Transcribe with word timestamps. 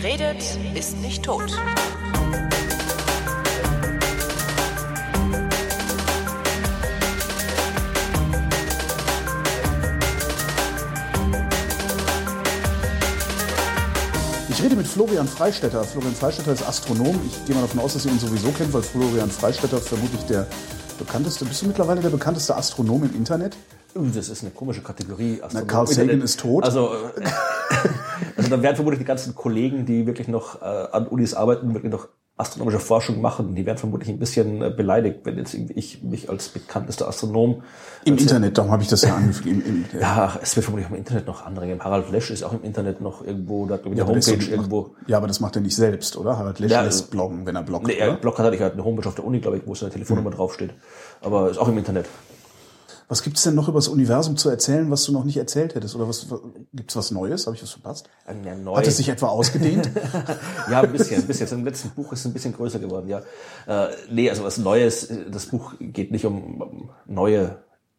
Wer 0.00 0.12
redet, 0.12 0.44
ist 0.76 0.96
nicht 0.98 1.24
tot. 1.24 1.42
Ich 14.48 14.62
rede 14.62 14.76
mit 14.76 14.86
Florian 14.86 15.26
Freistetter. 15.26 15.82
Florian 15.82 16.14
Freistetter 16.14 16.52
ist 16.52 16.62
Astronom. 16.62 17.18
Ich 17.26 17.44
gehe 17.46 17.56
mal 17.56 17.62
davon 17.62 17.80
aus, 17.80 17.94
dass 17.94 18.06
ihr 18.06 18.12
ihn 18.12 18.20
sowieso 18.20 18.52
kennt, 18.52 18.72
weil 18.72 18.82
Florian 18.82 19.30
Freistetter 19.30 19.78
vermutlich 19.78 20.22
der 20.26 20.46
bekannteste. 21.00 21.44
Bist 21.44 21.62
du 21.62 21.66
mittlerweile 21.66 22.00
der 22.00 22.10
bekannteste 22.10 22.54
Astronom 22.54 23.02
im 23.02 23.16
Internet? 23.16 23.56
Das 23.94 24.28
ist 24.28 24.42
eine 24.42 24.52
komische 24.52 24.82
Kategorie. 24.82 25.40
Na, 25.52 25.62
Carl 25.62 25.88
Sagan 25.88 26.20
ist 26.20 26.38
tot. 26.38 26.62
Also, 26.62 26.90
äh, 27.16 27.28
also 28.48 28.56
da 28.56 28.62
werden 28.62 28.76
vermutlich 28.76 29.00
die 29.00 29.06
ganzen 29.06 29.34
Kollegen, 29.34 29.86
die 29.86 30.06
wirklich 30.06 30.28
noch 30.28 30.62
äh, 30.62 30.64
an 30.64 31.06
Unis 31.06 31.34
arbeiten, 31.34 31.74
wirklich 31.74 31.92
noch 31.92 32.08
astronomische 32.38 32.78
Forschung 32.78 33.20
machen, 33.20 33.56
die 33.56 33.66
werden 33.66 33.78
vermutlich 33.78 34.08
ein 34.08 34.20
bisschen 34.20 34.62
äh, 34.62 34.70
beleidigt, 34.70 35.20
wenn 35.24 35.36
jetzt 35.38 35.54
ich 35.54 36.04
mich 36.04 36.30
als 36.30 36.48
bekanntester 36.48 37.08
Astronom 37.08 37.64
im 38.04 38.16
Internet, 38.16 38.56
darum 38.56 38.70
habe 38.70 38.82
ich 38.84 38.88
das 38.88 39.02
ja 39.02 39.16
angefangen. 39.16 39.86
Ja, 40.00 40.38
es 40.40 40.54
wird 40.54 40.64
vermutlich 40.64 40.86
auch 40.86 40.92
im 40.92 40.98
Internet 40.98 41.26
noch 41.26 41.44
andere 41.44 41.66
geben. 41.66 41.82
Harald 41.82 42.10
Lesch 42.12 42.30
ist 42.30 42.44
auch 42.44 42.52
im 42.52 42.62
Internet 42.62 43.00
noch 43.00 43.26
irgendwo, 43.26 43.66
da 43.66 43.74
hat 43.74 43.86
ja, 43.86 44.06
Homepage 44.06 44.40
so, 44.40 44.50
irgendwo. 44.50 44.94
Ja, 45.08 45.16
aber 45.16 45.26
das 45.26 45.40
macht 45.40 45.56
er 45.56 45.62
nicht 45.62 45.74
selbst, 45.74 46.16
oder? 46.16 46.38
Harald 46.38 46.60
Lesch 46.60 46.70
Ja, 46.70 46.82
lässt 46.82 47.10
bloggen, 47.10 47.44
wenn 47.44 47.56
er 47.56 47.64
bloggt. 47.64 47.88
Nee, 47.88 47.94
er 47.94 48.14
bloggt 48.14 48.38
hat, 48.38 48.54
ich 48.54 48.60
hat 48.60 48.74
eine 48.74 48.84
Homepage 48.84 49.08
auf 49.08 49.16
der 49.16 49.24
Uni, 49.24 49.40
glaube 49.40 49.56
ich, 49.56 49.66
wo 49.66 49.74
seine 49.74 49.90
Telefonnummer 49.90 50.30
draufsteht. 50.30 50.70
Aber 51.20 51.50
ist 51.50 51.58
auch 51.58 51.68
im 51.68 51.76
Internet. 51.76 52.06
Was 53.08 53.22
gibt's 53.22 53.42
denn 53.42 53.54
noch 53.54 53.68
über 53.68 53.78
das 53.78 53.88
Universum 53.88 54.36
zu 54.36 54.50
erzählen, 54.50 54.90
was 54.90 55.04
du 55.04 55.12
noch 55.12 55.24
nicht 55.24 55.38
erzählt 55.38 55.74
hättest? 55.74 55.96
Oder 55.96 56.06
was, 56.06 56.26
gibt's 56.74 56.94
was 56.94 57.10
Neues? 57.10 57.46
Habe 57.46 57.56
ich 57.56 57.62
was 57.62 57.70
verpasst? 57.70 58.10
Ja, 58.44 58.54
neu. 58.54 58.76
Hat 58.76 58.86
es 58.86 58.98
sich 58.98 59.08
etwa 59.08 59.28
ausgedehnt? 59.28 59.90
ja, 60.70 60.82
ein 60.82 60.92
bisschen, 60.92 61.22
ein 61.22 61.26
bisschen. 61.26 61.48
Im 61.60 61.64
letzten 61.64 61.88
Buch 61.90 62.12
ist 62.12 62.20
es 62.20 62.26
ein 62.26 62.34
bisschen 62.34 62.52
größer 62.52 62.78
geworden, 62.78 63.08
ja. 63.08 63.22
Äh, 63.66 63.88
nee, 64.10 64.28
also 64.28 64.44
was 64.44 64.58
Neues, 64.58 65.08
das 65.30 65.46
Buch 65.46 65.74
geht 65.80 66.12
nicht 66.12 66.26
um 66.26 66.90
neue 67.06 67.56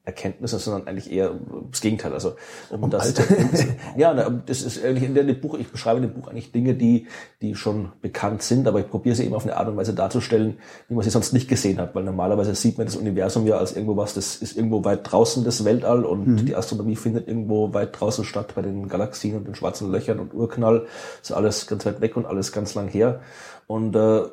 Erkenntnisse, 0.10 0.60
sondern 0.60 0.88
eigentlich 0.88 1.12
eher 1.12 1.32
das 1.72 1.82
Gegenteil. 1.82 2.14
Also 2.14 2.34
um, 2.70 2.90
das, 2.90 3.14
ja, 3.98 4.14
das 4.14 4.62
ist 4.62 4.84
eigentlich 4.84 5.04
in 5.04 5.16
dem 5.16 5.40
Buch. 5.40 5.58
Ich 5.58 5.72
beschreibe 5.72 5.98
in 5.98 6.04
dem 6.04 6.14
Buch 6.14 6.28
eigentlich 6.28 6.52
Dinge, 6.52 6.74
die 6.74 7.08
die 7.42 7.56
schon 7.56 7.94
bekannt 8.02 8.42
sind, 8.42 8.68
aber 8.68 8.80
ich 8.80 8.90
probiere 8.90 9.16
sie 9.16 9.24
eben 9.24 9.34
auf 9.34 9.44
eine 9.44 9.56
Art 9.56 9.70
und 9.70 9.78
Weise 9.78 9.94
darzustellen, 9.94 10.58
wie 10.90 10.96
man 10.96 11.04
sie 11.04 11.10
sonst 11.10 11.32
nicht 11.32 11.48
gesehen 11.48 11.80
hat, 11.80 11.96
weil 11.96 12.04
normalerweise 12.04 12.54
sieht 12.54 12.78
man 12.78 12.86
das 12.86 12.98
Universum 12.98 13.48
ja 13.48 13.58
als 13.58 13.74
irgendwo 13.74 13.96
was, 13.96 14.14
das 14.14 14.36
ist 14.36 14.58
irgendwo 14.58 14.84
weit 14.84 15.10
draußen 15.10 15.44
das 15.46 15.64
Weltall 15.64 16.04
und 16.04 16.46
die 16.46 16.56
Astronomie 16.56 16.98
findet 16.98 17.28
irgendwo 17.28 17.74
weit 17.74 17.98
draußen 18.00 18.26
statt 18.26 18.54
bei 18.56 18.62
den 18.62 18.90
Galaxien 18.90 19.38
und 19.38 19.48
den 19.48 19.56
schwarzen 19.56 19.90
Löchern 19.90 20.20
und 20.20 20.34
Urknall. 20.34 20.88
Das 21.22 21.30
ist 21.30 21.36
alles 21.36 21.68
ganz 21.68 21.86
weit 21.86 22.02
weg 22.02 22.18
und 22.18 22.26
alles 22.26 22.52
ganz 22.52 22.76
lang 22.76 22.90
her 22.90 23.22
und 23.68 23.96
äh, 23.96 24.24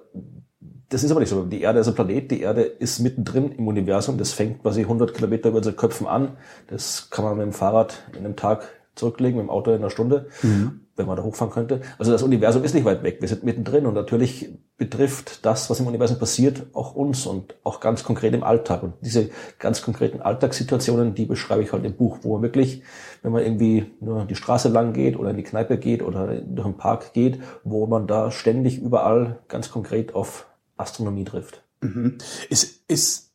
das 0.88 1.02
ist 1.02 1.10
aber 1.10 1.20
nicht 1.20 1.30
so. 1.30 1.44
Die 1.44 1.62
Erde 1.62 1.80
ist 1.80 1.88
ein 1.88 1.94
Planet, 1.94 2.30
die 2.30 2.40
Erde 2.40 2.62
ist 2.62 3.00
mittendrin 3.00 3.52
im 3.52 3.66
Universum. 3.66 4.18
Das 4.18 4.32
fängt 4.32 4.62
quasi 4.62 4.82
100 4.82 5.14
Kilometer 5.14 5.48
über 5.48 5.58
unsere 5.58 5.74
Köpfen 5.74 6.06
an. 6.06 6.36
Das 6.68 7.10
kann 7.10 7.24
man 7.24 7.36
mit 7.36 7.46
dem 7.46 7.52
Fahrrad 7.52 8.04
in 8.12 8.24
einem 8.24 8.36
Tag 8.36 8.68
zurücklegen, 8.94 9.36
mit 9.36 9.46
dem 9.46 9.50
Auto 9.50 9.70
in 9.72 9.78
einer 9.78 9.90
Stunde, 9.90 10.28
wenn 10.96 11.06
man 11.06 11.16
da 11.16 11.22
hochfahren 11.22 11.52
könnte. 11.52 11.82
Also 11.98 12.12
das 12.12 12.22
Universum 12.22 12.64
ist 12.64 12.74
nicht 12.74 12.84
weit 12.84 13.02
weg. 13.02 13.18
Wir 13.20 13.28
sind 13.28 13.44
mittendrin 13.44 13.84
und 13.84 13.94
natürlich 13.94 14.48
betrifft 14.78 15.44
das, 15.44 15.68
was 15.68 15.80
im 15.80 15.86
Universum 15.86 16.18
passiert, 16.18 16.66
auch 16.72 16.94
uns 16.94 17.26
und 17.26 17.56
auch 17.64 17.80
ganz 17.80 18.04
konkret 18.04 18.32
im 18.32 18.42
Alltag. 18.42 18.82
Und 18.82 18.94
diese 19.02 19.28
ganz 19.58 19.82
konkreten 19.82 20.22
Alltagssituationen, 20.22 21.14
die 21.14 21.26
beschreibe 21.26 21.62
ich 21.62 21.72
halt 21.72 21.84
im 21.84 21.94
Buch, 21.94 22.18
wo 22.22 22.34
man 22.34 22.42
wirklich, 22.42 22.82
wenn 23.22 23.32
man 23.32 23.42
irgendwie 23.42 23.86
nur 24.00 24.24
die 24.24 24.36
Straße 24.36 24.68
lang 24.68 24.92
geht 24.92 25.18
oder 25.18 25.30
in 25.30 25.36
die 25.36 25.42
Kneipe 25.42 25.76
geht 25.78 26.02
oder 26.02 26.28
durch 26.28 26.66
den 26.66 26.76
Park 26.76 27.12
geht, 27.12 27.40
wo 27.64 27.86
man 27.86 28.06
da 28.06 28.30
ständig 28.30 28.78
überall 28.80 29.40
ganz 29.48 29.70
konkret 29.70 30.14
auf 30.14 30.46
Astronomie 30.76 31.24
trifft. 31.24 31.62
ist, 32.48 32.80
ist 32.88 33.30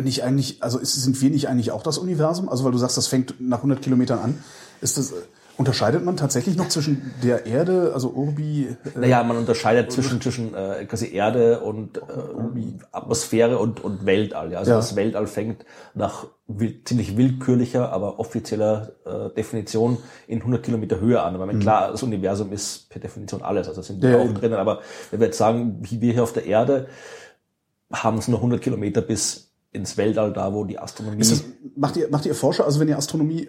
nicht 0.00 0.22
eigentlich, 0.22 0.62
also 0.62 0.78
ist, 0.78 0.94
sind 0.94 1.20
wir 1.20 1.30
nicht 1.30 1.48
eigentlich 1.48 1.70
auch 1.70 1.82
das 1.82 1.98
Universum? 1.98 2.48
Also 2.48 2.64
weil 2.64 2.72
du 2.72 2.78
sagst, 2.78 2.96
das 2.96 3.08
fängt 3.08 3.40
nach 3.40 3.58
100 3.58 3.82
Kilometern 3.82 4.18
an. 4.18 4.44
Ist 4.80 4.98
das, 4.98 5.12
unterscheidet 5.58 6.04
man 6.04 6.16
tatsächlich 6.16 6.56
noch 6.56 6.68
zwischen 6.68 7.12
der 7.22 7.46
Erde, 7.46 7.92
also 7.94 8.08
Urbi, 8.10 8.68
äh, 8.94 8.98
Naja, 8.98 9.22
man 9.22 9.36
unterscheidet 9.36 9.92
zwischen, 9.92 10.20
zwischen 10.20 10.54
äh, 10.54 10.84
quasi 10.86 11.12
Erde 11.12 11.60
und 11.60 11.98
äh, 11.98 12.00
Atmosphäre 12.90 13.58
und, 13.58 13.82
und 13.84 14.06
Weltall. 14.06 14.52
Ja? 14.52 14.58
Also 14.60 14.70
Ja. 14.72 14.76
das 14.78 14.96
Weltall 14.96 15.26
fängt 15.26 15.64
nach 15.94 16.26
will, 16.46 16.80
ziemlich 16.84 17.16
willkürlicher, 17.16 17.92
aber 17.92 18.18
offizieller 18.18 18.92
äh, 19.04 19.34
Definition 19.34 19.98
in 20.26 20.38
100 20.40 20.62
Kilometer 20.62 21.00
Höhe 21.00 21.22
an. 21.22 21.34
Aber 21.34 21.46
klar, 21.54 21.90
das 21.92 22.02
Universum 22.02 22.52
ist 22.52 22.88
per 22.90 23.00
Definition 23.00 23.42
alles, 23.42 23.68
also 23.68 23.82
sind 23.82 24.02
wir 24.02 24.08
Mhm. 24.08 24.14
Ja, 24.14 24.20
auch 24.30 24.34
drinnen. 24.34 24.58
Aber 24.58 24.80
wenn 25.10 25.20
wir 25.20 25.26
jetzt 25.26 25.38
sagen, 25.38 25.78
wie 25.82 26.00
wir 26.00 26.12
hier 26.14 26.22
auf 26.22 26.32
der 26.32 26.46
Erde 26.46 26.88
haben 27.92 28.18
es 28.18 28.26
nur 28.28 28.38
100 28.38 28.60
Kilometer 28.62 29.02
bis 29.02 29.51
ins 29.72 29.96
Weltall, 29.96 30.32
da 30.32 30.52
wo 30.52 30.64
die 30.64 30.78
Astronomie... 30.78 31.20
Ist 31.20 31.32
das, 31.32 31.44
macht 31.76 31.96
ihr, 31.96 32.08
macht 32.10 32.26
ihr 32.26 32.34
Forscher, 32.34 32.64
also 32.64 32.78
wenn 32.78 32.88
ihr 32.88 32.98
Astronomie, 32.98 33.44
äh, 33.44 33.48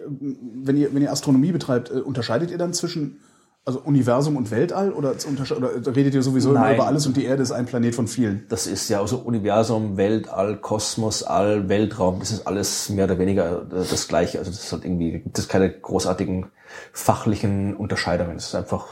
wenn 0.62 0.76
ihr, 0.76 0.94
wenn 0.94 1.02
ihr 1.02 1.12
Astronomie 1.12 1.52
betreibt, 1.52 1.90
äh, 1.90 1.94
unterscheidet 1.94 2.50
ihr 2.50 2.58
dann 2.58 2.72
zwischen, 2.72 3.20
also 3.66 3.80
Universum 3.80 4.36
und 4.36 4.50
Weltall 4.50 4.92
oder, 4.92 5.14
oder 5.56 5.96
redet 5.96 6.14
ihr 6.14 6.22
sowieso 6.22 6.50
immer 6.50 6.60
Nein. 6.60 6.76
über 6.76 6.86
alles 6.86 7.06
und 7.06 7.16
die 7.16 7.24
Erde 7.24 7.42
ist 7.42 7.52
ein 7.52 7.66
Planet 7.66 7.94
von 7.94 8.08
vielen? 8.08 8.46
das 8.48 8.66
ist 8.66 8.88
ja 8.88 9.00
also 9.00 9.18
Universum, 9.18 9.96
Weltall, 9.96 10.56
Kosmos, 10.56 11.22
All, 11.22 11.68
Weltraum, 11.68 12.20
das 12.20 12.30
ist 12.30 12.46
alles 12.46 12.88
mehr 12.88 13.04
oder 13.04 13.18
weniger 13.18 13.62
äh, 13.62 13.84
das 13.90 14.08
Gleiche. 14.08 14.38
Also 14.38 14.50
das 14.50 14.64
ist 14.64 14.72
halt 14.72 14.84
irgendwie, 14.84 15.12
gibt 15.12 15.38
es 15.38 15.48
keine 15.48 15.70
großartigen 15.70 16.46
fachlichen 16.92 17.76
Unterscheidungen. 17.76 18.36
Es 18.36 18.46
ist 18.46 18.54
einfach 18.54 18.88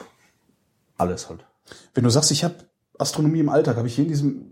alles 0.98 1.30
halt. 1.30 1.44
Wenn 1.94 2.04
du 2.04 2.10
sagst, 2.10 2.30
ich 2.30 2.44
habe 2.44 2.56
Astronomie 2.98 3.40
im 3.40 3.48
Alltag, 3.48 3.76
habe 3.76 3.88
ich 3.88 3.94
hier 3.94 4.04
in 4.04 4.10
diesem, 4.10 4.51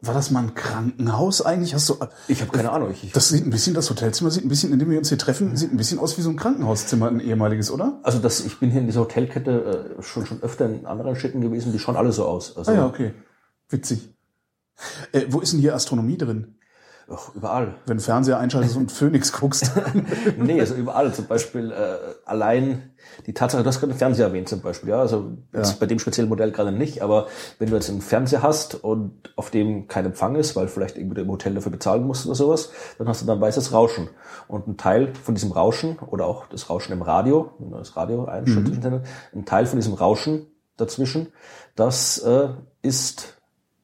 war 0.00 0.14
das 0.14 0.30
mal 0.30 0.44
ein 0.44 0.54
Krankenhaus 0.54 1.42
eigentlich? 1.42 1.74
Hast 1.74 1.88
du, 1.88 1.96
Ich 2.28 2.40
habe 2.40 2.52
keine 2.52 2.70
Ahnung. 2.70 2.90
Ich, 2.92 3.10
das 3.12 3.30
sieht 3.30 3.44
ein 3.44 3.50
bisschen, 3.50 3.74
das 3.74 3.90
Hotelzimmer 3.90 4.30
sieht 4.30 4.44
ein 4.44 4.48
bisschen, 4.48 4.72
in 4.72 4.78
dem 4.78 4.90
wir 4.90 4.98
uns 4.98 5.08
hier 5.08 5.18
treffen, 5.18 5.56
sieht 5.56 5.72
ein 5.72 5.76
bisschen 5.76 5.98
aus 5.98 6.16
wie 6.16 6.22
so 6.22 6.30
ein 6.30 6.36
Krankenhauszimmer, 6.36 7.08
ein 7.08 7.20
ehemaliges, 7.20 7.70
oder? 7.70 7.98
also 8.04 8.20
das, 8.20 8.40
ich 8.40 8.60
bin 8.60 8.70
hier 8.70 8.80
in 8.80 8.86
dieser 8.86 9.00
Hotelkette 9.00 9.96
äh, 9.98 10.02
schon 10.02 10.24
schon 10.24 10.40
öfter 10.42 10.66
in 10.66 10.86
anderen 10.86 11.16
Städten 11.16 11.40
gewesen, 11.40 11.72
die 11.72 11.80
schauen 11.80 11.96
alle 11.96 12.12
so 12.12 12.26
aus. 12.26 12.56
Also 12.56 12.70
Ah 12.70 12.74
ja, 12.74 12.86
okay. 12.86 13.12
Witzig. 13.68 14.14
Äh, 15.12 15.26
wo 15.30 15.40
ist 15.40 15.52
denn 15.52 15.60
hier 15.60 15.74
Astronomie 15.74 16.16
drin? 16.16 16.57
Ach, 17.10 17.34
überall. 17.34 17.74
Wenn 17.86 17.96
du 17.96 18.02
Fernseher 18.02 18.38
einschaltest 18.38 18.76
und 18.76 18.92
Phoenix 18.92 19.32
guckst. 19.38 19.72
nee, 20.38 20.60
also 20.60 20.74
überall. 20.74 21.12
Zum 21.12 21.26
Beispiel 21.26 21.70
äh, 21.70 21.96
allein 22.24 22.90
die 23.26 23.34
Tatsache, 23.34 23.62
du 23.62 23.68
hast 23.68 23.80
gerade 23.80 23.92
einen 23.92 23.98
Fernseher 23.98 24.26
erwähnt 24.26 24.48
zum 24.48 24.60
Beispiel, 24.60 24.90
ja, 24.90 25.00
also 25.00 25.32
jetzt 25.52 25.80
bei 25.80 25.86
dem 25.86 25.98
speziellen 25.98 26.28
Modell 26.28 26.52
gerade 26.52 26.72
nicht, 26.72 27.02
aber 27.02 27.26
wenn 27.58 27.70
du 27.70 27.74
jetzt 27.74 27.88
einen 27.88 28.00
Fernseher 28.00 28.42
hast 28.42 28.74
und 28.74 29.32
auf 29.36 29.50
dem 29.50 29.88
kein 29.88 30.06
Empfang 30.06 30.36
ist, 30.36 30.56
weil 30.56 30.68
vielleicht 30.68 30.96
irgendwie 30.96 31.16
du 31.16 31.22
im 31.22 31.30
Hotel 31.30 31.54
dafür 31.54 31.72
bezahlen 31.72 32.06
musst 32.06 32.26
oder 32.26 32.34
sowas, 32.34 32.70
dann 32.98 33.08
hast 33.08 33.22
du 33.22 33.26
dann 33.26 33.40
weißes 33.40 33.72
Rauschen. 33.72 34.08
Und 34.46 34.66
ein 34.68 34.76
Teil 34.76 35.12
von 35.14 35.34
diesem 35.34 35.52
Rauschen 35.52 35.98
oder 35.98 36.26
auch 36.26 36.46
das 36.46 36.70
Rauschen 36.70 36.92
im 36.92 37.02
Radio, 37.02 37.52
wenn 37.58 37.70
du 37.70 37.78
das 37.78 37.96
Radio 37.96 38.24
einschaltest, 38.26 38.84
ein 38.84 39.44
Teil 39.44 39.66
von 39.66 39.78
diesem 39.78 39.94
Rauschen 39.94 40.46
dazwischen, 40.76 41.32
das 41.76 42.18
äh, 42.18 42.48
ist 42.82 43.38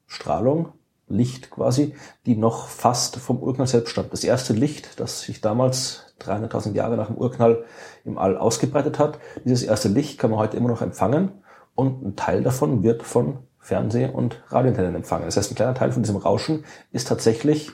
Strahlung, 0.06 0.72
Licht 1.06 1.50
quasi, 1.50 1.94
die 2.26 2.36
noch 2.36 2.68
fast 2.68 3.16
vom 3.16 3.38
Urknall 3.38 3.66
selbst 3.66 3.90
stammt. 3.90 4.12
Das 4.12 4.24
erste 4.24 4.52
Licht, 4.52 5.00
das 5.00 5.20
sich 5.20 5.40
damals 5.40 6.14
300.000 6.20 6.74
Jahre 6.74 6.96
nach 6.96 7.08
dem 7.08 7.16
Urknall 7.16 7.64
im 8.04 8.18
All 8.18 8.36
ausgebreitet 8.36 8.98
hat, 8.98 9.18
dieses 9.44 9.62
erste 9.62 9.88
Licht 9.88 10.18
kann 10.18 10.30
man 10.30 10.38
heute 10.38 10.56
immer 10.56 10.68
noch 10.68 10.82
empfangen 10.82 11.32
und 11.74 12.04
ein 12.04 12.16
Teil 12.16 12.42
davon 12.42 12.82
wird 12.82 13.02
von 13.02 13.38
Fernseh- 13.58 14.10
und 14.10 14.42
Radioantennen 14.48 14.94
empfangen. 14.94 15.24
Das 15.24 15.36
heißt, 15.36 15.52
ein 15.52 15.56
kleiner 15.56 15.74
Teil 15.74 15.92
von 15.92 16.02
diesem 16.02 16.16
Rauschen 16.16 16.64
ist 16.92 17.08
tatsächlich 17.08 17.70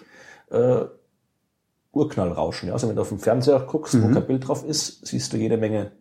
äh, 0.51 0.85
Urknallrauschen. 1.93 2.69
Ja? 2.69 2.75
Also 2.75 2.89
wenn 2.89 2.97
du 2.97 3.03
auf 3.03 3.09
dem 3.09 3.19
Fernseher 3.19 3.61
guckst, 3.61 4.01
wo 4.01 4.13
kein 4.13 4.27
Bild 4.27 4.47
drauf 4.47 4.65
ist, 4.65 5.07
siehst 5.07 5.33
du 5.33 5.37
jede 5.37 5.57
Menge 5.57 5.93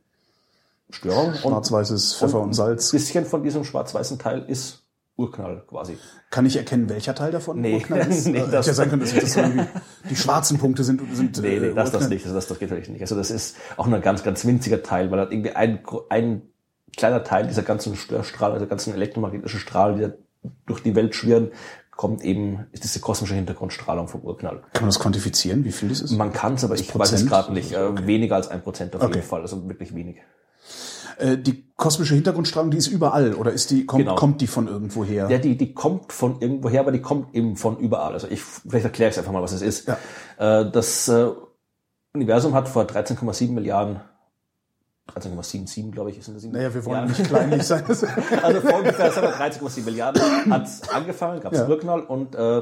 Störung. 0.91 1.33
Schwarz-weißes 1.35 2.15
Pfeffer 2.15 2.41
und 2.41 2.53
Salz. 2.53 2.91
Ein 2.91 2.97
bisschen 2.97 3.25
von 3.25 3.43
diesem 3.43 3.63
schwarz-weißen 3.63 4.17
Teil 4.17 4.45
ist 4.47 4.83
Urknall 5.19 5.63
quasi. 5.68 5.98
Kann 6.30 6.45
ich 6.45 6.56
erkennen, 6.57 6.89
welcher 6.89 7.13
Teil 7.13 7.31
davon 7.31 7.60
Nee. 7.62 7.75
Urknall 7.75 8.07
ist? 8.07 8.27
Nee, 8.27 8.39
Äh, 8.39 8.48
das- 8.50 8.66
ja 8.68 8.74
sein 8.74 8.89
können, 8.89 9.01
dass 9.01 9.13
das 9.13 9.36
irgendwie 9.36 9.66
die 10.10 10.16
schwarzen 10.16 10.57
Punkte 10.57 10.83
sind. 10.83 11.01
sind 11.16 11.38
Nee, 11.42 11.60
nee, 11.60 11.68
äh, 11.68 11.74
das, 11.74 11.92
das 11.92 12.10
nicht. 12.10 12.24
Also 12.25 12.36
das, 12.36 12.48
das 12.48 12.57
geht 12.60 12.69
natürlich 12.69 12.89
nicht. 12.89 13.01
Also 13.01 13.16
das 13.16 13.30
ist 13.31 13.57
auch 13.77 13.86
nur 13.88 13.98
ein 13.98 14.01
ganz, 14.01 14.24
ganz 14.24 14.45
winziger 14.45 14.81
Teil, 14.81 15.12
weil 15.12 15.19
halt 15.19 15.31
irgendwie 15.31 15.51
ein, 15.51 15.80
ein 16.10 16.42
kleiner 16.98 17.24
Teil 17.24 17.48
dieser 17.48 17.63
ganzen 17.63 17.95
Störstrahlen, 17.95 18.56
dieser 18.56 18.68
ganzen 18.68 18.94
elektromagnetischen 18.94 19.60
Strahlen, 19.60 19.98
die 19.98 20.50
durch 20.66 20.81
die 20.81 20.95
Welt 20.95 21.13
schwirren, 21.16 21.51
kommt 21.92 22.24
eben, 22.24 22.66
ist 22.71 22.86
diese 22.86 23.01
kosmische 23.01 23.36
Hintergrundstrahlung 23.36 24.07
vom 24.07 24.21
Urknall. 24.21 24.62
Kann 24.74 24.83
man 24.83 24.89
das 24.89 25.00
quantifizieren, 25.00 25.66
wie 25.66 25.71
viel 25.74 25.89
das 25.89 26.00
ist? 26.00 26.12
Man 26.12 26.31
kann 26.31 26.54
es, 26.54 26.63
aber 26.63 26.75
ich 26.75 26.88
weiß 26.88 26.94
Prozent? 26.94 27.21
es 27.24 27.27
gerade 27.27 27.51
nicht. 27.54 27.74
Äh, 27.74 28.07
Weniger 28.07 28.36
als 28.38 28.48
ein 28.48 28.62
Prozent 28.62 28.95
auf 28.95 29.01
Okay. 29.04 29.16
jeden 29.16 29.27
Fall, 29.27 29.42
also 29.42 29.68
wirklich 29.68 29.94
wenig. 29.94 30.16
Äh, 31.19 31.38
die 31.38 31.69
kosmische 31.75 32.16
Hintergrundstrahlung, 32.16 32.71
die 32.71 32.77
ist 32.77 32.88
überall 32.88 33.33
oder 33.33 33.51
ist 33.51 33.71
die 33.71 33.86
kommt, 33.86 34.04
Genau. 34.04 34.16
kommt 34.16 34.42
die 34.42 34.48
von 34.48 34.68
irgendwo 34.68 35.04
her? 35.04 35.27
Ja, 35.30 35.38
die, 35.38 35.57
die 35.57 35.74
kommt 35.74 36.13
von 36.13 36.42
irgendwoher, 36.42 36.81
aber 36.81 36.92
die 36.92 37.01
kommt 37.01 37.36
eben 37.36 37.56
von 37.56 37.77
überall. 37.77 38.13
Also 38.13 38.27
ich, 38.30 38.42
vielleicht 38.42 38.86
erkläre 38.86 39.12
ich 39.12 39.18
einfach 39.18 39.31
mal, 39.31 39.42
was 39.42 39.51
es 39.51 39.62
ist. 39.62 39.88
Ja. 39.88 40.62
Äh, 40.62 40.71
Das 40.71 41.07
äh, 41.07 41.30
Universum 42.13 42.54
hat 42.54 42.68
vor 42.68 42.83
13,7 42.83 43.51
Milliarden 43.51 44.01
13,77, 45.16 45.92
glaube 45.92 46.12
ich, 46.12 46.19
ist 46.19 46.30
das. 46.30 46.44
Naja, 46.44 46.74
wir 46.74 46.86
wollen 46.86 47.01
ja. 47.01 47.06
nicht 47.06 47.24
kleinlich 47.24 47.63
sein. 47.63 47.83
also 48.44 48.62
vor 48.62 48.77
ungefähr 48.77 49.12
13,7 49.12 49.83
Milliarden 49.83 50.21
hat 50.51 50.68
es 50.68 50.88
angefangen, 50.89 51.42
gab 51.42 51.51
es 51.54 51.60
ja. 51.60 51.68
Urknall 51.68 52.01
und 52.01 52.36
äh, 52.36 52.62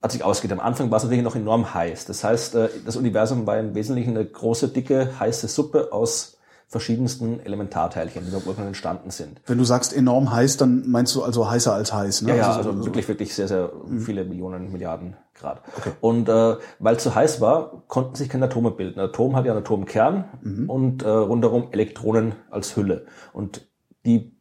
hat 0.00 0.12
sich 0.12 0.22
ausgeht. 0.22 0.52
Am 0.52 0.60
Anfang 0.60 0.90
war 0.90 0.98
es 0.98 1.02
natürlich 1.02 1.24
noch 1.24 1.34
enorm 1.36 1.74
heiß. 1.74 2.04
Das 2.06 2.22
heißt, 2.22 2.54
das 2.84 2.96
Universum 2.96 3.46
war 3.46 3.58
im 3.58 3.74
Wesentlichen 3.74 4.16
eine 4.16 4.24
große, 4.24 4.68
dicke, 4.68 5.18
heiße 5.18 5.48
Suppe 5.48 5.92
aus 5.92 6.38
verschiedensten 6.72 7.38
Elementarteilchen, 7.40 8.24
die 8.24 8.30
beim 8.30 8.40
Urknall 8.46 8.66
entstanden 8.66 9.10
sind. 9.10 9.42
Wenn 9.44 9.58
du 9.58 9.64
sagst 9.64 9.94
enorm 9.94 10.32
heiß, 10.32 10.56
dann 10.56 10.90
meinst 10.90 11.14
du 11.14 11.22
also 11.22 11.50
heißer 11.50 11.74
als 11.74 11.92
heiß, 11.92 12.22
ne? 12.22 12.30
Ja, 12.30 12.36
ja 12.36 12.52
also, 12.54 12.70
also 12.70 12.86
wirklich, 12.86 13.06
wirklich 13.08 13.34
sehr, 13.34 13.46
sehr 13.46 13.70
mhm. 13.86 14.00
viele 14.00 14.24
Millionen, 14.24 14.72
Milliarden 14.72 15.14
Grad. 15.34 15.60
Okay. 15.76 15.90
Und 16.00 16.30
äh, 16.30 16.56
weil 16.78 16.96
es 16.96 17.02
zu 17.02 17.14
heiß 17.14 17.42
war, 17.42 17.82
konnten 17.88 18.14
sich 18.14 18.30
keine 18.30 18.46
Atome 18.46 18.70
bilden. 18.70 19.00
Ein 19.00 19.10
Atom 19.10 19.36
hat 19.36 19.44
ja 19.44 19.52
einen 19.52 19.60
Atomkern 19.60 20.24
mhm. 20.40 20.70
und 20.70 21.02
äh, 21.02 21.10
rundherum 21.10 21.68
Elektronen 21.72 22.36
als 22.50 22.74
Hülle. 22.74 23.04
Und 23.34 23.68
die 24.06 24.34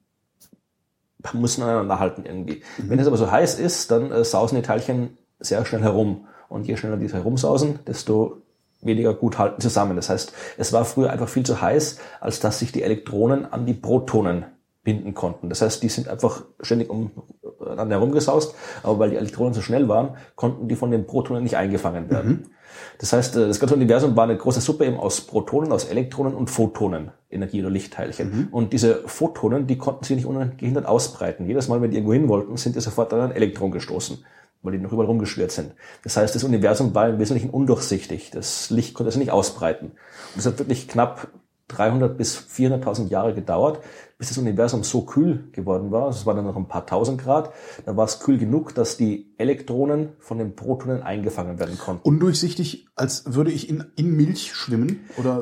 müssen 1.34 1.64
aneinander 1.64 2.00
halten 2.00 2.24
irgendwie. 2.26 2.64
Mhm. 2.78 2.92
Wenn 2.92 3.00
es 3.00 3.08
aber 3.08 3.18
so 3.18 3.30
heiß 3.30 3.60
ist, 3.60 3.92
dann 3.92 4.10
äh, 4.10 4.24
sausen 4.24 4.56
die 4.56 4.62
Teilchen 4.62 5.18
sehr 5.42 5.66
schnell 5.66 5.82
herum. 5.82 6.28
Und 6.48 6.66
je 6.66 6.78
schneller 6.78 6.96
die 6.96 7.10
herumsausen, 7.10 7.80
desto 7.86 8.42
weniger 8.82 9.14
gut 9.14 9.38
halten 9.38 9.62
zusammen. 9.62 9.96
Das 9.96 10.10
heißt, 10.10 10.34
es 10.58 10.74
war 10.74 10.86
früher 10.86 11.10
einfach 11.12 11.30
viel 11.30 11.44
zu 11.44 11.62
heiß, 11.62 12.00
als 12.20 12.40
dass 12.40 12.60
sich 12.60 12.72
die 12.72 12.84
Elektronen 12.84 13.52
an 13.52 13.66
die 13.66 13.74
Protonen 13.74 14.46
binden 14.84 15.14
konnten. 15.14 15.50
Das 15.50 15.62
heißt, 15.62 15.84
die 15.84 15.90
sind 15.90 16.08
einfach 16.08 16.44
ständig 16.62 16.90
um 16.90 17.12
an 17.78 17.92
herumgesaust, 17.92 18.56
aber 18.84 19.00
weil 19.00 19.12
die 19.12 19.16
Elektronen 19.16 19.54
so 19.54 19.62
schnell 19.62 19.88
waren, 19.88 20.16
konnten 20.36 20.68
die 20.68 20.76
von 20.76 20.90
den 20.90 21.06
Protonen 21.06 21.44
nicht 21.44 21.58
eingefangen 21.58 22.10
werden. 22.10 22.32
Mhm. 22.32 22.44
Das 22.98 23.14
heißt, 23.14 23.36
äh, 23.36 23.48
das 23.48 23.60
ganze 23.60 23.76
Universum 23.76 24.16
war 24.16 24.24
eine 24.24 24.38
große 24.38 24.62
Suppe 24.62 24.86
eben 24.86 24.98
aus 24.98 25.22
Protonen, 25.22 25.72
aus 25.72 25.86
Elektronen 25.86 26.34
und 26.34 26.50
Photonen, 26.50 27.12
Energie- 27.30 27.62
oder 27.62 27.70
Lichtteilchen. 27.70 28.32
Mhm. 28.32 28.48
Und 28.52 28.74
diese 28.74 28.96
Photonen, 29.06 29.68
die 29.68 29.78
konnten 29.78 30.04
sich 30.04 30.16
nicht 30.16 30.26
ungehindert 30.26 30.86
ausbreiten. 30.86 31.46
Jedes 31.46 31.68
Mal, 31.68 31.82
wenn 31.82 31.92
die 31.92 31.98
irgendwo 31.98 32.14
hin 32.14 32.28
wollten, 32.28 32.58
sind 32.58 32.76
die 32.76 32.82
sofort 32.82 33.14
an 33.14 33.22
ein 33.22 33.32
Elektron 33.32 33.72
gestoßen 33.72 34.24
weil 34.64 34.74
die 34.74 34.80
noch 34.80 34.92
überall 34.92 35.08
rumgeschwirrt 35.08 35.52
sind. 35.52 35.74
Das 36.04 36.18
heißt, 36.18 36.36
das 36.36 36.44
Universum 36.44 36.94
war 36.94 37.10
im 37.10 37.20
Wesentlichen 37.20 37.50
undurchsichtig. 37.50 38.32
Das 38.32 38.70
Licht 38.70 38.94
konnte 38.94 39.12
sich 39.12 39.20
nicht 39.20 39.32
ausbreiten. 39.32 39.88
Und 40.34 40.40
es 40.40 40.46
hat 40.46 40.60
wirklich 40.60 40.88
knapp 40.88 41.28
300 41.72 42.18
bis 42.18 42.38
400.000 42.38 43.10
Jahre 43.10 43.34
gedauert, 43.34 43.80
bis 44.18 44.28
das 44.28 44.38
Universum 44.38 44.84
so 44.84 45.02
kühl 45.02 45.46
geworden 45.52 45.92
war. 45.92 46.10
Es 46.10 46.26
waren 46.26 46.36
dann 46.36 46.46
noch 46.46 46.56
ein 46.56 46.68
paar 46.68 46.86
tausend 46.86 47.22
Grad. 47.22 47.52
Da 47.86 47.98
war 47.98 48.06
es 48.06 48.20
kühl 48.20 48.38
genug, 48.38 48.76
dass 48.76 48.98
die 48.98 49.34
Elektronen 49.38 50.10
von 50.20 50.38
den 50.38 50.56
Protonen 50.56 51.02
eingefangen 51.02 51.60
werden 51.60 51.78
konnten. 51.80 52.08
Undurchsichtig, 52.08 52.88
als 52.96 53.34
würde 53.34 53.52
ich 53.52 53.70
in, 53.70 53.86
in 53.96 54.16
Milch 54.16 54.54
schwimmen? 54.54 55.08
Oder 55.18 55.42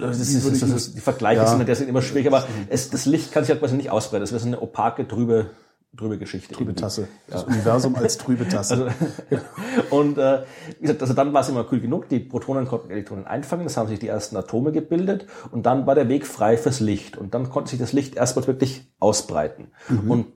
das 0.00 0.20
ist, 0.20 0.46
das, 0.46 0.60
das, 0.60 0.70
das, 0.70 0.92
die 0.92 1.00
Vergleiche 1.00 1.42
ja. 1.42 1.46
sind, 1.46 1.74
sind 1.74 1.88
immer 1.88 2.02
schwierig, 2.02 2.26
aber 2.26 2.44
es, 2.68 2.90
das 2.90 3.06
Licht 3.06 3.32
kann 3.32 3.44
sich 3.44 3.50
halt 3.50 3.60
quasi 3.60 3.76
nicht 3.76 3.90
ausbreiten. 3.90 4.22
Das 4.22 4.32
wäre 4.32 4.40
so 4.40 4.48
eine 4.48 4.60
opake, 4.60 5.08
trübe 5.08 5.50
trübe 5.96 6.18
Geschichte. 6.18 6.54
Trübe 6.54 6.74
Tasse. 6.74 7.08
Das 7.28 7.42
ja. 7.42 7.48
Universum 7.48 7.96
als 7.96 8.18
trübe 8.18 8.48
Tasse. 8.48 8.92
Also, 9.30 9.44
und 9.90 10.18
äh, 10.18 10.42
wie 10.78 10.82
gesagt, 10.82 11.02
also 11.02 11.14
dann 11.14 11.32
war 11.32 11.40
es 11.40 11.48
immer 11.48 11.64
kühl 11.64 11.80
genug, 11.80 12.08
die 12.08 12.20
Protonen 12.20 12.66
konnten 12.66 12.90
Elektronen 12.90 13.26
einfangen, 13.26 13.66
es 13.66 13.76
haben 13.76 13.88
sich 13.88 13.98
die 13.98 14.08
ersten 14.08 14.36
Atome 14.36 14.72
gebildet 14.72 15.26
und 15.50 15.66
dann 15.66 15.86
war 15.86 15.94
der 15.94 16.08
Weg 16.08 16.26
frei 16.26 16.56
fürs 16.56 16.80
Licht. 16.80 17.16
Und 17.16 17.34
dann 17.34 17.50
konnte 17.50 17.70
sich 17.70 17.78
das 17.78 17.92
Licht 17.92 18.14
erstmal 18.14 18.46
wirklich 18.46 18.88
ausbreiten. 19.00 19.68
Mhm. 19.88 20.10
Und 20.10 20.26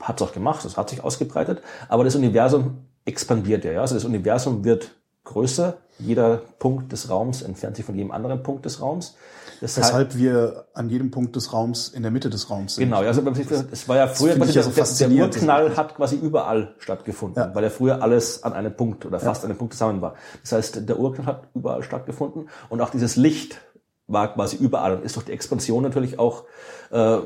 hat 0.00 0.20
es 0.20 0.26
auch 0.26 0.32
gemacht, 0.32 0.64
es 0.64 0.76
hat 0.76 0.90
sich 0.90 1.04
ausgebreitet, 1.04 1.62
aber 1.88 2.04
das 2.04 2.16
Universum 2.16 2.78
expandiert 3.04 3.64
ja. 3.64 3.80
Also 3.80 3.94
das 3.94 4.04
Universum 4.04 4.64
wird 4.64 4.92
größer, 5.24 5.78
jeder 5.98 6.38
Punkt 6.58 6.92
des 6.92 7.08
Raums 7.10 7.42
entfernt 7.42 7.76
sich 7.76 7.84
von 7.84 7.94
jedem 7.94 8.10
anderen 8.10 8.42
Punkt 8.42 8.64
des 8.64 8.80
Raums. 8.80 9.16
Weshalb 9.64 10.16
wir 10.16 10.66
an 10.74 10.88
jedem 10.88 11.10
Punkt 11.10 11.36
des 11.36 11.52
Raums 11.52 11.88
in 11.88 12.02
der 12.02 12.10
Mitte 12.10 12.30
des 12.30 12.50
Raums 12.50 12.76
sind. 12.76 12.84
Genau, 12.84 12.98
also 12.98 13.22
es 13.22 13.88
war 13.88 13.96
ja 13.96 14.06
früher, 14.08 14.36
quasi, 14.36 14.52
ja 14.52 14.62
so 14.62 14.70
der, 14.70 15.08
der 15.08 15.24
Urknall 15.24 15.76
hat 15.76 15.94
quasi 15.96 16.16
überall 16.16 16.74
stattgefunden, 16.78 17.42
ja. 17.42 17.54
weil 17.54 17.64
ja 17.64 17.70
früher 17.70 18.02
alles 18.02 18.42
an 18.42 18.52
einem 18.52 18.76
Punkt 18.76 19.06
oder 19.06 19.20
fast 19.20 19.42
ja. 19.42 19.46
an 19.46 19.50
einem 19.50 19.58
Punkt 19.58 19.74
zusammen 19.74 20.00
war. 20.02 20.14
Das 20.42 20.52
heißt, 20.52 20.88
der 20.88 20.98
Urknall 20.98 21.26
hat 21.26 21.48
überall 21.54 21.82
stattgefunden 21.82 22.48
und 22.68 22.80
auch 22.80 22.90
dieses 22.90 23.16
Licht 23.16 23.60
war 24.06 24.34
quasi 24.34 24.56
überall 24.56 24.96
und 24.96 25.04
ist 25.04 25.16
durch 25.16 25.26
die 25.26 25.32
Expansion 25.32 25.82
natürlich 25.82 26.18
auch 26.18 26.44
äh, 26.90 27.18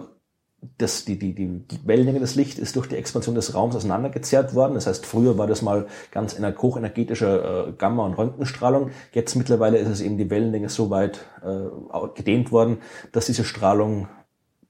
das, 0.76 1.05
die, 1.05 1.19
die, 1.19 1.34
die 1.34 1.64
Wellenlänge 1.84 2.19
des 2.19 2.34
Lichts 2.34 2.58
ist 2.58 2.75
durch 2.75 2.88
die 2.88 2.96
Expansion 2.96 3.34
des 3.34 3.55
Raums 3.55 3.76
auseinandergezerrt 3.76 4.55
worden. 4.55 4.75
Das 4.75 4.87
heißt, 4.87 5.06
früher 5.06 5.38
war 5.38 5.46
das 5.46 5.62
mal 5.62 5.87
ganz 6.10 6.37
hochenergetische 6.38 7.69
äh, 7.69 7.72
Gamma- 7.72 8.05
und 8.05 8.14
Röntgenstrahlung. 8.14 8.90
Jetzt 9.12 9.37
mittlerweile 9.37 9.78
ist 9.78 9.88
es 9.88 10.00
eben 10.00 10.19
die 10.19 10.31
Wellenlänge 10.31 10.69
so 10.69 10.90
weit 10.90 11.20
äh, 11.44 12.08
gedehnt 12.14 12.50
worden, 12.50 12.78
dass 13.12 13.26
diese 13.26 13.44
Strahlung 13.44 14.08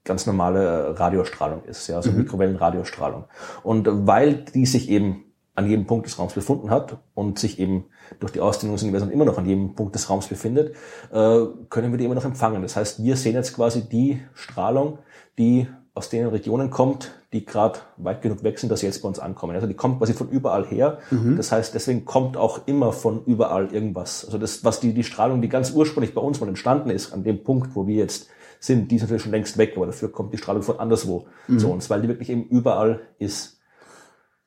ganz 0.03 0.25
normale 0.25 0.63
äh, 0.63 0.91
Radiostrahlung 0.91 1.63
ist, 1.65 1.87
ja, 1.87 1.97
also 1.97 2.11
mhm. 2.11 2.19
Mikrowellenradiostrahlung. 2.19 3.25
Und 3.63 3.87
weil 4.07 4.35
die 4.35 4.65
sich 4.65 4.89
eben 4.89 5.25
an 5.55 5.67
jedem 5.67 5.87
Punkt 5.87 6.05
des 6.05 6.17
Raums 6.17 6.33
befunden 6.33 6.69
hat 6.69 6.97
und 7.15 7.37
sich 7.37 7.59
eben 7.59 7.85
durch 8.19 8.31
die 8.31 8.39
Ausdehnung 8.39 8.75
des 8.75 8.83
Universums 8.83 9.11
immer 9.11 9.25
noch 9.25 9.37
an 9.37 9.45
jedem 9.45 9.75
Punkt 9.75 9.93
des 9.93 10.09
Raums 10.09 10.27
befindet, 10.27 10.75
äh, 11.11 11.45
können 11.69 11.91
wir 11.91 11.97
die 11.97 12.05
immer 12.05 12.15
noch 12.15 12.25
empfangen. 12.25 12.61
Das 12.61 12.75
heißt, 12.75 13.03
wir 13.03 13.17
sehen 13.17 13.33
jetzt 13.33 13.55
quasi 13.55 13.89
die 13.89 14.21
Strahlung, 14.33 14.99
die 15.37 15.67
aus 15.99 16.09
den 16.09 16.25
Regionen 16.27 16.69
kommt, 16.69 17.11
die 17.33 17.45
gerade 17.45 17.79
weit 17.97 18.21
genug 18.21 18.41
weg 18.41 18.57
sind, 18.57 18.71
dass 18.71 18.79
sie 18.79 18.85
jetzt 18.85 19.01
bei 19.01 19.07
uns 19.09 19.19
ankommen. 19.19 19.53
Also 19.53 19.67
die 19.67 19.73
kommt 19.73 19.97
quasi 19.97 20.13
von 20.13 20.29
überall 20.29 20.65
her. 20.65 20.99
Mhm. 21.11 21.35
Das 21.35 21.51
heißt, 21.51 21.75
deswegen 21.75 22.05
kommt 22.05 22.37
auch 22.37 22.67
immer 22.67 22.93
von 22.93 23.25
überall 23.25 23.73
irgendwas. 23.73 24.23
Also 24.23 24.37
das, 24.37 24.63
was 24.63 24.79
die, 24.79 24.93
die 24.93 25.03
Strahlung, 25.03 25.41
die 25.41 25.49
ganz 25.49 25.71
ursprünglich 25.71 26.15
bei 26.15 26.21
uns 26.21 26.39
mal 26.39 26.47
entstanden 26.47 26.89
ist, 26.89 27.11
an 27.11 27.25
dem 27.25 27.43
Punkt, 27.43 27.75
wo 27.75 27.85
wir 27.85 27.97
jetzt 27.97 28.29
sind, 28.61 28.89
die 28.91 28.95
ist 28.95 29.01
natürlich 29.01 29.23
schon 29.23 29.33
längst 29.33 29.57
weg, 29.57 29.73
aber 29.75 29.87
dafür 29.87 30.09
kommt 30.09 30.33
die 30.33 30.37
Strahlung 30.37 30.63
von 30.63 30.79
anderswo 30.79 31.27
mhm. 31.49 31.59
zu 31.59 31.69
uns, 31.69 31.89
weil 31.89 32.01
die 32.01 32.07
wirklich 32.07 32.29
eben 32.29 32.45
überall 32.45 33.01
ist. 33.17 33.59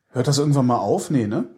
Hört 0.08 0.26
das 0.26 0.38
irgendwann 0.38 0.66
mal 0.66 0.78
auf? 0.78 1.10
Nee, 1.10 1.26
ne? 1.26 1.50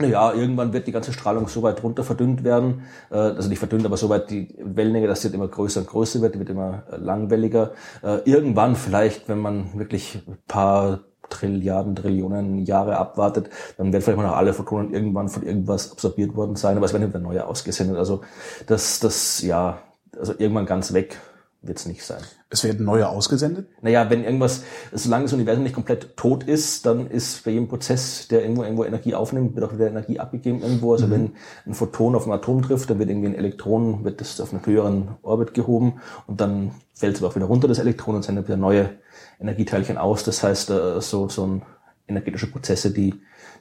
Ja, 0.00 0.32
irgendwann 0.32 0.72
wird 0.72 0.86
die 0.86 0.92
ganze 0.92 1.12
Strahlung 1.12 1.48
so 1.48 1.62
weit 1.62 1.82
runter 1.82 2.04
verdünnt 2.04 2.44
werden, 2.44 2.82
äh, 3.10 3.16
also 3.16 3.48
nicht 3.48 3.58
verdünnt, 3.58 3.84
aber 3.84 3.96
so 3.96 4.08
weit 4.08 4.30
die 4.30 4.54
Wellenlänge, 4.58 5.06
dass 5.06 5.22
sie 5.22 5.28
immer 5.28 5.48
größer 5.48 5.80
und 5.80 5.88
größer 5.88 6.20
wird, 6.20 6.34
die 6.34 6.38
wird 6.38 6.50
immer 6.50 6.84
äh, 6.90 6.96
langwelliger. 6.96 7.72
Äh, 8.02 8.18
irgendwann 8.24 8.76
vielleicht, 8.76 9.28
wenn 9.28 9.38
man 9.38 9.78
wirklich 9.78 10.22
paar 10.46 11.00
Trilliarden, 11.28 11.94
Trillionen 11.94 12.64
Jahre 12.64 12.96
abwartet, 12.96 13.50
dann 13.76 13.92
werden 13.92 14.02
vielleicht 14.02 14.18
mal 14.18 14.26
noch 14.26 14.36
alle 14.36 14.52
Photonen 14.52 14.92
irgendwann 14.92 15.28
von 15.28 15.42
irgendwas 15.44 15.92
absorbiert 15.92 16.34
worden 16.34 16.56
sein, 16.56 16.76
aber 16.76 16.86
es 16.86 16.92
werden 16.92 17.08
wieder 17.08 17.20
neue 17.20 17.46
ausgesendet. 17.46 17.96
Also 17.96 18.22
das, 18.66 19.00
das, 19.00 19.40
ja, 19.42 19.78
also 20.18 20.34
irgendwann 20.36 20.66
ganz 20.66 20.92
weg 20.92 21.18
wird 21.62 21.78
es 21.78 21.86
nicht 21.86 22.02
sein. 22.04 22.22
Es 22.48 22.64
werden 22.64 22.86
neue 22.86 23.08
ausgesendet? 23.08 23.68
Naja, 23.82 24.08
wenn 24.08 24.24
irgendwas, 24.24 24.64
solange 24.92 25.24
das 25.24 25.34
Universum 25.34 25.62
nicht 25.62 25.74
komplett 25.74 26.16
tot 26.16 26.44
ist, 26.44 26.86
dann 26.86 27.06
ist 27.06 27.44
bei 27.44 27.50
jedem 27.50 27.68
Prozess, 27.68 28.28
der 28.28 28.42
irgendwo 28.42 28.62
irgendwo 28.62 28.84
Energie 28.84 29.14
aufnimmt, 29.14 29.54
wird 29.54 29.66
auch 29.66 29.74
wieder 29.74 29.88
Energie 29.88 30.18
abgegeben 30.18 30.62
irgendwo. 30.62 30.92
Also 30.92 31.06
mhm. 31.06 31.10
wenn 31.10 31.32
ein 31.66 31.74
Photon 31.74 32.14
auf 32.14 32.26
ein 32.26 32.32
Atom 32.32 32.62
trifft, 32.62 32.88
dann 32.88 32.98
wird 32.98 33.10
irgendwie 33.10 33.28
ein 33.28 33.34
Elektron, 33.34 34.04
wird 34.04 34.20
das 34.20 34.40
auf 34.40 34.52
einen 34.52 34.64
höheren 34.64 35.16
Orbit 35.22 35.52
gehoben 35.52 36.00
und 36.26 36.40
dann 36.40 36.70
fällt 36.94 37.16
es 37.16 37.22
aber 37.22 37.30
auch 37.30 37.36
wieder 37.36 37.46
runter, 37.46 37.68
das 37.68 37.78
Elektron, 37.78 38.16
und 38.16 38.24
sendet 38.24 38.46
wieder 38.48 38.56
neue 38.56 38.98
Energieteilchen 39.38 39.98
aus. 39.98 40.24
Das 40.24 40.42
heißt, 40.42 40.70
äh, 40.70 41.00
so, 41.00 41.28
so 41.28 41.46
ein 41.46 41.62
energetische 42.08 42.50
Prozesse, 42.50 42.90
die, 42.90 43.14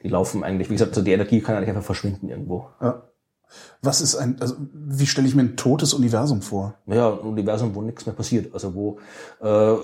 die 0.03 0.10
laufen 0.10 0.44
eigentlich, 0.44 0.70
wie 0.70 0.75
gesagt, 0.75 0.96
so 0.96 1.01
die 1.01 1.12
Energie 1.12 1.41
kann 1.41 1.56
eigentlich 1.56 1.70
einfach 1.70 1.84
verschwinden 1.84 2.29
irgendwo. 2.29 2.70
Ja. 2.82 3.08
Was 3.82 4.01
ist 4.01 4.15
ein, 4.15 4.38
also 4.39 4.56
wie 4.74 5.08
stelle 5.08 5.27
ich 5.27 5.36
mir 5.36 5.44
ein 5.44 5.58
totes 5.58 5.94
Universum 5.94 6.41
vor? 6.41 6.75
Ja, 6.86 7.12
ein 7.12 7.20
Universum, 7.20 7.75
wo 7.75 7.82
nichts 7.82 8.06
mehr 8.06 8.15
passiert, 8.15 8.53
also 8.53 8.74
wo 8.75 9.00
äh, 9.41 9.77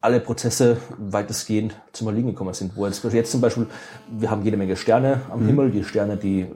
alle 0.00 0.20
Prozesse 0.20 0.78
weitestgehend 0.98 1.76
zum 1.92 2.08
Erliegen 2.08 2.30
gekommen 2.30 2.54
sind. 2.54 2.76
Wo 2.76 2.86
jetzt, 2.86 3.04
jetzt 3.04 3.30
zum 3.30 3.40
Beispiel, 3.40 3.66
wir 4.10 4.30
haben 4.30 4.42
jede 4.42 4.56
Menge 4.56 4.76
Sterne 4.76 5.22
am 5.30 5.42
mhm. 5.42 5.46
Himmel, 5.46 5.70
die 5.70 5.84
Sterne, 5.84 6.16
die 6.16 6.48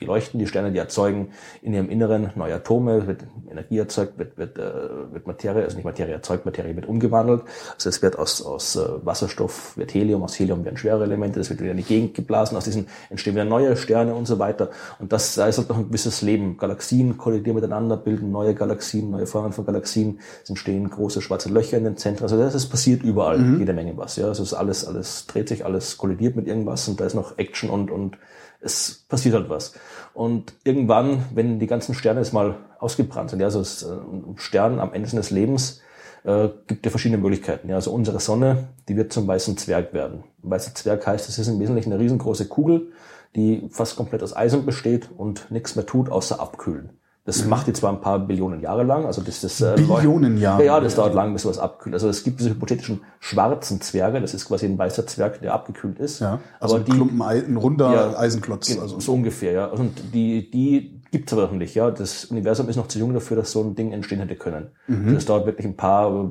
die 0.00 0.04
leuchten, 0.04 0.38
die 0.38 0.46
Sterne, 0.46 0.72
die 0.72 0.78
erzeugen 0.78 1.30
in 1.62 1.72
ihrem 1.72 1.88
Inneren 1.88 2.30
neue 2.34 2.56
Atome, 2.56 3.06
wird 3.06 3.24
Energie 3.50 3.78
erzeugt, 3.78 4.18
wird, 4.18 4.36
wird, 4.36 4.58
äh, 4.58 5.12
wird 5.12 5.26
Materie, 5.26 5.64
also 5.64 5.74
nicht 5.76 5.86
Materie 5.86 6.12
erzeugt, 6.12 6.44
Materie 6.44 6.76
wird 6.76 6.86
umgewandelt. 6.86 7.42
Also 7.74 7.88
es 7.88 8.02
wird 8.02 8.18
aus, 8.18 8.42
aus 8.42 8.76
äh, 8.76 8.80
Wasserstoff, 9.04 9.74
wird 9.76 9.94
Helium, 9.94 10.22
aus 10.22 10.38
Helium 10.38 10.64
werden 10.66 10.76
schwere 10.76 11.04
Elemente, 11.04 11.38
das 11.38 11.48
wird 11.48 11.60
wieder 11.60 11.70
in 11.70 11.78
die 11.78 11.82
Gegend 11.82 12.14
geblasen, 12.14 12.58
aus 12.58 12.64
diesen 12.64 12.88
entstehen 13.08 13.34
wieder 13.34 13.46
neue 13.46 13.74
Sterne 13.76 14.14
und 14.14 14.26
so 14.26 14.38
weiter. 14.38 14.70
Und 14.98 15.12
das 15.12 15.34
da 15.34 15.46
ist 15.46 15.56
halt 15.56 15.70
noch 15.70 15.78
ein 15.78 15.88
gewisses 15.88 16.20
Leben. 16.20 16.58
Galaxien 16.58 17.16
kollidieren 17.16 17.54
miteinander, 17.54 17.96
bilden 17.96 18.30
neue 18.30 18.54
Galaxien, 18.54 19.10
neue 19.10 19.26
Formen 19.26 19.52
von 19.52 19.64
Galaxien, 19.64 20.20
es 20.42 20.50
entstehen 20.50 20.90
große 20.90 21.22
schwarze 21.22 21.48
Löcher 21.48 21.78
in 21.78 21.84
den 21.84 21.96
Zentren. 21.96 22.24
Also 22.24 22.38
das 22.38 22.54
ist 22.54 22.68
passiert 22.68 23.02
überall, 23.02 23.38
mhm. 23.38 23.60
jede 23.60 23.72
Menge 23.72 23.96
was. 23.96 24.16
Ja, 24.16 24.26
also 24.26 24.42
es 24.42 24.52
ist 24.52 24.58
alles, 24.58 24.84
alles 24.84 25.26
dreht 25.26 25.48
sich, 25.48 25.64
alles 25.64 25.96
kollidiert 25.96 26.36
mit 26.36 26.46
irgendwas 26.46 26.86
und 26.86 27.00
da 27.00 27.06
ist 27.06 27.14
noch 27.14 27.38
Action 27.38 27.70
und, 27.70 27.90
und 27.90 28.18
es 28.66 29.06
passiert 29.08 29.34
halt 29.34 29.48
was. 29.48 29.72
Und 30.12 30.54
irgendwann, 30.64 31.24
wenn 31.34 31.58
die 31.58 31.66
ganzen 31.66 31.94
Sterne 31.94 32.20
jetzt 32.20 32.32
mal 32.32 32.56
ausgebrannt 32.78 33.30
sind, 33.30 33.40
ja, 33.40 33.46
also 33.46 33.60
ein 33.88 34.36
Stern 34.36 34.78
am 34.80 34.92
Ende 34.92 35.08
seines 35.08 35.30
Lebens, 35.30 35.80
äh, 36.24 36.48
gibt 36.66 36.84
ja 36.84 36.90
verschiedene 36.90 37.20
Möglichkeiten. 37.20 37.68
Ja, 37.68 37.76
also 37.76 37.92
unsere 37.92 38.20
Sonne, 38.20 38.68
die 38.88 38.96
wird 38.96 39.12
zum 39.12 39.26
weißen 39.26 39.56
Zwerg 39.56 39.94
werden. 39.94 40.24
Ein 40.42 40.50
weißer 40.50 40.74
Zwerg 40.74 41.06
heißt, 41.06 41.28
es 41.28 41.38
ist 41.38 41.48
im 41.48 41.60
Wesentlichen 41.60 41.92
eine 41.92 42.02
riesengroße 42.02 42.48
Kugel, 42.48 42.92
die 43.34 43.68
fast 43.70 43.96
komplett 43.96 44.22
aus 44.22 44.34
Eisen 44.34 44.66
besteht 44.66 45.08
und 45.16 45.50
nichts 45.50 45.76
mehr 45.76 45.86
tut, 45.86 46.10
außer 46.10 46.40
abkühlen. 46.40 46.90
Das 47.26 47.44
macht 47.44 47.66
die 47.66 47.72
zwar 47.72 47.92
ein 47.92 48.00
paar 48.00 48.20
Billionen 48.20 48.60
Jahre 48.60 48.84
lang, 48.84 49.04
also 49.04 49.20
das 49.20 49.42
ist 49.42 49.60
äh, 49.60 49.74
Billionen 49.76 50.38
Jahre. 50.38 50.64
Ja, 50.64 50.78
das 50.78 50.94
dauert 50.94 51.12
lang, 51.12 51.32
bis 51.32 51.42
sowas 51.42 51.58
abkühlt. 51.58 51.92
Also 51.92 52.08
es 52.08 52.22
gibt 52.22 52.38
diese 52.38 52.50
hypothetischen 52.50 53.00
schwarzen 53.18 53.80
Zwerge, 53.80 54.20
das 54.20 54.32
ist 54.32 54.46
quasi 54.46 54.66
ein 54.66 54.78
weißer 54.78 55.08
Zwerg, 55.08 55.40
der 55.40 55.52
abgekühlt 55.52 55.98
ist. 55.98 56.20
Ja, 56.20 56.38
also 56.60 56.76
aber 56.76 56.84
ein 56.84 56.92
Klumpen, 56.92 57.20
ein 57.22 57.56
runder 57.56 57.92
Ja, 57.92 58.18
Eisenklotz. 58.18 58.78
Also. 58.78 59.00
so 59.00 59.12
ungefähr, 59.12 59.52
ja. 59.52 59.66
Und 59.66 60.14
die, 60.14 60.48
die 60.50 61.02
gibt's 61.10 61.32
aber 61.32 61.42
noch 61.42 61.52
nicht, 61.52 61.74
ja. 61.74 61.90
Das 61.90 62.26
Universum 62.26 62.68
ist 62.68 62.76
noch 62.76 62.86
zu 62.86 63.00
jung 63.00 63.12
dafür, 63.12 63.38
dass 63.38 63.50
so 63.50 63.60
ein 63.60 63.74
Ding 63.74 63.92
entstehen 63.92 64.20
hätte 64.20 64.36
können. 64.36 64.68
Mhm. 64.86 65.14
Das 65.14 65.24
dauert 65.24 65.46
wirklich 65.46 65.66
ein 65.66 65.76
paar, 65.76 66.30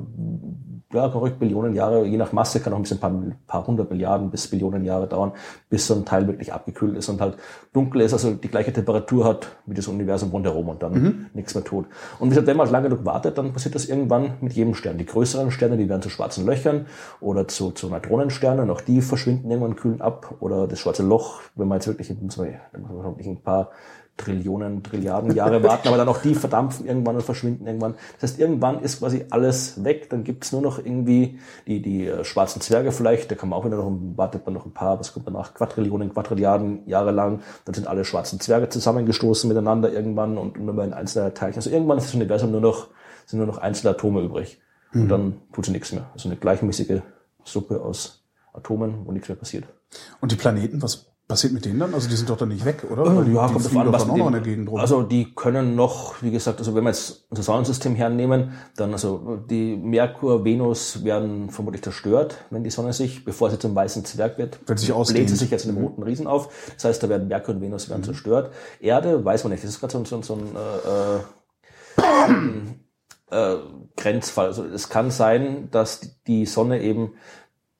ja, 0.92 1.10
verrückt 1.10 1.40
Billionen 1.40 1.74
Jahre, 1.74 2.06
je 2.06 2.16
nach 2.16 2.32
Masse 2.32 2.60
kann 2.60 2.72
auch 2.72 2.76
ein 2.76 2.82
bisschen 2.82 3.02
ein 3.02 3.36
paar, 3.46 3.66
hundert 3.66 3.90
Milliarden 3.90 4.30
bis 4.30 4.48
Billionen 4.48 4.84
Jahre 4.84 5.08
dauern, 5.08 5.32
bis 5.68 5.86
so 5.86 5.94
ein 5.94 6.04
Teil 6.04 6.26
wirklich 6.28 6.52
abgekühlt 6.52 6.96
ist 6.96 7.08
und 7.08 7.20
halt 7.20 7.36
dunkel 7.72 8.02
ist, 8.02 8.12
also 8.12 8.32
die 8.34 8.48
gleiche 8.48 8.72
Temperatur 8.72 9.24
hat 9.24 9.48
wie 9.66 9.74
das 9.74 9.88
Universum 9.88 10.30
rundherum 10.30 10.68
und 10.68 10.82
dann 10.82 10.92
Mhm. 10.92 11.26
nichts 11.34 11.54
mehr 11.54 11.64
tut. 11.64 11.86
Und 12.20 12.34
wenn 12.46 12.56
man 12.56 12.70
lange 12.70 12.88
genug 12.88 13.04
wartet, 13.04 13.36
dann 13.36 13.52
passiert 13.52 13.74
das 13.74 13.86
irgendwann 13.86 14.34
mit 14.40 14.52
jedem 14.52 14.74
Stern. 14.74 14.96
Die 14.96 15.06
größeren 15.06 15.50
Sterne, 15.50 15.76
die 15.76 15.88
werden 15.88 16.02
zu 16.02 16.10
schwarzen 16.10 16.46
Löchern 16.46 16.86
oder 17.20 17.48
zu, 17.48 17.72
zu 17.72 17.88
Neutronensternen, 17.88 18.70
auch 18.70 18.80
die 18.80 19.02
verschwinden 19.02 19.50
irgendwann, 19.50 19.74
kühlen 19.76 20.00
ab. 20.00 20.36
Oder 20.40 20.68
das 20.68 20.78
schwarze 20.78 21.02
Loch, 21.02 21.40
wenn 21.56 21.66
man 21.66 21.78
jetzt 21.78 21.88
wirklich, 21.88 22.08
muss 22.20 22.36
man, 22.36 22.48
muss 22.78 22.90
man 22.90 23.04
wirklich 23.04 23.26
ein 23.26 23.42
paar 23.42 23.70
Trillionen, 24.16 24.82
Trilliarden 24.82 25.34
Jahre 25.34 25.62
warten, 25.62 25.88
aber 25.88 25.96
dann 25.98 26.08
auch 26.08 26.22
die 26.22 26.34
verdampfen 26.34 26.86
irgendwann 26.86 27.16
und 27.16 27.22
verschwinden 27.22 27.66
irgendwann. 27.66 27.94
Das 28.18 28.30
heißt, 28.30 28.40
irgendwann 28.40 28.82
ist 28.82 29.00
quasi 29.00 29.26
alles 29.30 29.84
weg, 29.84 30.08
dann 30.10 30.24
gibt's 30.24 30.52
nur 30.52 30.62
noch 30.62 30.78
irgendwie 30.78 31.38
die, 31.66 31.82
die 31.82 32.06
äh, 32.06 32.24
schwarzen 32.24 32.60
Zwerge 32.60 32.92
vielleicht, 32.92 33.30
da 33.30 33.34
kann 33.34 33.50
man 33.50 33.58
auch 33.58 33.64
wieder 33.64 33.76
noch, 33.76 33.90
wartet 34.16 34.46
man 34.46 34.54
noch 34.54 34.64
ein 34.64 34.72
paar, 34.72 34.98
was 34.98 35.12
kommt 35.12 35.26
danach, 35.26 35.54
Quadrillionen, 35.54 36.12
Quadrilliarden 36.12 36.86
Jahre 36.86 37.10
lang, 37.10 37.40
dann 37.64 37.74
sind 37.74 37.86
alle 37.86 38.04
schwarzen 38.04 38.40
Zwerge 38.40 38.68
zusammengestoßen 38.68 39.48
miteinander 39.48 39.92
irgendwann 39.92 40.38
und 40.38 40.56
immer 40.56 40.82
ein 40.82 40.94
einzelner 40.94 41.34
Teilchen. 41.34 41.58
Also 41.58 41.70
irgendwann 41.70 41.98
ist 41.98 42.06
das 42.06 42.14
Universum 42.14 42.50
nur 42.52 42.60
noch, 42.60 42.88
sind 43.26 43.38
nur 43.38 43.46
noch 43.46 43.58
einzelne 43.58 43.90
Atome 43.90 44.22
übrig. 44.22 44.60
Und 44.94 45.08
dann 45.08 45.42
tut 45.52 45.66
sie 45.66 45.72
nichts 45.72 45.92
mehr. 45.92 46.08
Also 46.14 46.28
eine 46.28 46.38
gleichmäßige 46.38 47.00
Suppe 47.44 47.82
aus 47.82 48.24
Atomen, 48.54 49.06
wo 49.06 49.12
nichts 49.12 49.28
mehr 49.28 49.36
passiert. 49.36 49.64
Und 50.20 50.32
die 50.32 50.36
Planeten, 50.36 50.82
was 50.82 51.12
passiert 51.28 51.52
mit 51.52 51.64
denen 51.64 51.80
dann? 51.80 51.92
Also 51.92 52.08
die 52.08 52.14
sind 52.14 52.30
doch 52.30 52.36
dann 52.36 52.50
nicht 52.50 52.64
weg, 52.64 52.84
oder? 52.90 53.04
Äh, 53.04 53.16
Weil 53.16 53.24
die, 53.24 53.32
ja, 53.32 53.46
die 53.46 53.52
kommt 53.52 53.66
fliegen 53.66 53.80
an, 53.80 53.92
was 53.92 54.08
auch 54.08 54.16
noch 54.16 54.26
in 54.26 54.32
der 54.32 54.42
Gegend 54.42 54.68
rum. 54.68 54.78
Also 54.78 55.02
die 55.02 55.34
können 55.34 55.74
noch, 55.74 56.22
wie 56.22 56.30
gesagt, 56.30 56.58
also 56.60 56.74
wenn 56.74 56.84
wir 56.84 56.90
jetzt 56.90 57.26
unser 57.30 57.42
Sonnensystem 57.42 57.94
hernehmen, 57.94 58.52
dann 58.76 58.92
also 58.92 59.38
die 59.50 59.76
Merkur, 59.76 60.44
Venus 60.44 61.04
werden 61.04 61.50
vermutlich 61.50 61.82
zerstört, 61.82 62.36
wenn 62.50 62.62
die 62.62 62.70
Sonne 62.70 62.92
sich, 62.92 63.24
bevor 63.24 63.50
sie 63.50 63.58
zum 63.58 63.74
weißen 63.74 64.04
Zwerg 64.04 64.38
wird, 64.38 64.60
Wenn 64.66 64.76
sie 64.76 64.86
sich 64.86 64.94
bläht 64.94 65.28
sie 65.28 65.36
sich 65.36 65.50
jetzt 65.50 65.64
in 65.64 65.72
einem 65.72 65.84
roten 65.84 66.02
Riesen 66.02 66.26
auf. 66.26 66.48
Das 66.74 66.84
heißt, 66.84 67.02
da 67.02 67.08
werden 67.08 67.28
Merkur 67.28 67.54
und 67.54 67.60
Venus 67.60 67.88
werden 67.88 68.04
zerstört. 68.04 68.52
Erde, 68.80 69.24
weiß 69.24 69.44
man 69.44 69.52
nicht, 69.52 69.64
das 69.64 69.70
ist 69.70 69.80
gerade 69.80 69.92
so, 69.92 70.04
so, 70.04 70.22
so 70.22 70.34
ein 70.34 70.56
äh, 70.56 71.16
äh, 73.32 73.54
äh, 73.54 73.58
Grenzfall. 73.96 74.46
Also 74.46 74.64
es 74.64 74.88
kann 74.88 75.10
sein, 75.10 75.68
dass 75.70 76.22
die 76.26 76.46
Sonne 76.46 76.82
eben 76.82 77.12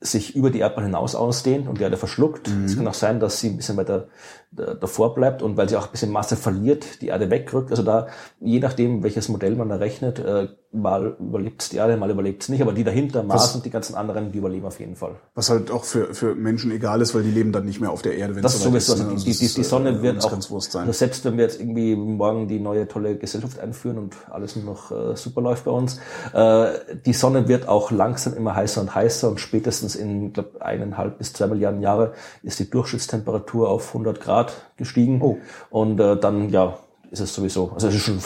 sich 0.01 0.37
über 0.37 0.51
die 0.51 0.59
Erdbahn 0.61 0.85
hinaus 0.85 1.15
ausdehnt 1.15 1.69
und 1.69 1.79
die 1.79 1.83
Erde 1.83 1.97
verschluckt. 1.97 2.49
Es 2.65 2.77
kann 2.77 2.87
auch 2.87 2.95
sein, 2.95 3.19
dass 3.19 3.41
sie 3.41 3.49
ein 3.49 3.57
bisschen 3.57 3.77
weiter 3.77 4.09
davor 4.57 5.15
bleibt 5.15 5.43
und 5.43 5.57
weil 5.57 5.69
sie 5.69 5.77
auch 5.77 5.87
ein 5.87 5.93
bisschen 5.93 6.13
Masse 6.13 6.37
verliert, 6.37 7.03
die 7.03 7.09
Erde 7.09 7.31
wegrückt. 7.31 7.71
Also 7.71 7.83
da, 7.83 8.09
je 8.41 8.59
nachdem, 8.61 9.03
welches 9.03 9.29
Modell 9.29 9.55
man 9.55 9.69
da 9.69 9.77
rechnet, 9.77 10.19
äh, 10.19 10.49
mal 10.77 11.17
überlebt 11.19 11.73
die 11.73 11.77
Erde, 11.77 11.97
mal 11.97 12.11
überlebt 12.11 12.43
es 12.43 12.49
nicht, 12.49 12.61
aber 12.61 12.73
die 12.73 12.85
dahinter, 12.85 13.23
Mars 13.23 13.55
und 13.55 13.65
die 13.65 13.71
ganzen 13.71 13.95
anderen, 13.95 14.33
die 14.33 14.39
überleben 14.39 14.67
auf 14.67 14.79
jeden 14.79 14.97
Fall. 14.97 15.17
Was 15.35 15.51
halt 15.51 15.71
auch 15.71 15.85
für, 15.85 16.15
für 16.15 16.35
Menschen 16.35 16.71
egal 16.71 17.01
ist, 17.01 17.15
weil 17.15 17.23
die 17.23 17.31
leben 17.31 17.53
dann 17.53 17.65
nicht 17.65 17.81
mehr 17.81 17.91
auf 17.91 18.03
der 18.03 18.17
Erde, 18.17 18.37
wenn 18.37 18.43
Das 18.43 18.55
es 18.55 18.59
ist 18.59 18.65
soweit 18.65 18.83
sowieso, 18.83 19.05
ne? 19.05 19.11
also 19.11 19.25
die, 19.25 19.31
das 19.31 19.39
die, 19.39 19.47
ist, 19.47 19.57
die 19.57 19.65
Sonne 19.65 19.91
äh, 19.91 20.03
wird 20.03 20.25
uns 20.33 20.51
auch, 20.51 20.79
also 20.79 20.93
selbst 20.93 21.25
wenn 21.25 21.37
wir 21.37 21.45
jetzt 21.45 21.61
irgendwie 21.61 21.97
morgen 21.97 22.49
die 22.49 22.61
neue 22.61 22.87
tolle 22.89 23.17
Gesellschaft 23.17 23.59
einführen 23.59 23.99
und 23.99 24.17
alles 24.31 24.57
nur 24.57 24.65
noch 24.65 24.91
äh, 24.91 25.17
super 25.17 25.41
läuft 25.41 25.65
bei 25.65 25.71
uns, 25.71 25.99
äh, 26.33 26.73
die 27.05 27.13
Sonne 27.13 27.49
wird 27.49 27.69
auch 27.69 27.91
langsam 27.91 28.35
immer 28.35 28.55
heißer 28.55 28.81
und 28.81 28.95
heißer 28.95 29.29
und 29.29 29.41
spätestens 29.41 29.97
in, 29.97 30.33
glaube 30.33 30.61
eineinhalb 30.61 31.19
bis 31.19 31.33
zwei 31.33 31.47
Milliarden 31.47 31.81
Jahre 31.81 32.13
ist 32.43 32.59
die 32.59 32.69
Durchschnittstemperatur 32.69 33.69
auf 33.69 33.89
100 33.89 34.21
Grad 34.21 34.46
gestiegen 34.77 35.21
Oh. 35.23 35.39
und 35.71 36.01
äh, 36.01 36.17
dann, 36.17 36.51
ja, 36.51 36.79
ist 37.11 37.21
es 37.21 37.35
sowieso, 37.35 37.73
also 37.73 37.89
es, 37.89 37.95
ist 37.95 38.03
schon, 38.03 38.19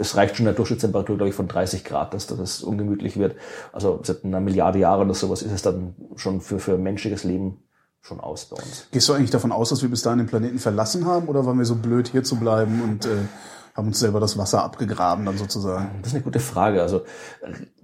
es 0.00 0.16
reicht 0.16 0.36
schon 0.36 0.46
eine 0.46 0.54
Durchschnittstemperatur, 0.54 1.16
glaube 1.16 1.30
ich, 1.30 1.34
von 1.34 1.48
30 1.48 1.84
Grad, 1.84 2.14
dass 2.14 2.26
das 2.26 2.62
ungemütlich 2.62 3.16
wird. 3.16 3.36
Also 3.72 4.00
seit 4.02 4.24
einer 4.24 4.40
Milliarde 4.40 4.78
Jahre 4.78 5.04
oder 5.04 5.14
sowas 5.14 5.42
ist 5.42 5.52
es 5.52 5.62
dann 5.62 5.94
schon 6.16 6.40
für, 6.40 6.58
für 6.58 6.76
menschliches 6.76 7.24
Leben 7.24 7.62
schon 8.02 8.20
aus 8.20 8.46
bei 8.46 8.56
uns. 8.56 8.86
Gehst 8.92 9.08
du 9.08 9.14
eigentlich 9.14 9.30
davon 9.30 9.52
aus, 9.52 9.70
dass 9.70 9.82
wir 9.82 9.88
bis 9.88 10.02
dahin 10.02 10.18
den 10.18 10.28
Planeten 10.28 10.58
verlassen 10.58 11.06
haben 11.06 11.28
oder 11.28 11.44
waren 11.44 11.58
wir 11.58 11.64
so 11.64 11.74
blöd, 11.74 12.08
hier 12.08 12.22
zu 12.22 12.36
bleiben 12.36 12.82
und 12.82 13.06
äh, 13.06 13.16
haben 13.74 13.88
uns 13.88 13.98
selber 13.98 14.20
das 14.20 14.38
Wasser 14.38 14.62
abgegraben 14.62 15.26
dann 15.26 15.36
sozusagen? 15.36 15.90
Das 16.00 16.08
ist 16.08 16.14
eine 16.14 16.24
gute 16.24 16.40
Frage. 16.40 16.82
Also 16.82 17.02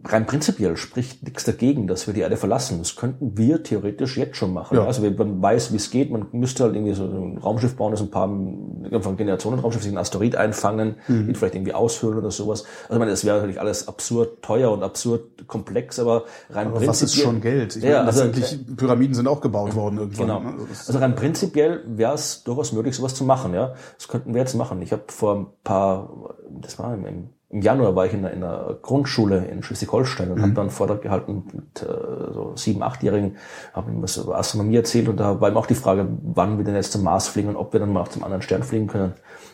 rein 0.05 0.27
prinzipiell 0.27 0.77
spricht 0.77 1.23
nichts 1.23 1.45
dagegen, 1.45 1.87
dass 1.87 2.07
wir 2.07 2.15
die 2.15 2.21
Erde 2.21 2.37
verlassen. 2.37 2.79
Das 2.79 2.97
könnten 2.97 3.37
wir 3.39 3.63
theoretisch 3.63 4.17
jetzt 4.17 4.37
schon 4.37 4.53
machen. 4.53 4.77
Ja. 4.77 4.85
Also 4.85 5.03
wenn 5.03 5.15
man 5.17 5.41
weiß, 5.41 5.73
wie 5.73 5.77
es 5.77 5.91
geht, 5.91 6.11
man 6.11 6.27
müsste 6.33 6.65
halt 6.65 6.75
irgendwie 6.75 6.95
so 6.95 7.05
ein 7.05 7.39
Raumschiff 7.39 7.77
bauen, 7.77 7.93
das 7.93 8.01
ein 8.01 8.11
paar 8.11 8.27
von 8.29 9.17
Generationen 9.17 9.61
Raumschiff, 9.61 9.83
sich 9.83 9.91
einen 9.91 9.99
Asteroid 9.99 10.37
einfangen, 10.37 10.97
Mhm. 11.09 11.29
ihn 11.29 11.35
vielleicht 11.35 11.55
irgendwie 11.55 11.75
aushöhlen 11.75 12.19
oder 12.19 12.31
sowas. 12.31 12.65
Also 12.85 12.95
ich 12.95 12.99
meine, 12.99 13.11
das 13.13 13.25
wäre 13.25 13.37
natürlich 13.37 13.61
alles 13.61 13.87
absurd 13.89 14.43
teuer 14.43 14.73
und 14.73 14.83
absurd 14.83 15.47
komplex, 15.47 15.99
aber 15.99 16.25
rein 16.51 16.69
Aber 16.69 16.77
was 16.87 17.01
ist 17.03 17.13
prinzipiell- 17.13 17.25
schon 17.25 17.41
Geld? 17.41 17.77
Ich 17.77 17.83
Ja, 17.85 17.99
meine, 17.99 18.07
also, 18.09 18.25
letztendlich, 18.25 18.77
Pyramiden 18.77 19.15
sind 19.15 19.29
auch 19.29 19.41
gebaut 19.41 19.75
worden 19.75 19.99
irgendwann. 19.99 20.27
Genau. 20.27 20.41
ne? 20.41 20.55
Also 20.69 20.87
Also 20.89 20.99
rein 20.99 21.15
prinzipiell 21.15 21.83
wäre 21.87 22.15
es 22.15 22.43
durchaus 22.45 22.73
möglich, 22.73 22.97
sowas 22.97 23.15
zu 23.15 23.25
machen. 23.25 23.55
Ja, 23.55 23.75
das 23.97 24.09
könnten 24.09 24.35
wir 24.35 24.41
jetzt 24.41 24.55
machen. 24.55 24.83
Ich 24.83 24.93
habe 24.93 25.03
vor 25.09 25.35
ein 25.37 25.47
paar, 25.65 26.35
das 26.61 26.79
war 26.79 26.93
im, 26.95 27.29
im 27.53 27.61
Januar 27.61 27.95
war 27.95 28.07
ich 28.07 28.15
in 28.15 28.21
einer, 28.21 28.33
in 28.33 28.43
einer 28.43 28.79
Grundschule 28.81 29.45
in 29.45 29.63
Schleswig-Holstein 29.63 30.31
und 30.31 30.41
habe 30.41 30.53
da 30.53 30.63
einen 30.63 30.71
Vortrag 30.71 31.03
gehalten 31.03 31.45
mit 31.53 31.83
äh, 31.83 32.33
so 32.33 32.55
sieben, 32.57 32.83
achtjährigen, 32.83 33.37
habe 33.75 33.91
ihm 33.91 34.03
was 34.03 34.17
über 34.17 34.39
Astronomie 34.39 34.77
erzählt 34.77 35.07
und 35.09 35.19
da 35.19 35.39
war 35.39 35.51
ihm 35.51 35.57
auch 35.59 35.67
die 35.67 35.75
Frage, 35.75 36.09
wann 36.23 36.57
wir 36.57 36.65
denn 36.65 36.75
jetzt 36.75 36.93
zum 36.93 37.03
Mars 37.03 37.29
fliegen 37.29 37.51
und 37.51 37.57
ob 37.57 37.75
wir 37.75 37.81
dann 37.81 37.93
mal 37.93 38.01
auch 38.01 38.09
zum 38.09 38.25
anderen 38.25 38.41
Stern 38.41 38.63
fliegen 38.63 38.87
können. 38.87 39.13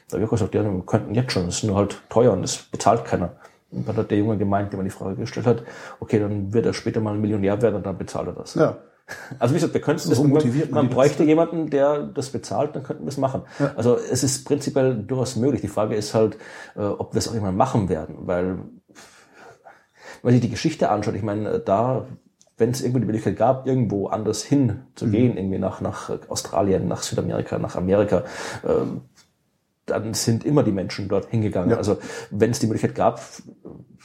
Da 0.08 0.14
habe 0.14 0.22
ich 0.22 0.28
auch 0.28 0.32
gesagt, 0.32 0.54
ja, 0.54 0.62
wir 0.62 0.82
könnten 0.86 1.12
jetzt 1.14 1.32
schon, 1.32 1.46
das 1.46 1.56
ist 1.56 1.64
nur 1.64 1.76
halt 1.76 2.00
teuer 2.08 2.32
und 2.32 2.42
das 2.42 2.56
bezahlt 2.56 3.04
keiner. 3.04 3.32
Und 3.72 3.88
dann 3.88 3.96
hat 3.96 4.10
der 4.12 4.18
Junge 4.18 4.38
gemeint, 4.38 4.72
der 4.72 4.78
mir 4.78 4.84
die 4.84 4.90
Frage 4.90 5.16
gestellt 5.16 5.46
hat, 5.46 5.64
okay, 5.98 6.20
dann 6.20 6.52
wird 6.52 6.66
er 6.66 6.74
später 6.74 7.00
mal 7.00 7.14
ein 7.14 7.20
Millionär 7.20 7.60
werden 7.60 7.74
und 7.74 7.86
dann 7.86 7.98
bezahlt 7.98 8.28
er 8.28 8.32
das. 8.34 8.54
ja. 8.54 8.78
Also 9.38 9.54
wie 9.54 9.58
gesagt, 9.58 9.74
wir 9.74 9.80
könnten 9.80 10.08
das, 10.08 10.18
So 10.18 10.24
man, 10.24 10.32
motiviert 10.32 10.70
man 10.70 10.88
bräuchte 10.88 11.24
jemanden, 11.24 11.70
der 11.70 12.02
das 12.04 12.30
bezahlt, 12.30 12.76
dann 12.76 12.82
könnten 12.82 13.04
wir 13.04 13.08
es 13.08 13.16
machen. 13.16 13.42
Also 13.76 13.96
es 13.96 14.22
ist 14.22 14.44
prinzipiell 14.44 14.94
durchaus 14.96 15.36
möglich. 15.36 15.60
Die 15.62 15.68
Frage 15.68 15.94
ist 15.94 16.14
halt, 16.14 16.36
äh, 16.76 16.80
ob 16.82 17.14
wir 17.14 17.18
es 17.18 17.28
auch 17.28 17.32
irgendwann 17.32 17.56
machen 17.56 17.88
werden, 17.88 18.16
weil 18.26 18.58
wenn 20.22 20.22
man 20.22 20.32
sich 20.32 20.42
die 20.42 20.50
Geschichte 20.50 20.90
anschaut, 20.90 21.14
ich 21.14 21.22
meine, 21.22 21.60
da, 21.60 22.06
wenn 22.56 22.70
es 22.70 22.80
irgendwie 22.80 23.00
die 23.00 23.06
Möglichkeit 23.06 23.36
gab, 23.36 23.66
irgendwo 23.66 24.08
anders 24.08 24.42
hin 24.42 24.80
zu 24.94 25.06
Mhm. 25.06 25.10
gehen, 25.12 25.36
irgendwie 25.36 25.58
nach, 25.58 25.80
nach 25.80 26.10
Australien, 26.28 26.88
nach 26.88 27.02
Südamerika, 27.02 27.58
nach 27.58 27.76
Amerika, 27.76 28.24
ähm, 28.66 29.02
dann 29.86 30.12
sind 30.12 30.44
immer 30.44 30.64
die 30.64 30.72
Menschen 30.72 31.08
dort 31.08 31.26
hingegangen. 31.30 31.70
Ja. 31.70 31.76
Also 31.78 31.98
wenn 32.30 32.50
es 32.50 32.58
die 32.58 32.66
Möglichkeit 32.66 32.94
gab, 32.94 33.22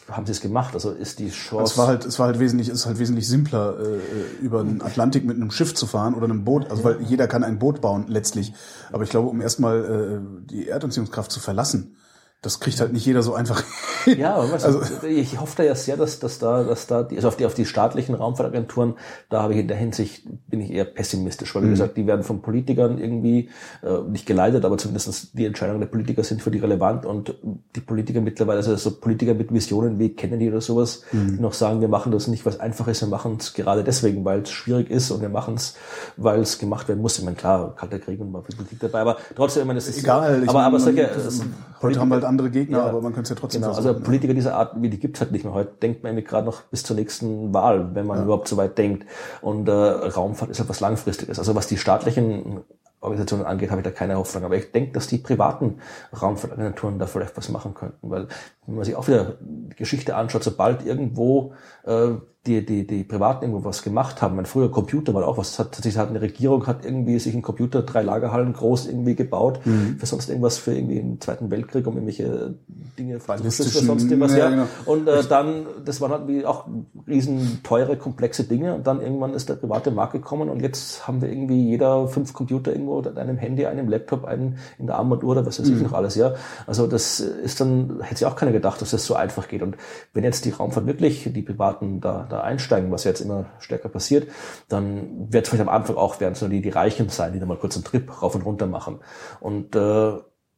haben 0.10 0.25
sie 0.25 0.31
es 0.31 0.41
gemacht. 0.41 0.74
Also 0.74 0.91
ist 0.91 1.19
die 1.19 1.29
Chance. 1.29 1.74
Es 1.74 1.77
war 1.77 1.88
halt, 1.88 2.05
es 2.05 2.19
war 2.19 2.27
halt 2.27 2.39
wesentlich, 2.39 2.67
es 2.67 2.81
ist 2.81 2.86
halt 2.86 3.00
wesentlich 3.00 3.27
simpler, 3.27 3.77
äh, 3.79 4.43
über 4.43 4.63
den 4.63 4.81
Atlantik 4.81 5.25
mit 5.25 5.38
einem 5.38 5.51
Schiff 5.51 5.74
zu 5.74 5.88
fahren 5.88 6.13
oder 6.13 6.25
einem 6.25 6.43
Boot. 6.43 6.69
Also 6.69 6.83
weil 6.83 7.01
jeder 7.01 7.27
kann 7.27 7.43
ein 7.43 7.60
Boot 7.60 7.81
bauen 7.81 8.05
letztlich. 8.07 8.53
Aber 8.91 9.03
ich 9.03 9.10
glaube, 9.10 9.29
um 9.29 9.41
erstmal 9.41 9.83
äh, 9.83 10.50
die 10.50 10.67
Erdanziehungskraft 10.67 11.31
zu 11.31 11.39
verlassen, 11.39 11.95
das 12.44 12.60
kriegt 12.60 12.80
halt 12.80 12.94
nicht 12.94 13.06
jeder 13.06 13.24
so 13.24 13.34
einfach. 13.34 13.64
hin. 14.04 14.18
Ja, 14.20 14.46
du, 14.46 15.08
ich 15.08 15.40
hoffe 15.40 15.54
da 15.58 15.64
ja 15.64 15.76
sehr, 15.76 15.96
dass, 15.96 16.20
dass 16.20 16.38
da, 16.38 16.64
dass 16.64 16.88
da, 16.88 17.04
die, 17.04 17.16
also 17.16 17.30
auf 17.30 17.38
die, 17.38 17.46
auf 17.46 17.54
die 17.54 17.66
staatlichen 17.66 18.16
Raumfahrtagenturen, 18.16 18.96
da 19.30 19.42
habe 19.42 19.54
ich 19.54 19.60
in 19.62 19.70
der 19.70 19.78
Hinsicht, 19.78 20.26
bin 20.50 20.60
ich 20.60 20.72
eher 20.72 20.84
pessimistisch, 20.84 21.56
weil 21.56 21.64
wie 21.64 21.70
gesagt, 21.70 21.96
die 21.96 22.06
werden 22.06 22.24
von 22.24 22.42
Politikern 22.42 22.98
irgendwie 22.98 23.50
äh, 23.82 24.00
nicht 24.10 24.26
geleitet, 24.26 24.66
aber 24.66 24.78
zumindest 24.78 25.38
die 25.38 25.46
Entscheidungen 25.46 25.80
der 25.80 25.88
Politiker 25.88 26.22
sind 26.26 26.42
für 26.42 26.52
die 26.52 26.60
relevant 26.60 27.06
und 27.06 27.34
die 27.76 27.80
Politiker 27.80 28.20
mittlerweile, 28.20 28.58
also 28.58 28.76
so 28.76 28.92
Politiker 29.00 29.34
mit 29.36 29.54
Visionen 29.54 29.98
wie 30.00 30.10
Kennedy 30.10 30.50
oder 30.50 30.60
sowas, 30.60 31.04
die 31.14 31.40
noch 31.42 31.54
sagen, 31.54 31.80
wir 31.80 31.88
machen 31.88 32.12
das 32.12 32.28
nicht, 32.28 32.46
weil 32.46 32.54
es 32.54 32.60
einfach 32.60 32.90
ist, 32.90 33.00
wir 33.02 33.08
machen 33.08 33.38
es 33.40 33.54
gerade 33.54 33.86
deswegen, 33.86 34.26
weil 34.26 34.42
es 34.42 34.50
schwierig 34.52 34.90
ist 34.92 35.12
und 35.12 35.22
wir 35.22 35.30
machen 35.30 35.54
es, 35.56 35.76
weil 36.18 36.42
es 36.42 36.60
gemacht 36.60 36.90
werden 36.90 37.02
muss. 37.02 37.18
Ich 37.18 37.24
meine, 37.24 37.38
klar, 37.38 37.74
kalter 37.76 38.00
Krieg 38.00 38.20
und 38.20 38.34
mal 38.34 38.42
viel 38.44 38.56
Politik 38.58 38.80
dabei, 38.82 39.00
aber 39.00 39.18
trotzdem, 39.34 39.62
ich 39.62 39.68
meine, 39.68 39.80
es 39.80 39.88
ist 39.88 40.00
Egal. 40.00 40.44
ich 40.44 40.50
aber, 40.50 40.64
aber 40.64 40.80
solche, 40.82 41.04
es- 41.04 41.42
heute 41.82 42.00
haben 42.02 42.10
wir 42.10 42.16
halt 42.16 42.26
andere 42.34 42.50
Gegner, 42.50 42.80
Ja. 42.80 42.86
aber 42.88 43.02
man 43.02 43.13
könnte 43.13 43.24
es 43.24 43.30
ja 43.30 43.36
trotzdem 43.36 43.62
Genau, 43.62 43.74
versuchen. 43.74 43.96
also 43.96 44.04
Politiker 44.06 44.34
dieser 44.34 44.56
Art, 44.56 44.74
wie 44.82 44.90
die 44.90 45.00
gibt's 45.00 45.22
halt 45.22 45.32
nicht 45.32 45.46
mehr. 45.46 45.54
Heute 45.54 45.72
denkt 45.82 46.04
man 46.04 46.12
irgendwie 46.12 46.28
gerade 46.28 46.46
noch 46.46 46.62
bis 46.63 46.84
zur 46.84 46.96
nächsten 46.96 47.54
Wahl, 47.54 47.94
wenn 47.96 48.06
man 48.06 48.24
überhaupt 48.24 48.48
so 48.48 48.58
weit 48.58 48.78
denkt. 48.78 49.06
Und 49.42 49.68
äh, 49.70 49.72
Raumfahrt 49.72 50.52
ist 50.52 50.60
etwas 50.60 50.80
Langfristiges. 50.80 51.40
Also 51.40 51.56
was 51.56 51.68
die 51.68 51.78
staatlichen 51.78 52.62
Organisationen 53.02 53.46
angeht, 53.46 53.70
habe 53.70 53.82
ich 53.82 53.86
da 53.86 53.92
keine 53.92 54.16
Hoffnung. 54.18 54.46
Aber 54.46 54.56
ich 54.56 54.72
denke, 54.72 54.94
dass 54.94 55.08
die 55.08 55.18
privaten 55.18 55.80
Raumfahrtagenturen 56.22 57.00
da 57.00 57.06
vielleicht 57.06 57.36
was 57.38 57.50
machen 57.50 57.74
könnten. 57.74 58.10
Weil 58.10 58.28
wenn 58.66 58.75
man 58.75 58.86
sich 58.86 58.96
auch 58.96 59.08
wieder 59.08 59.36
die 59.42 59.75
Geschichte 59.75 60.16
anschaut, 60.16 60.44
sobald 60.44 60.86
irgendwo 60.86 61.54
äh, 61.86 62.12
die, 62.46 62.66
die, 62.66 62.86
die 62.86 63.06
Privaten 63.06 63.46
irgendwo 63.46 63.64
was 63.64 63.84
gemacht 63.84 64.22
haben. 64.22 64.36
Mein 64.36 64.46
früher 64.46 64.70
Computer 64.70 65.14
war 65.14 65.26
auch 65.26 65.38
was. 65.38 65.58
Hat, 65.60 65.76
sich 65.76 65.98
hat 65.98 66.10
eine 66.10 66.20
Regierung 66.20 66.68
hat 66.68 66.84
irgendwie 66.84 67.18
sich 67.18 67.34
ein 67.34 67.42
Computer 67.42 67.84
drei 67.84 68.02
Lagerhallen 68.02 68.52
groß 68.52 68.88
irgendwie 68.88 69.16
gebaut 69.16 69.62
Mhm. 69.66 69.96
für 69.98 70.06
sonst 70.06 70.28
irgendwas 70.28 70.58
für 70.58 70.74
irgendwie 70.74 70.96
den 70.96 71.22
Zweiten 71.22 71.50
Weltkrieg 71.52 71.88
um 71.88 71.94
irgendwelche 71.94 72.56
Dinge 73.00 73.22
für 73.22 73.32
Ballistischen- 73.32 73.86
sonst 73.86 74.04
irgendwas. 74.04 74.34
ja, 74.34 74.40
Ja, 74.40 74.50
genau. 74.50 74.66
Und 74.86 75.08
äh, 75.08 75.24
dann, 75.24 75.66
das 75.86 76.02
waren 76.02 76.12
halt 76.12 76.28
wie 76.28 76.46
auch 76.46 76.66
riesen 77.08 77.62
teure, 77.64 77.96
komplexe 77.96 78.44
Dinge. 78.44 78.76
Und 78.76 78.88
dann 78.88 79.02
irgendwann 79.02 79.34
ist 79.34 79.48
der 79.48 79.54
private 79.56 79.92
Markt 79.92 80.12
gekommen 80.12 80.50
und 80.50 80.62
jetzt 80.62 81.08
haben 81.08 81.22
wir 81.22 81.30
irgendwie 81.30 81.70
jeder 81.70 82.10
fünf 82.10 82.34
Computer 82.34 82.74
irgendwo, 82.74 82.96
oder 82.98 83.16
einem 83.16 83.38
Handy, 83.38 83.66
einem 83.66 83.88
Laptop, 83.88 84.26
einen 84.26 84.58
in 84.80 84.88
der 84.88 84.98
Armbanduhr 84.98 85.32
oder 85.32 85.46
was 85.46 85.62
weiß 85.62 85.70
Mhm. 85.70 85.78
ich 85.78 85.82
noch 85.84 85.94
alles, 85.94 86.16
ja. 86.16 86.34
Also 86.68 86.88
das 86.88 87.22
ist 87.22 87.62
dann, 87.62 88.00
hätte 88.02 88.18
sich 88.18 88.28
auch 88.28 88.36
keiner 88.36 88.52
gedacht, 88.52 88.82
dass 88.82 88.92
das 88.92 89.06
so 89.06 89.16
einfach 89.16 89.48
geht. 89.48 89.62
Und 89.62 89.78
wenn 90.14 90.26
jetzt 90.26 90.44
die 90.44 90.50
Raumfahrt 90.50 90.86
wirklich, 90.88 91.30
die 91.34 91.42
Privaten 91.42 92.02
da, 92.02 92.28
da 92.34 92.42
einsteigen, 92.42 92.92
was 92.92 93.04
jetzt 93.04 93.22
immer 93.22 93.46
stärker 93.60 93.90
passiert, 93.90 94.28
dann 94.70 95.32
wird 95.32 95.46
es 95.46 95.50
vielleicht 95.50 95.68
am 95.68 95.74
Anfang 95.74 95.96
auch 95.98 96.20
werden 96.20 96.36
so 96.36 96.48
die, 96.48 96.62
die 96.62 96.70
Reichen 96.70 97.10
sein, 97.10 97.34
die 97.34 97.40
da 97.40 97.46
mal 97.46 97.58
kurz 97.58 97.75
einen 97.75 97.84
Trip 97.86 98.22
rauf 98.22 98.36
und 98.36 98.42
runter 98.42 98.68
machen. 98.68 99.00
Und 99.40 99.75
äh, 99.75 100.13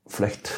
vielleicht 0.07 0.51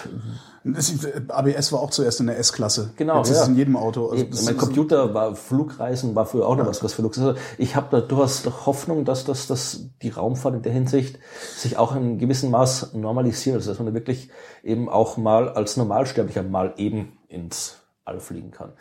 Das, 0.66 0.94
ABS 1.30 1.72
war 1.72 1.80
auch 1.80 1.90
zuerst 1.92 2.20
in 2.20 2.28
der 2.28 2.38
S-Klasse. 2.38 2.92
Genau, 2.98 3.20
Jetzt 3.20 3.30
ist 3.30 3.38
ja. 3.38 3.44
es 3.44 3.48
in 3.50 3.56
jedem 3.56 3.78
Auto. 3.78 4.10
Also 4.10 4.26
das 4.26 4.44
mein 4.44 4.56
ist- 4.56 4.60
Computer 4.60 5.14
war 5.14 5.36
Flugreisen, 5.36 6.16
war 6.16 6.26
früher 6.26 6.46
auch 6.46 6.58
noch 6.58 6.68
was, 6.68 6.84
was 6.84 6.94
für 6.94 7.02
Luxus. 7.02 7.24
Also 7.24 7.40
ich 7.58 7.76
habe 7.78 7.88
da 7.90 8.02
durchaus 8.06 8.44
Hoffnung, 8.66 9.06
dass, 9.06 9.24
dass, 9.24 9.48
dass 9.48 9.86
die 10.02 10.10
Raumfahrt 10.10 10.56
in 10.56 10.62
der 10.64 10.74
Hinsicht 10.74 11.20
sich 11.56 11.78
auch 11.78 11.96
in 11.96 12.18
gewissem 12.20 12.52
Maß 12.52 12.94
normalisiert, 12.94 13.56
also 13.56 13.70
dass 13.72 13.80
man 13.80 13.88
da 13.88 13.94
wirklich 13.94 14.30
eben 14.64 14.90
auch 14.90 15.16
mal 15.16 15.48
als 15.50 15.78
Normalsterblicher 15.78 16.44
mal 16.44 16.74
eben 16.76 17.18
ins 17.30 17.78
All 18.04 18.20
fliegen 18.20 18.52
kann. 18.52 18.74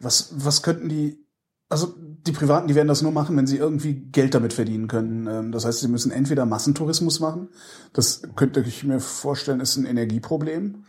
Was, 0.00 0.32
was 0.36 0.62
könnten 0.62 0.88
die, 0.88 1.23
also 1.74 1.94
die 2.26 2.32
Privaten, 2.32 2.68
die 2.68 2.74
werden 2.74 2.88
das 2.88 3.02
nur 3.02 3.12
machen, 3.12 3.36
wenn 3.36 3.46
sie 3.46 3.58
irgendwie 3.58 3.94
Geld 3.94 4.34
damit 4.34 4.52
verdienen 4.52 4.88
können. 4.88 5.26
Ähm, 5.26 5.52
Das 5.52 5.64
heißt, 5.64 5.80
sie 5.80 5.88
müssen 5.88 6.10
entweder 6.10 6.46
Massentourismus 6.46 7.20
machen. 7.20 7.48
Das 7.92 8.22
könnte 8.36 8.60
ich 8.60 8.84
mir 8.84 9.00
vorstellen, 9.00 9.60
ist 9.60 9.76
ein 9.76 9.84
Energieproblem. 9.84 10.84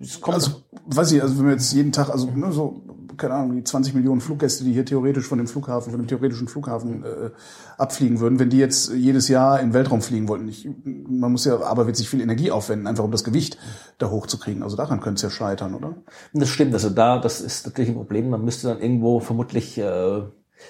Es 0.00 0.20
kommt 0.20 0.34
Also, 0.36 0.62
weiß 0.86 1.12
ich, 1.12 1.22
also 1.22 1.38
wenn 1.38 1.46
wir 1.46 1.52
jetzt 1.52 1.72
jeden 1.72 1.92
Tag, 1.92 2.08
also 2.08 2.30
ne, 2.30 2.50
so, 2.52 2.82
keine 3.16 3.34
Ahnung, 3.34 3.56
die 3.56 3.64
20 3.64 3.94
Millionen 3.94 4.20
Fluggäste, 4.20 4.64
die 4.64 4.72
hier 4.72 4.84
theoretisch 4.84 5.26
von 5.26 5.38
dem 5.38 5.46
Flughafen, 5.46 5.90
von 5.90 6.00
dem 6.00 6.08
theoretischen 6.08 6.48
Flughafen 6.48 7.04
äh, 7.04 7.30
abfliegen 7.78 8.20
würden, 8.20 8.38
wenn 8.38 8.50
die 8.50 8.58
jetzt 8.58 8.92
jedes 8.92 9.28
Jahr 9.28 9.60
in 9.60 9.68
den 9.68 9.74
Weltraum 9.74 10.02
fliegen 10.02 10.28
wollten, 10.28 10.48
ich, 10.48 10.68
man 10.84 11.32
muss 11.32 11.44
ja 11.44 11.60
aber 11.62 11.86
wird 11.86 11.98
viel 11.98 12.20
Energie 12.20 12.50
aufwenden, 12.50 12.86
einfach 12.86 13.04
um 13.04 13.10
das 13.10 13.24
Gewicht 13.24 13.58
da 13.98 14.10
hochzukriegen. 14.10 14.62
Also 14.62 14.76
daran 14.76 15.00
könnte 15.00 15.16
es 15.16 15.22
ja 15.22 15.30
scheitern, 15.30 15.74
oder? 15.74 15.96
Das 16.32 16.48
stimmt, 16.48 16.74
also 16.74 16.90
da, 16.90 17.18
das 17.18 17.40
ist 17.40 17.66
natürlich 17.66 17.90
ein 17.90 17.96
Problem. 17.96 18.30
Man 18.30 18.44
müsste 18.44 18.68
dann 18.68 18.80
irgendwo 18.80 19.20
vermutlich 19.20 19.78
äh, 19.78 20.22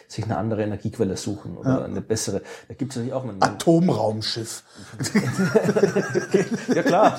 sich 0.09 0.25
eine 0.25 0.37
andere 0.37 0.63
Energiequelle 0.63 1.17
suchen 1.17 1.57
oder 1.57 1.85
eine 1.85 2.01
bessere. 2.01 2.43
Da 2.69 2.75
gibt 2.75 2.93
es 2.93 2.97
natürlich 2.97 3.15
auch 3.15 3.25
einen, 3.25 3.43
Atomraumschiff. 3.43 4.63
Ja 6.75 6.83
klar. 6.83 7.19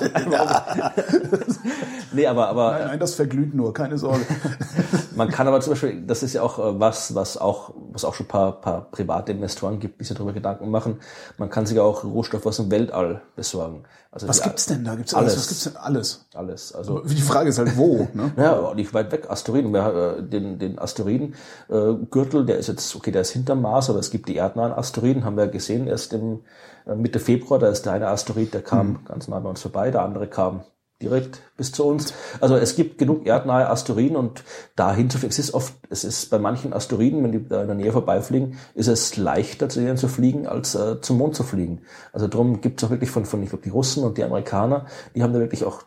nee, 2.12 2.26
aber, 2.26 2.48
aber 2.48 2.72
Nein, 2.72 2.86
nein, 2.88 3.00
das 3.00 3.14
verglüht 3.14 3.54
nur, 3.54 3.72
keine 3.72 3.98
Sorge. 3.98 4.24
Man 5.16 5.30
kann 5.30 5.46
aber 5.46 5.60
zum 5.60 5.72
Beispiel, 5.72 6.02
das 6.06 6.22
ist 6.22 6.34
ja 6.34 6.42
auch 6.42 6.58
äh, 6.58 6.80
was, 6.80 7.14
was 7.14 7.36
auch, 7.36 7.72
was 7.92 8.04
auch 8.04 8.14
schon 8.14 8.26
ein 8.26 8.28
paar, 8.28 8.60
paar 8.60 8.90
private 8.90 9.32
Investoren 9.32 9.78
gibt, 9.78 10.00
die 10.00 10.04
sich 10.04 10.16
darüber 10.16 10.32
Gedanken 10.32 10.70
machen. 10.70 11.00
Man 11.38 11.50
kann 11.50 11.66
sich 11.66 11.78
auch 11.78 12.04
Rohstoff 12.04 12.46
aus 12.46 12.56
dem 12.56 12.70
Weltall 12.70 13.22
besorgen. 13.36 13.84
Also 14.14 14.28
Was 14.28 14.42
gibt's 14.42 14.66
denn 14.66 14.84
da? 14.84 14.94
Gibt's 14.94 15.12
alles? 15.12 15.32
Alles. 15.32 15.42
Was 15.42 15.48
gibt's 15.48 15.64
denn 15.64 15.76
alles? 15.76 16.24
Alles. 16.34 16.72
Also 16.72 17.00
Die 17.00 17.20
Frage 17.20 17.48
ist 17.48 17.58
halt 17.58 17.76
wo, 17.76 18.06
ne? 18.14 18.32
ja, 18.36 18.72
nicht 18.74 18.94
weit 18.94 19.10
weg, 19.10 19.28
Asteroiden. 19.28 19.72
Wir, 19.72 20.18
äh, 20.18 20.22
den 20.22 20.60
den 20.60 20.78
Asteroidengürtel, 20.78 22.02
äh, 22.02 22.06
Gürtel, 22.12 22.46
der 22.46 22.58
ist 22.58 22.68
jetzt, 22.68 22.94
okay, 22.94 23.10
der 23.10 23.22
ist 23.22 23.30
hinterm 23.30 23.60
Mars, 23.60 23.90
aber 23.90 23.98
es 23.98 24.12
gibt 24.12 24.28
die 24.28 24.36
erdnahen 24.36 24.72
Asteroiden, 24.72 25.24
haben 25.24 25.36
wir 25.36 25.48
gesehen, 25.48 25.88
erst 25.88 26.12
im 26.12 26.44
äh, 26.86 26.94
Mitte 26.94 27.18
Februar, 27.18 27.58
da 27.58 27.66
ist 27.66 27.86
der 27.86 27.94
eine 27.94 28.06
Asteroid, 28.06 28.54
der 28.54 28.62
kam 28.62 29.04
ganz 29.04 29.26
nah 29.26 29.40
bei 29.40 29.50
uns 29.50 29.60
vorbei, 29.62 29.90
der 29.90 30.02
andere 30.02 30.28
kam 30.28 30.62
direkt 31.04 31.40
bis 31.56 31.72
zu 31.72 31.84
uns. 31.84 32.12
Also 32.40 32.56
es 32.56 32.76
gibt 32.76 32.98
genug 32.98 33.26
erdnahe 33.26 33.68
Asteroiden 33.68 34.16
und 34.16 34.42
dahin 34.76 35.10
zu 35.10 35.18
fliegen, 35.18 35.30
es 35.30 35.38
ist 35.38 35.54
oft, 35.54 35.74
es 35.90 36.04
ist 36.04 36.30
bei 36.30 36.38
manchen 36.38 36.72
Asteroiden, 36.72 37.22
wenn 37.22 37.32
die 37.32 37.46
da 37.48 37.62
in 37.62 37.68
der 37.68 37.76
Nähe 37.76 37.92
vorbeifliegen, 37.92 38.58
ist 38.74 38.88
es 38.88 39.16
leichter 39.16 39.68
zu 39.68 39.80
ihnen 39.80 39.96
zu 39.96 40.08
fliegen, 40.08 40.46
als 40.46 40.74
äh, 40.74 41.00
zum 41.00 41.18
Mond 41.18 41.36
zu 41.36 41.44
fliegen. 41.44 41.82
Also 42.12 42.26
darum 42.26 42.60
gibt 42.60 42.82
es 42.82 42.86
auch 42.86 42.90
wirklich 42.90 43.10
von, 43.10 43.24
von 43.24 43.42
ich 43.42 43.50
glaube, 43.50 43.64
die 43.64 43.70
Russen 43.70 44.04
und 44.04 44.18
die 44.18 44.24
Amerikaner, 44.24 44.86
die 45.14 45.22
haben 45.22 45.32
da 45.32 45.38
wirklich 45.38 45.64
auch 45.64 45.84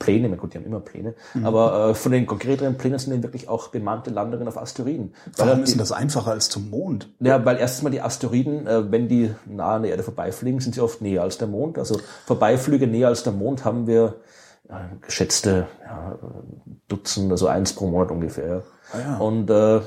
Pläne, 0.00 0.28
na 0.30 0.36
gut, 0.36 0.54
die 0.54 0.58
haben 0.58 0.64
immer 0.64 0.80
Pläne, 0.80 1.14
aber 1.44 1.90
äh, 1.90 1.94
von 1.94 2.10
den 2.10 2.26
konkreteren 2.26 2.76
Plänen 2.78 2.98
sind 2.98 3.12
eben 3.12 3.22
wirklich 3.22 3.48
auch 3.48 3.68
bemannte 3.68 4.10
Landungen 4.10 4.48
auf 4.48 4.56
Asteroiden. 4.56 5.14
Warum 5.36 5.62
ist 5.62 5.72
denn 5.72 5.78
das 5.78 5.92
einfacher 5.92 6.30
als 6.32 6.48
zum 6.48 6.70
Mond? 6.70 7.10
ja, 7.20 7.44
weil 7.44 7.58
erstens 7.58 7.82
mal 7.82 7.90
die 7.90 8.00
Asteroiden, 8.00 8.66
äh, 8.66 8.90
wenn 8.90 9.08
die 9.08 9.30
nah 9.46 9.76
an 9.76 9.82
der 9.82 9.92
Erde 9.92 10.02
vorbeifliegen, 10.02 10.58
sind 10.58 10.74
sie 10.74 10.80
oft 10.80 11.02
näher 11.02 11.22
als 11.22 11.36
der 11.36 11.48
Mond. 11.48 11.78
Also 11.78 12.00
Vorbeiflüge 12.24 12.86
näher 12.86 13.08
als 13.08 13.22
der 13.22 13.34
Mond 13.34 13.64
haben 13.66 13.86
wir 13.86 14.14
ja, 14.70 14.90
geschätzte 15.00 15.66
ja, 15.84 16.18
Dutzend, 16.88 17.30
also 17.30 17.48
eins 17.48 17.72
pro 17.72 17.88
Monat 17.88 18.10
ungefähr. 18.10 18.62
Ah 18.92 18.98
ja. 18.98 19.16
Und 19.18 19.50
äh, 19.50 19.80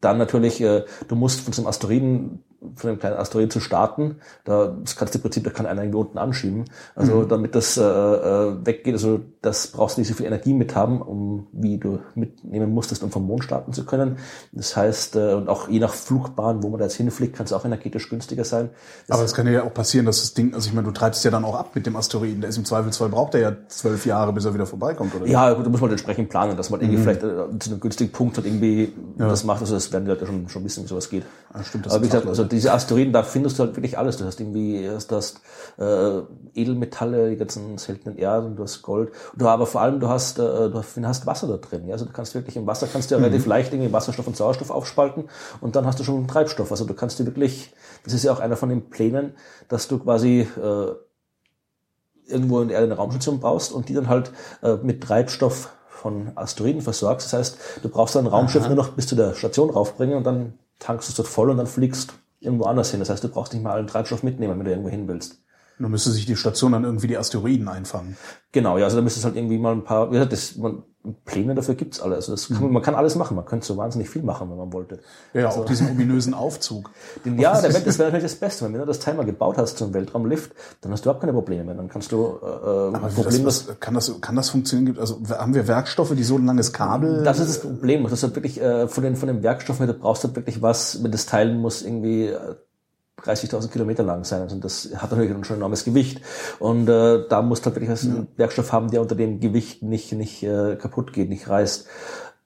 dann 0.00 0.18
natürlich, 0.18 0.60
äh, 0.60 0.84
du 1.08 1.14
musst 1.14 1.40
von 1.40 1.54
einem 1.54 1.66
Asteroiden, 1.66 2.44
von 2.76 2.90
einem 2.90 2.98
kleinen 2.98 3.16
Asteroiden 3.16 3.50
zu 3.50 3.60
starten, 3.60 4.16
da 4.44 4.74
das 4.82 4.96
kannst 4.96 5.14
du 5.14 5.18
im 5.18 5.22
Prinzip, 5.22 5.44
da 5.44 5.50
kann 5.50 5.66
einer 5.66 5.82
irgendwie 5.82 5.98
unten 5.98 6.18
anschieben. 6.18 6.64
Also 6.94 7.14
Mhm. 7.16 7.28
damit 7.28 7.54
das 7.54 7.76
äh, 7.76 7.82
äh, 7.82 8.66
weggeht, 8.66 8.94
also 8.94 9.20
das 9.42 9.68
brauchst 9.68 9.96
du 9.96 10.00
nicht 10.00 10.08
so 10.08 10.14
viel 10.14 10.26
Energie 10.26 10.54
mit 10.54 10.74
haben, 10.74 11.02
um 11.02 11.46
wie 11.52 11.78
du 11.78 12.00
mitnehmen 12.14 12.72
musstest, 12.72 13.02
um 13.02 13.10
vom 13.10 13.26
Mond 13.26 13.44
starten 13.44 13.72
zu 13.72 13.84
können. 13.84 14.18
Das 14.52 14.76
heißt, 14.76 15.16
äh, 15.16 15.34
und 15.34 15.48
auch 15.48 15.68
je 15.68 15.78
nach 15.80 15.92
Flugbahn, 15.92 16.62
wo 16.62 16.68
man 16.68 16.78
da 16.78 16.84
jetzt 16.86 16.96
hinfliegt, 16.96 17.36
kann 17.36 17.46
es 17.46 17.52
auch 17.52 17.64
energetisch 17.64 18.08
günstiger 18.08 18.44
sein. 18.44 18.70
Das 19.06 19.16
Aber 19.16 19.24
es 19.24 19.34
kann 19.34 19.46
ja 19.46 19.62
auch 19.64 19.74
passieren, 19.74 20.06
dass 20.06 20.20
das 20.20 20.34
Ding, 20.34 20.54
also 20.54 20.68
ich 20.68 20.74
meine, 20.74 20.86
du 20.86 20.92
treibst 20.92 21.24
ja 21.24 21.30
dann 21.30 21.44
auch 21.44 21.54
ab 21.54 21.70
mit 21.74 21.86
dem 21.86 21.96
Asteroiden. 21.96 22.40
Der 22.40 22.50
ist 22.50 22.56
im 22.56 22.64
Zweifelsfall, 22.64 23.08
braucht 23.08 23.34
er 23.34 23.40
ja 23.40 23.52
zwölf 23.68 24.06
Jahre, 24.06 24.32
bis 24.32 24.44
er 24.44 24.54
wieder 24.54 24.66
vorbeikommt, 24.66 25.14
oder? 25.14 25.26
Ja, 25.26 25.52
gut, 25.52 25.66
da 25.66 25.70
muss 25.70 25.80
man 25.80 25.90
halt 25.90 26.00
entsprechend 26.00 26.30
planen, 26.30 26.56
dass 26.56 26.70
man 26.70 26.80
irgendwie 26.80 27.00
vielleicht 27.00 27.22
äh, 27.22 27.58
zu 27.58 27.70
einem 27.70 27.80
günstigen 27.80 28.12
Punkt 28.12 28.36
halt 28.36 28.46
irgendwie 28.46 28.92
das 29.18 29.44
macht. 29.44 29.60
Also 29.60 29.74
das 29.74 29.92
werden 29.92 30.04
die 30.04 30.10
Leute 30.10 30.26
schon, 30.26 30.48
schon 30.48 30.64
wissen, 30.64 30.84
wie 30.84 30.88
sowas 30.88 31.08
geht. 31.10 31.24
Ja, 31.54 31.62
stimmt, 31.62 31.86
das 31.86 31.92
Aber 31.92 32.02
wie 32.02 32.08
gesagt, 32.08 32.26
also 32.26 32.42
diese 32.42 32.72
Asteroiden, 32.72 33.12
da 33.12 33.22
findest 33.22 33.58
du 33.58 33.62
halt 33.62 33.76
wirklich 33.76 33.96
alles. 33.96 34.16
Du 34.16 34.24
hast 34.24 34.40
irgendwie, 34.40 34.90
hast 34.90 35.40
äh, 35.78 36.20
Edelmetalle, 36.54 37.30
die 37.30 37.36
ganzen 37.36 37.78
seltenen 37.78 38.18
Erden, 38.18 38.56
du 38.56 38.64
hast 38.64 38.82
Gold. 38.82 39.12
Du 39.36 39.46
aber 39.46 39.66
vor 39.66 39.80
allem, 39.80 40.00
du 40.00 40.08
hast, 40.08 40.40
äh, 40.40 40.42
du 40.42 40.74
hast, 40.74 41.26
Wasser 41.26 41.46
da 41.46 41.56
drin. 41.58 41.86
Ja? 41.86 41.92
Also 41.92 42.06
du 42.06 42.12
kannst 42.12 42.34
wirklich 42.34 42.56
im 42.56 42.66
Wasser 42.66 42.88
kannst 42.92 43.10
du 43.10 43.14
ja 43.14 43.20
relativ 43.20 43.46
leicht 43.46 43.72
irgendwie 43.72 43.92
Wasserstoff 43.92 44.26
und 44.26 44.36
Sauerstoff 44.36 44.70
aufspalten 44.70 45.28
und 45.60 45.76
dann 45.76 45.86
hast 45.86 46.00
du 46.00 46.04
schon 46.04 46.26
Treibstoff. 46.26 46.72
Also 46.72 46.86
du 46.86 46.94
kannst 46.94 47.20
dir 47.20 47.26
wirklich, 47.26 47.72
das 48.02 48.14
ist 48.14 48.24
ja 48.24 48.32
auch 48.32 48.40
einer 48.40 48.56
von 48.56 48.68
den 48.68 48.90
Plänen, 48.90 49.34
dass 49.68 49.86
du 49.86 50.00
quasi 50.00 50.48
äh, 50.60 50.92
irgendwo 52.26 52.62
in 52.62 52.68
der 52.68 52.78
Erde 52.78 52.90
eine 52.90 52.96
Raumstation 52.96 53.38
baust 53.38 53.72
und 53.72 53.88
die 53.88 53.94
dann 53.94 54.08
halt 54.08 54.32
äh, 54.62 54.74
mit 54.82 55.04
Treibstoff 55.04 55.70
von 55.88 56.32
Asteroiden 56.34 56.82
versorgst. 56.82 57.32
Das 57.32 57.38
heißt, 57.38 57.58
du 57.82 57.88
brauchst 57.88 58.16
dann 58.16 58.24
ein 58.24 58.28
Raumschiff 58.28 58.66
nur 58.66 58.76
noch 58.76 58.90
bis 58.90 59.06
zu 59.06 59.14
der 59.14 59.34
Station 59.34 59.70
raufbringen 59.70 60.16
und 60.16 60.24
dann 60.24 60.58
tankst 60.78 61.08
du 61.08 61.10
es 61.12 61.16
dort 61.16 61.28
voll 61.28 61.50
und 61.50 61.56
dann 61.56 61.66
fliegst 61.66 62.14
irgendwo 62.40 62.64
anders 62.64 62.90
hin. 62.90 63.00
Das 63.00 63.10
heißt, 63.10 63.24
du 63.24 63.28
brauchst 63.28 63.52
nicht 63.52 63.62
mal 63.62 63.72
allen 63.72 63.86
Treibstoff 63.86 64.22
mitnehmen, 64.22 64.58
wenn 64.58 64.64
du 64.64 64.70
irgendwo 64.70 64.90
hin 64.90 65.08
willst. 65.08 65.43
Dann 65.78 65.90
müsste 65.90 66.10
sich 66.10 66.26
die 66.26 66.36
Station 66.36 66.72
dann 66.72 66.84
irgendwie 66.84 67.08
die 67.08 67.18
Asteroiden 67.18 67.68
einfangen. 67.68 68.16
Genau, 68.52 68.78
ja, 68.78 68.84
also 68.84 68.96
da 68.96 69.02
müsstest 69.02 69.24
du 69.24 69.28
halt 69.28 69.36
irgendwie 69.36 69.58
mal 69.58 69.72
ein 69.72 69.84
paar, 69.84 70.10
wie 70.10 70.14
gesagt, 70.14 70.32
das, 70.32 70.56
man, 70.56 70.84
Pläne 71.26 71.54
dafür 71.54 71.74
gibt's 71.74 72.00
alle. 72.00 72.14
Also 72.14 72.32
das 72.32 72.48
kann, 72.48 72.72
man 72.72 72.82
kann 72.82 72.94
alles 72.94 73.14
machen. 73.14 73.36
Man 73.36 73.44
könnte 73.44 73.66
so 73.66 73.76
wahnsinnig 73.76 74.08
viel 74.08 74.22
machen, 74.22 74.48
wenn 74.50 74.56
man 74.56 74.72
wollte. 74.72 75.00
Ja, 75.34 75.42
ja, 75.42 75.48
auch 75.50 75.66
diesen 75.66 75.90
ominösen 75.90 76.32
Aufzug. 76.32 76.90
Den, 77.24 77.38
ja, 77.38 77.60
der 77.60 77.72
das 77.80 77.98
wäre 77.98 78.08
natürlich 78.08 78.32
das 78.32 78.36
Beste. 78.36 78.64
Wenn 78.64 78.72
du 78.72 78.86
das 78.86 79.00
Teil 79.00 79.14
mal 79.14 79.26
gebaut 79.26 79.58
hast 79.58 79.76
zum 79.76 79.92
Weltraumlift, 79.92 80.52
dann 80.80 80.92
hast 80.92 81.04
du 81.04 81.10
überhaupt 81.10 81.20
keine 81.20 81.34
Probleme 81.34 81.64
mehr. 81.64 81.74
Dann 81.74 81.88
kannst 81.88 82.10
du 82.10 82.38
äh, 82.42 82.46
Aber 82.46 83.10
wie 83.10 83.14
problemlos 83.14 83.66
das, 83.66 83.68
was, 83.68 83.80
kann 83.80 83.94
das, 83.94 84.20
kann 84.22 84.34
das 84.34 84.48
funktionieren? 84.48 84.98
Also 84.98 85.20
haben 85.28 85.54
wir 85.54 85.68
Werkstoffe, 85.68 86.14
die 86.14 86.24
so 86.24 86.36
ein 86.36 86.46
langes 86.46 86.72
Kabel? 86.72 87.22
Das 87.22 87.38
ist 87.38 87.48
das 87.48 87.60
Problem. 87.60 88.04
Das 88.04 88.12
ist 88.12 88.22
halt 88.22 88.34
wirklich 88.34 88.60
äh, 88.60 88.88
von 88.88 89.04
den 89.04 89.16
von 89.16 89.26
den 89.26 89.42
Werkstoffen, 89.42 89.84
her, 89.84 89.92
du 89.92 90.00
brauchst 90.00 90.24
halt 90.24 90.36
wirklich 90.36 90.62
was, 90.62 91.04
wenn 91.04 91.10
das 91.10 91.26
Teil 91.26 91.54
muss 91.54 91.82
irgendwie 91.82 92.28
äh, 92.28 92.54
30.000 93.22 93.68
Kilometer 93.68 94.02
lang 94.02 94.24
sein. 94.24 94.42
Also 94.42 94.58
das 94.58 94.90
hat 94.96 95.10
natürlich 95.10 95.30
schon 95.46 95.56
ein 95.56 95.60
enormes 95.60 95.84
Gewicht. 95.84 96.20
Und 96.58 96.88
äh, 96.88 97.26
da 97.28 97.42
musst 97.42 97.64
du 97.64 97.70
halt 97.70 97.80
wirklich 97.80 98.04
einen 98.04 98.28
Werkstoff 98.36 98.72
haben, 98.72 98.90
der 98.90 99.00
unter 99.00 99.14
dem 99.14 99.40
Gewicht 99.40 99.82
nicht 99.82 100.12
nicht 100.12 100.42
äh, 100.42 100.76
kaputt 100.76 101.12
geht, 101.12 101.28
nicht 101.28 101.48
reißt. 101.48 101.86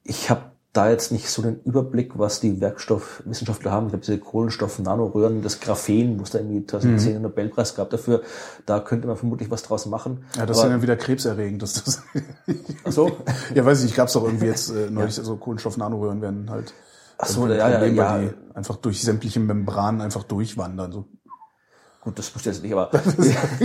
Ich 0.04 0.30
habe 0.30 0.42
da 0.72 0.90
jetzt 0.90 1.10
nicht 1.10 1.28
so 1.30 1.42
den 1.42 1.60
Überblick, 1.64 2.18
was 2.18 2.40
die 2.40 2.60
Werkstoffwissenschaftler 2.60 3.72
haben. 3.72 3.86
Ich 3.88 3.92
habe 3.94 4.02
diese 4.02 4.18
Kohlenstoff-Nanoröhren, 4.18 5.42
das 5.42 5.60
Graphen, 5.60 6.18
wo 6.18 6.22
es 6.22 6.30
da 6.30 6.38
irgendwie 6.38 6.64
2010 6.66 7.14
einen 7.14 7.22
Nobelpreis 7.22 7.74
gab 7.74 7.90
dafür. 7.90 8.22
Da 8.66 8.78
könnte 8.78 9.08
man 9.08 9.16
vermutlich 9.16 9.50
was 9.50 9.62
draus 9.62 9.86
machen. 9.86 10.24
ja, 10.36 10.46
das 10.46 10.58
ist 10.58 10.62
ja 10.62 10.68
dann 10.68 10.82
wieder 10.82 10.96
krebserregend. 10.96 11.62
Dass 11.62 11.82
das 11.82 12.02
Ach 12.84 12.92
so. 12.92 13.10
ja, 13.54 13.64
weiß 13.64 13.80
ich 13.80 13.86
nicht, 13.86 13.96
gab's 13.96 14.12
doch 14.12 14.24
irgendwie 14.24 14.46
jetzt 14.46 14.70
äh, 14.70 14.90
neulich 14.90 15.14
so 15.14 15.36
Kohlenstoff-Nanoröhren 15.36 16.20
werden 16.20 16.50
halt 16.50 16.74
Ach 17.18 17.26
so, 17.26 17.46
ja, 17.48 17.54
ja, 17.56 17.78
Problem, 17.78 17.96
ja. 17.96 18.10
weil 18.10 18.28
die 18.28 18.56
einfach 18.56 18.76
durch 18.76 19.02
sämtliche 19.02 19.40
Membranen 19.40 20.00
einfach 20.00 20.24
durchwandern. 20.24 20.92
So. 20.92 21.06
Gut, 22.00 22.18
das 22.18 22.32
ich 22.34 22.44
jetzt 22.44 22.62
nicht, 22.62 22.72
aber 22.72 22.90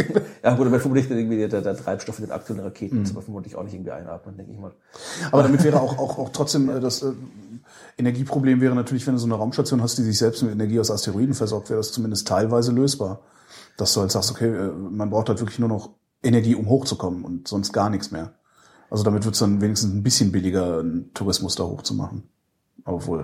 ja 0.43 0.55
gut, 0.55 0.67
aber 0.67 0.79
vermutlich 0.79 1.09
irgendwie 1.09 1.47
der, 1.47 1.61
der 1.61 1.77
Treibstoff 1.77 2.17
in 2.17 2.25
den 2.25 2.31
aktuellen 2.31 2.63
Raketen, 2.63 2.99
mhm. 2.99 3.05
vermutlich 3.05 3.55
auch 3.55 3.63
nicht 3.63 3.75
irgendwie 3.75 3.91
einatmen, 3.91 4.35
denke 4.35 4.51
ich 4.51 4.59
mal. 4.59 4.73
Aber 5.31 5.43
damit 5.43 5.63
wäre 5.63 5.79
auch, 5.79 5.99
auch, 5.99 6.17
auch 6.17 6.29
trotzdem 6.29 6.67
äh, 6.69 6.79
das 6.79 7.03
äh, 7.03 7.13
Energieproblem 7.97 8.59
wäre 8.59 8.73
natürlich, 8.73 9.05
wenn 9.05 9.13
du 9.13 9.19
so 9.19 9.27
eine 9.27 9.35
Raumstation 9.35 9.83
hast, 9.83 9.99
die 9.99 10.03
sich 10.03 10.17
selbst 10.17 10.41
mit 10.41 10.51
Energie 10.51 10.79
aus 10.79 10.89
Asteroiden 10.89 11.35
versorgt, 11.35 11.69
wäre 11.69 11.79
das 11.79 11.91
zumindest 11.91 12.27
teilweise 12.27 12.71
lösbar. 12.71 13.21
Dass 13.77 13.93
du 13.93 14.01
halt 14.01 14.11
sagst, 14.11 14.31
okay, 14.31 14.47
äh, 14.49 14.71
man 14.71 15.11
braucht 15.11 15.29
halt 15.29 15.39
wirklich 15.39 15.59
nur 15.59 15.69
noch 15.69 15.91
Energie, 16.23 16.55
um 16.55 16.67
hochzukommen 16.67 17.23
und 17.23 17.47
sonst 17.47 17.71
gar 17.71 17.89
nichts 17.89 18.11
mehr. 18.11 18.33
Also 18.89 19.03
damit 19.03 19.25
wird 19.25 19.35
es 19.35 19.39
dann 19.39 19.61
wenigstens 19.61 19.93
ein 19.93 20.03
bisschen 20.03 20.31
billiger, 20.31 20.79
einen 20.79 21.13
Tourismus 21.13 21.55
da 21.55 21.63
hochzumachen. 21.63 22.23
Obwohl, 22.85 23.23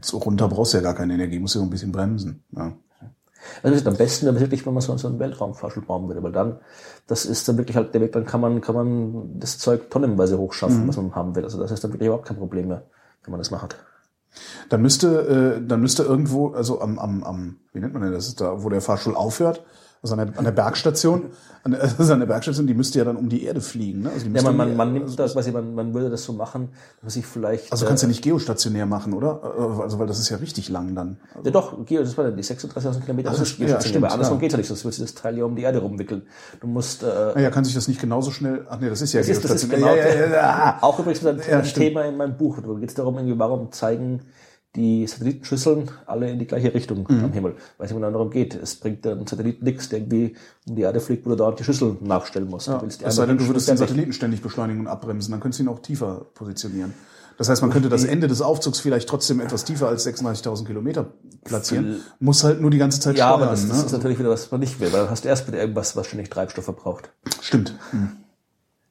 so 0.00 0.18
runter 0.18 0.48
brauchst 0.48 0.72
du 0.72 0.78
ja 0.78 0.82
gar 0.82 0.94
keine 0.94 1.14
Energie, 1.14 1.38
musst 1.38 1.54
du 1.54 1.60
ja 1.60 1.64
ein 1.64 1.70
bisschen 1.70 1.92
bremsen. 1.92 2.42
Ja. 2.56 2.72
Also 3.62 3.76
ist 3.76 3.86
am 3.86 3.96
besten 3.96 4.26
wäre 4.26 4.40
wirklich, 4.40 4.64
wenn 4.66 4.74
man 4.74 4.80
so, 4.80 4.96
so 4.96 5.08
einen 5.08 5.18
Weltraumfahrstuhl 5.18 5.84
bauen 5.84 6.08
würde, 6.08 6.22
weil 6.22 6.32
dann, 6.32 6.58
das 7.06 7.26
ist 7.26 7.48
dann 7.48 7.58
wirklich 7.58 7.76
halt 7.76 7.94
der 7.94 8.00
Weg, 8.00 8.12
dann 8.12 8.24
kann 8.24 8.40
man, 8.40 8.60
kann 8.60 8.74
man 8.74 9.38
das 9.38 9.58
Zeug 9.58 9.90
tonnenweise 9.90 10.38
hochschaffen, 10.38 10.84
mhm. 10.84 10.88
was 10.88 10.96
man 10.96 11.14
haben 11.14 11.34
will. 11.34 11.44
Also 11.44 11.60
das 11.60 11.70
ist 11.70 11.84
dann 11.84 11.92
wirklich 11.92 12.06
überhaupt 12.06 12.26
kein 12.26 12.38
Problem 12.38 12.68
mehr, 12.68 12.84
wenn 13.22 13.32
man 13.32 13.40
das 13.40 13.50
macht. 13.50 13.76
Dann 14.68 14.82
müsste, 14.82 15.58
äh, 15.60 15.66
dann 15.66 15.80
müsste 15.80 16.02
irgendwo, 16.02 16.48
also 16.48 16.80
am, 16.80 16.98
am, 16.98 17.22
am, 17.22 17.56
wie 17.72 17.80
nennt 17.80 17.92
man 17.92 18.02
denn 18.02 18.12
das, 18.12 18.34
da, 18.34 18.62
wo 18.62 18.68
der 18.68 18.80
Fahrstuhl 18.80 19.14
aufhört, 19.14 19.64
also 20.04 20.16
an 20.16 20.26
der, 20.26 20.38
an 20.38 20.44
der 20.44 20.52
Bergstation, 20.52 21.30
an 21.62 21.72
der, 21.72 21.82
also 21.98 22.12
an 22.12 22.20
der 22.20 22.26
Bergstation, 22.26 22.66
die 22.66 22.74
müsste 22.74 22.98
ja 22.98 23.04
dann 23.06 23.16
um 23.16 23.30
die 23.30 23.42
Erde 23.42 23.62
fliegen. 23.62 24.02
Ne? 24.02 24.10
Also 24.10 24.26
ja, 24.26 24.42
man, 24.42 24.56
man, 24.56 24.76
man 24.76 24.92
nimmt 24.92 25.18
das, 25.18 25.34
weiß 25.34 25.46
ich, 25.46 25.52
man, 25.54 25.74
man 25.74 25.94
würde 25.94 26.10
das 26.10 26.24
so 26.24 26.34
machen, 26.34 26.68
dass 27.02 27.16
ich 27.16 27.24
vielleicht. 27.24 27.72
Also 27.72 27.86
kannst 27.86 28.02
du 28.02 28.06
ja 28.06 28.08
nicht 28.08 28.22
geostationär 28.22 28.84
machen, 28.84 29.14
oder? 29.14 29.42
Also 29.80 29.98
weil 29.98 30.06
das 30.06 30.18
ist 30.18 30.28
ja 30.28 30.36
richtig 30.36 30.68
lang 30.68 30.94
dann. 30.94 31.16
Also 31.34 31.46
ja 31.46 31.50
doch, 31.50 31.86
Geo, 31.86 32.02
das 32.02 32.16
war 32.18 32.24
dann 32.24 32.36
die 32.36 32.44
36.000 32.44 33.00
Kilometer. 33.00 33.30
Also, 33.30 33.44
ist 33.44 33.58
ja, 33.58 33.80
stimmt, 33.80 33.96
aber 34.04 34.12
andersrum 34.12 34.36
ja. 34.36 34.40
geht's 34.42 34.52
ja 34.52 34.58
nicht, 34.58 34.68
sonst 34.68 34.84
würdest 34.84 35.00
du 35.00 35.04
das 35.04 35.14
Teil 35.14 35.38
ja 35.38 35.44
um 35.44 35.56
die 35.56 35.62
Erde 35.62 35.78
rumwickeln. 35.78 36.22
Du 36.60 36.66
musst. 36.66 37.02
Äh, 37.02 37.06
naja, 37.06 37.50
kann 37.50 37.64
sich 37.64 37.74
das 37.74 37.88
nicht 37.88 38.00
genauso 38.00 38.30
schnell. 38.30 38.66
Ach 38.68 38.78
nee, 38.78 38.90
das 38.90 39.00
ist 39.00 39.14
ja 39.14 39.20
das 39.20 39.30
ist, 39.30 39.42
das 39.42 39.52
ist 39.52 39.70
geostationär. 39.70 40.04
genau, 40.04 40.20
ja, 40.20 40.26
ja, 40.26 40.34
ja, 40.34 40.78
Auch 40.82 40.98
übrigens 40.98 41.24
ein. 41.26 41.64
Thema 41.74 42.04
in 42.04 42.18
meinem 42.18 42.36
Buch. 42.36 42.58
Da 42.60 42.72
geht 42.74 42.90
es 42.90 42.94
darum, 42.94 43.16
irgendwie, 43.16 43.38
warum 43.38 43.72
zeigen 43.72 44.20
die 44.76 45.06
Satellitenschüsseln 45.06 45.90
alle 46.06 46.30
in 46.30 46.38
die 46.38 46.46
gleiche 46.46 46.74
Richtung 46.74 47.06
Mhm. 47.08 47.24
am 47.24 47.32
Himmel. 47.32 47.54
Weil 47.78 47.86
es 47.86 47.92
immer 47.92 48.10
darum 48.10 48.30
geht. 48.30 48.54
Es 48.54 48.74
bringt 48.76 49.06
einen 49.06 49.26
Satelliten 49.26 49.64
nichts, 49.64 49.88
der 49.88 50.00
irgendwie 50.00 50.34
um 50.68 50.74
die 50.76 50.82
Erde 50.82 51.00
fliegt, 51.00 51.24
wo 51.26 51.30
du 51.30 51.36
dort 51.36 51.60
die 51.60 51.64
Schüssel 51.64 51.96
nachstellen 52.00 52.48
musst. 52.48 52.66
Ja, 52.68 52.82
es 52.86 53.14
sei 53.16 53.26
denn, 53.26 53.38
du 53.38 53.46
würdest 53.46 53.68
den. 53.68 53.76
Satelliten 53.76 54.12
ständig 54.12 54.42
beschleunigen 54.42 54.80
und 54.80 54.86
abbremsen, 54.88 55.30
dann 55.32 55.40
könntest 55.40 55.60
du 55.60 55.64
ihn 55.64 55.68
auch 55.68 55.78
tiefer 55.80 56.26
positionieren. 56.34 56.92
Das 57.36 57.48
heißt, 57.48 57.62
man 57.62 57.70
könnte 57.72 57.88
das 57.88 58.04
Ende 58.04 58.28
des 58.28 58.40
Aufzugs 58.40 58.78
vielleicht 58.78 59.08
trotzdem 59.08 59.40
etwas 59.40 59.64
tiefer 59.64 59.88
als 59.88 60.06
36.000 60.06 60.66
Kilometer 60.66 61.06
platzieren, 61.42 61.96
muss 62.20 62.44
halt 62.44 62.60
nur 62.60 62.70
die 62.70 62.78
ganze 62.78 63.00
Zeit 63.00 63.16
Ja, 63.18 63.26
aber 63.34 63.44
steuern. 63.46 63.50
das, 63.50 63.68
das 63.68 63.78
ne? 63.80 63.86
ist 63.86 63.92
natürlich 63.92 64.18
wieder, 64.20 64.30
was 64.30 64.50
man 64.52 64.60
nicht 64.60 64.78
will, 64.78 64.92
weil 64.92 65.00
dann 65.00 65.10
hast 65.10 65.24
du 65.24 65.28
erst 65.28 65.48
wieder 65.48 65.58
irgendwas, 65.58 65.96
was 65.96 66.06
ständig 66.06 66.30
Treibstoff 66.30 66.64
verbraucht. 66.64 67.10
Stimmt. 67.40 67.74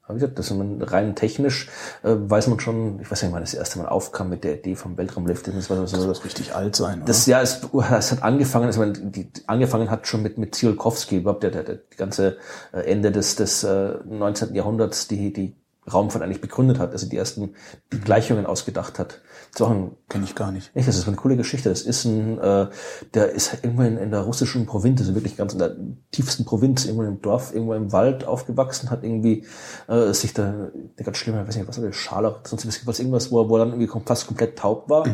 Aber 0.05 0.15
wie 0.15 0.19
gesagt, 0.19 0.37
das 0.37 0.51
man 0.51 0.81
rein 0.81 1.15
technisch, 1.15 1.69
äh, 2.03 2.15
weiß 2.15 2.47
man 2.47 2.59
schon, 2.59 2.99
ich 2.99 3.09
weiß 3.09 3.23
nicht, 3.23 3.31
wann 3.31 3.41
das 3.41 3.53
erste 3.53 3.79
Mal 3.79 3.87
aufkam 3.87 4.29
mit 4.29 4.43
der 4.43 4.59
Idee 4.59 4.75
vom 4.75 4.97
Weltraumlift. 4.97 5.47
Das 5.47 5.69
war 5.69 5.77
so, 5.87 5.95
Das 5.95 6.05
muss 6.05 6.25
richtig 6.25 6.53
alt 6.53 6.75
sein. 6.75 6.97
Oder? 6.97 7.05
Das 7.05 7.25
ja, 7.25 7.41
es, 7.41 7.61
es 7.97 8.11
hat 8.11 8.21
angefangen, 8.21 8.65
also 8.65 8.81
man, 8.81 9.11
die, 9.11 9.29
angefangen 9.47 9.89
hat 9.89 10.05
schon 10.05 10.21
mit 10.21 10.37
mit 10.37 10.55
Tsiolkovsky, 10.55 11.17
überhaupt 11.17 11.43
der, 11.43 11.51
der, 11.51 11.63
der 11.63 11.79
ganze 11.95 12.37
äh, 12.73 12.79
Ende 12.79 13.11
des 13.11 13.37
des 13.37 13.63
äh, 13.63 13.93
19. 14.03 14.53
Jahrhunderts, 14.53 15.07
die 15.07 15.31
die 15.31 15.55
Raumfahrt 15.91 16.23
eigentlich 16.23 16.41
begründet 16.41 16.79
hat, 16.79 16.91
also 16.91 17.07
die 17.07 17.17
ersten 17.17 17.55
Gleichungen 17.89 18.45
ausgedacht 18.45 18.99
hat. 18.99 19.21
Das 19.55 19.67
Kenne 20.09 20.25
ich 20.25 20.35
gar 20.35 20.51
nicht. 20.51 20.71
Echt, 20.73 20.87
das 20.87 20.97
ist 20.97 21.07
eine 21.07 21.17
coole 21.17 21.37
Geschichte. 21.37 21.69
Das 21.69 21.81
ist 21.81 22.05
ein, 22.05 22.37
äh, 22.39 22.67
der 23.13 23.31
ist 23.31 23.53
irgendwo 23.63 23.83
in, 23.83 23.97
in 23.97 24.11
der 24.11 24.21
russischen 24.21 24.65
Provinz, 24.65 25.01
also 25.01 25.13
wirklich 25.15 25.37
ganz 25.37 25.53
in 25.53 25.59
der 25.59 25.75
tiefsten 26.11 26.45
Provinz, 26.45 26.85
irgendwo 26.85 27.03
im 27.03 27.21
Dorf, 27.21 27.53
irgendwo 27.53 27.73
im 27.73 27.91
Wald 27.91 28.25
aufgewachsen, 28.25 28.89
hat 28.89 29.03
irgendwie 29.03 29.45
äh, 29.87 30.13
sich 30.13 30.33
da, 30.33 30.69
der 30.97 31.05
ganz 31.05 31.17
schlimme, 31.17 31.41
ich 31.41 31.47
weiß 31.47 31.55
nicht, 31.57 31.67
was 31.67 31.79
der 31.79 31.91
Scharlach, 31.91 32.39
sonst 32.45 32.87
was 32.87 32.99
irgendwas, 32.99 33.31
wo 33.31 33.41
er, 33.41 33.49
wo 33.49 33.57
er 33.57 33.65
dann 33.65 33.79
irgendwie 33.79 34.05
fast 34.05 34.27
komplett 34.27 34.57
taub 34.57 34.89
war. 34.89 35.05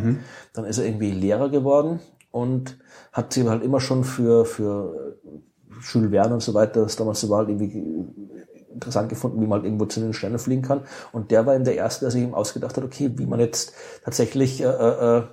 Dann 0.53 0.65
ist 0.65 0.77
er 0.77 0.85
irgendwie 0.85 1.11
Lehrer 1.11 1.49
geworden 1.49 1.99
und 2.31 2.77
hat 3.11 3.33
sich 3.33 3.47
halt 3.47 3.63
immer 3.63 3.79
schon 3.79 4.03
für, 4.03 4.45
für 4.45 5.17
Jules 5.81 6.11
Verne 6.11 6.33
und 6.33 6.41
so 6.41 6.53
weiter, 6.53 6.81
das 6.81 6.95
damals 6.95 7.21
so 7.21 7.29
war, 7.29 7.39
halt 7.39 7.49
irgendwie 7.49 8.05
interessant 8.73 9.09
gefunden, 9.09 9.41
wie 9.41 9.47
man 9.47 9.59
halt 9.59 9.65
irgendwo 9.65 9.85
zu 9.85 9.99
den 9.99 10.13
Sternen 10.13 10.39
fliegen 10.39 10.61
kann. 10.61 10.81
Und 11.11 11.31
der 11.31 11.45
war 11.45 11.55
eben 11.55 11.63
der 11.63 11.75
Erste, 11.75 12.05
der 12.05 12.11
sich 12.11 12.23
eben 12.23 12.33
ausgedacht 12.33 12.77
hat, 12.77 12.83
okay, 12.83 13.11
wie 13.15 13.25
man 13.25 13.39
jetzt 13.39 13.73
tatsächlich 14.03 14.61
äh, 14.61 14.65
äh, 14.65 15.23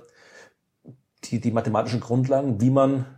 die, 1.25 1.39
die 1.39 1.51
mathematischen 1.51 1.99
Grundlagen, 1.99 2.61
wie 2.61 2.69
man 2.69 3.16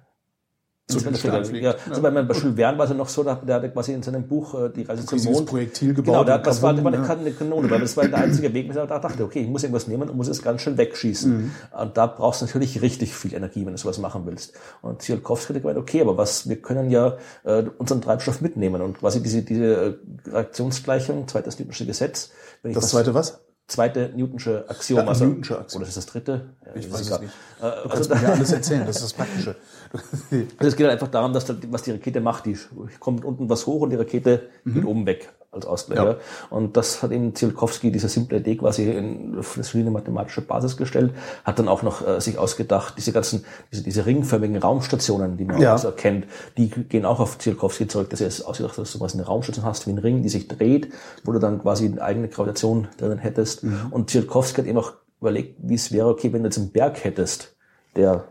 Zu 0.89 0.97
ins 0.97 1.03
den 1.03 1.13
Weltall 1.23 1.45
Sternen 1.45 1.45
fliegt. 1.45 1.79
fliegt. 1.83 1.97
Ja, 1.97 2.01
bei, 2.09 2.09
bei 2.23 2.33
Jules 2.33 2.55
Verne 2.55 2.77
war 2.77 2.85
es 2.85 2.91
ja 2.91 2.97
noch 2.97 3.09
so, 3.09 3.23
da, 3.23 3.35
der 3.35 3.55
hatte 3.55 3.69
quasi 3.69 3.93
in 3.93 4.01
seinem 4.01 4.27
Buch 4.27 4.53
äh, 4.59 4.69
die 4.69 4.81
Reise 4.83 5.05
zum 5.05 5.21
Mond. 5.23 5.45
Projektil 5.47 5.93
gebaut 5.93 6.05
Genau, 6.13 6.23
da, 6.23 6.37
das 6.39 6.61
war, 6.61 6.73
das 6.73 6.83
war 6.83 6.91
eine, 6.93 7.07
eine 7.07 7.31
Kanone, 7.31 7.69
weil 7.69 7.79
das 7.81 7.95
war 7.95 8.07
der 8.07 8.17
einzige 8.17 8.51
Weg, 8.53 8.67
mit 8.67 8.75
dem 8.75 8.89
er 8.89 8.99
dachte, 8.99 9.23
okay, 9.23 9.41
ich 9.41 9.47
muss 9.47 9.63
irgendwas 9.63 9.87
nehmen 9.87 10.09
und 10.09 10.17
muss 10.17 10.27
es 10.27 10.41
ganz 10.41 10.61
schön 10.61 10.77
wegschießen. 10.77 11.31
Mhm. 11.31 11.51
Und 11.79 11.95
da 11.97 12.07
brauchst 12.07 12.41
du 12.41 12.45
natürlich 12.45 12.81
richtig 12.81 13.13
viel 13.13 13.33
Energie, 13.35 13.65
wenn 13.65 13.73
du 13.73 13.77
sowas 13.77 13.99
machen 13.99 14.23
willst. 14.25 14.53
Und 14.81 15.01
Tsiolkovsky 15.01 15.53
hat 15.53 15.61
gemeint, 15.61 15.77
okay, 15.77 16.01
aber 16.01 16.17
was, 16.17 16.49
wir 16.49 16.59
können 16.61 16.89
ja 16.89 17.17
äh, 17.43 17.63
unseren 17.77 18.01
Treibstoff 18.01 18.41
mitnehmen 18.41 18.81
und 18.81 18.97
quasi 18.99 19.21
diese, 19.21 19.43
diese 19.43 19.99
äh, 20.25 20.29
Reaktionsgleichung, 20.31 21.27
zweites 21.27 21.59
Newtonsche 21.59 21.85
Gesetz. 21.85 22.31
Wenn 22.63 22.71
ich 22.71 22.75
Das 22.75 22.85
was- 22.85 22.91
zweite 22.91 23.13
was? 23.13 23.39
zweite 23.67 24.09
Newtonsche 24.15 24.65
Axiom. 24.67 25.01
Ja, 25.01 25.05
also, 25.07 25.25
Newtonsche 25.25 25.59
Axiom. 25.59 25.81
Oder 25.83 25.89
ist 25.89 25.95
das 25.97 26.07
dritte? 26.07 26.55
Ja, 26.65 26.71
Ich 26.75 26.91
weiß 26.91 27.01
es 27.01 27.07
egal. 27.07 27.19
nicht. 27.19 27.33
Äh, 27.59 27.61
Du 27.61 27.67
also, 27.67 27.89
kannst 27.89 28.09
mir 28.09 28.21
ja 28.23 28.33
alles 28.33 28.51
erzählen, 28.51 28.83
das 28.87 28.95
ist 28.95 29.03
das 29.05 29.13
Praktische. 29.13 29.55
Also 29.91 30.45
es 30.59 30.75
geht 30.75 30.85
halt 30.87 30.93
einfach 30.93 31.07
darum, 31.11 31.33
dass 31.33 31.45
da, 31.45 31.55
was 31.69 31.83
die 31.83 31.91
Rakete 31.91 32.21
macht, 32.21 32.45
die 32.45 32.57
kommt 32.99 33.25
unten 33.25 33.49
was 33.49 33.65
hoch 33.67 33.81
und 33.81 33.89
die 33.91 33.95
Rakete 33.95 34.49
geht 34.65 34.85
oben 34.85 35.05
weg 35.05 35.29
als 35.51 35.65
Ausgleich. 35.65 35.97
Ja. 35.97 36.17
Und 36.51 36.77
das 36.77 37.01
hat 37.01 37.11
eben 37.11 37.33
Tsiolkovsky, 37.33 37.91
diese 37.91 38.07
simple 38.07 38.37
Idee 38.37 38.57
quasi 38.57 38.83
in 38.87 39.41
eine 39.73 39.89
mathematische 39.91 40.41
Basis 40.41 40.77
gestellt, 40.77 41.11
hat 41.43 41.57
dann 41.57 41.67
auch 41.67 41.81
noch 41.81 42.07
äh, 42.07 42.21
sich 42.21 42.37
ausgedacht, 42.37 42.93
diese 42.97 43.11
ganzen, 43.11 43.45
diese, 43.71 43.83
diese 43.83 44.05
ringförmigen 44.05 44.57
Raumstationen, 44.57 45.37
die 45.37 45.45
man 45.45 45.59
Ja. 45.59 45.73
auch 45.73 45.79
so 45.79 45.91
kennt, 45.91 46.27
die 46.57 46.69
gehen 46.69 47.03
auch 47.05 47.19
auf 47.19 47.39
Tsiolkovsky 47.39 47.87
zurück, 47.87 48.11
dass 48.11 48.21
er 48.21 48.27
es 48.27 48.43
ausgedacht 48.43 48.73
hat, 48.77 48.83
dass 48.83 48.93
du 48.93 48.99
quasi 48.99 49.17
eine 49.17 49.25
Raumstation 49.25 49.65
hast 49.65 49.87
wie 49.87 49.91
ein 49.91 49.97
Ring, 49.97 50.21
die 50.21 50.29
sich 50.29 50.47
dreht, 50.47 50.89
wo 51.23 51.31
du 51.31 51.39
dann 51.39 51.59
quasi 51.59 51.87
eine 51.87 52.01
eigene 52.01 52.27
Gravitation 52.27 52.87
drinnen 52.97 53.17
hättest. 53.17 53.63
Und 53.89 54.09
Tsiolkovsky 54.11 54.61
hat 54.61 54.67
eben 54.67 54.77
auch 54.77 54.93
überlegt, 55.19 55.55
wie 55.63 55.73
es 55.75 55.91
wäre, 55.91 56.09
okay, 56.09 56.31
wenn 56.31 56.43
du 56.43 56.47
jetzt 56.47 56.59
einen 56.59 56.71
Berg 56.71 57.03
hättest, 57.03 57.55
der 57.95 58.25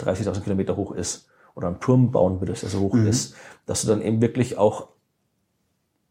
30.000 0.00 0.40
Kilometer 0.40 0.76
hoch 0.76 0.92
ist 0.92 1.28
oder 1.54 1.68
einen 1.68 1.80
Turm 1.80 2.10
bauen 2.10 2.40
würdest, 2.40 2.62
der 2.62 2.70
so 2.70 2.80
hoch 2.80 2.94
ist, 2.94 3.34
dass 3.66 3.82
du 3.82 3.88
dann 3.88 4.02
eben 4.02 4.20
wirklich 4.20 4.58
auch 4.58 4.88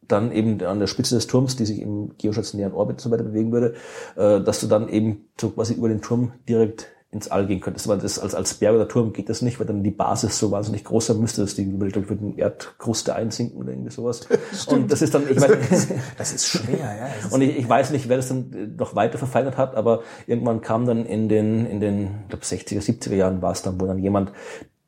dann 0.08 0.32
eben 0.32 0.62
an 0.64 0.80
der 0.80 0.88
Spitze 0.88 1.16
des 1.16 1.28
Turms, 1.28 1.56
die 1.56 1.66
sich 1.66 1.80
im 1.82 2.18
geostationären 2.18 2.74
Orbit 2.74 2.96
und 2.96 3.02
so 3.02 3.12
weiter 3.12 3.24
bewegen 3.24 3.52
würde, 3.52 3.76
äh, 4.16 4.42
dass 4.42 4.60
du 4.60 4.68
dann 4.68 4.90
eben 4.90 5.30
so 5.40 5.52
quasi 5.52 5.76
über 5.76 5.88
den 5.88 6.02
Turm 6.02 6.34
direkt 6.48 6.88
ins 7.12 7.28
All 7.30 7.48
gehen 7.48 7.60
könntest. 7.60 7.88
Aber 7.90 7.98
das 7.98 8.20
als, 8.20 8.36
als 8.36 8.54
Berg 8.54 8.76
oder 8.76 8.88
Turm 8.88 9.14
geht 9.14 9.30
das 9.30 9.42
nicht, 9.42 9.60
weil 9.60 9.66
dann 9.66 9.84
die 9.84 9.90
Basis 9.90 10.38
so 10.38 10.52
wahnsinnig 10.52 10.84
groß 10.84 11.08
sein 11.08 11.20
müsste, 11.20 11.42
dass 11.42 11.56
die 11.56 11.64
über 11.64 11.88
die 11.88 12.02
den 12.02 12.38
Erdkruste 12.38 13.16
einsinken 13.16 13.60
oder 13.60 13.72
irgendwie 13.72 13.90
sowas. 13.90 14.22
Und 14.68 14.92
das 14.92 15.02
ist 15.02 15.16
dann, 15.16 15.24
ich 15.28 15.42
weiß, 15.42 15.88
Das 16.18 16.34
ist 16.34 16.48
schwer, 16.48 16.78
ja. 16.78 17.08
Das 17.16 17.26
ist 17.26 17.34
und 17.34 17.42
ich, 17.42 17.58
ich 17.58 17.68
weiß 17.68 17.90
nicht, 17.92 18.10
wer 18.10 18.18
das 18.18 18.28
dann 18.28 18.54
äh, 18.54 18.68
noch 18.68 18.96
weiter 18.96 19.18
verfeinert 19.18 19.58
hat, 19.58 19.76
aber 19.76 20.02
irgendwann 20.28 20.62
kam 20.62 20.86
dann 20.86 21.06
in 21.06 21.30
den, 21.30 21.66
in 21.66 21.80
den, 21.80 22.04
ich 22.24 22.30
glaube 22.30 22.46
60er, 22.46 22.80
70er 22.82 23.16
Jahren 23.16 23.42
war 23.42 23.54
es 23.54 23.64
dann, 23.64 23.82
wo 23.82 23.88
dann 23.88 23.98
jemand 23.98 24.32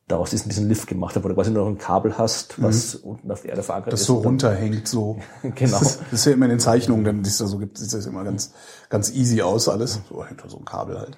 daraus 0.07 0.29
diesen, 0.29 0.49
diesen 0.49 0.67
Lift 0.67 0.87
gemacht 0.87 1.15
hat, 1.15 1.23
wo 1.23 1.27
du 1.27 1.33
quasi 1.33 1.49
nur 1.51 1.63
noch 1.63 1.71
ein 1.71 1.77
Kabel 1.77 2.17
hast, 2.17 2.61
was 2.61 2.95
unten 2.95 3.31
auf 3.31 3.41
der 3.41 3.51
Erde 3.51 3.63
verankert 3.63 3.93
das 3.93 4.01
ist. 4.01 4.07
so 4.07 4.17
und 4.17 4.23
dann- 4.23 4.51
runterhängt, 4.51 4.87
so. 4.87 5.17
Genau. 5.41 5.55
Das 5.79 5.81
ist, 5.81 6.01
das 6.01 6.13
ist 6.19 6.25
ja 6.25 6.33
immer 6.33 6.45
in 6.45 6.51
den 6.51 6.59
Zeichnungen, 6.59 7.03
dann 7.03 7.21
ist 7.21 7.41
da 7.41 7.47
so 7.47 7.57
gibt, 7.57 7.77
sieht 7.77 7.91
das 7.93 8.05
immer 8.05 8.23
ganz, 8.23 8.53
ganz 8.89 9.09
easy 9.11 9.41
aus, 9.41 9.67
alles. 9.69 10.01
So 10.09 10.23
hinter 10.25 10.49
so 10.49 10.57
ein 10.59 10.65
Kabel 10.65 10.99
halt. 10.99 11.17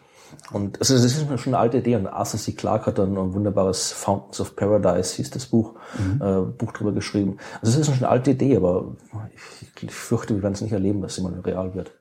Und 0.52 0.80
also 0.80 0.94
das 0.94 1.06
ist 1.06 1.20
schon 1.40 1.54
eine 1.54 1.60
alte 1.60 1.78
Idee. 1.78 1.96
Und 1.96 2.08
Arthur 2.08 2.40
C. 2.40 2.54
Clarke 2.54 2.88
hat 2.88 2.98
dann 2.98 3.18
ein 3.18 3.34
wunderbares 3.34 3.92
Fountains 3.92 4.40
of 4.40 4.56
Paradise, 4.56 5.16
hieß 5.16 5.32
das 5.32 5.48
Buch, 5.48 5.76
äh, 6.20 6.42
Buch 6.42 6.72
drüber 6.74 6.92
geschrieben. 6.92 7.38
Also 7.62 7.78
das 7.78 7.88
ist 7.88 7.96
schon 7.96 8.04
eine 8.04 8.10
alte 8.10 8.32
Idee, 8.32 8.58
aber 8.58 8.96
ich, 9.34 9.84
ich 9.84 9.92
fürchte, 9.92 10.36
wir 10.36 10.44
werden 10.44 10.54
es 10.54 10.62
nicht 10.62 10.74
erleben, 10.74 11.02
dass 11.02 11.14
es 11.14 11.18
immer 11.20 11.34
real 11.46 11.74
wird. 11.76 11.92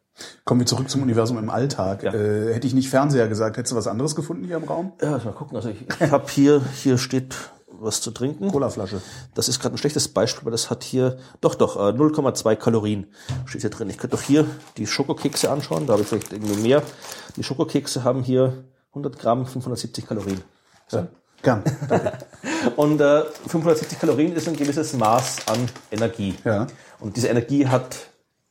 Kommen 0.44 0.60
wir 0.60 0.66
zurück 0.66 0.90
zum 0.90 1.02
Universum 1.02 1.38
im 1.38 1.50
Alltag. 1.50 2.02
Ja. 2.02 2.12
Äh, 2.12 2.54
hätte 2.54 2.66
ich 2.66 2.74
nicht 2.74 2.90
Fernseher 2.90 3.28
gesagt, 3.28 3.56
hättest 3.56 3.72
du 3.72 3.76
was 3.76 3.86
anderes 3.86 4.14
gefunden 4.14 4.44
hier 4.44 4.56
im 4.56 4.64
Raum? 4.64 4.92
Ja, 5.00 5.14
also 5.14 5.26
mal 5.26 5.34
gucken. 5.34 5.56
Also 5.56 5.70
ich, 5.70 5.86
ich 6.00 6.10
habe 6.10 6.28
hier, 6.28 6.60
hier 6.74 6.98
steht 6.98 7.34
was 7.82 8.00
zu 8.00 8.10
trinken. 8.10 8.50
Colaflasche. 8.50 9.00
Das 9.34 9.48
ist 9.48 9.60
gerade 9.60 9.74
ein 9.74 9.78
schlechtes 9.78 10.08
Beispiel, 10.08 10.44
weil 10.44 10.52
das 10.52 10.70
hat 10.70 10.82
hier, 10.84 11.18
doch, 11.40 11.54
doch, 11.54 11.76
äh, 11.76 11.92
0,2 11.92 12.56
Kalorien 12.56 13.06
steht 13.46 13.62
hier 13.62 13.70
drin. 13.70 13.90
Ich 13.90 13.98
könnte 13.98 14.16
doch 14.16 14.22
hier 14.22 14.46
die 14.76 14.86
Schokokekse 14.86 15.50
anschauen, 15.50 15.86
da 15.86 15.94
habe 15.94 16.02
ich 16.02 16.08
vielleicht 16.08 16.32
irgendwie 16.32 16.56
mehr. 16.60 16.82
Die 17.36 17.42
Schokokekse 17.42 18.04
haben 18.04 18.22
hier 18.22 18.64
100 18.90 19.18
Gramm, 19.18 19.46
570 19.46 20.06
Kalorien. 20.06 20.42
Ja. 20.90 21.06
Gern. 21.42 21.64
Danke. 21.88 22.12
Und 22.76 23.00
äh, 23.00 23.22
570 23.48 23.98
Kalorien 23.98 24.32
ist 24.34 24.46
ein 24.48 24.56
gewisses 24.56 24.92
Maß 24.92 25.48
an 25.48 25.58
Energie. 25.90 26.34
Ja. 26.44 26.66
Und 27.00 27.16
diese 27.16 27.28
Energie 27.28 27.66
hat 27.66 27.96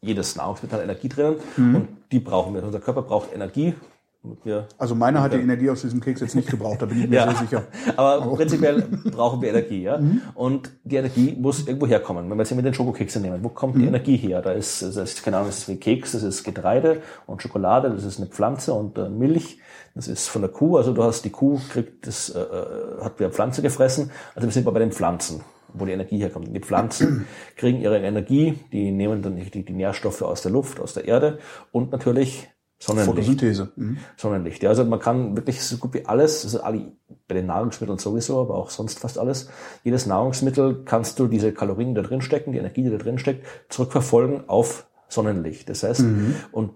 jedes 0.01 0.35
Nahrungsmittel 0.35 0.77
hat 0.79 0.83
Energie 0.83 1.07
drinnen 1.09 1.35
Mhm. 1.55 1.75
und 1.75 1.87
die 2.11 2.19
brauchen 2.19 2.53
wir. 2.55 2.63
Unser 2.63 2.79
Körper 2.79 3.03
braucht 3.03 3.31
Energie 3.33 3.75
mit 4.23 4.45
mir 4.45 4.67
Also 4.77 4.93
meine 4.93 5.21
hat 5.21 5.33
die 5.33 5.37
Energie 5.37 5.69
aus 5.69 5.81
diesem 5.81 5.99
Keks 5.99 6.21
jetzt 6.21 6.35
nicht 6.35 6.49
gebraucht, 6.49 6.81
da 6.81 6.85
bin 6.85 7.01
ich 7.01 7.09
mir 7.09 7.23
sehr 7.23 7.35
sicher. 7.35 7.63
Aber 7.97 8.35
prinzipiell 8.35 8.83
brauchen 9.11 9.41
wir 9.41 9.49
Energie, 9.49 9.83
ja. 9.83 9.99
Und 10.35 10.71
die 10.83 10.97
Energie 10.97 11.35
muss 11.39 11.65
irgendwo 11.65 11.87
herkommen. 11.87 12.29
Wenn 12.29 12.37
wir 12.37 12.43
jetzt 12.43 12.55
mit 12.55 12.65
den 12.65 12.73
Schokokekse 12.73 13.19
nehmen, 13.19 13.43
wo 13.43 13.49
kommt 13.49 13.77
die 13.77 13.85
Energie 13.85 14.17
her? 14.17 14.41
Da 14.41 14.51
ist, 14.51 14.83
das 14.83 14.95
ist, 14.95 15.23
keine 15.23 15.37
Ahnung, 15.37 15.49
das 15.49 15.59
ist 15.59 15.69
wie 15.69 15.77
Keks, 15.77 16.11
das 16.11 16.23
ist 16.23 16.43
Getreide 16.43 17.01
und 17.25 17.41
Schokolade, 17.41 17.89
das 17.89 18.03
ist 18.03 18.19
eine 18.19 18.27
Pflanze 18.27 18.73
und 18.73 18.97
äh, 18.97 19.09
Milch. 19.09 19.57
Das 19.95 20.07
ist 20.07 20.29
von 20.29 20.41
der 20.41 20.51
Kuh, 20.51 20.77
also 20.77 20.93
du 20.93 21.03
hast 21.03 21.25
die 21.25 21.31
Kuh, 21.31 21.59
kriegt 21.69 22.07
das, 22.07 22.29
äh, 22.29 22.39
äh, 22.39 23.03
hat 23.03 23.19
wieder 23.19 23.31
Pflanze 23.31 23.61
gefressen. 23.61 24.11
Also 24.35 24.47
wir 24.47 24.53
sind 24.53 24.65
bei 24.65 24.79
den 24.79 24.91
Pflanzen, 24.91 25.41
wo 25.73 25.85
die 25.85 25.91
Energie 25.91 26.19
herkommt. 26.19 26.55
Die 26.55 26.59
Pflanzen 26.59 27.25
kriegen 27.57 27.81
ihre 27.81 27.97
Energie, 27.97 28.59
die 28.71 28.91
nehmen 28.91 29.21
dann 29.23 29.35
die, 29.35 29.65
die 29.65 29.73
Nährstoffe 29.73 30.21
aus 30.21 30.43
der 30.43 30.51
Luft, 30.51 30.79
aus 30.79 30.93
der 30.93 31.05
Erde 31.05 31.39
und 31.71 31.91
natürlich 31.91 32.47
Sonnenlicht. 32.81 33.11
Photosynthese. 33.11 33.71
Mhm. 33.75 33.97
Sonnenlicht. 34.17 34.63
Ja, 34.63 34.69
also 34.69 34.83
man 34.83 34.99
kann 34.99 35.37
wirklich 35.37 35.61
so 35.61 35.77
gut 35.77 35.93
wie 35.93 36.05
alles, 36.05 36.43
also 36.43 36.61
alle, 36.61 36.91
bei 37.27 37.35
den 37.35 37.45
Nahrungsmitteln 37.45 37.99
sowieso, 37.99 38.41
aber 38.41 38.55
auch 38.55 38.71
sonst 38.71 38.99
fast 38.99 39.19
alles, 39.19 39.49
jedes 39.83 40.07
Nahrungsmittel 40.07 40.81
kannst 40.83 41.19
du 41.19 41.27
diese 41.27 41.53
Kalorien, 41.53 41.89
die 41.89 42.01
da 42.01 42.07
drin 42.07 42.21
stecken, 42.21 42.53
die 42.53 42.57
Energie, 42.57 42.81
die 42.83 42.89
da 42.89 42.97
drin 42.97 43.19
steckt, 43.19 43.45
zurückverfolgen 43.69 44.49
auf 44.49 44.87
Sonnenlicht. 45.09 45.69
Das 45.69 45.83
heißt, 45.83 46.03
und 46.51 46.71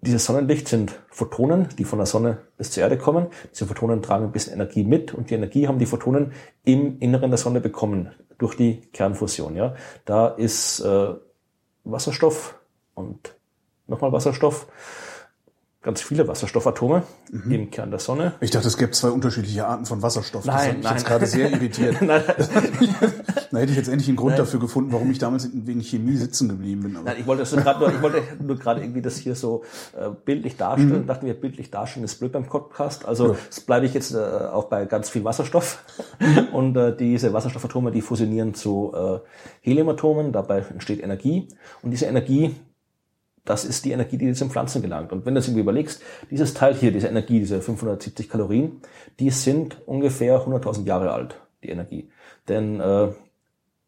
dieses 0.00 0.24
Sonnenlicht 0.24 0.66
sind 0.68 0.98
Photonen, 1.10 1.68
die 1.78 1.84
von 1.84 1.98
der 1.98 2.06
Sonne 2.06 2.38
bis 2.56 2.72
zur 2.72 2.82
Erde 2.82 2.98
kommen. 2.98 3.28
Diese 3.52 3.66
Photonen 3.66 4.02
tragen 4.02 4.24
ein 4.24 4.32
bisschen 4.32 4.54
Energie 4.54 4.84
mit 4.84 5.14
und 5.14 5.30
die 5.30 5.34
Energie 5.34 5.68
haben 5.68 5.78
die 5.78 5.86
Photonen 5.86 6.32
im 6.64 6.98
Inneren 6.98 7.30
der 7.30 7.38
Sonne 7.38 7.60
bekommen 7.60 8.10
durch 8.38 8.56
die 8.56 8.80
Kernfusion. 8.92 9.54
Ja, 9.54 9.74
da 10.04 10.28
ist 10.28 10.80
äh, 10.80 11.14
Wasserstoff 11.84 12.58
und 12.94 13.34
nochmal 13.86 14.12
Wasserstoff 14.12 14.66
ganz 15.88 16.02
viele 16.02 16.28
Wasserstoffatome 16.28 17.02
im 17.48 17.70
Kern 17.70 17.90
der 17.90 17.98
Sonne. 17.98 18.34
Ich 18.42 18.50
dachte, 18.50 18.68
es 18.68 18.76
gäbe 18.76 18.90
zwei 18.90 19.08
unterschiedliche 19.08 19.66
Arten 19.66 19.86
von 19.86 20.02
Wasserstoff. 20.02 20.44
das 20.44 20.54
Nein, 20.54 20.68
hat 20.68 20.76
mich 20.76 20.84
nein. 20.84 20.94
jetzt 20.96 21.06
gerade 21.06 21.26
sehr 21.26 21.50
irritiert. 21.50 22.02
Nein, 22.02 22.22
Da 23.50 23.58
hätte 23.58 23.70
ich 23.70 23.78
jetzt 23.78 23.88
endlich 23.88 24.08
einen 24.08 24.18
Grund 24.18 24.38
dafür 24.38 24.60
gefunden, 24.60 24.92
warum 24.92 25.10
ich 25.10 25.18
damals 25.18 25.48
wegen 25.50 25.80
Chemie 25.80 26.16
sitzen 26.16 26.50
geblieben 26.50 26.82
bin. 26.82 26.96
Aber 26.96 27.06
Nein, 27.06 27.16
ich 27.20 27.26
wollte 27.26 27.40
das 27.40 27.52
nur 27.52 27.62
gerade 27.62 27.80
nur, 27.80 27.88
ich 27.88 28.02
wollte 28.02 28.22
nur 28.38 28.58
gerade 28.58 28.82
irgendwie 28.82 29.00
das 29.00 29.16
hier 29.16 29.34
so 29.34 29.64
äh, 29.96 30.10
bildlich 30.26 30.58
darstellen. 30.58 31.06
Dachten 31.06 31.24
wir, 31.24 31.32
bildlich 31.32 31.70
darstellen 31.70 32.04
ist 32.04 32.18
blöd 32.18 32.32
beim 32.32 32.44
Podcast. 32.44 33.06
Also 33.06 33.36
das 33.48 33.60
bleibe 33.60 33.86
ich 33.86 33.94
jetzt 33.94 34.12
äh, 34.12 34.18
auch 34.18 34.64
bei 34.64 34.84
ganz 34.84 35.08
viel 35.08 35.24
Wasserstoff. 35.24 35.82
Und 36.52 36.76
äh, 36.76 36.94
diese 36.94 37.32
Wasserstoffatome, 37.32 37.90
die 37.92 38.02
fusionieren 38.02 38.52
zu 38.52 38.92
äh, 38.94 39.18
Heliumatomen. 39.62 40.32
Dabei 40.32 40.58
entsteht 40.58 41.02
Energie. 41.02 41.48
Und 41.80 41.92
diese 41.92 42.04
Energie, 42.04 42.54
das 43.48 43.64
ist 43.64 43.84
die 43.84 43.92
Energie, 43.92 44.18
die 44.18 44.32
zu 44.32 44.44
den 44.44 44.50
Pflanzen 44.50 44.82
gelangt. 44.82 45.12
Und 45.12 45.24
wenn 45.24 45.34
du 45.34 45.40
es 45.40 45.46
irgendwie 45.46 45.62
überlegst, 45.62 46.02
dieses 46.30 46.54
Teil 46.54 46.74
hier, 46.74 46.92
diese 46.92 47.08
Energie, 47.08 47.38
diese 47.38 47.60
570 47.60 48.28
Kalorien, 48.28 48.80
die 49.18 49.30
sind 49.30 49.78
ungefähr 49.86 50.40
100.000 50.46 50.84
Jahre 50.84 51.12
alt, 51.12 51.36
die 51.62 51.70
Energie. 51.70 52.10
Denn 52.48 52.80
äh, 52.80 53.08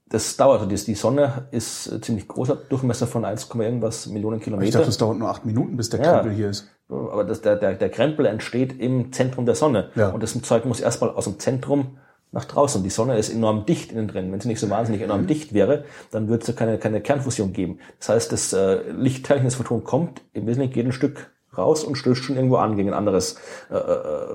das 0.09 0.37
dauert. 0.37 0.71
Die 0.71 0.75
die 0.75 0.95
Sonne 0.95 1.49
ist 1.51 1.91
äh, 1.91 2.01
ziemlich 2.01 2.27
großer 2.27 2.57
Durchmesser 2.57 3.07
von 3.07 3.25
1, 3.25 3.49
irgendwas 3.55 4.07
Millionen 4.07 4.39
ich 4.39 4.45
Kilometer. 4.45 4.79
dachte, 4.79 4.91
es 4.91 4.99
dauert 4.99 5.19
nur 5.19 5.29
acht 5.29 5.47
Minuten, 5.47 5.77
bis 5.77 5.89
der 5.91 6.01
Ja. 6.01 6.13
Krempel 6.15 6.33
hier 6.33 6.51
ist. 6.51 6.69
Aber 6.89 7.25
das, 7.25 7.41
der, 7.41 7.57
der, 7.57 7.75
der 7.75 7.89
Krempel 7.91 8.27
entsteht 8.27 8.79
im 8.81 9.13
Zentrum 9.13 9.47
der 9.47 9.55
Sonne. 9.55 9.91
Ja. 9.95 10.09
Und 10.09 10.23
das 10.23 10.41
Zeug 10.43 10.65
muss 10.65 10.81
erstmal 10.81 11.11
aus 11.11 11.25
dem 11.25 11.39
Zentrum 11.39 11.99
nach 12.33 12.45
draußen. 12.45 12.83
Die 12.83 12.91
Sonne 12.91 13.19
ist 13.19 13.29
enorm 13.31 13.67
dicht 13.67 13.93
innen 13.93 14.09
drin. 14.09 14.31
Wenn 14.33 14.41
sie 14.41 14.49
nicht 14.49 14.61
so 14.61 14.71
wahnsinnig 14.71 15.03
enorm 15.03 15.27
dicht 15.27 15.53
wäre, 15.53 15.85
dann 16.11 16.29
würde 16.29 16.43
es 16.43 16.49
ja 16.49 16.55
keine, 16.55 16.79
keine 16.79 17.01
Kernfusion 17.01 17.53
geben. 17.53 17.79
Das 17.99 18.09
heißt, 18.11 18.33
das 18.33 18.53
äh, 18.53 18.91
Lichtteilchen, 18.93 19.47
das 19.47 19.57
Photon 19.57 19.83
kommt 19.85 20.23
im 20.33 20.47
Wesentlichen 20.47 20.73
geht 20.73 20.87
ein 20.87 20.93
Stück 20.93 21.31
raus 21.57 21.83
und 21.83 21.97
stößt 21.97 22.23
schon 22.23 22.37
irgendwo 22.37 22.57
an 22.57 22.77
gegen 22.77 22.91
ein 22.91 22.95
anderes 22.95 23.37
äh, 23.71 23.75
äh, 23.77 24.35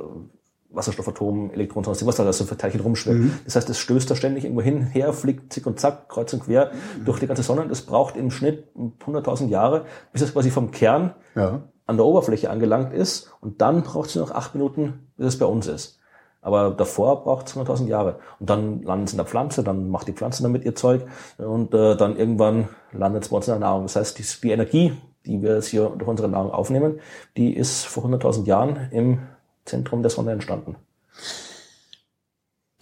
Wasserstoffatom, 0.69 1.51
Elektron, 1.51 1.85
sonst 1.85 2.05
was 2.05 2.17
da 2.17 2.33
so 2.33 2.43
für 2.43 2.57
Teilchen 2.57 2.81
rumschwimmt. 2.81 3.31
Das 3.45 3.55
heißt, 3.55 3.69
es 3.69 3.79
stößt 3.79 4.11
da 4.11 4.15
ständig 4.15 4.43
irgendwo 4.43 4.61
hin, 4.61 4.81
her, 4.81 5.13
fliegt 5.13 5.53
zick 5.53 5.65
und 5.65 5.79
zack, 5.79 6.09
kreuz 6.09 6.33
und 6.33 6.43
quer 6.43 6.71
durch 7.05 7.19
die 7.19 7.27
ganze 7.27 7.43
Sonne. 7.43 7.61
Und 7.61 7.69
das 7.69 7.83
braucht 7.83 8.17
im 8.17 8.29
Schnitt 8.29 8.67
100.000 8.75 9.47
Jahre, 9.47 9.85
bis 10.11 10.21
es 10.21 10.33
quasi 10.33 10.51
vom 10.51 10.71
Kern 10.71 11.13
Ja. 11.35 11.61
an 11.85 11.95
der 11.95 12.05
Oberfläche 12.05 12.49
angelangt 12.49 12.93
ist 12.93 13.31
und 13.39 13.61
dann 13.61 13.83
braucht 13.83 14.09
es 14.09 14.15
noch 14.15 14.31
acht 14.31 14.53
Minuten, 14.53 15.07
bis 15.15 15.27
es 15.27 15.39
bei 15.39 15.45
uns 15.45 15.67
ist. 15.67 15.99
Aber 16.45 16.69
davor 16.69 17.23
braucht 17.23 17.47
es 17.47 17.57
100.000 17.57 17.87
Jahre. 17.87 18.19
Und 18.39 18.51
dann 18.51 18.83
landet 18.83 19.07
es 19.07 19.13
in 19.13 19.17
der 19.17 19.25
Pflanze, 19.25 19.63
dann 19.63 19.89
macht 19.89 20.07
die 20.07 20.13
Pflanze 20.13 20.43
damit 20.43 20.63
ihr 20.63 20.75
Zeug 20.75 21.01
und 21.39 21.73
äh, 21.73 21.97
dann 21.97 22.17
irgendwann 22.17 22.69
landet 22.91 23.23
es 23.23 23.29
bei 23.29 23.37
uns 23.37 23.47
in 23.47 23.53
der 23.53 23.61
Nahrung. 23.61 23.83
Das 23.83 23.95
heißt, 23.95 24.19
die, 24.19 24.25
die 24.43 24.51
Energie, 24.51 24.93
die 25.25 25.41
wir 25.41 25.55
jetzt 25.55 25.69
hier 25.69 25.91
durch 25.97 26.07
unsere 26.07 26.29
Nahrung 26.29 26.51
aufnehmen, 26.51 26.99
die 27.35 27.51
ist 27.51 27.87
vor 27.87 28.05
100.000 28.05 28.45
Jahren 28.45 28.89
im 28.91 29.19
Zentrum 29.65 30.03
der 30.03 30.11
Sonne 30.11 30.33
entstanden. 30.33 30.75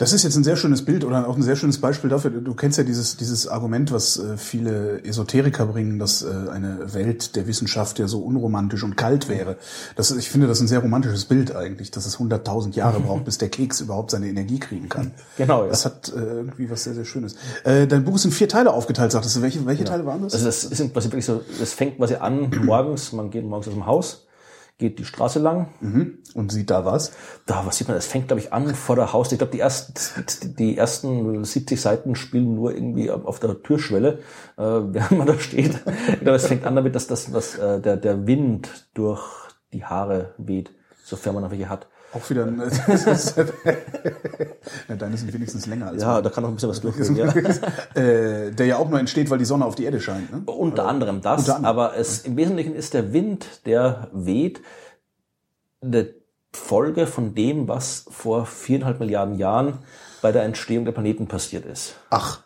Das 0.04 0.12
ist 0.12 0.24
jetzt 0.24 0.36
ein 0.36 0.44
sehr 0.44 0.58
schönes 0.58 0.84
Bild 0.84 1.06
oder 1.06 1.28
auch 1.30 1.38
ein 1.38 1.42
sehr 1.44 1.56
schönes 1.56 1.80
Beispiel 1.80 2.10
dafür. 2.10 2.30
Du 2.32 2.54
kennst 2.56 2.78
ja 2.78 2.84
dieses, 2.84 3.16
dieses 3.16 3.48
Argument, 3.48 3.92
was 3.94 4.20
äh, 4.20 4.36
viele 4.38 5.02
Esoteriker 5.06 5.66
bringen, 5.68 5.98
dass 5.98 6.24
äh, 6.24 6.28
eine 6.52 6.94
Welt 6.94 7.38
der 7.38 7.48
Wissenschaft 7.48 8.00
ja 8.00 8.08
so 8.10 8.20
unromantisch 8.20 8.84
und 8.84 8.98
kalt 8.98 9.30
wäre. 9.30 9.56
Das, 9.96 10.12
ist- 10.12 10.18
ich 10.18 10.30
finde 10.30 10.48
das 10.48 10.60
ein 10.60 10.68
sehr 10.68 10.80
romantisches 10.80 11.24
Bild 11.24 11.56
eigentlich, 11.56 11.90
dass 11.92 12.06
es 12.06 12.18
100.000 12.18 12.76
Jahre 12.76 13.00
braucht, 13.06 13.24
bis 13.24 13.38
der 13.38 13.48
Keks 13.48 13.80
überhaupt 13.80 14.12
seine 14.12 14.28
Energie 14.28 14.60
kriegen 14.60 14.90
kann. 14.90 15.12
Genau, 15.38 15.64
ja. 15.64 15.70
Das 15.70 15.86
hat 15.86 16.12
äh, 16.14 16.20
irgendwie 16.20 16.70
was 16.70 16.84
sehr, 16.84 16.94
sehr 16.96 17.06
Schönes. 17.06 17.36
Dein 17.64 18.04
Buch 18.04 18.16
ist 18.16 18.26
in 18.26 18.32
vier 18.32 18.50
Teile 18.50 18.74
aufgeteilt, 18.74 19.14
sagtest 19.14 19.38
du. 19.38 19.42
Welche, 19.42 19.66
welche 19.66 19.86
Teile 19.86 20.06
waren 20.06 20.22
das? 20.24 20.34
Also 20.34 20.46
das 20.48 20.66
ist 20.66 20.92
quasi 20.92 21.08
wirklich 21.08 21.26
so, 21.26 21.42
das 21.60 21.72
fängt 21.72 21.96
quasi 21.98 22.16
an 22.16 22.52
morgens, 22.66 23.14
man 23.14 23.30
geht 23.30 23.46
morgens 23.46 23.68
aus 23.70 23.74
dem 23.74 23.86
Haus, 23.86 24.26
geht 24.84 25.00
die 25.00 25.06
Straße 25.06 25.40
lang, 25.40 25.68
Mhm. 25.80 26.20
Und 26.34 26.52
sieht 26.52 26.70
da 26.70 26.84
was? 26.84 27.14
da, 27.46 27.66
was 27.66 27.78
sieht 27.78 27.88
man, 27.88 27.96
es 27.96 28.06
fängt, 28.06 28.28
glaube 28.28 28.42
ich, 28.42 28.52
an 28.52 28.76
vor 28.76 28.98
der 28.98 29.14
Haustür. 29.14 29.36
Ich 29.36 29.40
glaube, 29.40 29.54
die 29.54 29.62
ersten, 29.62 29.94
die 30.58 30.78
ersten 30.78 31.44
70 31.44 31.80
Seiten 31.80 32.16
spielen 32.16 32.56
nur 32.56 32.74
irgendwie 32.74 33.10
auf 33.10 33.40
der 33.40 33.64
Türschwelle, 33.64 34.20
äh, 34.58 34.62
während 34.64 35.18
man 35.18 35.28
da 35.28 35.40
steht. 35.40 35.80
Ich 36.10 36.20
glaube, 36.20 36.36
es 36.36 36.48
fängt 36.48 36.66
an 36.66 36.76
damit, 36.76 36.96
dass 36.96 37.08
das, 37.08 37.34
was 37.34 37.58
äh, 37.58 37.80
der, 37.80 37.96
der 37.96 38.28
Wind 38.28 38.90
durch 38.94 39.24
die 39.72 39.86
Haare 39.86 40.34
weht, 40.38 40.72
sofern 41.04 41.34
man 41.36 41.44
noch 41.44 41.52
welche 41.52 41.70
hat. 41.70 41.88
Auch 42.14 42.30
wieder 42.30 42.46
ein... 42.46 42.62
ja, 44.90 44.96
deine 44.96 45.18
sind 45.18 45.34
wenigstens 45.34 45.66
länger 45.66 45.88
als 45.88 46.02
Ja, 46.02 46.22
da 46.22 46.30
kann 46.30 46.44
noch 46.44 46.50
ein 46.50 46.56
bisschen 46.56 46.70
was 46.70 46.82
durchgehen. 46.82 47.16
Ja. 47.16 47.34
äh, 48.02 48.52
der 48.52 48.66
ja 48.66 48.78
auch 48.78 48.90
nur 48.90 49.00
entsteht, 49.00 49.30
weil 49.30 49.40
die 49.40 49.46
Sonne 49.46 49.66
auf 49.66 49.76
die 49.76 49.86
Erde 49.86 50.00
scheint. 50.00 50.32
Ne? 50.32 50.42
Unter 50.46 50.88
anderem 50.88 51.22
das, 51.22 51.42
Unter 51.42 51.56
anderem. 51.56 51.78
aber 51.78 51.98
es 51.98 52.22
im 52.22 52.38
Wesentlichen 52.38 52.76
ist 52.76 52.94
der 52.94 53.14
Wind, 53.14 53.66
der 53.66 54.10
weht, 54.14 54.62
eine 55.82 56.14
Folge 56.54 57.08
von 57.08 57.34
dem, 57.36 57.68
was 57.68 58.06
vor 58.10 58.46
viereinhalb 58.46 59.00
Milliarden 59.00 59.36
Jahren 59.36 59.80
bei 60.22 60.32
der 60.32 60.44
Entstehung 60.44 60.86
der 60.86 60.92
Planeten 60.92 61.28
passiert 61.28 61.66
ist. 61.66 61.96
Ach. 62.10 62.44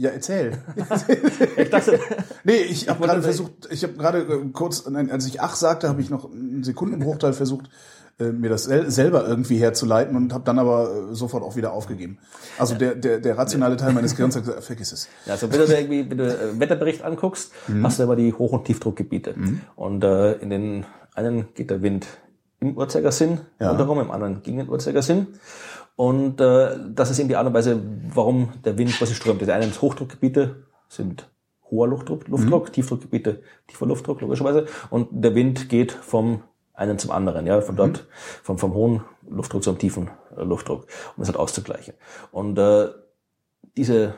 Ja, 0.00 0.08
erzähl. 0.10 0.52
Ich 1.58 1.68
dachte, 1.68 2.00
Nee, 2.44 2.62
ich 2.62 2.88
habe 2.88 3.04
gerade 3.06 3.20
versucht, 3.22 3.68
ich 3.70 3.82
habe 3.82 3.92
gerade 3.94 4.18
äh, 4.20 4.48
kurz, 4.52 4.86
nein, 4.88 5.10
als 5.10 5.26
ich 5.26 5.42
ach 5.42 5.54
sagte, 5.54 5.90
habe 5.90 6.00
ich 6.00 6.08
noch 6.08 6.32
einen 6.32 6.64
Sekundenbruchteil 6.64 7.34
versucht, 7.34 7.68
äh, 8.18 8.32
mir 8.32 8.48
das 8.48 8.64
sel 8.64 8.90
selber 8.90 9.28
irgendwie 9.28 9.58
herzuleiten 9.58 10.16
und 10.16 10.32
habe 10.32 10.44
dann 10.44 10.58
aber 10.58 11.10
äh, 11.10 11.14
sofort 11.14 11.42
auch 11.42 11.54
wieder 11.56 11.74
aufgegeben. 11.74 12.16
Also 12.58 12.76
der, 12.76 12.94
der, 12.94 13.18
der 13.20 13.36
rationale 13.36 13.76
Teil 13.76 13.92
meines 13.92 14.16
Gehirns 14.16 14.36
hat 14.36 14.44
gesagt, 14.46 14.64
vergiss 14.64 14.92
es. 14.92 15.08
Ja, 15.26 15.34
also 15.34 15.52
wenn 15.52 15.60
du 15.60 15.66
dir 15.66 15.78
irgendwie, 15.78 16.08
wenn 16.10 16.16
du 16.18 16.58
Wetterbericht 16.60 17.02
anguckst, 17.02 17.52
hast 17.82 17.98
du 17.98 18.04
immer 18.04 18.16
die 18.16 18.32
Hoch- 18.32 18.52
und 18.52 18.64
Tiefdruckgebiete. 18.64 19.34
Und 19.76 20.02
äh, 20.02 20.32
in 20.38 20.48
den 20.48 20.86
einen 21.14 21.48
geht 21.54 21.68
der 21.70 21.82
Wind 21.82 22.06
im 22.60 22.74
Uhrzeigersinn, 22.74 23.40
Ja. 23.58 23.68
rundherum, 23.70 24.00
im 24.00 24.10
anderen 24.10 24.42
gegen 24.42 24.58
den 24.58 24.68
Uhrzeigersinn. 24.70 25.26
Und 26.00 26.40
äh, 26.40 26.78
das 26.94 27.10
ist 27.10 27.18
eben 27.18 27.28
die 27.28 27.36
Art 27.36 27.46
und 27.46 27.52
Weise, 27.52 27.78
warum 28.14 28.54
der 28.64 28.78
Wind 28.78 28.90
quasi 28.96 29.14
strömt. 29.14 29.42
Die 29.42 29.52
einen 29.52 29.70
Hochdruckgebiete 29.70 30.64
sind 30.88 31.28
hoher 31.70 31.88
Luftdruck, 31.88 32.26
Luftdruck 32.26 32.72
Tiefdruckgebiete 32.72 33.42
tiefer 33.66 33.84
Luftdruck, 33.84 34.22
logischerweise. 34.22 34.64
Und 34.88 35.08
der 35.10 35.34
Wind 35.34 35.68
geht 35.68 35.92
vom 35.92 36.42
einen 36.72 36.98
zum 36.98 37.10
anderen, 37.10 37.46
ja, 37.46 37.60
von 37.60 37.76
dort, 37.76 38.06
vom, 38.42 38.56
vom 38.56 38.72
hohen 38.72 39.02
Luftdruck 39.28 39.62
zum 39.62 39.76
tiefen 39.76 40.08
äh, 40.34 40.42
Luftdruck, 40.42 40.84
um 40.84 41.18
das 41.18 41.28
halt 41.28 41.36
auszugleichen. 41.36 41.92
Und 42.32 42.58
äh, 42.58 42.88
diese 43.76 44.14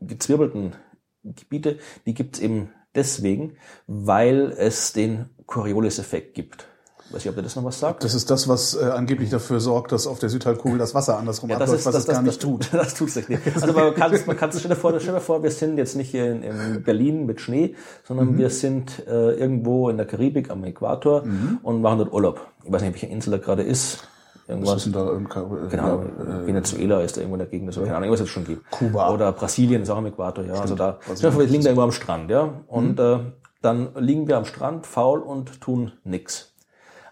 gezwirbelten 0.00 0.76
Gebiete, 1.24 1.80
die 2.06 2.14
gibt's 2.14 2.38
eben 2.38 2.70
deswegen, 2.94 3.56
weil 3.88 4.52
es 4.56 4.92
den 4.92 5.30
Coriolis-Effekt 5.46 6.34
gibt. 6.34 6.68
Weiß 7.12 7.24
ich, 7.24 7.28
ob 7.30 7.36
ihr 7.36 7.42
das 7.42 7.56
noch 7.56 7.64
was 7.64 7.78
sagt? 7.78 8.02
Das 8.04 8.14
ist 8.14 8.30
das, 8.30 8.48
was 8.48 8.74
äh, 8.74 8.84
angeblich 8.84 9.28
dafür 9.30 9.60
sorgt, 9.60 9.92
dass 9.92 10.06
auf 10.06 10.18
der 10.18 10.28
Südhalbkugel 10.30 10.78
das 10.78 10.94
Wasser 10.94 11.18
andersrum 11.18 11.50
Ja, 11.50 11.58
das 11.58 11.68
abläuft, 11.70 11.80
ist, 11.80 11.86
was 11.86 11.92
das, 11.94 12.00
es 12.02 12.06
das, 12.06 12.14
gar 12.16 12.24
das, 12.24 12.32
nicht 12.32 12.42
tut. 12.42 12.68
Das 12.72 12.94
tut's 12.94 13.16
nicht. 13.28 13.40
Also 13.60 13.72
man 13.72 13.94
kann 13.94 14.12
es, 14.12 14.26
man 14.26 14.36
kann 14.36 14.50
es 14.50 14.58
stell 14.58 14.70
dir 14.70 14.76
vor, 14.76 14.98
stell 14.98 15.14
dir 15.14 15.20
vor, 15.20 15.42
wir 15.42 15.50
sind 15.50 15.76
jetzt 15.78 15.94
nicht 15.96 16.10
hier 16.10 16.30
in, 16.32 16.42
in 16.42 16.82
Berlin 16.82 17.26
mit 17.26 17.40
Schnee, 17.40 17.74
sondern 18.06 18.32
Mhm. 18.32 18.38
wir 18.38 18.50
sind 18.50 19.06
äh, 19.06 19.32
irgendwo 19.32 19.88
in 19.90 19.96
der 19.96 20.06
Karibik 20.06 20.50
am 20.50 20.64
Äquator 20.64 21.24
Mhm. 21.24 21.58
und 21.62 21.82
machen 21.82 21.98
dort 21.98 22.12
Urlaub. 22.12 22.40
Ich 22.64 22.72
weiß 22.72 22.82
nicht, 22.82 22.92
welche 22.94 23.06
Insel 23.06 23.32
da 23.32 23.38
gerade 23.38 23.62
ist. 23.62 23.98
Was 24.46 24.48
Irgendwas. 24.56 24.76
ist 24.78 24.84
denn 24.86 24.92
da? 24.94 25.12
ähm, 25.12 25.26
äh, 25.26 25.68
Genau, 25.70 26.02
ja, 26.02 26.46
Venezuela 26.46 27.00
ist 27.02 27.16
da 27.16 27.20
irgendwo 27.20 27.36
in 27.36 27.40
der 27.40 27.48
Gegend, 27.48 27.72
so, 27.72 27.82
keine 27.82 27.96
Ahnung, 27.96 28.10
was 28.10 28.20
es 28.20 28.28
schon 28.28 28.44
gibt. 28.44 28.68
Kuba. 28.70 29.10
Oder 29.12 29.32
Brasilien 29.32 29.82
ist 29.82 29.90
auch 29.90 29.98
am 29.98 30.06
Äquator, 30.06 30.44
ja. 30.44 30.54
Also 30.54 30.74
da, 30.74 30.98
vor, 31.00 31.38
wir 31.38 31.46
liegen 31.46 31.62
da 31.62 31.70
irgendwo 31.70 31.82
am 31.84 31.92
Strand, 31.92 32.30
ja. 32.30 32.48
Und 32.66 32.98
Mhm. 32.98 33.04
äh, 33.04 33.18
dann 33.62 33.88
liegen 33.96 34.26
wir 34.26 34.36
am 34.36 34.44
Strand 34.44 34.86
faul 34.86 35.20
und 35.20 35.60
tun 35.60 35.92
nix. 36.04 36.51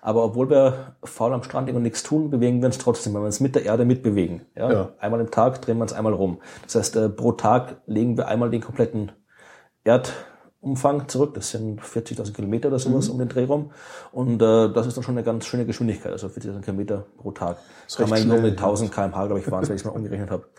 Aber 0.03 0.25
obwohl 0.25 0.49
wir 0.49 0.97
faul 1.05 1.33
am 1.35 1.43
Strand 1.43 1.71
und 1.71 1.83
nichts 1.83 2.03
tun, 2.03 2.31
bewegen 2.31 2.61
wir 2.61 2.67
uns 2.67 2.79
trotzdem, 2.79 3.13
weil 3.15 3.23
wir 3.23 3.27
uns 3.27 3.41
mit 3.41 3.55
der 3.55 3.65
Erde 3.65 3.85
mitbewegen. 3.85 4.43
Ja? 4.57 4.73
Ja. 4.73 4.89
Einmal 4.99 5.21
im 5.21 5.31
Tag 5.31 5.61
drehen 5.63 5.77
wir 5.79 5.83
uns 5.83 5.93
einmal 5.93 6.15
rum. 6.15 6.39
Das 6.65 6.75
heißt, 6.75 6.97
äh, 6.97 7.09
pro 7.11 7.33
Tag 7.33 7.77
legen 7.87 8.17
wir 8.17 8.29
einmal 8.29 8.51
den 8.51 8.63
kompletten 8.63 9.13
Erdumfang 9.85 11.09
zurück. 11.09 11.35
Das 11.35 11.51
sind 11.51 11.81
40.000 11.83 12.33
Kilometer 12.33 12.69
oder 12.69 12.79
sowas 12.79 13.09
Mhm. 13.09 13.13
um 13.13 13.19
den 13.19 13.29
Dreh 13.29 13.45
rum. 13.45 13.73
Und 14.13 14.41
äh, 14.41 14.73
das 14.73 14.87
ist 14.87 14.97
dann 14.97 15.05
schon 15.05 15.15
eine 15.17 15.25
ganz 15.25 15.45
schöne 15.47 15.67
Geschwindigkeit, 15.67 16.13
also 16.13 16.29
40.000 16.29 16.63
Kilometer 16.63 17.07
pro 17.19 17.33
Tag. 17.33 17.59
Das 17.87 17.97
kann 17.97 18.09
man 18.09 18.27
nur 18.27 18.39
mit 18.39 18.53
1000 18.59 18.93
kmh, 18.93 19.27
glaube 19.27 19.41
ich, 19.41 19.51
waren 19.51 19.67
wenn 19.69 19.75
ich 19.75 19.81
es 19.81 19.85
mal 19.85 19.93
umgerechnet 19.93 20.31
habe. 20.31 20.45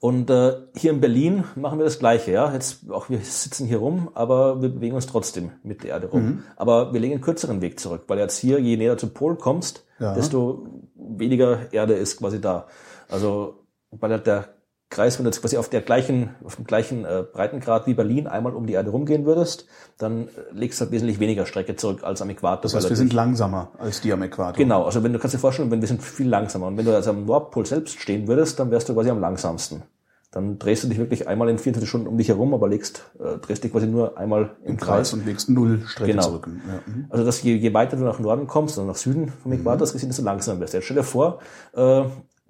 Und 0.00 0.30
äh, 0.30 0.52
hier 0.76 0.92
in 0.92 1.00
Berlin 1.00 1.42
machen 1.56 1.78
wir 1.78 1.84
das 1.84 1.98
Gleiche, 1.98 2.30
ja. 2.30 2.52
Jetzt 2.52 2.88
auch 2.90 3.10
wir 3.10 3.18
sitzen 3.18 3.66
hier 3.66 3.78
rum, 3.78 4.10
aber 4.14 4.62
wir 4.62 4.68
bewegen 4.68 4.94
uns 4.94 5.06
trotzdem 5.06 5.50
mit 5.64 5.82
der 5.82 5.90
Erde 5.90 6.06
rum. 6.08 6.22
Mhm. 6.24 6.42
Aber 6.56 6.92
wir 6.92 7.00
legen 7.00 7.14
einen 7.14 7.22
kürzeren 7.22 7.60
Weg 7.60 7.80
zurück, 7.80 8.04
weil 8.06 8.18
jetzt 8.18 8.38
hier, 8.38 8.60
je 8.60 8.76
näher 8.76 8.96
zum 8.96 9.10
Pol 9.10 9.36
kommst, 9.36 9.84
Ja. 9.98 10.14
desto 10.14 10.68
weniger 10.94 11.72
Erde 11.72 11.94
ist 11.94 12.18
quasi 12.18 12.40
da. 12.40 12.66
Also 13.08 13.64
weil 13.90 14.10
halt 14.12 14.26
der 14.26 14.48
Kreis, 14.90 15.18
wenn 15.18 15.24
du 15.24 15.28
jetzt 15.28 15.42
quasi 15.42 15.58
auf 15.58 15.68
der 15.68 15.82
gleichen, 15.82 16.34
auf 16.42 16.56
dem 16.56 16.64
gleichen 16.64 17.04
äh, 17.04 17.22
Breitengrad 17.30 17.86
wie 17.86 17.92
Berlin 17.94 18.26
einmal 18.26 18.54
um 18.54 18.66
die 18.66 18.72
Erde 18.72 18.90
rumgehen 18.90 19.26
würdest, 19.26 19.66
dann 19.98 20.28
äh, 20.28 20.30
legst 20.52 20.80
du 20.80 20.84
halt 20.84 20.92
wesentlich 20.92 21.20
weniger 21.20 21.44
Strecke 21.44 21.76
zurück 21.76 22.04
als 22.04 22.22
am 22.22 22.30
Äquator. 22.30 22.62
Das 22.62 22.74
heißt, 22.74 22.88
wir 22.88 22.96
sind 22.96 23.12
langsamer 23.12 23.72
als 23.78 24.00
die 24.00 24.12
am 24.12 24.22
Äquator. 24.22 24.54
Genau, 24.54 24.84
also 24.84 25.02
wenn 25.02 25.12
du 25.12 25.18
kannst 25.18 25.34
dir 25.34 25.38
vorstellen, 25.40 25.70
wenn 25.70 25.82
wir 25.82 25.88
sind 25.88 26.02
viel 26.02 26.28
langsamer 26.28 26.66
und 26.68 26.78
wenn 26.78 26.86
du 26.86 26.94
also 26.94 27.10
am 27.10 27.26
Nordpol 27.26 27.66
selbst 27.66 28.00
stehen 28.00 28.28
würdest, 28.28 28.58
dann 28.58 28.70
wärst 28.70 28.88
du 28.88 28.94
quasi 28.94 29.10
am 29.10 29.20
langsamsten. 29.20 29.82
Dann 30.30 30.58
drehst 30.58 30.84
du 30.84 30.88
dich 30.88 30.98
wirklich 30.98 31.26
einmal 31.26 31.48
in 31.48 31.58
24 31.58 31.88
Stunden 31.88 32.06
um 32.06 32.18
dich 32.18 32.28
herum, 32.28 32.52
aber 32.52 32.68
legst, 32.68 33.10
äh, 33.18 33.38
drehst 33.38 33.64
dich 33.64 33.72
quasi 33.72 33.86
nur 33.86 34.16
einmal 34.18 34.56
im, 34.62 34.72
Im 34.72 34.76
Kreis 34.76 35.12
und 35.12 35.24
legst 35.24 35.48
null 35.50 35.82
Strecke 35.86 36.12
Genau. 36.12 36.22
zurück. 36.22 36.48
Ja. 36.66 36.80
mhm. 36.86 37.06
Also 37.10 37.24
dass 37.24 37.42
je, 37.42 37.56
je 37.56 37.72
weiter 37.74 37.96
du 37.96 38.04
nach 38.04 38.18
Norden 38.18 38.46
kommst, 38.46 38.78
oder 38.78 38.86
nach 38.86 38.96
Süden 38.96 39.32
vom 39.42 39.52
Äquator 39.52 39.82
aus 39.82 39.92
gesehen, 39.92 40.10
desto 40.10 40.22
langsamer 40.22 40.60
wirst. 40.60 40.72
du. 40.74 40.78
Jetzt 40.78 40.84
stell 40.84 40.96
dir 40.98 41.02
vor, 41.02 41.40
äh, 41.74 42.04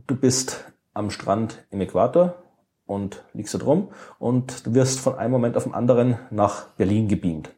du 0.06 0.16
bist 0.16 0.64
am 0.98 1.10
Strand 1.10 1.64
im 1.70 1.80
Äquator 1.80 2.34
und 2.86 3.22
liegst 3.32 3.54
da 3.54 3.58
drum 3.58 3.88
und 4.18 4.66
du 4.66 4.74
wirst 4.74 4.98
von 4.98 5.16
einem 5.16 5.30
Moment 5.30 5.56
auf 5.56 5.62
den 5.62 5.74
anderen 5.74 6.18
nach 6.30 6.66
Berlin 6.70 7.06
gebeamt. 7.06 7.50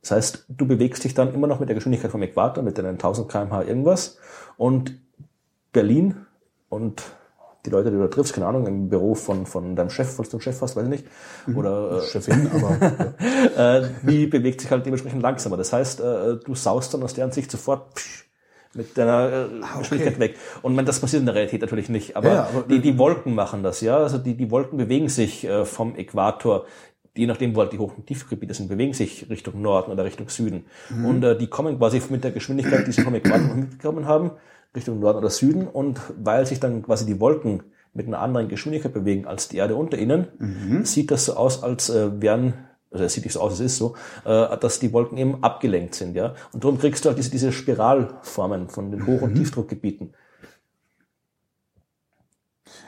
Das 0.00 0.12
heißt, 0.12 0.46
du 0.48 0.66
bewegst 0.66 1.04
dich 1.04 1.12
dann 1.12 1.34
immer 1.34 1.46
noch 1.46 1.60
mit 1.60 1.68
der 1.68 1.74
Geschwindigkeit 1.74 2.10
vom 2.10 2.22
Äquator, 2.22 2.62
mit 2.62 2.78
deinen 2.78 2.92
1000 2.92 3.28
kmh 3.28 3.62
irgendwas 3.64 4.18
und 4.56 4.98
Berlin 5.72 6.26
und 6.70 7.02
die 7.66 7.70
Leute, 7.70 7.90
die 7.90 7.96
du 7.96 8.02
da 8.02 8.08
triffst, 8.08 8.32
keine 8.32 8.46
Ahnung, 8.46 8.66
im 8.66 8.88
Büro 8.88 9.14
von, 9.14 9.46
von 9.46 9.76
deinem 9.76 9.90
Chef, 9.90 10.16
falls 10.16 10.30
du 10.30 10.36
einen 10.36 10.42
Chef 10.42 10.60
hast, 10.62 10.74
weiß 10.74 10.84
ich 10.84 10.90
nicht, 10.90 11.06
oder 11.54 11.98
äh, 11.98 12.00
Chefin, 12.00 12.50
aber 12.52 13.14
ja. 13.56 13.76
äh, 13.78 13.88
die 14.02 14.26
bewegt 14.26 14.62
sich 14.62 14.70
halt 14.70 14.84
dementsprechend 14.84 15.22
langsamer. 15.22 15.56
Das 15.56 15.72
heißt, 15.72 16.00
äh, 16.00 16.36
du 16.44 16.54
saust 16.54 16.92
dann 16.94 17.02
aus 17.02 17.14
deren 17.14 17.30
Sicht 17.30 17.50
sofort 17.50 17.94
psch, 17.94 18.31
mit 18.74 18.96
deiner 18.96 19.48
äh, 19.50 19.78
Geschwindigkeit 19.80 20.18
weg. 20.18 20.36
Und 20.62 20.74
man, 20.74 20.84
das 20.86 21.00
passiert 21.00 21.20
in 21.20 21.26
der 21.26 21.34
Realität 21.34 21.60
natürlich 21.60 21.88
nicht. 21.88 22.16
Aber, 22.16 22.28
Ja, 22.32 22.42
aber- 22.48 22.62
die, 22.68 22.80
die 22.80 22.96
Wolken 22.98 23.34
machen 23.34 23.62
das, 23.62 23.80
ja. 23.80 23.98
Also 23.98 24.18
die, 24.18 24.34
die 24.34 24.50
Wolken 24.50 24.78
bewegen 24.78 25.08
sich 25.08 25.44
äh, 25.44 25.64
vom 25.64 25.94
Äquator, 25.96 26.64
je 27.14 27.26
nachdem, 27.26 27.54
wo 27.54 27.60
halt 27.60 27.72
die 27.72 27.78
Hoch- 27.78 27.96
und 27.96 28.06
Tiefgebiete 28.06 28.54
sind, 28.54 28.68
bewegen 28.68 28.94
sich 28.94 29.28
Richtung 29.28 29.60
Norden 29.60 29.90
oder 29.92 30.04
Richtung 30.04 30.28
Süden. 30.30 30.64
Mhm. 30.88 31.04
Und 31.04 31.22
äh, 31.24 31.36
die 31.36 31.48
kommen 31.48 31.76
quasi 31.78 32.00
mit 32.08 32.24
der 32.24 32.30
Geschwindigkeit, 32.30 32.86
die 32.86 32.92
sie 32.92 33.02
vom 33.02 33.14
Äquator 33.14 33.54
mitbekommen 33.54 34.06
haben, 34.06 34.30
Richtung 34.74 35.00
Norden 35.00 35.18
oder 35.18 35.28
Süden. 35.30 35.68
Und 35.68 36.00
weil 36.22 36.46
sich 36.46 36.58
dann 36.58 36.82
quasi 36.82 37.04
die 37.04 37.20
Wolken 37.20 37.62
mit 37.94 38.06
einer 38.06 38.20
anderen 38.20 38.48
Geschwindigkeit 38.48 38.94
bewegen 38.94 39.26
als 39.26 39.48
die 39.48 39.58
Erde 39.58 39.76
unter 39.76 39.98
ihnen, 39.98 40.28
Mhm. 40.38 40.86
sieht 40.86 41.10
das 41.10 41.26
so 41.26 41.34
aus, 41.36 41.62
als 41.62 41.90
äh, 41.90 42.22
wären 42.22 42.54
also 42.92 43.04
es 43.04 43.12
sieht 43.14 43.24
nicht 43.24 43.32
so 43.34 43.40
aus, 43.40 43.54
es 43.54 43.60
ist 43.60 43.78
so, 43.78 43.94
äh, 44.24 44.56
dass 44.58 44.78
die 44.78 44.92
Wolken 44.92 45.16
eben 45.18 45.42
abgelenkt 45.42 45.94
sind, 45.94 46.14
ja. 46.14 46.34
Und 46.52 46.62
darum 46.64 46.78
kriegst 46.78 47.04
du 47.04 47.08
halt 47.08 47.18
diese, 47.18 47.30
diese 47.30 47.50
Spiralformen 47.52 48.68
von 48.68 48.90
den 48.90 49.06
Hoch- 49.06 49.18
Mhm. 49.18 49.22
und 49.22 49.34
Tiefdruckgebieten. 49.36 50.14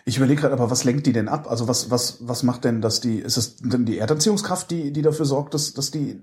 Ich 0.07 0.17
überlege 0.19 0.43
gerade, 0.43 0.55
aber 0.55 0.71
was 0.71 0.85
lenkt 0.85 1.07
die 1.07 1.13
denn 1.13 1.29
ab? 1.29 1.51
Also 1.51 1.67
was, 1.69 1.91
was, 1.91 2.19
was 2.27 2.43
macht 2.43 2.65
denn, 2.65 2.81
dass 2.81 3.01
die, 3.01 3.19
ist 3.19 3.37
es 3.37 3.57
denn 3.57 3.85
die 3.87 3.99
Erdanziehungskraft, 3.99 4.71
die, 4.71 4.93
die 4.93 5.03
dafür 5.03 5.25
sorgt, 5.27 5.55
dass, 5.55 5.73
dass 5.75 5.91
die 5.91 6.23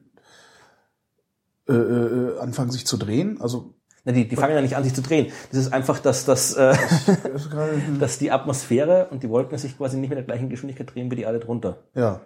äh, 1.67 1.74
äh, 1.74 2.39
anfangen 2.39 2.72
sich 2.72 2.86
zu 2.86 2.98
drehen? 2.98 3.41
Also 3.41 3.74
Na, 4.06 4.12
die, 4.12 4.28
die 4.28 4.36
fangen 4.36 4.56
ja 4.56 4.62
nicht 4.62 4.76
an, 4.78 4.84
sich 4.84 4.94
zu 4.94 5.02
drehen. 5.02 5.32
Das 5.52 5.60
ist 5.62 5.74
einfach, 5.74 6.00
dass, 6.00 6.26
dass, 6.26 6.54
äh, 6.54 6.76
gerade- 7.50 7.82
dass 8.00 8.20
die 8.20 8.32
Atmosphäre 8.32 9.08
und 9.10 9.24
die 9.24 9.30
Wolken 9.30 9.58
sich 9.58 9.78
quasi 9.78 9.98
nicht 9.98 10.10
mit 10.10 10.17
der 10.17 10.26
gleichen 10.26 10.50
Geschwindigkeit 10.50 10.94
drehen 10.94 11.10
wie 11.12 11.15
die 11.15 11.24
Erde 11.24 11.39
drunter. 11.39 11.84
ja. 11.96 12.22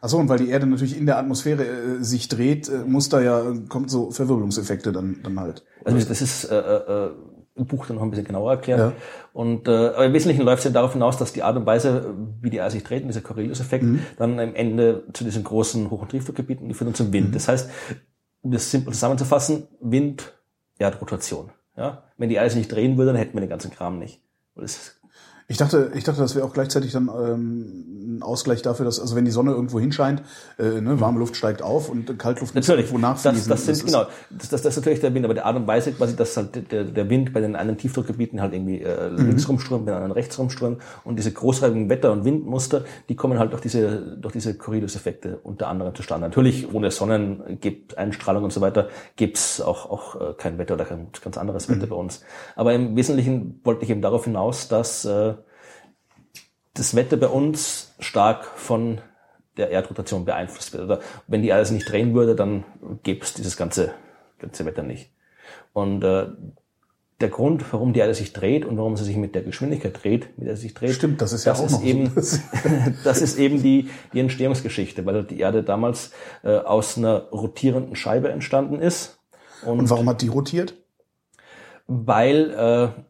Achso, 0.00 0.18
und 0.18 0.28
weil 0.28 0.38
die 0.38 0.50
Erde 0.50 0.66
natürlich 0.66 0.96
in 0.98 1.06
der 1.06 1.18
Atmosphäre 1.18 1.64
äh, 1.64 2.02
sich 2.02 2.28
dreht, 2.28 2.68
äh, 2.68 2.84
muss 2.86 3.08
da 3.08 3.20
ja, 3.20 3.42
kommt 3.68 3.90
so 3.90 4.10
Verwirbelungseffekte 4.10 4.92
dann, 4.92 5.20
dann 5.22 5.40
halt. 5.40 5.64
Also 5.84 6.06
das 6.06 6.20
ist 6.20 6.44
äh, 6.44 6.56
äh, 6.56 7.10
im 7.56 7.66
Buch 7.66 7.86
dann 7.86 7.96
noch 7.96 8.02
ein 8.02 8.10
bisschen 8.10 8.26
genauer 8.26 8.52
erklärt. 8.52 8.80
Ja. 8.80 8.92
Und 9.32 9.68
äh, 9.68 9.70
aber 9.70 10.06
im 10.06 10.12
Wesentlichen 10.12 10.42
läuft 10.42 10.60
es 10.60 10.64
ja 10.64 10.70
darauf 10.70 10.92
hinaus, 10.92 11.16
dass 11.16 11.32
die 11.32 11.42
Art 11.42 11.56
und 11.56 11.66
Weise, 11.66 12.14
wie 12.40 12.50
die 12.50 12.56
Erde 12.56 12.72
sich 12.72 12.82
dreht, 12.82 13.02
und 13.02 13.08
dieser 13.08 13.20
Coriolis-Effekt, 13.20 13.84
dann 14.18 14.40
am 14.40 14.54
Ende 14.54 15.04
zu 15.12 15.24
diesen 15.24 15.44
großen 15.44 15.90
Hoch- 15.90 16.02
und 16.02 16.08
Tiefdruckgebieten 16.08 16.68
die 16.68 16.74
führen 16.74 16.88
dann 16.88 16.94
zum 16.94 17.12
Wind. 17.12 17.34
Das 17.34 17.48
heißt, 17.48 17.70
um 18.42 18.50
das 18.50 18.70
simpel 18.70 18.92
zusammenzufassen, 18.92 19.68
Wind, 19.80 20.34
Erdrotation. 20.78 21.50
Ja? 21.76 22.04
Wenn 22.18 22.28
die 22.28 22.34
Erde 22.34 22.50
sich 22.50 22.58
nicht 22.58 22.72
drehen 22.72 22.96
würde, 22.96 23.12
dann 23.12 23.20
hätten 23.20 23.34
wir 23.34 23.40
den 23.40 23.50
ganzen 23.50 23.70
Kram 23.70 23.98
nicht. 23.98 24.20
Und 24.54 24.62
Das 24.64 25.00
Ich 25.46 25.58
dachte, 25.58 25.90
ich 25.94 26.04
dachte, 26.04 26.20
das 26.22 26.34
wäre 26.34 26.46
auch 26.46 26.54
gleichzeitig 26.54 26.92
dann 26.92 27.08
ähm, 27.08 28.16
ein 28.16 28.22
Ausgleich 28.22 28.62
dafür, 28.62 28.86
dass, 28.86 28.98
also 28.98 29.14
wenn 29.14 29.26
die 29.26 29.30
Sonne 29.30 29.50
irgendwo 29.50 29.78
hinscheint, 29.78 30.22
äh, 30.58 30.80
ne, 30.80 31.00
warme 31.00 31.18
Luft 31.18 31.36
steigt 31.36 31.60
auf 31.60 31.90
und 31.90 32.18
Kaltluft 32.18 32.54
muss 32.54 32.66
irgendwo 32.68 32.94
das, 32.98 33.24
nachfließen. 33.24 33.48
das 33.50 33.64
sind, 33.66 33.72
ist- 33.74 33.84
genau, 33.84 34.04
das, 34.30 34.48
das, 34.48 34.62
das 34.62 34.72
ist 34.72 34.76
natürlich 34.76 35.00
der 35.00 35.12
Wind, 35.12 35.24
aber 35.26 35.34
die 35.34 35.42
Art 35.42 35.56
und 35.56 35.66
Weise 35.66 35.92
quasi, 35.92 36.16
dass 36.16 36.34
halt 36.38 36.72
der, 36.72 36.84
der 36.84 37.10
Wind 37.10 37.34
bei 37.34 37.40
den 37.40 37.56
einen 37.56 37.76
Tiefdruckgebieten 37.76 38.40
halt 38.40 38.54
irgendwie 38.54 38.80
äh, 38.80 39.10
Mhm. 39.10 39.26
links 39.26 39.46
rumströmt, 39.48 39.84
bei 39.84 39.92
den 39.92 39.96
anderen 39.96 40.12
rechts 40.12 40.38
rumströmt 40.38 40.80
und 41.04 41.16
diese 41.18 41.32
großräumigen 41.32 41.90
Wetter- 41.90 42.12
und 42.12 42.24
Windmuster, 42.24 42.84
die 43.10 43.16
kommen 43.16 43.38
halt 43.38 43.52
durch 43.52 43.60
diese, 43.62 44.16
durch 44.16 44.32
diese 44.32 44.56
Coriolis-Effekte 44.56 45.40
unter 45.42 45.68
anderem 45.68 45.94
zustande. 45.94 46.26
Natürlich, 46.26 46.72
ohne 46.72 46.90
Sonnen, 46.90 47.58
gibt 47.60 47.98
Einstrahlung 47.98 48.44
und 48.44 48.52
so 48.52 48.62
weiter, 48.62 48.88
gibt's 49.16 49.60
auch, 49.60 49.90
auch 49.90 50.20
äh, 50.20 50.34
kein 50.38 50.56
Wetter 50.56 50.72
oder 50.74 50.86
kein 50.86 51.08
ganz 51.22 51.36
anderes 51.36 51.68
Mhm. 51.68 51.74
Wetter 51.76 51.86
bei 51.88 51.96
uns. 51.96 52.22
Aber 52.56 52.72
im 52.72 52.96
Wesentlichen 52.96 53.60
wollte 53.62 53.84
ich 53.84 53.90
eben 53.90 54.00
darauf 54.00 54.24
hinaus, 54.24 54.68
dass 54.68 55.04
äh, 55.04 55.33
das 56.74 56.94
Wetter 56.94 57.16
bei 57.16 57.28
uns 57.28 57.94
stark 58.00 58.44
von 58.44 59.00
der 59.56 59.70
Erdrotation 59.70 60.24
beeinflusst 60.24 60.72
wird. 60.72 60.84
Oder 60.84 61.00
wenn 61.26 61.42
die 61.42 61.48
Erde 61.48 61.64
sich 61.64 61.74
nicht 61.74 61.90
drehen 61.90 62.14
würde, 62.14 62.34
dann 62.34 62.64
gäbe 63.02 63.24
es 63.24 63.34
dieses 63.34 63.56
ganze, 63.56 63.92
ganze 64.38 64.64
Wetter 64.64 64.82
nicht. 64.82 65.10
Und 65.72 66.02
äh, 66.02 66.26
der 67.20 67.28
Grund, 67.28 67.64
warum 67.72 67.92
die 67.92 68.00
Erde 68.00 68.14
sich 68.14 68.32
dreht 68.32 68.64
und 68.64 68.76
warum 68.76 68.96
sie 68.96 69.04
sich 69.04 69.16
mit 69.16 69.36
der 69.36 69.42
Geschwindigkeit 69.42 70.02
dreht, 70.02 70.36
mit 70.36 70.48
der 70.48 70.56
sie 70.56 70.62
sich 70.62 70.74
dreht, 70.74 70.94
Stimmt, 70.94 71.22
das 71.22 71.32
ist 71.32 71.44
ja 71.44 71.52
auch 71.52 71.62
noch 71.62 71.68
so. 71.68 71.82
eben, 71.82 72.12
das 73.04 73.22
ist 73.22 73.38
eben 73.38 73.62
die, 73.62 73.88
die 74.12 74.20
Entstehungsgeschichte, 74.20 75.06
weil 75.06 75.22
die 75.22 75.38
Erde 75.38 75.62
damals 75.62 76.10
äh, 76.42 76.56
aus 76.56 76.98
einer 76.98 77.28
rotierenden 77.30 77.94
Scheibe 77.94 78.30
entstanden 78.30 78.80
ist. 78.80 79.20
Und 79.64 79.88
warum 79.88 80.08
hat 80.08 80.20
die 80.20 80.28
rotiert? 80.28 80.74
weil 81.86 82.50
äh, 82.50 83.02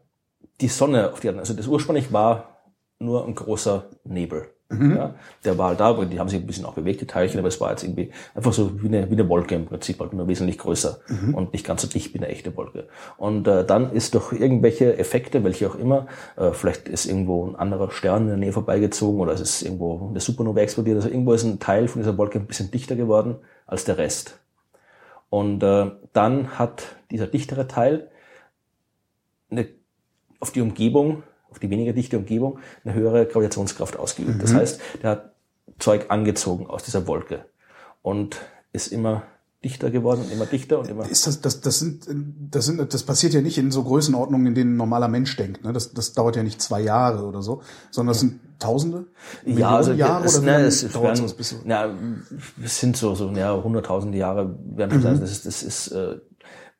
die 0.61 0.67
Sonne 0.67 1.11
auf 1.11 1.19
die 1.19 1.27
Erde, 1.27 1.39
also 1.39 1.53
das 1.53 1.67
ursprünglich 1.67 2.11
war 2.11 2.54
nur 2.99 3.25
ein 3.25 3.35
großer 3.35 3.89
Nebel. 4.03 4.47
Ja, 4.95 5.13
der 5.43 5.57
war 5.59 5.69
halt 5.69 5.79
da, 5.79 5.89
aber 5.89 6.05
die 6.05 6.19
haben 6.19 6.27
sich 6.27 6.39
ein 6.39 6.47
bisschen 6.47 6.65
auch 6.65 6.73
bewegt, 6.73 6.99
die 6.99 7.05
Teilchen, 7.05 7.37
aber 7.37 7.49
es 7.49 7.61
war 7.61 7.69
jetzt 7.69 7.83
irgendwie 7.83 8.11
einfach 8.33 8.51
so 8.51 8.81
wie 8.81 8.87
eine, 8.87 9.07
wie 9.09 9.13
eine 9.13 9.29
Wolke 9.29 9.53
im 9.53 9.65
Prinzip, 9.65 9.99
halt 9.99 10.13
nur 10.13 10.27
wesentlich 10.27 10.57
größer 10.57 11.01
und 11.33 11.53
nicht 11.53 11.65
ganz 11.65 11.83
so 11.83 11.87
dicht 11.87 12.15
wie 12.15 12.17
eine 12.17 12.29
echte 12.29 12.57
Wolke. 12.57 12.87
Und 13.17 13.47
äh, 13.47 13.63
dann 13.63 13.93
ist 13.93 14.15
durch 14.15 14.33
irgendwelche 14.33 14.97
Effekte, 14.97 15.43
welche 15.43 15.69
auch 15.69 15.75
immer, 15.75 16.07
äh, 16.35 16.51
vielleicht 16.51 16.89
ist 16.89 17.05
irgendwo 17.05 17.45
ein 17.45 17.55
anderer 17.55 17.91
Stern 17.91 18.23
in 18.23 18.27
der 18.29 18.37
Nähe 18.37 18.53
vorbeigezogen 18.53 19.21
oder 19.21 19.33
es 19.33 19.41
ist 19.41 19.61
irgendwo 19.61 20.07
eine 20.09 20.19
Supernova 20.19 20.59
explodiert, 20.61 20.95
also 20.95 21.09
irgendwo 21.09 21.33
ist 21.33 21.43
ein 21.43 21.59
Teil 21.59 21.87
von 21.87 22.01
dieser 22.01 22.17
Wolke 22.17 22.39
ein 22.39 22.47
bisschen 22.47 22.71
dichter 22.71 22.95
geworden 22.95 23.35
als 23.67 23.85
der 23.85 23.99
Rest. 23.99 24.39
Und 25.29 25.61
äh, 25.61 25.91
dann 26.13 26.57
hat 26.57 26.95
dieser 27.11 27.27
dichtere 27.27 27.67
Teil 27.67 28.09
eine, 29.51 29.67
auf 30.39 30.51
die 30.51 30.61
Umgebung, 30.61 31.21
auf 31.55 31.59
die 31.59 31.69
weniger 31.69 31.93
dichte 31.93 32.17
Umgebung, 32.17 32.59
eine 32.83 32.93
höhere 32.93 33.25
Gravitationskraft 33.25 33.97
ausgeübt. 33.97 34.43
Das 34.43 34.53
heißt, 34.53 34.81
der 35.01 35.09
hat 35.09 35.31
Zeug 35.79 36.07
angezogen 36.09 36.67
aus 36.67 36.83
dieser 36.83 37.07
Wolke 37.07 37.45
und 38.01 38.41
ist 38.73 38.87
immer 38.87 39.23
dichter 39.63 39.89
geworden 39.89 40.21
und 40.21 40.33
immer 40.33 40.45
dichter 40.45 40.79
und 40.79 40.89
immer. 40.89 41.09
Ist 41.09 41.27
das, 41.27 41.39
das, 41.39 41.61
das 41.61 41.79
sind, 41.79 42.07
das 42.51 42.65
sind, 42.65 42.93
das 42.93 43.03
passiert 43.03 43.33
ja 43.33 43.41
nicht 43.41 43.57
in 43.57 43.71
so 43.71 43.85
Größenordnungen, 43.85 44.47
in 44.47 44.53
denen 44.53 44.73
ein 44.73 44.77
normaler 44.77 45.07
Mensch 45.07 45.37
denkt. 45.37 45.63
Ne? 45.63 45.71
Das, 45.71 45.93
das 45.93 46.11
dauert 46.11 46.35
ja 46.35 46.43
nicht 46.43 46.61
zwei 46.61 46.81
Jahre 46.81 47.23
oder 47.25 47.41
so, 47.41 47.61
sondern 47.89 48.11
das 48.11 48.19
sind 48.19 48.39
Tausende, 48.57 49.05
Millionen 49.43 49.73
also 49.73 49.91
Jahre 49.91 50.25
es, 50.25 50.37
oder 50.37 50.45
ne, 50.45 50.65
es, 50.65 50.83
es, 50.83 50.93
dauert 50.93 51.19
werden, 51.19 51.33
so? 51.43 51.55
ja, 51.65 51.93
es 52.63 52.79
sind 52.79 52.95
so, 52.95 53.13
so 53.13 53.29
ja, 53.31 53.61
hunderttausende 53.61 54.17
Jahre 54.17 54.57
werden 54.63 55.01
das, 55.01 55.19
das 55.19 55.31
ist, 55.31 55.45
das 55.45 55.63
ist 55.63 55.87
äh, 55.89 56.19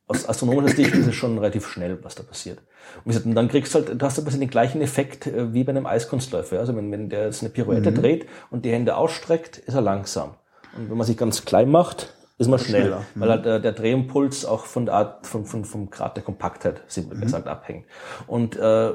aus 0.08 0.30
astronomischer 0.30 0.76
Sicht 0.76 0.94
ist 0.94 1.08
es 1.08 1.16
schon 1.16 1.38
relativ 1.38 1.68
schnell, 1.68 2.04
was 2.04 2.16
da 2.16 2.24
passiert. 2.24 2.62
Und, 3.04 3.36
dann 3.36 3.48
kriegst 3.48 3.74
du 3.74 3.80
halt, 3.80 4.02
du 4.02 4.06
hast 4.06 4.18
ein 4.18 4.26
bisschen 4.26 4.40
den 4.40 4.50
gleichen 4.50 4.82
Effekt 4.82 5.28
äh, 5.28 5.54
wie 5.54 5.64
bei 5.64 5.72
einem 5.72 5.86
Eiskunstläufer. 5.86 6.60
Also 6.60 6.76
wenn, 6.76 6.92
wenn 6.92 7.10
der 7.10 7.26
jetzt 7.26 7.42
eine 7.42 7.50
Pirouette 7.50 7.92
dreht 7.92 8.28
und 8.52 8.66
die 8.66 8.72
Hände 8.72 8.96
ausstreckt, 8.96 9.58
ist 9.58 9.74
er 9.74 9.82
langsam. 9.82 10.36
Und 10.78 10.90
wenn 10.90 10.98
man 10.98 11.08
sich 11.08 11.18
ganz 11.18 11.46
klein 11.46 11.70
macht 11.70 12.14
ist 12.38 12.50
man 12.50 12.60
schnell, 12.60 12.82
schneller. 12.82 13.06
weil 13.16 13.30
halt 13.30 13.46
äh, 13.46 13.62
der 13.62 13.72
Drehimpuls 13.72 14.46
auch 14.46 14.66
von 14.66 14.86
der 14.86 14.96
Art, 14.96 15.28
von, 15.28 15.46
von, 15.46 15.64
vom 15.64 15.90
Grad 15.90 16.18
der 16.18 16.24
Kompaktheit, 16.24 16.82
simpel 16.88 17.18
gesagt, 17.18 17.48
abhängt. 17.48 17.86
Und 18.28 18.58
äh, 18.58 18.92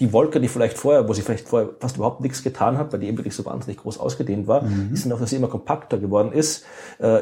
die 0.00 0.12
Wolke, 0.12 0.40
die 0.40 0.48
vielleicht 0.48 0.78
vorher, 0.78 1.08
wo 1.08 1.12
sie 1.12 1.22
vielleicht 1.22 1.48
vorher 1.48 1.70
fast 1.80 1.96
überhaupt 1.96 2.20
nichts 2.20 2.42
getan 2.42 2.78
hat, 2.78 2.92
weil 2.92 3.00
die 3.00 3.08
eben 3.08 3.18
wirklich 3.18 3.34
so 3.34 3.44
wahnsinnig 3.44 3.78
groß 3.78 3.98
ausgedehnt 3.98 4.46
war, 4.46 4.64
ist 4.92 5.04
dann 5.04 5.12
auch, 5.12 5.20
dass 5.20 5.30
sie 5.30 5.36
immer 5.36 5.48
kompakter 5.48 5.98
geworden 5.98 6.32
ist, 6.32 6.64
äh, 6.98 7.20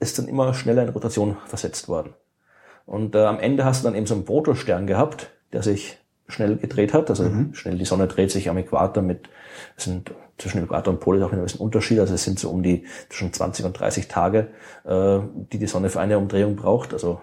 ist 0.00 0.18
dann 0.18 0.28
immer 0.28 0.52
schneller 0.52 0.82
in 0.82 0.88
Rotation 0.90 1.36
versetzt 1.46 1.88
worden. 1.88 2.14
Und 2.84 3.14
äh, 3.14 3.24
am 3.24 3.38
Ende 3.38 3.64
hast 3.64 3.82
du 3.82 3.88
dann 3.88 3.96
eben 3.96 4.06
so 4.06 4.14
einen 4.14 4.24
Protostern 4.24 4.86
gehabt, 4.86 5.30
der 5.52 5.62
sich 5.62 5.98
schnell 6.28 6.56
gedreht 6.56 6.92
hat. 6.92 7.08
Also 7.08 7.30
schnell, 7.52 7.78
die 7.78 7.84
Sonne 7.84 8.08
dreht 8.08 8.30
sich 8.30 8.48
am 8.48 8.58
Äquator 8.58 9.02
mit, 9.02 9.28
es 9.76 9.84
sind 9.84 10.12
zwischen 10.38 10.64
Äquator 10.64 10.92
und 10.92 11.00
Pol 11.00 11.16
ist 11.16 11.22
auch 11.22 11.32
ein 11.32 11.42
bisschen 11.42 11.60
Unterschied. 11.60 12.00
Also 12.00 12.14
es 12.14 12.24
sind 12.24 12.38
so 12.38 12.50
um 12.50 12.62
die 12.62 12.84
zwischen 13.08 13.32
20 13.32 13.64
und 13.64 13.78
30 13.78 14.08
Tage, 14.08 14.48
äh, 14.84 15.18
die 15.52 15.58
die 15.58 15.66
Sonne 15.66 15.88
für 15.88 16.00
eine 16.00 16.18
Umdrehung 16.18 16.56
braucht. 16.56 16.92
Also 16.92 17.20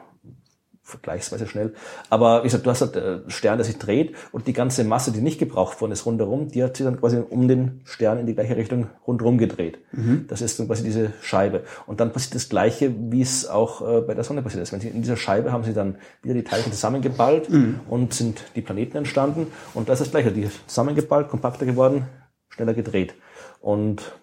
vergleichsweise 0.84 1.48
schnell. 1.48 1.74
Aber 2.10 2.44
wie 2.44 2.48
gesagt, 2.48 2.66
du 2.66 2.70
hast 2.70 2.82
halt 2.82 2.96
äh, 2.98 3.20
Stern, 3.28 3.58
der 3.58 3.66
sich 3.66 3.78
dreht 3.78 4.16
und 4.34 4.48
die 4.48 4.54
ganze 4.54 4.84
Masse, 4.84 5.14
die 5.14 5.22
nicht 5.22 5.40
gebraucht 5.40 5.80
worden 5.80 5.94
ist 5.94 6.06
rundherum, 6.06 6.50
die 6.50 6.62
hat 6.62 6.76
sich 6.76 6.86
dann 6.86 7.00
quasi 7.00 7.18
um 7.18 7.48
den 7.48 7.82
Stern 7.86 8.20
in 8.20 8.26
die 8.26 8.36
gleiche 8.36 8.58
Richtung 8.58 8.88
rundherum 9.08 9.38
gedreht. 9.38 9.80
Das 10.28 10.42
ist 10.42 10.60
dann 10.60 10.68
quasi 10.68 10.84
diese 10.84 11.14
Scheibe. 11.22 11.64
Und 11.88 12.02
dann 12.02 12.12
passiert 12.12 12.36
das 12.36 12.50
Gleiche, 12.50 12.94
wie 13.12 13.22
es 13.22 13.48
auch 13.48 13.82
äh, 13.82 14.02
bei 14.02 14.14
der 14.14 14.26
Sonne 14.26 14.42
passiert 14.42 14.62
ist. 14.62 14.74
Wenn 14.74 14.82
sie, 14.82 14.90
in 14.90 15.02
dieser 15.02 15.16
Scheibe 15.16 15.54
haben 15.54 15.64
sie 15.64 15.74
dann 15.74 15.96
wieder 16.22 16.34
die 16.34 16.44
Teilchen 16.44 16.74
zusammengeballt 16.74 17.50
und 17.90 18.14
sind 18.14 18.44
die 18.56 18.62
Planeten 18.62 18.98
entstanden. 18.98 19.48
Und 19.74 19.88
das 19.88 20.02
ist 20.02 20.08
das 20.08 20.12
Gleiche. 20.12 20.34
Die 20.34 20.50
zusammengeballt, 20.68 21.30
kompakter 21.30 21.66
geworden, 21.66 22.08
schneller 22.50 22.74
gedreht. 22.74 23.16
Und 23.62 24.14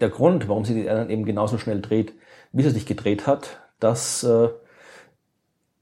der 0.00 0.10
Grund, 0.10 0.48
warum 0.48 0.64
sie 0.64 0.74
die 0.74 0.84
Erde 0.84 1.00
dann 1.00 1.10
eben 1.10 1.24
genauso 1.24 1.58
schnell 1.58 1.80
dreht, 1.80 2.14
wie 2.52 2.62
sie 2.62 2.70
sich 2.70 2.86
gedreht 2.86 3.26
hat, 3.26 3.60
das 3.80 4.24
äh, 4.24 4.48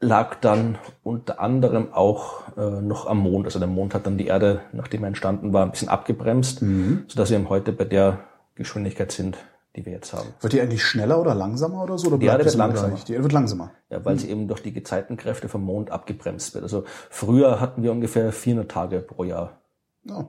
lag 0.00 0.36
dann 0.36 0.78
unter 1.02 1.40
anderem 1.40 1.92
auch 1.92 2.42
äh, 2.56 2.80
noch 2.82 3.06
am 3.06 3.18
Mond. 3.18 3.46
Also 3.46 3.58
der 3.58 3.68
Mond 3.68 3.94
hat 3.94 4.06
dann 4.06 4.18
die 4.18 4.26
Erde, 4.26 4.60
nachdem 4.72 5.04
er 5.04 5.08
entstanden 5.08 5.52
war, 5.52 5.64
ein 5.64 5.70
bisschen 5.70 5.88
abgebremst, 5.88 6.62
sodass 7.08 7.30
wir 7.30 7.38
eben 7.38 7.48
heute 7.48 7.72
bei 7.72 7.84
der 7.84 8.20
Geschwindigkeit 8.54 9.10
sind, 9.12 9.38
die 9.74 9.84
wir 9.84 9.92
jetzt 9.92 10.12
haben. 10.12 10.28
Wird 10.40 10.52
die 10.52 10.60
eigentlich 10.60 10.84
schneller 10.84 11.20
oder 11.20 11.34
langsamer 11.34 11.82
oder 11.82 11.98
so? 11.98 12.08
Oder 12.08 12.18
Die 12.18 12.26
Erde 12.26 12.44
wird 12.44 12.54
langsamer. 12.54 12.88
gleich? 12.88 13.04
Die 13.04 13.12
Erde 13.12 13.24
wird 13.24 13.32
langsamer. 13.32 13.70
Ja, 13.90 14.04
weil 14.04 14.18
sie 14.18 14.30
eben 14.30 14.48
durch 14.48 14.62
die 14.62 14.72
Gezeitenkräfte 14.72 15.48
vom 15.48 15.62
Mond 15.64 15.90
abgebremst 15.90 16.54
wird. 16.54 16.64
Also 16.64 16.84
früher 17.10 17.60
hatten 17.60 17.82
wir 17.82 17.92
ungefähr 17.92 18.32
400 18.32 18.70
Tage 18.70 19.00
pro 19.00 19.24
Jahr. 19.24 19.60
Ja. 20.04 20.26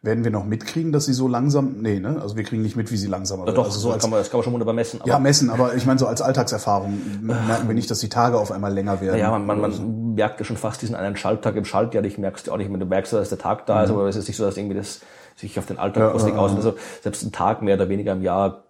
Werden 0.00 0.22
wir 0.22 0.30
noch 0.30 0.44
mitkriegen, 0.44 0.92
dass 0.92 1.06
sie 1.06 1.12
so 1.12 1.26
langsam, 1.26 1.78
nee, 1.80 1.98
ne? 1.98 2.20
Also 2.22 2.36
wir 2.36 2.44
kriegen 2.44 2.62
nicht 2.62 2.76
mit, 2.76 2.92
wie 2.92 2.96
sie 2.96 3.08
langsamer 3.08 3.46
wird. 3.46 3.58
Doch, 3.58 3.64
also 3.64 3.80
so 3.80 3.88
das, 3.88 3.94
als, 3.94 4.02
kann 4.02 4.10
man, 4.10 4.20
das 4.20 4.30
kann 4.30 4.38
man 4.38 4.44
schon 4.44 4.52
wunderbar 4.52 4.74
messen. 4.74 5.00
Ja, 5.04 5.18
messen, 5.18 5.50
aber 5.50 5.74
ich 5.74 5.86
meine 5.86 5.98
so 5.98 6.06
als 6.06 6.22
Alltagserfahrung 6.22 7.00
merken 7.20 7.66
wir 7.66 7.74
nicht, 7.74 7.90
dass 7.90 7.98
die 7.98 8.08
Tage 8.08 8.38
auf 8.38 8.52
einmal 8.52 8.72
länger 8.72 9.00
werden. 9.00 9.18
Ja, 9.18 9.30
man, 9.30 9.44
man, 9.44 9.60
man 9.60 10.14
merkt 10.14 10.38
ja 10.38 10.44
schon 10.44 10.56
fast 10.56 10.82
diesen 10.82 10.94
einen 10.94 11.16
Schalttag 11.16 11.56
im 11.56 11.64
Schaltjahr. 11.64 12.04
Ich 12.04 12.16
merkst 12.16 12.46
du 12.46 12.52
auch 12.52 12.58
nicht 12.58 12.70
mehr. 12.70 12.78
Du 12.78 12.86
merkst, 12.86 13.12
dass 13.12 13.28
der 13.28 13.38
Tag 13.38 13.66
da 13.66 13.82
ist, 13.82 13.90
aber 13.90 14.06
es 14.06 14.14
ist 14.14 14.28
nicht 14.28 14.36
so, 14.36 14.44
dass 14.44 14.56
irgendwie 14.56 14.76
das 14.76 15.00
sich 15.38 15.58
auf 15.58 15.66
den 15.66 15.78
Alltag 15.78 16.02
Ja, 16.02 16.10
großartig 16.10 16.34
ja, 16.34 16.40
aus. 16.40 16.50
ja. 16.50 16.56
Also 16.56 16.74
selbst 17.02 17.22
ein 17.22 17.32
Tag 17.32 17.62
mehr 17.62 17.76
oder 17.76 17.88
weniger 17.88 18.12
im 18.12 18.22
Jahr 18.22 18.64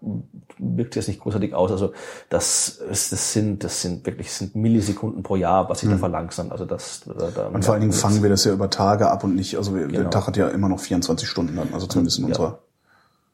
wirkt 0.58 0.94
sich 0.94 1.00
das 1.02 1.08
nicht 1.08 1.20
großartig 1.20 1.54
aus. 1.54 1.70
Also 1.70 1.92
das, 2.28 2.78
das 2.88 3.32
sind, 3.32 3.64
das 3.64 3.82
sind 3.82 4.04
wirklich 4.06 4.32
sind 4.32 4.54
Millisekunden 4.54 5.22
pro 5.22 5.36
Jahr, 5.36 5.68
was 5.68 5.80
sich 5.80 5.88
da 5.88 5.96
verlangsamt. 5.96 6.52
Also 6.52 6.64
das, 6.64 7.02
da, 7.06 7.30
da 7.34 7.48
Mhm. 7.48 7.54
Und 7.56 7.64
vor 7.64 7.74
allen 7.74 7.80
Dingen 7.80 7.92
fangen 7.92 8.22
wir 8.22 8.30
das 8.30 8.44
ja 8.44 8.52
über 8.52 8.68
Tage 8.70 9.10
ab 9.10 9.24
und 9.24 9.34
nicht, 9.34 9.56
also 9.56 9.74
wir, 9.74 9.86
Genau. 9.86 10.00
der 10.00 10.10
Tag 10.10 10.26
hat 10.26 10.36
ja 10.36 10.48
immer 10.48 10.68
noch 10.68 10.80
24 10.80 11.28
Stunden 11.28 11.56
dann, 11.56 11.68
also 11.72 11.86
zumindest 11.86 12.18
in 12.18 12.24
unserer. 12.26 12.58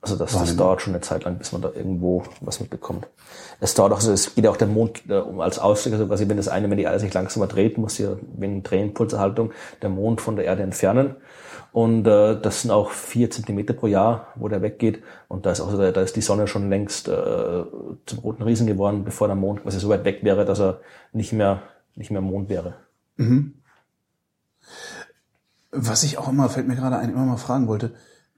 Also 0.01 0.17
das, 0.17 0.33
das 0.33 0.55
dauert 0.55 0.83
schon 0.83 0.93
eine 0.93 1.01
Zeit 1.01 1.25
lang, 1.25 1.39
bis 1.39 1.53
man 1.53 1.63
da 1.63 1.71
irgendwo 1.75 2.25
was 2.43 2.61
mitbekommt. 2.61 3.07
Es 3.61 3.73
dauert 3.73 3.91
auch 3.95 4.03
so, 4.03 4.13
es 4.13 4.35
geht 4.35 4.45
ja 4.45 4.51
auch 4.51 4.59
der 4.59 4.69
Mond 4.69 5.03
äh, 5.09 5.15
um 5.15 5.41
als 5.41 5.59
Ausgleich, 5.59 5.95
also 5.95 6.07
quasi 6.07 6.29
wenn 6.29 6.37
das 6.37 6.49
eine, 6.49 6.69
wenn 6.69 6.77
die 6.77 6.83
Erde 6.85 7.01
sich 7.01 7.15
langsamer 7.15 7.47
dreht, 7.47 7.79
muss 7.79 7.97
ja 7.97 8.11
wegen 8.37 8.63
Drehimpulserhaltung 8.63 9.53
der 9.81 9.89
Mond 9.89 10.21
von 10.21 10.37
der 10.37 10.45
Erde 10.45 10.63
entfernen. 10.63 11.17
Und 11.75 12.07
äh, 12.07 12.41
das 12.41 12.63
sind 12.63 12.71
auch 12.71 12.93
vier 12.93 13.31
Zentimeter 13.33 13.75
pro 13.75 13.89
Jahr, 13.89 14.29
wo 14.37 14.47
der 14.47 14.63
weggeht. 14.63 15.03
Und 15.27 15.45
da 15.45 15.51
ist 15.51 15.61
auch 15.61 15.77
da 15.77 16.01
ist 16.03 16.15
die 16.15 16.21
Sonne 16.21 16.47
schon 16.47 16.71
längst 16.71 17.09
äh, 17.09 17.65
zum 18.07 18.19
roten 18.21 18.45
Riesen 18.45 18.69
geworden, 18.69 19.03
bevor 19.03 19.27
der 19.27 19.35
Mond 19.35 19.65
quasi 19.65 19.81
so 19.81 19.89
weit 19.89 20.05
weg 20.05 20.21
wäre, 20.23 20.45
dass 20.45 20.61
er 20.61 20.81
nicht 21.13 21.33
mehr 21.33 21.63
nicht 21.97 22.13
mehr 22.13 22.21
Mond 22.21 22.49
wäre. 22.49 22.77
Was 25.73 26.05
ich 26.05 26.17
auch 26.17 26.29
immer, 26.29 26.49
fällt 26.49 26.69
mir 26.69 26.77
gerade 26.77 26.97
ein, 26.97 27.11
immer 27.11 27.25
mal 27.25 27.39
fragen 27.39 27.67
wollte, 27.67 27.91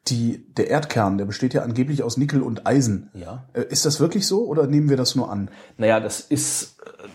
die, 0.07 0.47
der 0.55 0.70
Erdkern, 0.70 1.18
der 1.18 1.26
besteht 1.26 1.53
ja 1.53 1.61
angeblich 1.61 2.03
aus 2.03 2.16
Nickel 2.16 2.41
und 2.41 2.66
Eisen. 2.66 3.11
Ja. 3.12 3.45
Äh, 3.53 3.64
Ist 3.68 3.84
das 3.84 4.01
wirklich 4.01 4.26
so 4.26 4.47
oder 4.47 4.66
nehmen 4.66 4.89
wir 4.89 4.97
das 4.97 5.14
nur 5.14 5.30
an? 5.30 5.51
Naja, 5.76 6.01
das 6.01 6.20
ist, 6.20 6.78
äh, 6.87 7.09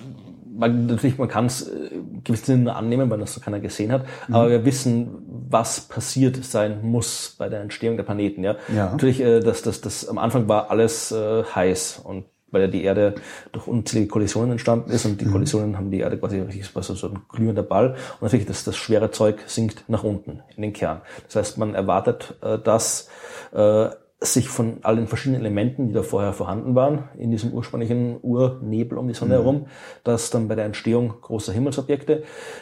man, 0.53 0.85
natürlich, 0.87 1.17
man 1.17 1.27
kann 1.27 1.45
es 1.45 1.67
äh, 1.67 1.89
gewissen 2.23 2.45
Sinne 2.45 2.75
annehmen, 2.75 3.09
weil 3.09 3.19
das 3.19 3.33
so 3.33 3.41
keiner 3.41 3.59
gesehen 3.59 3.91
hat, 3.91 4.05
aber 4.29 4.49
wir 4.49 4.65
wissen, 4.65 5.09
was 5.49 5.81
passiert 5.81 6.43
sein 6.43 6.79
muss 6.81 7.35
bei 7.37 7.49
der 7.49 7.61
Entstehung 7.61 7.97
der 7.97 8.03
Planeten. 8.03 8.43
Ja, 8.43 8.55
Ja. 8.75 8.91
natürlich, 8.91 9.21
äh, 9.21 9.39
das, 9.39 9.61
das, 9.61 9.81
das, 9.81 10.07
am 10.07 10.17
Anfang 10.17 10.47
war 10.47 10.69
alles 10.71 11.11
äh, 11.11 11.43
heiß 11.43 12.01
und 12.03 12.25
weil 12.51 12.63
ja 12.63 12.67
die 12.67 12.83
Erde 12.83 13.15
durch 13.53 13.65
unzählige 13.67 14.09
Kollisionen 14.09 14.51
entstanden 14.51 14.91
ist 14.91 15.05
und 15.05 15.21
die 15.21 15.25
Kollisionen 15.25 15.77
haben 15.77 15.89
die 15.89 15.99
Erde 15.99 16.17
quasi 16.17 16.39
richtig 16.41 16.67
so, 16.67 16.81
so 16.95 17.07
ein 17.07 17.21
glühender 17.29 17.63
Ball 17.63 17.91
und 17.91 18.23
natürlich 18.23 18.45
das, 18.45 18.65
das 18.65 18.75
schwere 18.75 19.09
Zeug 19.11 19.39
sinkt 19.47 19.85
nach 19.87 20.03
unten 20.03 20.41
in 20.55 20.61
den 20.61 20.73
Kern. 20.73 21.01
Das 21.27 21.37
heißt, 21.37 21.57
man 21.57 21.75
erwartet, 21.75 22.35
äh, 22.41 22.59
dass 22.59 23.09
äh, 23.53 23.89
sich 24.23 24.49
von 24.49 24.77
all 24.83 24.97
den 24.97 25.07
verschiedenen 25.07 25.41
Elementen, 25.41 25.87
die 25.87 25.93
da 25.93 26.03
vorher 26.03 26.31
vorhanden 26.31 26.75
waren, 26.75 27.09
in 27.17 27.31
diesem 27.31 27.51
ursprünglichen 27.53 28.19
Urnebel 28.21 28.99
um 28.99 29.07
die 29.07 29.15
Sonne 29.15 29.33
herum, 29.33 29.65
dass 30.03 30.29
dann 30.29 30.47
bei 30.47 30.53
der 30.53 30.65
Entstehung 30.65 31.15
großer 31.21 31.51
Himmelsobjekte, 31.51 32.21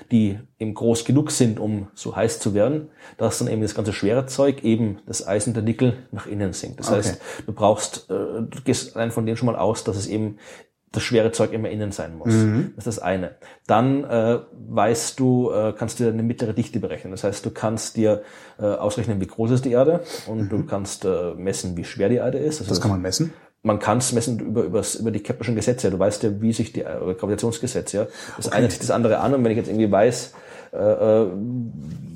die 0.10 0.40
eben 0.58 0.74
groß 0.74 1.04
genug 1.04 1.32
sind, 1.32 1.60
um 1.60 1.88
so 1.94 2.16
heiß 2.16 2.40
zu 2.40 2.54
werden, 2.54 2.90
dass 3.18 3.40
dann 3.40 3.50
eben 3.50 3.62
das 3.62 3.76
ganze 3.76 3.92
schwere 3.92 4.26
Zeug, 4.26 4.64
eben 4.64 5.00
das 5.06 5.28
Eisen, 5.28 5.54
der 5.54 5.64
Nickel, 5.64 5.98
nach 6.12 6.28
innen 6.28 6.54
sinkt. 6.54 6.80
Das 6.80 6.88
Okay. 6.88 6.98
heißt, 6.98 7.22
du 7.46 7.52
brauchst, 7.52 8.10
äh, 8.10 8.14
du 8.14 8.62
gehst 8.64 8.96
allein 8.96 9.12
von 9.12 9.26
denen 9.26 9.36
schon 9.36 9.48
mal 9.48 9.58
aus, 9.58 9.84
dass 9.84 9.98
es 9.98 10.08
eben 10.08 10.38
das 10.92 11.04
schwere 11.04 11.32
Zeug 11.32 11.54
immer 11.54 11.70
innen 11.70 11.92
sein 11.92 12.18
muss. 12.18 12.30
Das 12.76 12.88
ist 12.88 12.98
das 12.98 13.00
eine. 13.00 13.36
Dann 13.68 14.04
äh, 14.06 14.40
weißt 14.70 15.20
du, 15.20 15.52
äh, 15.52 15.74
kannst 15.78 16.00
du 16.00 16.06
dir 16.06 16.12
eine 16.12 16.24
mittlere 16.24 16.54
Dichte 16.54 16.80
berechnen. 16.80 17.12
Das 17.12 17.24
heißt, 17.24 17.46
du 17.46 17.52
kannst 17.52 17.96
dir 17.96 18.24
äh, 18.60 18.66
ausrechnen, 18.66 19.22
wie 19.22 19.28
groß 19.28 19.52
ist 19.52 19.66
die 19.66 19.72
Erde 19.72 20.02
und 20.28 20.50
du 20.50 20.66
kannst 20.66 21.06
äh, 21.06 21.34
messen, 21.36 21.78
wie 21.78 21.84
schwer 21.84 22.10
die 22.10 22.16
Erde 22.16 22.40
ist. 22.40 22.60
Also 22.60 22.70
Das 22.70 22.82
kann 22.82 22.90
man 22.92 23.02
messen. 23.04 23.34
man 23.62 23.78
kann 23.78 24.00
es 24.00 24.14
messen 24.14 24.40
über, 24.40 24.64
übers, 24.64 24.96
über 24.96 25.12
die 25.12 25.20
Keplerschen 25.22 25.56
Gesetze. 25.56 25.92
Du 25.92 26.00
weißt 26.00 26.24
ja, 26.24 26.42
wie 26.42 26.54
sich 26.54 26.74
die 26.74 26.82
äh, 26.82 27.14
Gravitationsgesetze, 27.14 27.98
ja. 27.98 28.08
Das 28.38 28.52
eine 28.52 28.68
zieht 28.70 28.82
das 28.82 28.90
andere 28.92 29.20
an 29.20 29.34
und 29.36 29.44
wenn 29.44 29.52
ich 29.52 29.58
jetzt 29.58 29.68
irgendwie 29.70 29.92
weiß, 29.92 30.34
äh, 30.74 30.78
äh, 30.78 31.28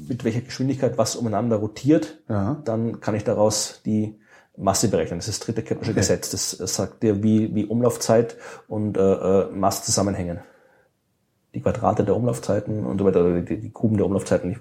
mit 0.08 0.24
welcher 0.24 0.42
Geschwindigkeit 0.42 0.98
was 0.98 1.16
umeinander 1.16 1.58
rotiert, 1.58 2.18
Ja. 2.28 2.62
dann 2.66 3.00
kann 3.02 3.14
ich 3.16 3.24
daraus 3.24 3.82
die 3.86 4.16
Masse 4.58 4.88
berechnen. 4.88 5.20
Das 5.20 5.28
ist 5.28 5.40
das 5.40 5.46
dritte 5.46 5.64
Keplersche 5.64 5.94
Gesetz. 5.96 6.30
Das 6.30 6.52
sagt 6.52 7.04
dir, 7.04 7.24
wie, 7.24 7.54
wie 7.56 7.66
Umlaufzeit 7.66 8.38
und 8.68 8.98
äh, 8.98 9.02
äh, 9.02 9.52
Masse 9.52 9.84
zusammenhängen. 9.84 10.40
Die 11.54 11.62
Quadrate 11.62 12.04
der 12.04 12.16
Umlaufzeiten 12.16 12.86
und 12.86 12.98
so 12.98 13.06
weiter, 13.06 13.22
oder 13.22 13.42
die, 13.42 13.60
die 13.60 13.70
Kuben 13.72 13.98
der 13.98 14.06
Umlaufzeiten. 14.06 14.52
Ich, 14.52 14.58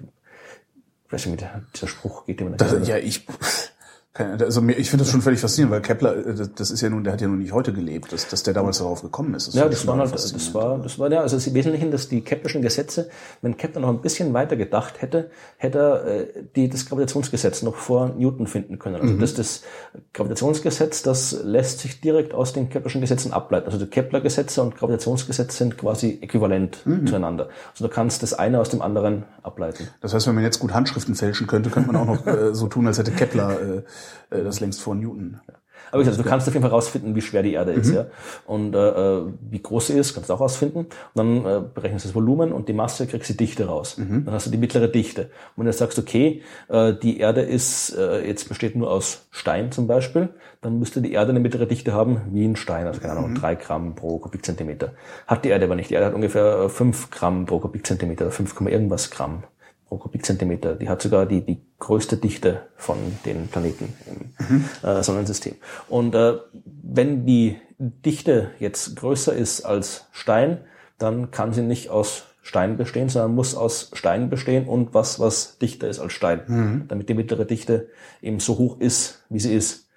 weiß 1.11 1.27
nicht, 1.27 1.45
dieser 1.75 1.87
Spruch 1.87 2.25
geht 2.25 2.41
immer 2.41 2.51
Das, 2.57 2.87
ja, 2.87 2.97
ich, 2.97 3.25
also 4.15 4.61
mir, 4.61 4.73
ich 4.77 4.91
finde 4.91 5.05
das 5.05 5.11
schon 5.11 5.23
völlig 5.23 5.39
faszinierend, 5.39 5.71
weil 5.73 5.81
Kepler, 5.81 6.15
äh, 6.15 6.35
das- 6.35 6.53
das 6.53 6.69
ist 6.71 6.81
ja 6.81 6.89
nun, 6.91 7.03
der 7.03 7.13
hat 7.13 7.21
ja 7.21 7.27
nun 7.27 7.39
nicht 7.39 7.51
heute 7.51 7.73
gelebt, 7.73 8.11
dass, 8.13 8.27
dass 8.27 8.43
der 8.43 8.53
damals 8.53 8.77
darauf 8.77 9.01
gekommen 9.01 9.33
ist. 9.33 9.55
Ja, 9.55 9.67
das 9.67 9.81
ich 9.81 9.87
waren 9.87 9.99
schon 10.01 10.11
halt, 10.11 10.13
das 10.35 10.53
war, 10.53 10.77
das 10.77 10.99
war 10.99 11.11
ja, 11.11 11.21
also 11.21 11.35
das 11.35 11.51
Wesentliche, 11.51 11.89
dass 11.89 12.09
die 12.09 12.21
Keplerschen 12.21 12.61
Gesetze, 12.61 13.09
wenn 13.41 13.57
Kepler 13.57 13.81
noch 13.81 13.89
ein 13.89 14.01
bisschen 14.01 14.31
weiter 14.33 14.55
gedacht 14.55 15.01
hätte, 15.01 15.31
hätte 15.57 15.79
er 15.79 16.05
äh, 16.05 16.27
die, 16.55 16.69
das 16.69 16.85
Gravitationsgesetz 16.85 17.63
noch 17.63 17.75
vor 17.75 18.09
Newton 18.15 18.45
finden 18.45 18.77
können. 18.77 18.97
Also 19.01 19.13
das, 19.17 19.33
das 19.33 19.61
Gravitationsgesetz, 20.13 21.01
das 21.01 21.35
lässt 21.43 21.79
sich 21.79 21.99
direkt 21.99 22.33
aus 22.35 22.53
den 22.53 22.69
Keplerschen 22.69 23.01
Gesetzen 23.01 23.33
ableiten. 23.33 23.65
Also 23.65 23.79
die 23.79 23.87
Kepler-Gesetze 23.89 24.61
und 24.61 24.75
Gravitationsgesetz 24.75 25.57
sind 25.57 25.77
quasi 25.77 26.19
äquivalent 26.21 26.77
zueinander. 27.05 27.49
Also 27.71 27.87
du 27.87 27.93
kannst 27.93 28.21
das 28.21 28.33
eine 28.33 28.59
aus 28.59 28.69
dem 28.69 28.81
anderen 28.83 29.23
ableiten. 29.41 29.87
Das 30.01 30.13
heißt, 30.13 30.27
wenn 30.27 30.35
man 30.35 30.43
jetzt 30.43 30.59
gut 30.59 30.73
Handschriften 30.73 31.15
fälschen 31.15 31.47
könnte, 31.47 31.69
könnte 31.71 31.91
man 31.91 31.95
auch 32.01 32.05
noch 32.05 32.27
äh, 32.27 32.53
so 32.53 32.67
tun, 32.67 32.85
als 32.87 32.99
hätte 32.99 33.11
Kepler 33.11 33.59
äh, 33.59 33.81
das 34.29 34.59
längst 34.59 34.81
vor 34.81 34.95
Newton. 34.95 35.39
Aber 35.91 36.01
wie 36.01 36.05
gesagt, 36.05 36.25
du 36.25 36.27
kannst 36.27 36.47
auf 36.47 36.53
jeden 36.53 36.63
Fall 36.63 36.71
rausfinden, 36.71 37.15
wie 37.15 37.21
schwer 37.21 37.43
die 37.43 37.53
Erde 37.53 37.71
ist, 37.71 37.91
ja. 37.91 38.07
Und 38.45 38.73
äh, 38.73 38.89
äh, 38.89 39.25
wie 39.49 39.61
groß 39.61 39.87
sie 39.87 39.93
ist, 39.93 40.13
kannst 40.13 40.29
du 40.29 40.33
auch 40.33 40.39
rausfinden. 40.39 40.85
Und 40.85 40.89
dann 41.13 41.45
äh, 41.45 41.61
berechnest 41.73 42.05
du 42.05 42.09
das 42.09 42.15
Volumen 42.15 42.51
und 42.51 42.67
die 42.67 42.73
Masse, 42.73 43.05
kriegst 43.05 43.29
die 43.29 43.37
Dichte 43.37 43.67
raus. 43.67 43.97
Dann 44.25 44.33
hast 44.33 44.47
du 44.47 44.51
die 44.51 44.57
mittlere 44.57 44.87
Dichte. 44.87 45.23
Und 45.55 45.57
wenn 45.57 45.65
du 45.65 45.73
sagst, 45.73 45.99
okay, 45.99 46.41
äh, 46.69 46.93
die 46.93 47.19
Erde 47.19 47.41
ist 47.41 47.95
äh, 47.95 48.25
jetzt 48.25 48.49
besteht 48.49 48.75
nur 48.75 48.89
aus 48.89 49.27
Stein 49.29 49.71
zum 49.71 49.87
Beispiel, 49.87 50.29
dann 50.61 50.79
müsste 50.79 51.01
die 51.01 51.11
Erde 51.11 51.31
eine 51.31 51.39
mittlere 51.39 51.67
Dichte 51.67 51.93
haben 51.93 52.21
wie 52.31 52.45
ein 52.45 52.55
Stein, 52.55 52.87
also 52.87 52.99
keine 52.99 53.13
Ahnung, 53.13 53.35
drei 53.35 53.55
Gramm 53.55 53.95
pro 53.95 54.17
Kubikzentimeter. 54.17 54.93
Hat 55.27 55.45
die 55.45 55.49
Erde 55.49 55.65
aber 55.65 55.75
nicht. 55.75 55.89
Die 55.89 55.93
Erde 55.93 56.07
hat 56.07 56.13
ungefähr 56.13 56.63
äh, 56.63 56.69
fünf 56.69 57.11
Gramm 57.11 57.45
pro 57.45 57.59
Kubikzentimeter, 57.59 58.25
oder 58.25 58.31
5, 58.31 58.61
irgendwas 58.61 59.11
Gramm 59.11 59.43
pro 59.93 59.99
Kubikzentimeter. 59.99 60.75
Die 60.75 60.89
hat 60.89 61.01
sogar 61.01 61.25
die, 61.25 61.41
die 61.41 61.61
größte 61.79 62.17
Dichte 62.17 62.63
von 62.75 62.97
den 63.25 63.47
Planeten 63.47 63.93
im 64.07 64.65
äh, 64.87 65.03
Sonnensystem. 65.03 65.55
Und 65.87 66.15
äh, 66.15 66.37
wenn 66.81 67.25
die 67.25 67.57
Dichte 67.77 68.51
jetzt 68.59 68.95
größer 68.95 69.33
ist 69.33 69.61
als 69.61 70.07
Stein, 70.11 70.61
dann 70.97 71.31
kann 71.31 71.53
sie 71.53 71.61
nicht 71.61 71.89
aus 71.89 72.23
Stein 72.41 72.75
bestehen, 72.77 73.09
sondern 73.09 73.35
muss 73.35 73.55
aus 73.55 73.91
Stein 73.93 74.29
bestehen 74.29 74.67
und 74.67 74.93
was, 74.93 75.19
was 75.19 75.59
dichter 75.59 75.87
ist 75.87 75.99
als 75.99 76.13
Stein, 76.13 76.85
damit 76.87 77.07
die 77.07 77.13
mittlere 77.13 77.45
Dichte 77.45 77.89
eben 78.21 78.39
so 78.39 78.57
hoch 78.57 78.79
ist, 78.79 79.23
wie 79.29 79.39
sie 79.39 79.53
ist. 79.53 79.87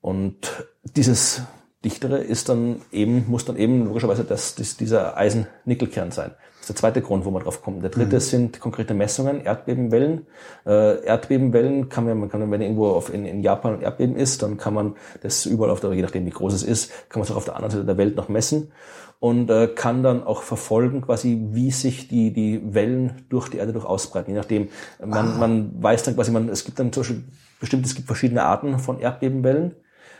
Und 0.00 0.66
dieses 0.96 1.42
dichtere 1.84 2.18
ist 2.18 2.48
dann 2.48 2.80
eben, 2.92 3.26
muss 3.28 3.44
dann 3.44 3.56
eben 3.56 3.84
logischerweise 3.86 4.24
das, 4.24 4.54
das, 4.54 4.76
dieser 4.76 5.16
Eisen-Nickelkern 5.16 6.12
sein. 6.12 6.32
Das 6.68 6.74
ist 6.74 6.82
der 6.82 6.90
zweite 6.90 7.00
Grund, 7.00 7.24
wo 7.24 7.30
man 7.30 7.42
drauf 7.42 7.62
kommt. 7.62 7.82
Der 7.82 7.88
dritte 7.88 8.20
sind 8.20 8.60
konkrete 8.60 8.92
Messungen, 8.92 9.40
Erdbebenwellen. 9.40 10.26
Äh, 10.66 11.02
Erdbebenwellen 11.02 11.88
kann 11.88 12.04
man, 12.04 12.18
man 12.18 12.28
kann, 12.28 12.50
wenn 12.50 12.60
irgendwo 12.60 12.88
auf, 12.88 13.10
in, 13.12 13.24
in 13.24 13.42
Japan 13.42 13.76
ein 13.76 13.80
Erdbeben 13.80 14.16
ist, 14.16 14.42
dann 14.42 14.58
kann 14.58 14.74
man 14.74 14.94
das 15.22 15.46
überall 15.46 15.70
auf 15.70 15.80
der, 15.80 15.94
je 15.94 16.02
nachdem 16.02 16.26
wie 16.26 16.30
groß 16.30 16.52
es 16.52 16.62
ist, 16.62 16.90
kann 17.08 17.20
man 17.20 17.24
es 17.24 17.30
auch 17.30 17.36
auf 17.36 17.46
der 17.46 17.56
anderen 17.56 17.70
Seite 17.70 17.86
der 17.86 17.96
Welt 17.96 18.16
noch 18.16 18.28
messen 18.28 18.70
und 19.18 19.48
äh, 19.48 19.68
kann 19.68 20.02
dann 20.02 20.22
auch 20.22 20.42
verfolgen, 20.42 21.00
quasi, 21.00 21.40
wie 21.52 21.70
sich 21.70 22.06
die, 22.08 22.34
die 22.34 22.60
Wellen 22.74 23.24
durch 23.30 23.48
die 23.48 23.56
Erde 23.56 23.72
durch 23.72 23.86
ausbreiten. 23.86 24.32
Je 24.32 24.36
nachdem, 24.36 24.68
man, 25.02 25.38
man 25.38 25.82
weiß 25.82 26.02
dann 26.02 26.16
quasi, 26.16 26.32
man, 26.32 26.50
es 26.50 26.66
gibt 26.66 26.78
dann 26.78 26.92
zum 26.92 27.00
Beispiel 27.00 27.24
bestimmt, 27.60 27.86
es 27.86 27.94
gibt 27.94 28.08
verschiedene 28.08 28.42
Arten 28.42 28.78
von 28.78 29.00
Erdbebenwellen 29.00 29.74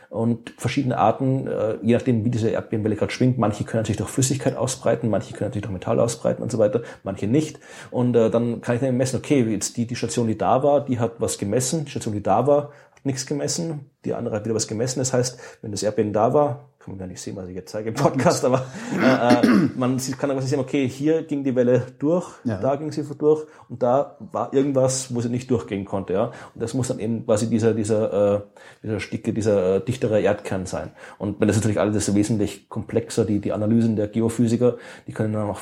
und 0.09 0.53
verschiedene 0.57 0.97
Arten, 0.97 1.47
äh, 1.47 1.77
je 1.83 1.93
nachdem, 1.93 2.25
wie 2.25 2.31
diese 2.31 2.49
Erdbebenwelle 2.49 2.95
gerade 2.95 3.11
schwingt. 3.11 3.37
Manche 3.37 3.63
können 3.63 3.85
sich 3.85 3.97
durch 3.97 4.09
Flüssigkeit 4.09 4.55
ausbreiten, 4.55 5.09
manche 5.09 5.33
können 5.33 5.53
sich 5.53 5.61
durch 5.61 5.71
Metall 5.71 5.99
ausbreiten 5.99 6.41
und 6.41 6.51
so 6.51 6.57
weiter, 6.57 6.81
manche 7.03 7.27
nicht. 7.27 7.59
Und 7.91 8.15
äh, 8.15 8.31
dann 8.31 8.61
kann 8.61 8.75
ich 8.75 8.81
dann 8.81 8.97
messen, 8.97 9.17
okay, 9.17 9.43
jetzt 9.43 9.77
die, 9.77 9.85
die 9.85 9.95
Station, 9.95 10.27
die 10.27 10.37
da 10.37 10.63
war, 10.63 10.83
die 10.83 10.99
hat 10.99 11.13
was 11.19 11.37
gemessen, 11.37 11.85
die 11.85 11.91
Station, 11.91 12.13
die 12.13 12.23
da 12.23 12.47
war, 12.47 12.71
hat 12.91 13.05
nichts 13.05 13.27
gemessen, 13.27 13.91
die 14.03 14.13
andere 14.13 14.35
hat 14.35 14.45
wieder 14.45 14.55
was 14.55 14.67
gemessen. 14.67 14.99
Das 14.99 15.13
heißt, 15.13 15.39
wenn 15.61 15.71
das 15.71 15.83
Erdbeben 15.83 16.11
da 16.11 16.33
war, 16.33 16.68
kann 16.79 16.93
man 16.93 16.99
gar 16.99 17.07
nicht 17.07 17.21
sehen, 17.21 17.35
was 17.35 17.47
ich 17.49 17.55
jetzt 17.55 17.71
zeige 17.71 17.89
im 17.89 17.95
Podcast, 17.95 18.45
aber 18.45 18.65
äh, 19.01 19.45
äh, 19.45 19.69
man 19.75 19.97
kann 20.17 20.29
quasi 20.29 20.47
sehen, 20.47 20.59
okay, 20.59 20.87
hier 20.87 21.23
ging 21.23 21.43
die 21.43 21.53
Welle 21.53 21.87
durch, 21.99 22.29
Ja. 22.45 22.57
da 22.57 22.77
ging 22.77 22.91
sie 22.91 23.03
durch 23.17 23.45
und 23.67 23.83
da 23.83 24.15
war 24.31 24.53
irgendwas, 24.53 25.13
wo 25.13 25.19
sie 25.19 25.27
nicht 25.27 25.51
durchgehen 25.51 25.83
konnte, 25.83 26.13
ja. 26.13 26.25
Und 26.53 26.63
das 26.63 26.73
muss 26.73 26.87
dann 26.87 26.99
eben 26.99 27.25
quasi 27.25 27.49
dieser, 27.49 27.73
dieser, 27.73 28.35
äh, 28.35 28.41
dieser 28.81 28.99
Sticke, 29.01 29.33
dieser 29.33 29.75
äh, 29.75 29.81
dichtere 29.83 30.21
Erdkern 30.21 30.65
sein. 30.65 30.91
Und 31.17 31.41
wenn 31.41 31.49
das 31.49 31.57
natürlich 31.57 31.81
alles 31.81 31.95
ist 31.97 32.15
wesentlich 32.15 32.69
komplexer, 32.69 33.25
die, 33.25 33.39
die 33.39 33.51
Analysen 33.51 33.97
der 33.97 34.07
Geophysiker, 34.07 34.77
die 35.05 35.11
können 35.11 35.33
dann 35.33 35.47
noch 35.47 35.59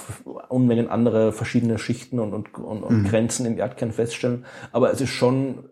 Unmengen 0.49 0.87
andere 0.87 1.31
verschiedene 1.31 1.79
Schichten 1.79 2.19
und, 2.19 2.33
und, 2.33 2.53
und, 2.59 2.83
und 2.83 3.03
Grenzen 3.09 3.45
im 3.47 3.57
Erdkern 3.57 3.91
feststellen. 3.91 4.45
Aber 4.71 4.91
es 4.91 5.01
ist 5.01 5.09
schon 5.09 5.69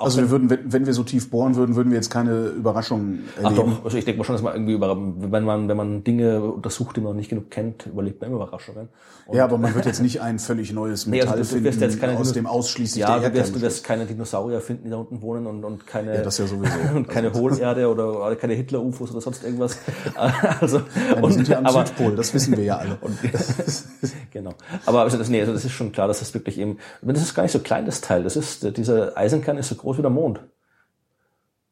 auch 0.00 0.06
Also 0.06 0.18
wir 0.22 0.30
würden, 0.30 0.50
wenn, 0.50 0.72
wenn 0.72 0.86
wir 0.86 0.94
so 0.94 1.02
tief 1.04 1.30
bohren 1.30 1.54
würden, 1.56 1.76
würden 1.76 1.90
wir 1.90 1.96
jetzt 1.96 2.10
keine 2.10 2.46
Überraschungen 2.46 3.28
Ach 3.38 3.44
erleben. 3.44 3.76
doch, 3.76 3.84
also 3.84 3.96
ich 3.98 4.04
denke 4.04 4.18
mal 4.18 4.24
schon, 4.24 4.34
dass 4.34 4.42
man 4.42 4.54
irgendwie 4.54 4.72
über, 4.72 4.96
wenn 4.96 5.44
man, 5.44 5.68
wenn 5.68 5.76
man 5.76 6.02
Dinge 6.04 6.40
untersucht, 6.40 6.96
die 6.96 7.00
man 7.00 7.12
noch 7.12 7.16
nicht 7.16 7.28
genug 7.30 7.50
kennt, 7.50 7.86
überlebt 7.86 8.20
man 8.20 8.30
immer 8.30 8.42
Überraschungen. 8.42 8.88
Und 9.26 9.36
Ja, 9.36 9.44
aber 9.44 9.58
man 9.58 9.74
wird 9.74 9.86
jetzt 9.86 10.00
nicht 10.02 10.20
ein 10.20 10.38
völlig 10.38 10.72
neues 10.72 11.06
Nee, 11.06 11.20
also 11.20 11.34
Metall 11.34 11.36
du- 11.36 11.40
wirst 11.64 11.78
finden, 11.78 11.80
jetzt 11.82 12.00
keine 12.00 12.18
aus 12.18 12.32
dem 12.32 12.46
ausschließlich 12.46 13.00
ja, 13.02 13.18
der 13.18 13.30
du 13.30 13.36
wirst, 13.38 13.54
du 13.54 13.60
wirst 13.60 13.84
keine 13.84 14.06
Dinosaurier 14.06 14.60
finden, 14.60 14.84
die 14.84 14.90
da 14.90 14.96
unten 14.96 15.22
wohnen 15.22 15.46
und, 15.46 15.64
und 15.64 15.86
keine, 15.86 16.16
Ja, 16.16 16.22
das 16.22 16.38
ja 16.38 16.46
sowieso. 16.46 16.72
und 16.96 17.08
keine 17.08 17.32
Hohlerde 17.32 17.88
oder, 17.88 18.34
keine 18.36 18.54
Hitler-UFOs 18.54 19.10
oder 19.12 19.20
sonst 19.20 19.44
irgendwas. 19.44 19.78
also, 20.60 20.78
Ja, 20.78 21.22
wir 21.22 21.30
sind 21.32 21.46
ja 21.48 21.58
am 21.58 21.66
aber, 21.66 21.86
Südpol, 21.86 22.16
das 22.16 22.34
wissen 22.34 22.56
wir 22.56 22.64
ja 22.64 22.78
alle. 22.78 22.98
genau. 24.32 24.52
Aber 24.86 25.02
also 25.02 25.18
das, 25.18 25.28
nee, 25.28 25.40
also 25.40 25.52
das 25.52 25.64
ist 25.64 25.72
schon 25.72 25.92
klar, 25.92 26.08
dass 26.08 26.20
das 26.20 26.32
wirklich 26.34 26.58
eben, 26.58 26.78
das 27.02 27.22
ist 27.22 27.34
gar 27.34 27.42
nicht 27.42 27.52
so 27.52 27.58
klein, 27.60 27.86
das 27.86 28.00
Teil. 28.00 28.22
Das 28.24 28.36
ist, 28.36 28.76
dieser 28.76 29.16
Eisenkern 29.16 29.58
ist 29.58 29.68
so 29.68 29.74
groß 29.74 29.89
wie 29.98 30.02
der 30.02 30.10
Mond. 30.10 30.40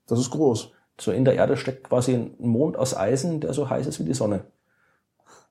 Das 0.07 0.19
ist 0.19 0.31
groß. 0.31 0.73
So 1.01 1.13
in 1.13 1.25
der 1.25 1.35
Erde 1.35 1.57
steckt 1.57 1.85
quasi 1.89 2.15
ein 2.15 2.35
Mond 2.39 2.77
aus 2.77 2.97
Eisen, 2.97 3.41
der 3.41 3.53
so 3.53 3.69
heiß 3.71 3.87
ist 3.87 4.01
wie 4.01 4.05
die 4.05 4.15
Sonne. 4.15 4.45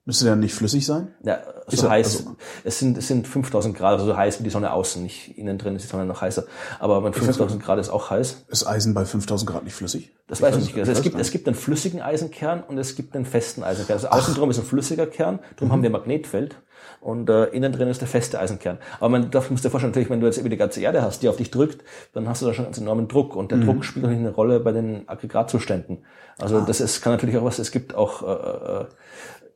Müsste 0.03 0.23
der 0.23 0.37
nicht 0.37 0.53
flüssig 0.53 0.85
sein? 0.85 1.13
Ja, 1.23 1.33
Ist 1.67 1.79
so 1.81 1.87
er- 1.87 1.91
heiß. 1.91 2.05
also- 2.19 2.35
es 2.63 2.79
sind, 2.79 2.97
es 2.97 3.09
sind 3.09 3.27
5000 3.27 3.75
Grad, 3.75 3.93
also 3.93 4.05
so 4.05 4.15
heiß 4.15 4.39
wie 4.39 4.43
die 4.45 4.49
Sonne 4.49 4.71
außen. 4.71 5.03
Nicht 5.03 5.37
innen 5.37 5.57
drin 5.57 5.75
ist 5.75 5.83
die 5.83 5.89
Sonne 5.89 6.05
noch 6.05 6.21
heißer. 6.21 6.45
Aber 6.79 7.01
mit 7.01 7.13
5000 7.13 7.61
Grad 7.61 7.77
ist 7.77 7.89
auch 7.89 8.09
heiß. 8.09 8.45
Ist 8.47 8.65
Eisen 8.65 8.93
bei 8.93 9.03
5000 9.03 9.49
Grad 9.51 9.65
nicht 9.65 9.73
flüssig? 9.73 10.13
Das 10.27 10.41
weiß 10.41 10.55
ich 10.57 10.63
nicht. 10.63 10.77
Also 10.77 10.93
ich 10.93 10.97
es 10.97 11.03
gibt, 11.03 11.19
es 11.19 11.31
gibt 11.31 11.45
einen 11.47 11.55
flüssigen 11.57 12.01
Eisenkern 12.01 12.63
und 12.63 12.77
es 12.77 12.95
gibt 12.95 13.17
einen 13.17 13.25
festen 13.25 13.63
Eisenkern. 13.63 13.95
Also 13.95 14.07
außen 14.07 14.33
drum 14.35 14.49
ist 14.49 14.59
ein 14.59 14.65
flüssiger 14.65 15.07
Kern, 15.07 15.39
drum 15.57 15.73
haben 15.73 15.81
wir 15.83 15.89
ein 15.89 15.93
Magnetfeld. 15.93 16.55
Und 17.01 17.29
äh, 17.29 17.45
innen 17.45 17.71
drin 17.71 17.87
ist 17.87 18.01
der 18.01 18.07
feste 18.07 18.39
Eisenkern. 18.39 18.77
Aber 18.99 19.09
man 19.09 19.31
darf, 19.31 19.49
musst 19.49 19.63
dir 19.65 19.69
vorstellen, 19.69 19.91
natürlich, 19.91 20.09
wenn 20.09 20.19
du 20.19 20.25
jetzt 20.25 20.37
über 20.37 20.49
die 20.49 20.57
ganze 20.57 20.81
Erde 20.81 21.01
hast, 21.01 21.23
die 21.23 21.29
auf 21.29 21.37
dich 21.37 21.51
drückt, 21.51 21.83
dann 22.13 22.27
hast 22.27 22.41
du 22.41 22.45
da 22.45 22.53
schon 22.53 22.65
einen 22.65 22.73
ganz 22.73 22.81
enormen 22.81 23.07
Druck. 23.07 23.35
Und 23.35 23.51
der 23.51 23.59
Druck 23.59 23.85
spielt 23.85 24.03
natürlich 24.03 24.25
eine 24.25 24.33
Rolle 24.33 24.59
bei 24.59 24.71
den 24.71 25.07
Aggregatzuständen. 25.07 25.99
Also 26.37 26.61
das 26.61 26.81
ist, 26.81 27.01
kann 27.01 27.13
natürlich 27.13 27.37
auch 27.37 27.43
was, 27.43 27.59
es 27.59 27.71
gibt 27.71 27.95
auch, 27.95 28.23
äh, 28.23 28.81
äh, 28.81 28.85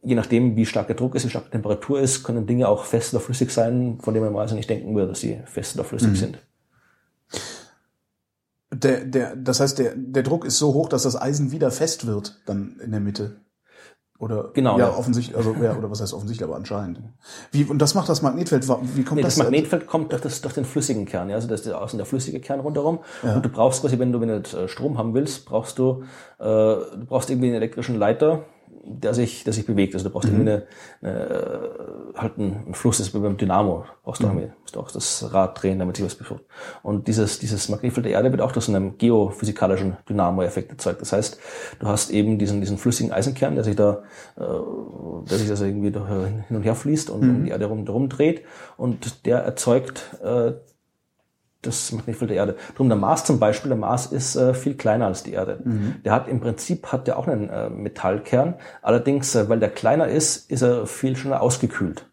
je 0.04 0.16
nachdem, 0.16 0.56
wie 0.56 0.66
stark 0.66 0.88
der 0.88 0.96
Druck 0.96 1.16
ist, 1.16 1.26
wie 1.26 1.30
stark 1.30 1.46
die 1.46 1.52
Temperatur 1.52 2.00
ist, 2.00 2.24
können 2.24 2.48
Dinge 2.48 2.68
auch 2.68 2.86
fest 2.86 3.14
oder 3.14 3.22
flüssig 3.22 3.52
sein, 3.52 4.00
von 4.02 4.14
denen 4.14 4.26
man 4.26 4.34
mal 4.34 4.42
also 4.42 4.56
nicht 4.56 4.70
denken 4.70 4.96
würde, 4.96 5.10
dass 5.10 5.20
sie 5.20 5.40
fest 5.46 5.76
oder 5.76 5.84
flüssig 5.84 6.18
sind. 6.18 6.40
Der, 8.74 9.04
der, 9.04 9.36
das 9.36 9.60
heißt, 9.60 9.80
der, 9.80 9.94
der 9.96 10.24
Druck 10.24 10.46
ist 10.46 10.58
so 10.58 10.74
hoch, 10.74 10.88
dass 10.88 11.04
das 11.04 11.22
Eisen 11.22 11.52
wieder 11.52 11.72
fest 11.72 12.08
wird, 12.08 12.40
dann 12.46 12.80
in 12.84 12.92
der 12.92 13.02
Mitte. 13.02 13.42
Oder 14.22 14.52
Genau, 14.54 14.78
ja, 14.78 14.88
ja. 14.90 14.96
offensichtlich, 14.96 15.36
also 15.36 15.56
ja, 15.64 15.76
oder 15.76 15.90
was 15.90 16.00
heißt 16.00 16.14
offensichtlich, 16.14 16.48
aber 16.48 16.56
anscheinend. 16.56 17.00
Wie 17.52 17.64
und 17.64 17.80
das 17.80 17.96
macht 17.96 18.08
das 18.08 18.22
Magnetfeld. 18.22 18.68
Wie 18.96 19.04
kommt 19.04 19.16
Nee, 19.18 19.24
das? 19.24 19.36
das 19.36 19.44
Magnetfeld 19.44 19.88
kommt 19.88 20.12
durch, 20.12 20.22
das, 20.22 20.42
durch 20.42 20.54
den 20.54 20.64
flüssigen 20.64 21.06
Kern, 21.06 21.28
ja, 21.30 21.36
also 21.36 21.48
das 21.48 21.62
ist 21.62 21.74
außen 21.74 21.98
der 21.98 22.06
flüssige 22.06 22.40
Kern 22.40 22.60
rundherum. 22.60 23.00
Und 23.24 23.44
du 23.44 23.50
brauchst 23.50 23.82
quasi, 23.82 23.98
wenn 23.98 24.12
du, 24.12 24.22
wenn 24.22 24.28
du 24.28 24.36
jetzt, 24.36 24.54
äh, 24.54 24.68
Strom 24.68 25.00
haben 25.00 25.16
willst, 25.16 25.46
brauchst 25.48 25.80
du, 25.80 26.04
äh, 26.40 26.44
du 26.44 27.06
brauchst 27.08 27.32
irgendwie 27.32 27.48
einen 27.48 27.56
elektrischen 27.56 27.98
Leiter, 27.98 28.44
der 28.84 29.14
sich, 29.14 29.44
der 29.44 29.54
sich 29.54 29.66
bewegt. 29.66 29.94
Also 29.94 30.08
du 30.08 30.14
brauchst 30.14 30.28
irgendwie 30.30 30.50
eine, 30.50 30.64
eine, 31.02 31.14
äh, 31.14 32.18
halt 32.18 32.38
einen, 32.38 32.74
Fluss, 32.74 32.98
das 32.98 33.08
ist 33.08 33.14
beim 33.14 33.38
Dynamo. 33.38 33.86
Brauchst 34.04 34.22
du 34.24 34.28
auch, 34.28 34.32
irgendwie- 34.32 34.52
musst 34.62 34.76
du 34.76 34.80
auch 34.80 34.92
das 34.92 35.34
Rad 35.34 35.62
drehen, 35.62 35.80
damit 35.80 35.98
sich 35.98 36.06
was 36.06 36.16
bewegt. 36.16 36.46
Und 36.84 37.08
dieses, 37.08 37.40
dieses 37.40 37.70
Magnetfeld 37.70 38.06
der 38.06 38.14
Erde 38.14 38.32
wird 38.32 38.42
auch 38.42 38.52
durch 38.52 38.66
so 38.66 38.74
einen 38.74 38.98
geophysikalischen 38.98 39.98
Dynamo-Effekt 40.10 40.72
erzeugt. 40.72 41.02
Das 41.02 41.14
heißt, 41.14 41.40
du 41.80 41.88
hast 41.88 42.10
eben 42.10 42.38
diesen, 42.40 42.60
diesen 42.62 42.78
flüssigen 42.78 43.12
Eisenkern, 43.12 43.56
der 43.56 43.64
sich 43.64 43.76
da, 43.76 44.04
äh, 44.38 44.42
der 45.30 45.38
sich 45.38 45.50
also 45.50 45.66
irgendwie 45.66 45.92
hin 45.92 46.58
und 46.58 46.64
her 46.64 46.76
fließt 46.76 47.10
und 47.10 47.22
um 47.22 47.44
die 47.46 47.52
Erde 47.52 47.66
rum, 47.66 47.88
rum 47.88 48.10
dreht. 48.10 48.44
Und 48.78 49.26
der 49.26 49.40
erzeugt, 49.40 50.18
äh, 50.24 50.54
das 51.62 51.92
Magnetfeld 51.92 52.32
der 52.32 52.38
Erde. 52.38 52.56
Drum 52.76 52.90
der 52.90 52.98
Mars 52.98 53.24
zum 53.26 53.40
Beispiel, 53.40 53.70
der 53.70 53.78
Mars 53.78 54.08
ist 54.08 54.36
äh, 54.36 54.54
viel 54.54 54.76
kleiner 54.76 55.06
als 55.06 55.24
die 55.24 55.34
Erde. 55.34 55.60
Der 56.04 56.12
hat 56.12 56.28
im 56.28 56.40
Prinzip 56.40 56.88
hat 56.92 57.08
der 57.08 57.20
auch 57.20 57.28
einen 57.28 57.50
äh, 57.50 57.70
Metallkern. 57.70 58.56
Allerdings, 58.82 59.36
äh, 59.36 59.48
weil 59.50 59.60
der 59.60 59.70
kleiner 59.70 60.08
ist, 60.08 60.50
ist 60.50 60.62
er 60.64 60.88
viel 60.88 61.16
schneller 61.16 61.42
ausgekühlt. 61.42 62.06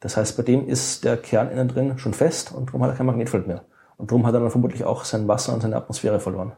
Das 0.00 0.16
heißt, 0.16 0.36
bei 0.36 0.42
dem 0.42 0.68
ist 0.68 1.04
der 1.04 1.16
Kern 1.16 1.50
innen 1.50 1.66
drin 1.68 1.98
schon 1.98 2.14
fest 2.14 2.52
und 2.52 2.68
darum 2.68 2.82
hat 2.82 2.90
er 2.90 2.96
kein 2.96 3.06
Magnetfeld 3.06 3.46
mehr. 3.46 3.64
Und 3.96 4.10
darum 4.10 4.26
hat 4.26 4.34
er 4.34 4.40
dann 4.40 4.50
vermutlich 4.50 4.84
auch 4.84 5.04
sein 5.04 5.26
Wasser 5.28 5.54
und 5.54 5.62
seine 5.62 5.76
Atmosphäre 5.76 6.20
verloren. 6.20 6.52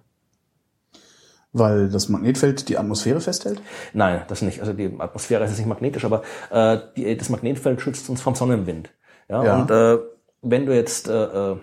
Weil 1.53 1.89
das 1.89 2.09
Magnetfeld 2.09 2.69
die 2.69 2.77
Atmosphäre 2.77 3.21
festhält? 3.21 3.63
Nein, 3.95 4.23
das 4.29 4.43
nicht. 4.43 4.61
Also 4.61 4.73
die 4.75 4.95
Atmosphäre 4.99 5.45
ist 5.45 5.57
nicht 5.57 5.67
magnetisch, 5.67 6.05
aber 6.05 6.23
äh, 6.51 6.79
die, 6.97 7.17
das 7.17 7.31
Magnetfeld 7.31 7.81
schützt 7.81 8.11
uns 8.11 8.21
vom 8.21 8.35
Sonnenwind. 8.35 8.91
Ja, 9.29 9.43
Ja. 9.43 9.57
und 9.61 9.71
äh, 9.71 9.99
wenn 10.43 10.67
du 10.67 10.75
jetzt 10.75 11.09
äh, 11.09 11.53
äh, 11.53 11.57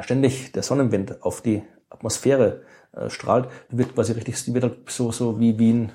ständig 0.00 0.52
der 0.52 0.62
Sonnenwind 0.62 1.22
auf 1.22 1.40
die 1.42 1.62
Atmosphäre 1.90 2.62
äh, 2.92 3.08
strahlt, 3.10 3.48
wird 3.70 3.94
quasi 3.94 4.12
richtig, 4.12 4.42
die 4.44 4.54
wird 4.54 4.64
halt 4.64 4.90
so 4.90 5.12
so 5.12 5.38
wie 5.40 5.58
wie 5.58 5.72
ein 5.72 5.92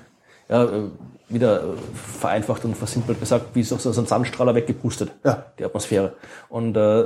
ja, 0.48 0.64
äh, 0.64 0.90
wieder 1.28 1.62
äh, 1.62 1.66
vereinfacht 1.94 2.64
und 2.64 2.76
versimpelt 2.76 3.18
gesagt, 3.20 3.54
wie 3.54 3.62
so, 3.62 3.76
so 3.78 3.88
ein 3.98 4.06
Sandstrahler 4.06 4.54
weggepustet, 4.54 5.12
Ja. 5.24 5.46
die 5.58 5.64
Atmosphäre. 5.64 6.14
Und 6.48 6.76
äh, 6.76 7.04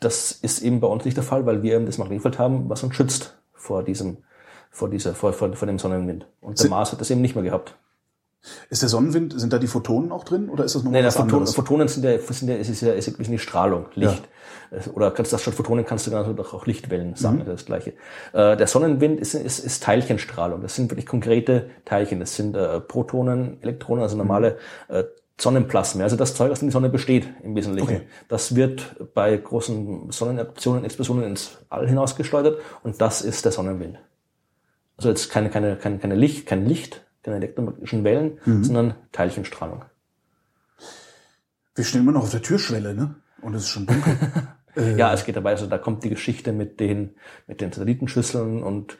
das 0.00 0.30
ist 0.32 0.62
eben 0.62 0.78
bei 0.80 0.86
uns 0.86 1.04
nicht 1.04 1.16
der 1.16 1.24
Fall, 1.24 1.44
weil 1.46 1.62
wir 1.62 1.74
eben 1.74 1.86
das 1.86 1.98
Magnetfeld 1.98 2.38
haben, 2.38 2.68
was 2.68 2.82
uns 2.84 2.94
schützt 2.94 3.36
vor 3.54 3.82
diesem, 3.82 4.18
vor 4.70 4.88
dieser, 4.88 5.14
vor, 5.14 5.32
vor, 5.32 5.52
vor 5.54 5.66
dem 5.66 5.78
Sonnenwind. 5.80 6.26
Und 6.40 6.58
der 6.58 6.62
Sind- 6.64 6.70
Mars 6.70 6.92
hat 6.92 7.00
das 7.00 7.10
eben 7.10 7.20
nicht 7.22 7.34
mehr 7.34 7.42
gehabt. 7.44 7.74
Ist 8.70 8.82
der 8.82 8.88
Sonnenwind, 8.88 9.38
sind 9.38 9.52
da 9.52 9.58
die 9.58 9.66
Photonen 9.66 10.12
auch 10.12 10.24
drin 10.24 10.48
oder 10.48 10.64
ist 10.64 10.74
das 10.74 10.84
noch 10.84 10.90
Nee, 10.92 10.98
der 10.98 11.08
was 11.08 11.16
Photon, 11.16 11.30
anderes? 11.34 11.54
Photonen 11.54 11.88
sind 11.88 12.04
ja, 12.04 12.18
sind 12.18 12.48
ja, 12.48 12.54
ist 12.56 12.80
ja, 12.80 12.92
ist 12.92 13.16
die 13.18 13.38
Strahlung, 13.38 13.86
Licht. 13.94 14.28
Es- 14.70 14.88
Oder 14.88 15.10
kannst 15.10 15.32
du 15.32 15.34
das 15.36 15.42
schon 15.42 15.52
Photonen 15.52 15.84
kannst 15.84 16.06
du 16.06 16.10
genauso 16.10 16.34
auch 16.56 16.66
Lichtwellen 16.66 17.14
sagen, 17.16 17.38
das 17.38 17.48
ist 17.48 17.54
das 17.60 17.66
Gleiche. 17.66 17.90
Äh, 18.32 18.56
der 18.56 18.66
Sonnenwind 18.66 19.18
ist, 19.18 19.34
ist, 19.34 19.58
ist 19.60 19.82
Teilchenstrahlung. 19.82 20.60
Das 20.62 20.74
sind 20.74 20.90
wirklich 20.90 21.06
konkrete 21.06 21.70
Teilchen. 21.84 22.20
Das 22.20 22.36
sind 22.36 22.54
äh, 22.54 22.80
Protonen, 22.80 23.62
Elektronen, 23.62 24.02
also 24.02 24.16
normale 24.16 24.58
äh, 24.88 25.04
Sonnenplasmen. 25.40 26.02
Also 26.02 26.16
das 26.16 26.34
Zeug, 26.34 26.50
aus 26.50 26.58
dem 26.58 26.68
die 26.68 26.72
Sonne 26.72 26.90
besteht 26.90 27.28
im 27.42 27.54
Wesentlichen. 27.56 27.88
Okay. 27.88 28.00
Das 28.28 28.56
wird 28.56 28.96
bei 29.14 29.36
großen 29.36 30.10
Sonneneruptionen, 30.10 30.84
Explosionen 30.84 31.24
ins 31.24 31.58
All 31.70 31.88
hinausgesteuert 31.88 32.58
und 32.82 33.00
das 33.00 33.22
ist 33.22 33.44
der 33.44 33.52
Sonnenwind. 33.52 33.98
Also 34.96 35.08
jetzt 35.08 35.30
keine, 35.30 35.48
keine, 35.48 35.76
keine, 35.76 35.98
keine 35.98 36.14
Licht, 36.16 36.46
kein 36.46 36.66
Licht, 36.66 37.04
keine 37.28 37.36
elektromagnetischen 37.36 38.04
Wellen, 38.04 38.38
sondern 38.62 38.94
Teilchenstrahlung. 39.12 39.84
Wir 41.74 41.84
stehen 41.84 42.00
immer 42.00 42.12
noch 42.12 42.22
auf 42.22 42.30
der 42.30 42.42
Türschwelle, 42.42 42.94
ne? 42.94 43.14
Und 43.42 43.54
es 43.54 43.64
ist 43.64 43.70
schon 43.70 43.86
dunkel. 43.86 44.16
Ja, 44.96 45.12
es 45.12 45.24
geht 45.24 45.34
dabei, 45.34 45.50
also 45.50 45.66
da 45.66 45.76
kommt 45.76 46.04
die 46.04 46.08
Geschichte 46.08 46.52
mit 46.52 46.78
den, 46.78 47.16
mit 47.48 47.60
den 47.60 47.72
Satellitenschüsseln 47.72 48.62
und 48.62 48.96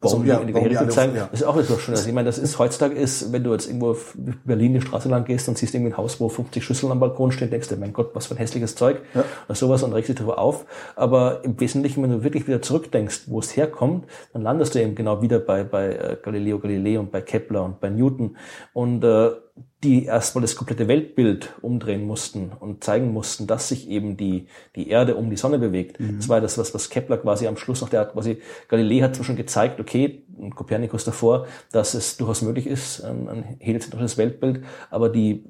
warum 0.00 0.20
Also, 0.20 0.32
ja, 0.32 0.44
die 0.44 0.54
warum 0.54 0.68
die 0.68 0.76
alle- 0.76 0.88
zeigen. 0.88 1.16
ja. 1.16 1.28
Das 1.30 1.40
ist 1.40 1.46
auch 1.46 1.60
so 1.62 1.76
schön. 1.78 1.94
Also 1.94 2.08
ich 2.08 2.14
meine, 2.14 2.26
das 2.26 2.38
ist 2.38 2.58
heutzutage 2.58 2.94
ist, 2.94 3.32
wenn 3.32 3.42
du 3.44 3.52
jetzt 3.52 3.66
irgendwo 3.66 3.90
auf 3.90 4.16
Berlin 4.44 4.74
die 4.74 4.80
Straße 4.80 5.08
lang 5.08 5.24
gehst 5.24 5.48
und 5.48 5.58
siehst 5.58 5.74
irgendwie 5.74 5.92
ein 5.92 5.96
Haus, 5.96 6.20
wo 6.20 6.28
50 6.28 6.62
Schüsseln 6.64 6.92
am 6.92 7.00
Balkon 7.00 7.32
stehen, 7.32 7.50
denkst 7.50 7.68
du, 7.68 7.76
mein 7.76 7.92
Gott, 7.92 8.10
was 8.14 8.26
für 8.26 8.34
ein 8.34 8.38
hässliches 8.38 8.76
Zeug. 8.76 9.00
Ja. 9.14 9.24
Oder 9.48 9.54
sowas 9.56 9.82
und 9.82 9.92
regst 9.92 10.08
dich 10.08 10.16
darüber 10.16 10.38
auf. 10.38 10.66
Aber 10.96 11.44
im 11.44 11.58
Wesentlichen, 11.60 12.02
wenn 12.02 12.10
du 12.10 12.22
wirklich 12.22 12.46
wieder 12.46 12.62
zurückdenkst, 12.62 13.22
wo 13.26 13.40
es 13.40 13.56
herkommt, 13.56 14.06
dann 14.32 14.42
landest 14.42 14.74
du 14.74 14.82
eben 14.82 14.94
genau 14.94 15.20
wieder 15.22 15.38
bei, 15.40 15.64
bei 15.64 15.88
äh, 15.90 16.16
Galileo 16.22 16.58
Galilei 16.58 16.98
und 16.98 17.10
bei 17.10 17.20
Kepler 17.20 17.64
und 17.64 17.80
bei 17.80 17.90
Newton. 17.90 18.36
Und 18.72 19.02
äh, 19.04 19.30
die 19.84 20.06
erstmal 20.06 20.42
das 20.42 20.56
komplette 20.56 20.88
Weltbild 20.88 21.54
umdrehen 21.62 22.04
mussten 22.04 22.50
und 22.58 22.82
zeigen 22.82 23.12
mussten, 23.12 23.46
dass 23.46 23.68
sich 23.68 23.88
eben 23.88 24.16
die, 24.16 24.48
die 24.74 24.88
Erde 24.88 25.14
um 25.14 25.30
die 25.30 25.36
Sonne 25.36 25.58
bewegt. 25.58 25.98
Das 26.16 26.28
war 26.28 26.40
das, 26.40 26.58
was, 26.58 26.74
was 26.74 26.90
Kepler 26.90 27.18
quasi 27.18 27.46
am 27.46 27.56
Schluss 27.56 27.80
noch, 27.80 27.88
der 27.88 28.00
hat 28.00 28.12
quasi, 28.12 28.42
Galilei 28.68 29.00
hat 29.02 29.14
zwar 29.14 29.24
schon 29.24 29.36
gezeigt, 29.36 29.78
okay, 29.78 30.24
und 30.36 30.56
Kopernikus 30.56 31.04
davor, 31.04 31.46
dass 31.70 31.94
es 31.94 32.16
durchaus 32.16 32.42
möglich 32.42 32.66
ist, 32.66 33.02
ein, 33.02 33.28
ein 33.28 33.56
heliozentrisches 33.60 34.18
Weltbild, 34.18 34.64
aber 34.90 35.08
die 35.08 35.44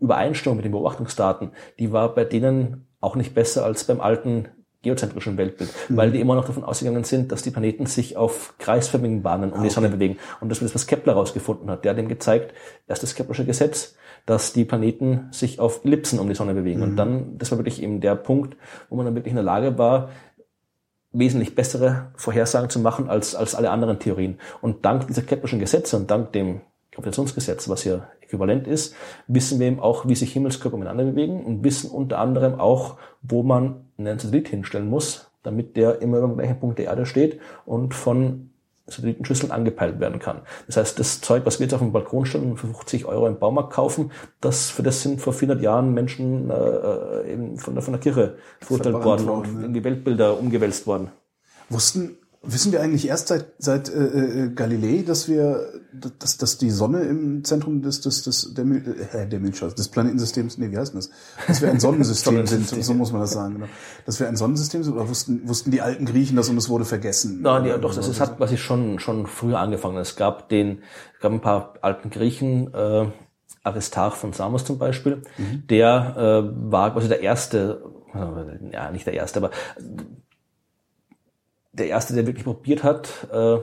Übereinstimmung 0.00 0.56
mit 0.56 0.64
den 0.64 0.72
Beobachtungsdaten, 0.72 1.50
die 1.78 1.92
war 1.92 2.14
bei 2.14 2.24
denen 2.24 2.86
auch 3.00 3.16
nicht 3.16 3.34
besser 3.34 3.64
als 3.64 3.84
beim 3.84 4.00
alten 4.00 4.48
geozentrischen 4.82 5.36
Weltbild, 5.36 5.70
weil 5.88 6.12
die 6.12 6.20
immer 6.20 6.36
noch 6.36 6.44
davon 6.44 6.62
ausgegangen 6.62 7.04
sind, 7.04 7.32
dass 7.32 7.42
die 7.42 7.50
Planeten 7.50 7.86
sich 7.86 8.16
auf 8.16 8.54
kreisförmigen 8.58 9.22
Bahnen 9.22 9.52
um 9.52 9.62
die 9.62 9.70
Sonne 9.70 9.88
bewegen. 9.88 10.18
Und 10.40 10.50
das 10.50 10.58
ist 10.58 10.66
das, 10.66 10.74
was 10.74 10.86
Kepler 10.86 11.14
herausgefunden 11.14 11.68
hat. 11.68 11.84
Der 11.84 11.92
hat 11.92 11.98
ihm 11.98 12.08
gezeigt, 12.08 12.54
erst 12.86 13.02
das 13.02 13.14
Keplersche 13.14 13.44
Gesetz, 13.44 13.96
dass 14.24 14.52
die 14.52 14.64
Planeten 14.64 15.28
sich 15.32 15.58
auf 15.58 15.84
Ellipsen 15.84 16.20
um 16.20 16.28
die 16.28 16.34
Sonne 16.34 16.54
bewegen. 16.54 16.82
Und 16.82 16.96
dann, 16.96 17.38
das 17.38 17.50
war 17.50 17.58
wirklich 17.58 17.82
eben 17.82 18.00
der 18.00 18.14
Punkt, 18.14 18.56
wo 18.88 18.96
man 18.96 19.04
dann 19.04 19.14
wirklich 19.14 19.32
in 19.32 19.36
der 19.36 19.44
Lage 19.44 19.78
war, 19.78 20.10
wesentlich 21.12 21.54
bessere 21.54 22.12
Vorhersagen 22.14 22.70
zu 22.70 22.78
machen 22.78 23.08
als, 23.08 23.34
als 23.34 23.54
alle 23.54 23.70
anderen 23.70 23.98
Theorien. 23.98 24.38
Und 24.60 24.84
dank 24.84 25.06
dieser 25.06 25.22
Keplerschen 25.22 25.58
Gesetze 25.58 25.96
und 25.96 26.10
dank 26.10 26.32
dem 26.32 26.60
Gravitationsgesetz, 26.92 27.68
was 27.68 27.84
ja 27.84 28.06
äquivalent 28.28 28.66
ist, 28.66 28.94
wissen 29.26 29.58
wir 29.58 29.66
eben 29.66 29.80
auch, 29.80 30.06
wie 30.06 30.14
sich 30.14 30.32
Himmelskörper 30.32 30.76
miteinander 30.76 31.04
bewegen 31.04 31.44
und 31.44 31.64
wissen 31.64 31.90
unter 31.90 32.18
anderem 32.18 32.60
auch, 32.60 32.96
wo 33.22 33.42
man 33.42 33.86
einen 33.98 34.18
Satellit 34.18 34.48
hinstellen 34.48 34.88
muss, 34.88 35.30
damit 35.42 35.76
der 35.76 36.02
immer 36.02 36.18
über 36.18 36.28
dem 36.28 36.36
gleichen 36.36 36.60
Punkt 36.60 36.78
der 36.78 36.86
Erde 36.86 37.06
steht 37.06 37.40
und 37.64 37.94
von 37.94 38.50
Satellitenschüsseln 38.86 39.52
angepeilt 39.52 40.00
werden 40.00 40.18
kann. 40.18 40.40
Das 40.66 40.78
heißt, 40.78 40.98
das 40.98 41.20
Zeug, 41.20 41.44
was 41.44 41.58
wir 41.58 41.66
jetzt 41.66 41.74
auf 41.74 41.80
dem 41.80 41.92
Balkon 41.92 42.24
stellen 42.24 42.52
und 42.52 42.56
für 42.56 42.68
50 42.68 43.04
Euro 43.04 43.26
im 43.26 43.38
Baumarkt 43.38 43.72
kaufen, 43.72 44.12
das, 44.40 44.70
für 44.70 44.82
das 44.82 45.02
sind 45.02 45.20
vor 45.20 45.32
400 45.32 45.62
Jahren 45.62 45.92
Menschen 45.92 46.50
äh, 46.50 47.32
eben 47.32 47.58
von, 47.58 47.74
der, 47.74 47.82
von 47.82 47.92
der 47.92 48.00
Kirche 48.00 48.38
verurteilt 48.60 49.04
worden, 49.04 49.28
und 49.28 49.60
ne? 49.60 49.66
in 49.66 49.74
die 49.74 49.84
Weltbilder 49.84 50.38
umgewälzt 50.38 50.86
worden. 50.86 51.10
Wussten, 51.68 52.16
wissen 52.42 52.70
wir 52.72 52.80
eigentlich 52.80 53.08
erst 53.08 53.28
seit, 53.28 53.46
seit 53.58 53.88
äh, 53.88 54.44
äh, 54.44 54.50
Galilei, 54.50 55.02
dass 55.02 55.28
wir, 55.28 55.72
dass, 55.92 56.36
dass 56.36 56.56
die 56.56 56.70
Sonne 56.70 57.02
im 57.02 57.42
Zentrum 57.44 57.82
des, 57.82 58.00
des, 58.00 58.22
des 58.22 58.54
der, 58.54 58.64
Mil 58.64 59.08
äh, 59.12 59.26
der 59.26 59.40
Milchstraße, 59.40 59.74
des 59.74 59.88
Planetensystems, 59.88 60.56
nee, 60.58 60.70
wie 60.70 60.78
heißt 60.78 60.92
denn 60.92 61.00
das? 61.00 61.10
Dass 61.46 61.60
wir 61.60 61.70
ein 61.70 61.80
Sonnensystem 61.80 62.46
sind, 62.46 62.68
so 62.68 62.94
muss 62.94 63.12
man 63.12 63.22
das 63.22 63.32
sagen, 63.32 63.54
genau. 63.54 63.66
Dass 64.06 64.20
wir 64.20 64.28
ein 64.28 64.36
Sonnensystem 64.36 64.84
sind, 64.84 64.94
oder 64.94 65.08
wussten, 65.08 65.48
wussten 65.48 65.70
die 65.70 65.80
alten 65.80 66.06
Griechen 66.06 66.36
das 66.36 66.48
und 66.48 66.56
es 66.56 66.68
wurde 66.68 66.84
vergessen? 66.84 67.42
Nein, 67.42 67.64
ja, 67.64 67.76
doch, 67.76 67.94
das 67.94 68.06
ist, 68.06 68.20
hat 68.20 68.36
quasi 68.36 68.56
schon, 68.56 69.00
schon 69.00 69.26
früher 69.26 69.58
angefangen. 69.58 69.96
Es 69.96 70.14
gab 70.14 70.48
den, 70.48 70.82
es 71.14 71.20
gab 71.20 71.32
ein 71.32 71.40
paar 71.40 71.74
alten 71.82 72.10
Griechen, 72.10 72.72
äh, 72.72 73.06
Aristarch 73.64 74.14
von 74.14 74.32
Samos 74.32 74.64
zum 74.64 74.78
Beispiel, 74.78 75.22
der 75.68 76.14
äh, 76.16 76.70
war 76.70 76.92
quasi 76.92 77.08
der 77.08 77.20
erste, 77.20 77.82
ja, 78.72 78.90
nicht 78.90 79.06
der 79.06 79.14
erste, 79.14 79.40
aber 79.40 79.50
der 81.78 81.88
erste, 81.88 82.14
der 82.14 82.26
wirklich 82.26 82.44
probiert 82.44 82.82
hat, 82.82 83.28
äh, 83.32 83.58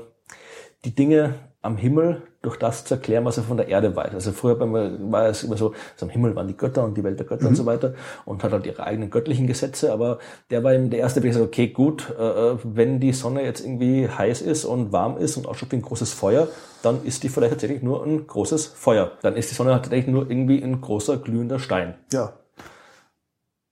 die 0.86 0.95
Dinge 0.95 1.36
am 1.66 1.78
Himmel 1.78 2.22
durch 2.43 2.57
das 2.57 2.86
zu 2.86 2.93
erklären, 2.93 3.26
was 3.26 3.38
er 3.38 3.43
von 3.43 3.57
der 3.57 3.68
Erde 3.68 3.95
weiß. 3.95 4.13
Also 4.13 4.32
früher 4.32 4.59
war 4.59 5.28
es 5.28 5.43
immer 5.43 5.57
so, 5.57 5.74
also 5.93 6.05
am 6.05 6.11
Himmel 6.11 6.36
waren 6.36 6.47
die 6.47 6.55
Götter 6.55 6.84
und 6.84 6.95
die 6.95 7.03
Welt 7.03 7.18
der 7.18 7.26
Götter 7.26 7.47
und 7.47 7.55
so 7.55 7.66
weiter 7.66 7.95
und 8.24 8.43
hat 8.43 8.51
halt 8.51 8.68
ihre 8.68 8.84
eigenen 8.84 9.09
göttlichen 9.09 9.47
Gesetze, 9.47 9.91
aber 9.91 10.20
der 10.51 10.63
war 10.63 10.76
eben 10.76 10.91
der 10.91 10.99
erste, 10.99 11.22
der 11.22 11.30
gesagt 11.30 11.43
hat, 11.43 11.47
okay, 11.47 11.70
gut, 11.70 12.13
äh, 12.20 12.57
wenn 12.63 12.99
die 12.99 13.13
Sonne 13.13 13.43
jetzt 13.43 13.66
irgendwie 13.66 14.07
heiß 14.07 14.41
ist 14.41 14.63
und 14.63 14.91
warm 14.91 15.18
ist 15.18 15.38
und 15.38 15.47
ausschaut 15.47 15.72
wie 15.72 15.78
ein 15.78 15.82
großes 15.82 16.13
Feuer, 16.13 16.47
dann 16.84 17.03
ist 17.03 17.24
die 17.24 17.30
vielleicht 17.30 17.53
tatsächlich 17.53 17.82
nur 17.82 18.05
ein 18.05 18.28
großes 18.28 18.68
Feuer. 18.68 19.13
Dann 19.24 19.36
ist 19.36 19.49
die 19.49 19.55
Sonne 19.55 19.74
halt 19.74 19.84
tatsächlich 19.84 20.13
nur 20.13 20.30
irgendwie 20.30 20.63
ein 20.63 20.82
großer 20.82 21.18
glühender 21.18 21.57
Stein. 21.57 21.95
Ja, 22.13 22.34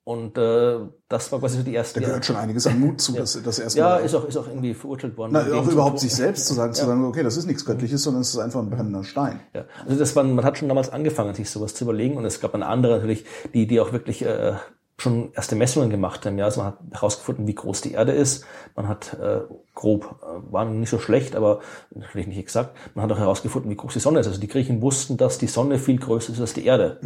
Und 0.05 0.37
äh, 0.37 0.79
das 1.07 1.31
war 1.31 1.39
quasi 1.39 1.57
so 1.57 1.63
die 1.63 1.73
erste. 1.73 2.01
da 2.01 2.07
gehört 2.07 2.25
schon 2.25 2.35
einiges 2.35 2.67
an 2.67 2.77
Mut 2.77 2.99
zu, 2.99 3.13
dass 3.13 3.41
das 3.41 3.59
erste 3.59 3.79
ja, 3.79 3.89
Mal- 3.89 3.99
ist 3.99 4.13
auch, 4.13 4.25
ist 4.27 4.35
auch 4.35 4.47
irgendwie 4.47 4.73
verurteilt 4.73 5.15
worden. 5.15 5.31
Na, 5.31 5.45
auch 5.57 5.65
überhaupt 5.65 5.99
sich 5.99 6.13
selbst 6.13 6.45
zu 6.45 6.53
sagen, 6.53 6.73
zu 6.73 6.85
sagen, 6.85 7.05
okay, 7.05 7.23
das 7.23 7.37
ist 7.37 7.45
nichts 7.45 7.63
Göttliches, 7.63 8.03
sondern 8.03 8.21
es 8.21 8.29
ist 8.29 8.37
einfach 8.37 8.59
ein 8.59 8.69
brennender 8.69 9.05
Stein. 9.05 9.39
Ja, 9.53 9.63
also 9.85 9.97
das 9.97 10.13
war, 10.15 10.25
man 10.25 10.43
hat 10.43 10.57
schon 10.57 10.67
damals 10.67 10.89
angefangen, 10.89 11.33
sich 11.35 11.49
sowas 11.49 11.73
zu 11.73 11.85
überlegen 11.85 12.17
und 12.17 12.25
es 12.25 12.41
gab 12.41 12.53
eine 12.53 12.65
andere 12.65 12.95
natürlich, 12.95 13.23
die, 13.53 13.65
die 13.65 13.79
auch 13.79 13.93
wirklich 13.93 14.25
äh, 14.25 14.55
schon 14.97 15.33
erste 15.33 15.55
Messungen 15.55 15.89
gemacht 15.89 16.25
haben. 16.25 16.37
Ja, 16.37 16.45
also 16.45 16.61
man 16.61 16.73
hat 16.73 16.79
herausgefunden, 16.91 17.47
wie 17.47 17.55
groß 17.55 17.81
die 17.81 17.93
Erde 17.93 18.11
ist. 18.11 18.45
Man 18.75 18.87
hat 18.87 19.17
äh, 19.19 19.41
grob, 19.73 20.19
äh, 20.21 20.51
war 20.51 20.65
nicht 20.65 20.89
so 20.89 20.99
schlecht, 20.99 21.35
aber 21.35 21.59
natürlich 21.91 22.27
nicht 22.27 22.37
exakt. 22.37 22.77
Man 22.93 23.03
hat 23.03 23.11
auch 23.11 23.19
herausgefunden, 23.19 23.71
wie 23.71 23.75
groß 23.75 23.93
die 23.93 23.99
Sonne 23.99 24.19
ist. 24.19 24.27
Also 24.27 24.39
die 24.39 24.47
Griechen 24.47 24.81
wussten, 24.81 25.17
dass 25.17 25.39
die 25.39 25.47
Sonne 25.47 25.79
viel 25.79 25.97
größer 25.97 26.31
ist 26.31 26.39
als 26.39 26.53
die 26.53 26.65
Erde. 26.65 26.99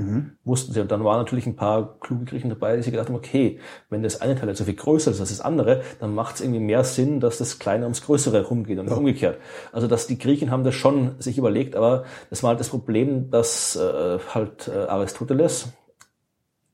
Wussten 0.44 0.74
sie. 0.74 0.82
Und 0.82 0.92
dann 0.92 1.04
waren 1.04 1.18
natürlich 1.18 1.48
ein 1.48 1.56
paar 1.56 1.98
kluge 2.00 2.26
Griechen 2.26 2.50
dabei, 2.50 2.76
die 2.76 2.84
sich 2.84 2.92
gedacht 2.92 3.08
haben, 3.08 3.16
okay, 3.16 3.60
wenn 3.90 4.04
das 4.04 4.20
eine 4.22 4.36
Teil 4.36 4.54
so 4.56 4.66
viel 4.66 4.76
größer 4.76 5.12
ist 5.12 5.20
als 5.22 5.30
das 5.30 5.42
andere, 5.42 5.82
dann 6.00 6.14
macht 6.14 6.36
es 6.36 6.42
irgendwie 6.42 6.60
mehr 6.60 6.84
Sinn, 6.84 7.20
dass 7.22 7.38
das 7.38 7.58
Kleine 7.58 7.86
ums 7.86 8.02
Größere 8.04 8.46
rumgeht 8.46 8.80
und 8.80 8.86
nicht 8.86 8.98
umgekehrt. 8.98 9.40
Also 9.72 9.88
dass 9.88 10.08
die 10.08 10.18
Griechen 10.18 10.52
haben 10.52 10.64
das 10.66 10.76
schon 10.76 11.16
sich 11.20 11.38
überlegt, 11.38 11.76
aber 11.76 12.04
das 12.30 12.44
war 12.44 12.50
halt 12.50 12.60
das 12.60 12.70
Problem, 12.70 13.32
dass 13.32 13.76
äh, 13.76 14.20
halt 14.34 14.68
äh, 14.68 14.88
Aristoteles 14.88 15.70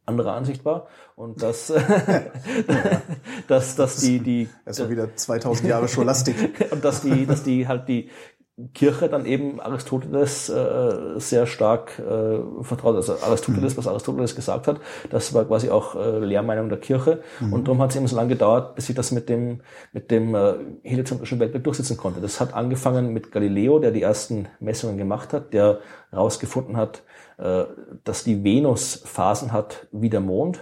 anderer 0.06 0.34
Ansicht 0.34 0.66
war 0.66 0.88
und 1.16 1.42
dass, 1.42 1.74
dass, 3.48 3.76
dass 3.76 3.98
die, 3.98 4.20
die, 4.20 4.50
Erstmal 4.66 4.90
wieder 4.90 5.16
2000 5.16 5.70
Jahre 5.70 5.88
Scholastik. 5.88 6.68
und 6.72 6.84
dass 6.84 7.02
die, 7.02 7.26
dass 7.26 7.44
die 7.44 7.68
halt 7.68 7.88
die 7.88 8.10
Kirche 8.76 9.10
dann 9.10 9.26
eben 9.26 9.60
Aristoteles 9.60 10.48
äh, 10.48 11.20
sehr 11.20 11.48
stark 11.48 11.98
äh, 11.98 12.64
vertraut. 12.64 12.96
Also 12.96 13.14
Aristoteles, 13.20 13.76
was 13.78 13.88
Aristoteles 13.88 14.36
gesagt 14.36 14.68
hat, 14.68 14.80
das 15.10 15.34
war 15.34 15.46
quasi 15.46 15.72
auch 15.72 15.96
äh, 15.96 16.20
Lehrmeinung 16.20 16.70
der 16.70 16.80
Kirche. 16.80 17.24
Und 17.42 17.68
darum 17.68 17.82
hat 17.82 17.90
es 17.90 17.96
eben 17.96 18.06
so 18.06 18.16
lange 18.16 18.30
gedauert, 18.30 18.76
bis 18.76 18.86
sich 18.86 18.96
das 18.96 19.12
mit 19.12 19.28
dem 19.28 19.62
mit 19.92 20.12
dem 20.12 20.36
äh, 20.36 20.54
heliozentrischen 20.84 21.40
Weltbild 21.40 21.66
durchsetzen 21.66 21.98
konnte. 21.98 22.22
Das 22.22 22.40
hat 22.40 22.54
angefangen 22.54 23.12
mit 23.12 23.32
Galileo, 23.32 23.80
der 23.80 23.90
die 23.90 24.04
ersten 24.04 24.48
Messungen 24.60 25.00
gemacht 25.00 25.34
hat, 25.34 25.52
der 25.52 25.80
herausgefunden 26.12 26.78
hat, 26.78 27.02
dass 27.38 28.24
die 28.24 28.44
Venus 28.44 29.04
Phasen 29.06 29.52
hat 29.52 29.88
wie 29.92 30.10
der 30.10 30.20
Mond. 30.20 30.60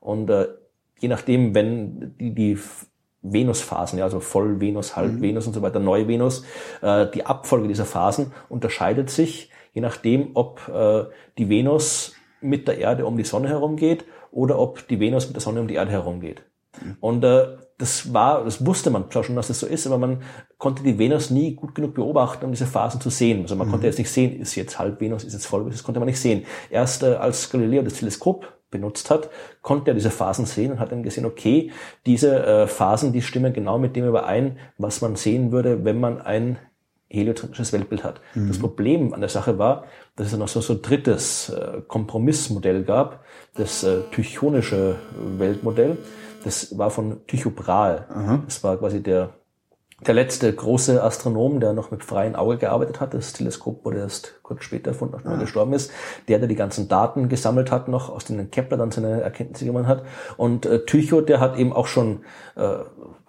Und 0.00 0.30
äh, 0.30 0.48
je 0.98 1.08
nachdem, 1.08 1.54
wenn 1.54 2.16
die, 2.18 2.34
die 2.34 2.58
Venusphasen, 3.22 3.98
ja, 3.98 4.04
also 4.04 4.20
Voll-Venus, 4.20 4.96
Halb-Venus 4.96 5.46
und 5.46 5.52
so 5.52 5.62
weiter, 5.62 5.78
Neu-Venus, 5.78 6.44
äh, 6.80 7.06
die 7.14 7.24
Abfolge 7.24 7.68
dieser 7.68 7.84
Phasen 7.84 8.32
unterscheidet 8.48 9.10
sich, 9.10 9.50
je 9.72 9.80
nachdem, 9.80 10.30
ob 10.34 10.68
äh, 10.68 11.04
die 11.38 11.48
Venus 11.48 12.14
mit 12.40 12.66
der 12.66 12.78
Erde 12.78 13.06
um 13.06 13.16
die 13.16 13.24
Sonne 13.24 13.48
herumgeht 13.48 14.04
oder 14.32 14.58
ob 14.58 14.88
die 14.88 14.98
Venus 14.98 15.26
mit 15.26 15.36
der 15.36 15.42
Sonne 15.42 15.60
um 15.60 15.68
die 15.68 15.74
Erde 15.74 15.92
herumgeht. 15.92 16.42
Und 17.00 17.22
äh, 17.22 17.58
das 17.82 18.14
war, 18.14 18.44
das 18.44 18.64
wusste 18.64 18.90
man 18.90 19.10
zwar 19.10 19.24
schon, 19.24 19.34
dass 19.34 19.48
das 19.48 19.58
so 19.58 19.66
ist, 19.66 19.88
aber 19.88 19.98
man 19.98 20.22
konnte 20.56 20.84
die 20.84 21.00
Venus 21.00 21.30
nie 21.30 21.56
gut 21.56 21.74
genug 21.74 21.94
beobachten, 21.94 22.44
um 22.44 22.52
diese 22.52 22.64
Phasen 22.64 23.00
zu 23.00 23.10
sehen. 23.10 23.42
Also 23.42 23.56
man 23.56 23.68
konnte 23.68 23.88
jetzt 23.88 23.98
nicht 23.98 24.08
sehen, 24.08 24.40
ist 24.40 24.54
jetzt 24.54 24.78
Halb-Venus, 24.78 25.24
ist 25.24 25.32
jetzt 25.32 25.46
Voll-Venus, 25.46 25.78
das 25.78 25.82
konnte 25.82 25.98
man 25.98 26.06
nicht 26.06 26.20
sehen. 26.20 26.44
Erst 26.70 27.02
äh, 27.02 27.14
als 27.14 27.50
Galileo 27.50 27.82
das 27.82 27.94
Teleskop 27.94 28.46
benutzt 28.70 29.10
hat, 29.10 29.30
konnte 29.62 29.90
er 29.90 29.94
diese 29.94 30.10
Phasen 30.12 30.46
sehen 30.46 30.70
und 30.70 30.78
hat 30.78 30.92
dann 30.92 31.02
gesehen, 31.02 31.26
okay, 31.26 31.72
diese 32.06 32.46
äh, 32.46 32.66
Phasen, 32.68 33.12
die 33.12 33.20
stimmen 33.20 33.52
genau 33.52 33.78
mit 33.78 33.96
dem 33.96 34.06
überein, 34.06 34.58
was 34.78 35.00
man 35.00 35.16
sehen 35.16 35.50
würde, 35.50 35.84
wenn 35.84 35.98
man 35.98 36.22
ein 36.22 36.58
heliozentrisches 37.08 37.72
Weltbild 37.72 38.04
hat. 38.04 38.20
Das 38.48 38.58
Problem 38.58 39.12
an 39.12 39.20
der 39.20 39.28
Sache 39.28 39.58
war, 39.58 39.84
dass 40.14 40.32
es 40.32 40.38
noch 40.38 40.48
so, 40.48 40.60
so 40.60 40.74
ein 40.74 40.82
drittes 40.82 41.48
äh, 41.50 41.82
Kompromissmodell 41.88 42.84
gab, 42.84 43.24
das 43.56 43.82
äh, 43.82 44.02
tychonische 44.12 44.96
Weltmodell. 45.36 45.98
Das 46.44 46.76
war 46.76 46.90
von 46.90 47.26
Tycho 47.26 47.50
Brahe. 47.50 48.06
Das 48.46 48.62
war 48.64 48.76
quasi 48.76 49.02
der 49.02 49.30
der 50.06 50.14
letzte 50.14 50.52
große 50.52 51.02
Astronom, 51.02 51.60
der 51.60 51.72
noch 51.72 51.90
mit 51.90 52.02
freiem 52.02 52.34
Auge 52.34 52.58
gearbeitet 52.58 53.00
hat, 53.00 53.14
das 53.14 53.32
Teleskop 53.32 53.84
wurde 53.84 53.98
erst 53.98 54.40
kurz 54.42 54.64
später 54.64 54.90
erfunden, 54.90 55.14
nachdem 55.14 55.32
er 55.32 55.38
gestorben 55.38 55.72
ist, 55.74 55.92
der, 56.28 56.38
der 56.38 56.48
die 56.48 56.56
ganzen 56.56 56.88
Daten 56.88 57.28
gesammelt 57.28 57.70
hat, 57.70 57.86
noch 57.88 58.10
aus 58.10 58.24
denen 58.24 58.50
Kepler 58.50 58.76
dann 58.76 58.90
seine 58.90 59.20
Erkenntnisse 59.20 59.64
gewonnen 59.64 59.86
hat. 59.86 60.04
Und 60.36 60.66
äh, 60.66 60.84
Tycho, 60.84 61.20
der 61.20 61.38
hat 61.38 61.56
eben 61.56 61.72
auch 61.72 61.86
schon 61.86 62.20
äh, 62.56 62.78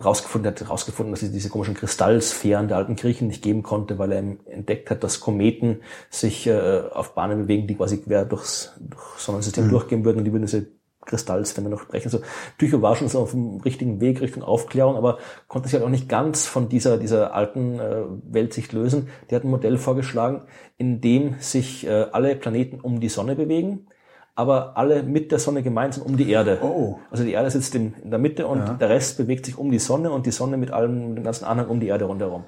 rausgefunden, 0.03 0.49
hat 0.49 0.69
rausgefunden, 0.69 1.13
dass 1.13 1.21
es 1.21 1.31
diese 1.31 1.49
komischen 1.49 1.75
Kristallsphären 1.75 2.67
der 2.67 2.77
alten 2.77 2.95
Griechen 2.95 3.27
nicht 3.27 3.43
geben 3.43 3.61
konnte, 3.61 3.99
weil 3.99 4.11
er 4.11 4.23
entdeckt 4.47 4.89
hat, 4.89 5.03
dass 5.03 5.19
Kometen 5.19 5.81
sich 6.09 6.47
äh, 6.47 6.81
auf 6.91 7.13
Bahnen 7.13 7.43
bewegen, 7.43 7.67
die 7.67 7.75
quasi 7.75 7.97
quer 7.97 8.25
durchs, 8.25 8.73
durchs 8.79 9.25
Sonnensystem 9.25 9.69
durchgehen 9.69 10.03
würden. 10.03 10.19
Und 10.19 10.25
die 10.25 10.31
würden 10.31 10.45
diese 10.45 10.65
Kristalls, 11.05 11.55
wenn 11.57 11.65
er 11.65 11.69
noch 11.69 11.85
brechen. 11.85 12.09
So, 12.09 12.21
Tycho 12.57 12.81
war 12.81 12.95
schon 12.95 13.07
so 13.07 13.19
auf 13.19 13.31
dem 13.31 13.57
richtigen 13.61 14.01
Weg 14.01 14.21
Richtung 14.21 14.43
Aufklärung, 14.43 14.95
aber 14.95 15.17
konnte 15.47 15.67
sich 15.67 15.75
halt 15.75 15.85
auch 15.85 15.89
nicht 15.89 16.09
ganz 16.09 16.45
von 16.45 16.69
dieser, 16.69 16.97
dieser 16.97 17.33
alten 17.33 17.79
äh, 17.79 18.03
Weltsicht 18.31 18.73
lösen. 18.73 19.09
Der 19.29 19.37
hat 19.37 19.43
ein 19.45 19.51
Modell 19.51 19.77
vorgeschlagen, 19.77 20.41
in 20.77 21.01
dem 21.01 21.35
sich 21.39 21.85
äh, 21.85 22.07
alle 22.11 22.35
Planeten 22.35 22.79
um 22.79 22.99
die 22.99 23.09
Sonne 23.09 23.35
bewegen 23.35 23.87
aber 24.35 24.77
alle 24.77 25.03
mit 25.03 25.31
der 25.31 25.39
Sonne 25.39 25.61
gemeinsam 25.61 26.05
um 26.05 26.17
die 26.17 26.29
Erde. 26.31 26.57
Oh. 26.63 26.97
Also 27.11 27.23
die 27.23 27.33
Erde 27.33 27.51
sitzt 27.51 27.75
in, 27.75 27.93
in 28.03 28.09
der 28.09 28.19
Mitte 28.19 28.47
und 28.47 28.59
Ja. 28.59 28.73
der 28.73 28.89
Rest 28.89 29.17
bewegt 29.17 29.45
sich 29.45 29.57
um 29.57 29.69
die 29.69 29.79
Sonne 29.79 30.11
und 30.11 30.25
die 30.25 30.31
Sonne 30.31 30.57
mit 30.57 30.71
allem, 30.71 31.09
mit 31.09 31.17
dem 31.19 31.23
ganzen 31.23 31.45
Anhang 31.45 31.67
um 31.67 31.79
die 31.79 31.87
Erde 31.87 32.05
rundherum. 32.05 32.43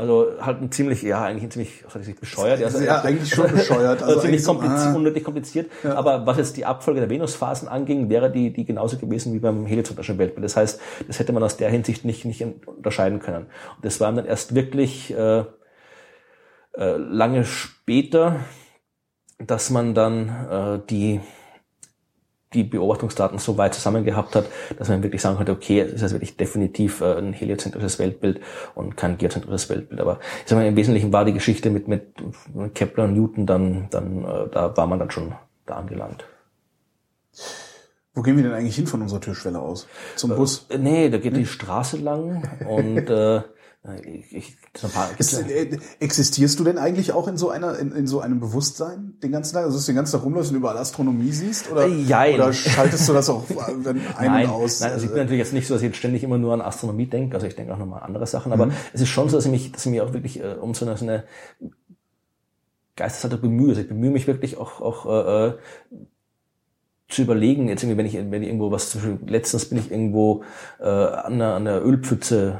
Also 0.00 0.32
halt 0.40 0.62
ein 0.62 0.72
ziemlich, 0.72 1.02
ja, 1.02 1.22
eigentlich 1.22 1.44
ein 1.44 1.50
ziemlich, 1.50 1.84
was 1.84 1.92
soll 1.92 2.02
ich 2.02 2.18
bescheuert. 2.18 2.64
Also, 2.64 2.82
Ja, 2.82 3.00
eigentlich 3.04 3.34
schon 3.34 3.52
bescheuert. 3.52 4.02
Also, 4.02 4.06
Also 4.06 4.20
ziemlich 4.20 4.40
eigentlich 4.40 4.44
so, 4.44 4.54
kompliziert, 4.54 4.94
ah. 4.94 4.96
unnötig 4.96 5.24
kompliziert. 5.24 5.70
Aber 5.84 6.24
was 6.24 6.38
jetzt 6.38 6.56
die 6.56 6.64
Abfolge 6.64 7.00
der 7.00 7.10
Venusphasen 7.10 7.68
anging, 7.68 8.08
wäre 8.08 8.32
die, 8.32 8.50
die 8.50 8.64
genauso 8.64 8.96
gewesen 8.96 9.34
wie 9.34 9.40
beim 9.40 9.66
heliozentrischen 9.66 10.16
Weltbild. 10.16 10.42
Das 10.42 10.56
heißt, 10.56 10.80
das 11.06 11.18
hätte 11.18 11.34
man 11.34 11.42
aus 11.42 11.58
der 11.58 11.68
Hinsicht 11.68 12.06
nicht, 12.06 12.24
nicht 12.24 12.42
unterscheiden 12.64 13.20
können. 13.20 13.48
Und 13.76 13.84
das 13.84 14.00
war 14.00 14.10
dann 14.10 14.24
erst 14.24 14.54
wirklich 14.54 15.14
äh, 15.14 15.40
äh, 15.40 16.96
lange 16.96 17.44
später, 17.44 18.36
dass 19.38 19.68
man 19.68 19.94
dann 19.94 20.28
äh, 20.28 20.80
die 20.88 21.20
die 22.52 22.64
Beobachtungsdaten 22.64 23.38
so 23.38 23.58
weit 23.58 23.74
zusammen 23.74 24.04
gehabt 24.04 24.34
hat, 24.34 24.46
dass 24.76 24.88
man 24.88 25.02
wirklich 25.02 25.22
sagen 25.22 25.36
konnte, 25.36 25.52
okay, 25.52 25.80
es 25.80 26.02
ist 26.02 26.12
wirklich 26.12 26.36
definitiv 26.36 27.00
äh, 27.00 27.16
ein 27.16 27.32
heliozentrisches 27.32 27.98
Weltbild 27.98 28.40
und 28.74 28.96
kein 28.96 29.18
geozentrisches 29.18 29.68
Weltbild. 29.68 30.00
Aber 30.00 30.18
ich 30.42 30.48
sag 30.50 30.56
mal, 30.56 30.66
im 30.66 30.76
Wesentlichen 30.76 31.12
war 31.12 31.24
die 31.24 31.32
Geschichte 31.32 31.70
mit, 31.70 31.86
mit 31.86 32.02
Kepler 32.74 33.04
und 33.04 33.14
Newton 33.14 33.46
dann, 33.46 33.86
dann 33.90 34.24
äh, 34.24 34.48
da 34.50 34.76
war 34.76 34.86
man 34.86 34.98
dann 34.98 35.10
schon 35.10 35.32
da 35.66 35.76
angelangt. 35.76 36.24
Wo 38.14 38.22
gehen 38.22 38.36
wir 38.36 38.42
denn 38.42 38.52
eigentlich 38.52 38.74
hin 38.74 38.88
von 38.88 39.00
unserer 39.02 39.20
Türschwelle 39.20 39.60
aus? 39.60 39.86
Zum 40.16 40.34
Bus? 40.34 40.66
Äh, 40.68 40.78
Nee, 40.78 41.08
da 41.10 41.18
geht 41.18 41.36
die 41.36 41.46
Straße 41.46 41.98
lang 41.98 42.42
und 42.68 43.08
äh, 43.08 43.42
ich, 44.04 44.36
ich, 44.36 44.56
paar, 44.92 45.08
Ist, 45.18 45.32
äh, 45.32 45.78
existierst 46.00 46.60
du 46.60 46.64
denn 46.64 46.76
eigentlich 46.76 47.12
auch 47.12 47.26
in 47.28 47.38
so 47.38 47.48
einer, 47.48 47.78
in, 47.78 47.92
in 47.92 48.06
so 48.06 48.20
einem 48.20 48.38
Bewusstsein 48.38 49.14
den 49.22 49.32
ganzen 49.32 49.54
Tag? 49.54 49.64
Also, 49.64 49.78
dass 49.78 49.86
du 49.86 49.92
den 49.92 49.96
ganzen 49.96 50.12
Tag 50.12 50.24
rumläufst 50.24 50.50
und 50.50 50.58
überall 50.58 50.76
Astronomie 50.76 51.32
siehst? 51.32 51.70
Oder, 51.72 51.86
Äh, 51.86 52.02
jein. 52.02 52.34
oder 52.34 52.52
schaltest 52.52 53.08
du 53.08 53.14
das 53.14 53.30
auch 53.30 53.44
wenn 53.48 54.00
ein 54.16 54.26
nein, 54.26 54.46
und 54.46 54.52
aus? 54.52 54.80
nein, 54.80 54.92
also 54.92 55.06
ich 55.06 55.10
bin 55.10 55.20
natürlich 55.22 55.38
jetzt 55.38 55.54
nicht 55.54 55.66
so, 55.66 55.72
dass 55.74 55.82
ich 55.82 55.88
jetzt 55.88 55.96
ständig 55.96 56.22
immer 56.22 56.36
nur 56.36 56.52
an 56.52 56.60
Astronomie 56.60 57.06
denke, 57.06 57.34
also 57.36 57.46
ich 57.46 57.56
denke 57.56 57.72
auch 57.72 57.78
nochmal 57.78 58.00
an 58.00 58.08
andere 58.08 58.26
Sachen, 58.26 58.52
aber 58.52 58.70
es 58.92 59.00
ist 59.00 59.08
schon 59.08 59.30
so, 59.30 59.38
dass 59.38 59.46
ich 59.46 59.50
mich, 59.50 59.72
dass 59.72 59.86
ich 59.86 59.92
mich 59.92 60.02
auch 60.02 60.12
wirklich 60.12 60.40
äh, 60.40 60.56
um 60.60 60.74
so 60.74 60.84
eine, 60.84 60.98
so 60.98 61.06
eine 61.06 61.24
Geisteshaltung 62.96 63.40
bemühe. 63.40 63.70
Also 63.70 63.80
ich 63.80 63.88
bemühe 63.88 64.10
mich 64.10 64.26
wirklich 64.26 64.58
auch, 64.58 64.82
auch 64.82 65.06
äh, 65.06 65.46
äh, 65.48 65.58
zu 67.10 67.22
überlegen, 67.22 67.68
jetzt 67.68 67.82
irgendwie, 67.82 67.98
wenn 67.98 68.06
ich, 68.06 68.14
wenn 68.14 68.42
ich 68.42 68.48
irgendwo 68.48 68.70
was, 68.70 68.90
zum 68.90 69.00
Beispiel 69.00 69.28
letztens 69.28 69.64
bin 69.66 69.78
ich 69.78 69.90
irgendwo 69.90 70.42
äh, 70.80 70.84
an, 70.84 71.34
einer, 71.34 71.54
an 71.54 71.64
der 71.64 71.84
Ölpfütze 71.84 72.58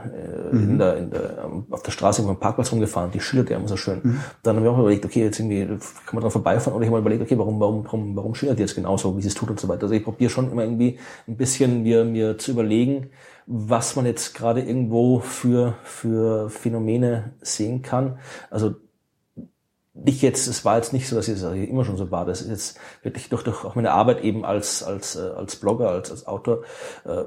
äh, 0.53 0.57
in 0.57 0.79
der, 0.79 0.97
in 0.97 1.11
der, 1.11 1.49
auf 1.71 1.83
der 1.83 1.93
Straße 1.93 2.21
irgendwo 2.21 2.35
am 2.35 2.41
Parkplatz 2.41 2.73
rumgefahren, 2.73 3.13
die 3.13 3.21
schildert 3.21 3.51
ja 3.51 3.57
immer 3.57 3.69
so 3.69 3.77
schön. 3.77 4.21
Dann 4.43 4.57
habe 4.57 4.67
ich 4.67 4.73
auch 4.73 4.79
überlegt, 4.79 5.05
okay, 5.05 5.23
jetzt 5.23 5.39
irgendwie 5.39 5.67
kann 5.67 5.79
man 6.15 6.23
dran 6.23 6.31
vorbeifahren 6.31 6.75
oder 6.75 6.83
ich 6.83 6.89
habe 6.89 7.01
mal 7.01 7.01
überlegt, 7.01 7.23
okay, 7.23 7.39
warum, 7.39 7.61
warum, 7.61 7.85
warum, 7.85 8.17
warum 8.17 8.35
schildert 8.35 8.59
die 8.59 8.63
jetzt 8.63 8.75
genauso, 8.75 9.17
wie 9.17 9.23
sie 9.23 9.29
es 9.29 9.35
tut 9.35 9.51
und 9.51 9.61
so 9.61 9.69
weiter. 9.69 9.83
Also 9.83 9.95
ich 9.95 10.05
probiere 10.05 10.31
schon 10.31 10.51
immer 10.51 10.65
irgendwie 10.65 10.99
ein 11.29 11.37
bisschen 11.37 11.83
mir, 11.83 12.05
mir 12.05 12.37
zu 12.37 12.51
überlegen, 12.51 13.11
was 13.47 13.97
man 13.97 14.07
jetzt 14.07 14.35
gerade 14.35 14.61
irgendwo 14.61 15.21
für, 15.21 15.75
für 15.83 16.51
Phänomene 16.51 17.33
sehen 17.41 17.83
kann. 17.83 18.19
Also 18.51 18.75
nicht 20.05 20.23
jetzt, 20.23 20.47
es 20.47 20.65
war 20.65 20.77
jetzt 20.77 20.93
nicht 20.93 21.09
so, 21.09 21.17
dass 21.17 21.29
es 21.29 21.45
also 21.45 21.55
immer 21.55 21.85
schon 21.85 21.97
so 21.97 22.11
war. 22.11 22.25
Das 22.25 22.43
ist 22.43 22.51
jetzt 22.51 22.81
wirklich 23.03 23.29
durch, 23.29 23.43
durch 23.43 23.65
auch 23.65 23.75
meine 23.75 23.93
Arbeit 23.93 24.23
eben 24.23 24.45
als, 24.45 24.83
als, 24.83 25.17
äh, 25.17 25.21
als 25.21 25.57
Blogger, 25.57 25.91
als, 25.91 26.11
als 26.11 26.27
Autor, 26.27 26.63
äh, 27.05 27.25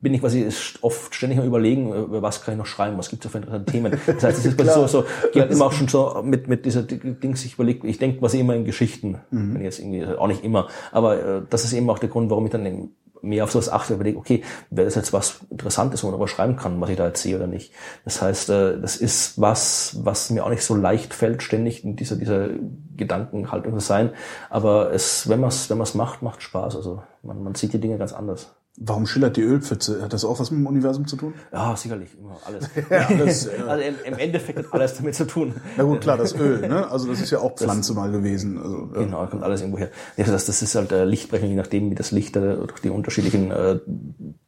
bin 0.00 0.12
ich 0.12 0.20
quasi 0.20 0.46
oft 0.82 1.14
ständig 1.14 1.38
am 1.38 1.46
überlegen, 1.46 1.92
über 1.92 2.20
was 2.20 2.44
kann 2.44 2.54
ich 2.54 2.58
noch 2.58 2.66
schreiben, 2.66 2.98
was 2.98 3.08
gibt 3.08 3.24
es 3.24 3.32
für 3.32 3.38
interessante 3.38 3.72
Themen. 3.72 3.98
Das 4.06 4.22
heißt, 4.22 4.38
es 4.38 4.44
ist 4.44 4.56
quasi 4.58 4.72
so, 4.72 4.86
so, 4.86 5.04
ich 5.32 5.40
halt 5.40 5.50
immer 5.50 5.64
auch 5.64 5.72
schon 5.72 5.88
so 5.88 6.20
mit, 6.22 6.46
mit 6.46 6.66
dieser 6.66 6.82
Dings, 6.82 7.44
ich 7.44 7.54
überlege, 7.54 7.88
ich 7.88 7.98
denke 7.98 8.18
quasi 8.18 8.38
immer 8.38 8.54
in 8.54 8.66
Geschichten, 8.66 9.20
wenn 9.30 9.56
ich 9.56 9.62
jetzt 9.62 9.78
irgendwie, 9.78 10.04
auch 10.04 10.28
nicht 10.28 10.44
immer, 10.44 10.68
aber 10.92 11.24
äh, 11.24 11.42
das 11.48 11.64
ist 11.64 11.72
eben 11.72 11.88
auch 11.88 11.98
der 11.98 12.10
Grund, 12.10 12.28
warum 12.28 12.44
ich 12.44 12.52
dann 12.52 12.66
eben 12.66 12.94
mehr 13.24 13.44
auf 13.44 13.52
sowas 13.52 13.68
achte, 13.68 13.94
überlege, 13.94 14.18
okay, 14.18 14.42
wäre 14.70 14.86
das 14.86 14.94
jetzt 14.94 15.12
was 15.12 15.40
Interessantes, 15.50 16.02
wo 16.02 16.08
man 16.08 16.12
darüber 16.12 16.28
schreiben 16.28 16.56
kann, 16.56 16.80
was 16.80 16.90
ich 16.90 16.96
da 16.96 17.06
jetzt 17.06 17.22
sehe 17.22 17.36
oder 17.36 17.46
nicht. 17.46 17.72
Das 18.04 18.22
heißt, 18.22 18.50
äh, 18.50 18.80
das 18.80 18.96
ist 18.96 19.40
was, 19.40 19.96
was 20.02 20.30
mir 20.30 20.44
auch 20.44 20.50
nicht 20.50 20.64
so 20.64 20.74
leicht 20.74 21.14
fällt, 21.14 21.42
ständig 21.42 21.84
in 21.84 21.96
dieser, 21.96 22.16
dieser 22.16 22.48
Gedankenhaltung 22.96 23.72
zu 23.74 23.80
sein. 23.80 24.10
Aber 24.50 24.92
es, 24.92 25.28
wenn 25.28 25.40
man 25.40 25.48
es 25.48 25.70
wenn 25.70 25.78
man's 25.78 25.94
macht, 25.94 26.22
macht 26.22 26.42
Spaß. 26.42 26.76
Also 26.76 27.02
man, 27.22 27.42
man 27.42 27.54
sieht 27.54 27.72
die 27.72 27.80
Dinge 27.80 27.98
ganz 27.98 28.12
anders. 28.12 28.54
Warum 28.76 29.06
schillert 29.06 29.36
die 29.36 29.42
Ölpfütze? 29.42 30.02
Hat 30.02 30.12
das 30.12 30.24
auch 30.24 30.40
was 30.40 30.50
mit 30.50 30.58
dem 30.58 30.66
Universum 30.66 31.06
zu 31.06 31.14
tun? 31.14 31.34
Ja, 31.52 31.76
sicherlich, 31.76 32.10
immer 32.18 32.36
alles. 32.44 32.68
alles, 32.90 33.44
ja. 33.58 33.66
also 33.66 33.84
im, 34.04 34.18
Endeffekt 34.18 34.58
hat 34.58 34.72
alles 34.72 34.96
damit 34.96 35.14
zu 35.14 35.28
tun. 35.28 35.54
Na 35.76 35.84
gut, 35.84 36.00
klar, 36.00 36.16
das 36.16 36.34
Öl, 36.34 36.66
ne? 36.66 36.90
Also 36.90 37.06
das 37.06 37.20
ist 37.20 37.30
ja 37.30 37.38
auch 37.38 37.54
Pflanze 37.54 37.94
mal 37.94 38.10
gewesen. 38.10 38.58
Also, 38.58 38.88
ja. 38.92 39.04
Genau, 39.04 39.26
kommt 39.26 39.44
alles 39.44 39.60
irgendwo 39.60 39.78
her. 39.78 39.90
Ja, 40.16 40.24
das, 40.24 40.46
das 40.46 40.60
ist 40.60 40.74
halt 40.74 40.90
äh, 40.90 41.04
Lichtbrechung, 41.04 41.50
je 41.50 41.54
nachdem, 41.54 41.88
wie 41.92 41.94
das 41.94 42.10
Licht 42.10 42.34
äh, 42.34 42.56
durch 42.56 42.80
die 42.80 42.90
unterschiedlichen 42.90 43.52
äh, 43.52 43.78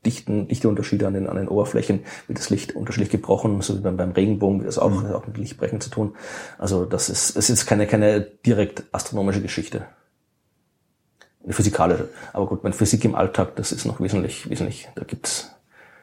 Dichten, 0.04 0.48
Dichteunterschiede 0.48 1.06
an 1.06 1.14
den, 1.14 1.28
an 1.28 1.36
den 1.36 1.46
Oberflächen, 1.46 2.00
wird 2.26 2.40
das 2.40 2.50
Licht 2.50 2.74
unterschiedlich 2.74 3.10
gebrochen, 3.10 3.60
so 3.62 3.76
wie 3.76 3.80
beim, 3.80 3.96
beim 3.96 4.10
Regenbogen, 4.10 4.58
wird 4.58 4.68
das 4.68 4.78
auch, 4.78 5.04
hat 5.04 5.14
auch 5.14 5.26
mit 5.28 5.38
Lichtbrechen 5.38 5.80
zu 5.80 5.88
tun. 5.88 6.16
Also 6.58 6.84
das 6.84 7.10
ist, 7.10 7.36
das 7.36 7.44
ist 7.44 7.60
jetzt 7.60 7.66
keine, 7.66 7.86
keine 7.86 8.22
direkt 8.22 8.82
astronomische 8.90 9.40
Geschichte. 9.40 9.86
Eine 11.46 11.54
physikalische. 11.54 12.08
Aber 12.32 12.46
gut, 12.46 12.64
meine 12.64 12.74
Physik 12.74 13.04
im 13.04 13.14
Alltag, 13.14 13.54
das 13.56 13.70
ist 13.70 13.86
noch 13.86 14.00
wesentlich, 14.00 14.50
wesentlich, 14.50 14.88
da 14.96 15.04
gibt's 15.04 15.52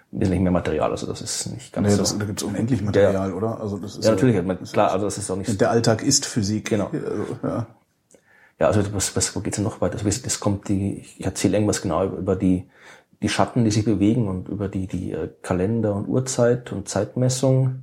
wesentlich 0.09 0.41
mehr 0.41 0.53
Material, 0.53 0.89
also 0.89 1.05
das 1.05 1.21
ist 1.21 1.47
nicht 1.47 1.73
ganz 1.73 1.85
Nee, 1.85 1.93
so. 1.93 1.99
das, 1.99 2.17
da 2.17 2.25
gibt's 2.25 2.43
unendlich 2.43 2.81
Material, 2.81 3.33
oder? 3.33 3.59
Also 3.59 3.77
das 3.77 3.97
ist 3.97 4.05
ja, 4.05 4.11
natürlich, 4.11 4.37
ich 4.37 4.43
meine, 4.43 4.59
klar, 4.59 4.91
also 4.91 5.05
das 5.05 5.17
ist 5.17 5.29
auch 5.29 5.35
nicht 5.35 5.49
so. 5.49 5.57
Der 5.57 5.69
Alltag 5.69 6.01
ist 6.01 6.25
Physik. 6.25 6.69
Genau. 6.69 6.87
Also, 6.87 7.37
ja. 7.43 7.67
Ja, 8.59 8.67
also 8.67 8.81
was, 8.93 9.15
was, 9.17 9.35
wo 9.35 9.41
geht's 9.41 9.57
denn 9.57 9.65
noch 9.65 9.81
weiter? 9.81 9.97
Also, 9.97 10.21
das 10.23 10.39
kommt 10.39 10.69
die, 10.69 10.99
ich 10.99 11.25
erzähle 11.25 11.57
irgendwas 11.57 11.81
genau 11.81 12.05
über, 12.05 12.37
die, 12.37 12.69
die 13.21 13.27
Schatten, 13.27 13.65
die 13.65 13.71
sich 13.71 13.83
bewegen 13.83 14.29
und 14.29 14.47
über 14.47 14.69
die, 14.69 14.87
die 14.87 15.11
äh, 15.11 15.29
Kalender 15.41 15.93
und 15.95 16.07
Uhrzeit 16.07 16.71
und 16.71 16.87
Zeitmessung. 16.87 17.81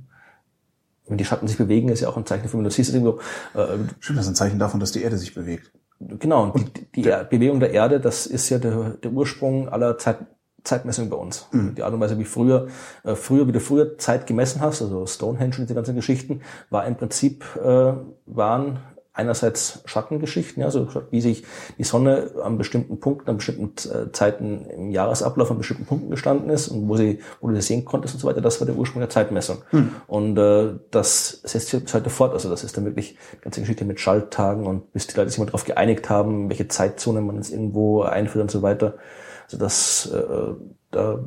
Wenn 1.07 1.17
die 1.17 1.25
Schatten 1.25 1.47
sich 1.47 1.57
bewegen, 1.57 1.89
ist 1.89 1.99
ja 1.99 2.09
auch 2.09 2.17
ein 2.17 2.25
Zeichen 2.25 2.43
dafür, 2.43 2.57
wenn 2.57 2.63
du 2.63 2.71
siehst 2.71 2.89
es 2.89 2.95
irgendwo, 2.95 3.19
äh, 3.53 3.77
Stimmt, 3.99 4.17
das 4.17 4.25
ist 4.25 4.31
ein 4.31 4.35
Zeichen 4.35 4.57
davon, 4.57 4.79
dass 4.79 4.91
die 4.91 5.03
Erde 5.03 5.17
sich 5.17 5.35
bewegt. 5.35 5.71
Genau, 6.19 6.51
und 6.51 6.77
die, 6.77 7.03
die 7.03 7.09
Er- 7.09 7.23
Bewegung 7.23 7.59
der 7.59 7.71
Erde, 7.71 7.99
das 7.99 8.25
ist 8.27 8.49
ja 8.49 8.57
der, 8.59 8.91
der 9.03 9.11
Ursprung 9.11 9.69
aller 9.69 9.97
Zeit, 9.97 10.17
Zeitmessung 10.63 11.09
bei 11.09 11.15
uns. 11.17 11.47
Die 11.53 11.81
Art 11.81 11.91
und 11.93 11.99
Weise, 12.01 12.19
wie 12.19 12.23
früher, 12.23 12.67
äh, 13.03 13.15
früher, 13.15 13.47
wie 13.47 13.51
du 13.51 13.59
früher 13.59 13.97
Zeit 13.97 14.27
gemessen 14.27 14.61
hast, 14.61 14.81
also 14.81 15.07
Stonehenge 15.07 15.55
und 15.57 15.61
diese 15.63 15.73
ganzen 15.73 15.95
Geschichten, 15.95 16.41
war 16.69 16.85
im 16.85 16.95
Prinzip, 16.97 17.43
äh, 17.63 17.93
waren 18.27 18.79
einerseits 19.13 19.81
Schattengeschichten, 19.85 20.61
ja, 20.61 20.67
also 20.67 20.87
wie 21.09 21.19
sich 21.19 21.43
die 21.77 21.83
Sonne 21.83 22.31
an 22.41 22.57
bestimmten 22.57 22.99
Punkten, 22.99 23.29
an 23.29 23.37
bestimmten 23.37 23.73
äh, 23.89 24.11
Zeiten 24.13 24.65
im 24.67 24.91
Jahresablauf 24.91 25.51
an 25.51 25.57
bestimmten 25.57 25.85
Punkten 25.85 26.09
gestanden 26.09 26.49
ist 26.49 26.69
und 26.69 26.87
wo 26.87 26.95
sie, 26.95 27.19
wo 27.41 27.49
du 27.49 27.55
sie 27.55 27.61
sehen 27.61 27.83
konntest 27.83 28.13
und 28.13 28.21
so 28.21 28.27
weiter, 28.27 28.39
das 28.39 28.61
war 28.61 28.65
der 28.65 28.75
Ursprung 28.75 29.01
der 29.01 29.09
Zeitmessung. 29.09 29.63
Und 30.07 30.37
äh, 30.37 30.75
das 30.91 31.41
setzt 31.43 31.67
sich 31.67 31.83
bis 31.83 31.93
heute 31.93 32.09
fort. 32.09 32.33
Also 32.33 32.49
das 32.49 32.63
ist 32.63 32.77
dann 32.77 32.85
wirklich 32.85 33.17
die 33.33 33.41
ganze 33.41 33.59
Geschichte 33.59 33.83
mit 33.83 33.99
Schalttagen 33.99 34.65
und 34.65 34.93
bis 34.93 35.07
die 35.07 35.17
Leute 35.17 35.29
sich 35.29 35.39
mal 35.39 35.45
darauf 35.45 35.65
geeinigt 35.65 36.09
haben, 36.09 36.49
welche 36.49 36.69
Zeitzone 36.69 37.19
man 37.21 37.35
jetzt 37.35 37.51
irgendwo 37.51 38.03
einführt 38.03 38.43
und 38.43 38.51
so 38.51 38.61
weiter. 38.61 38.95
Also 39.43 39.57
das, 39.57 40.05
äh, 40.05 40.53
da 40.91 41.19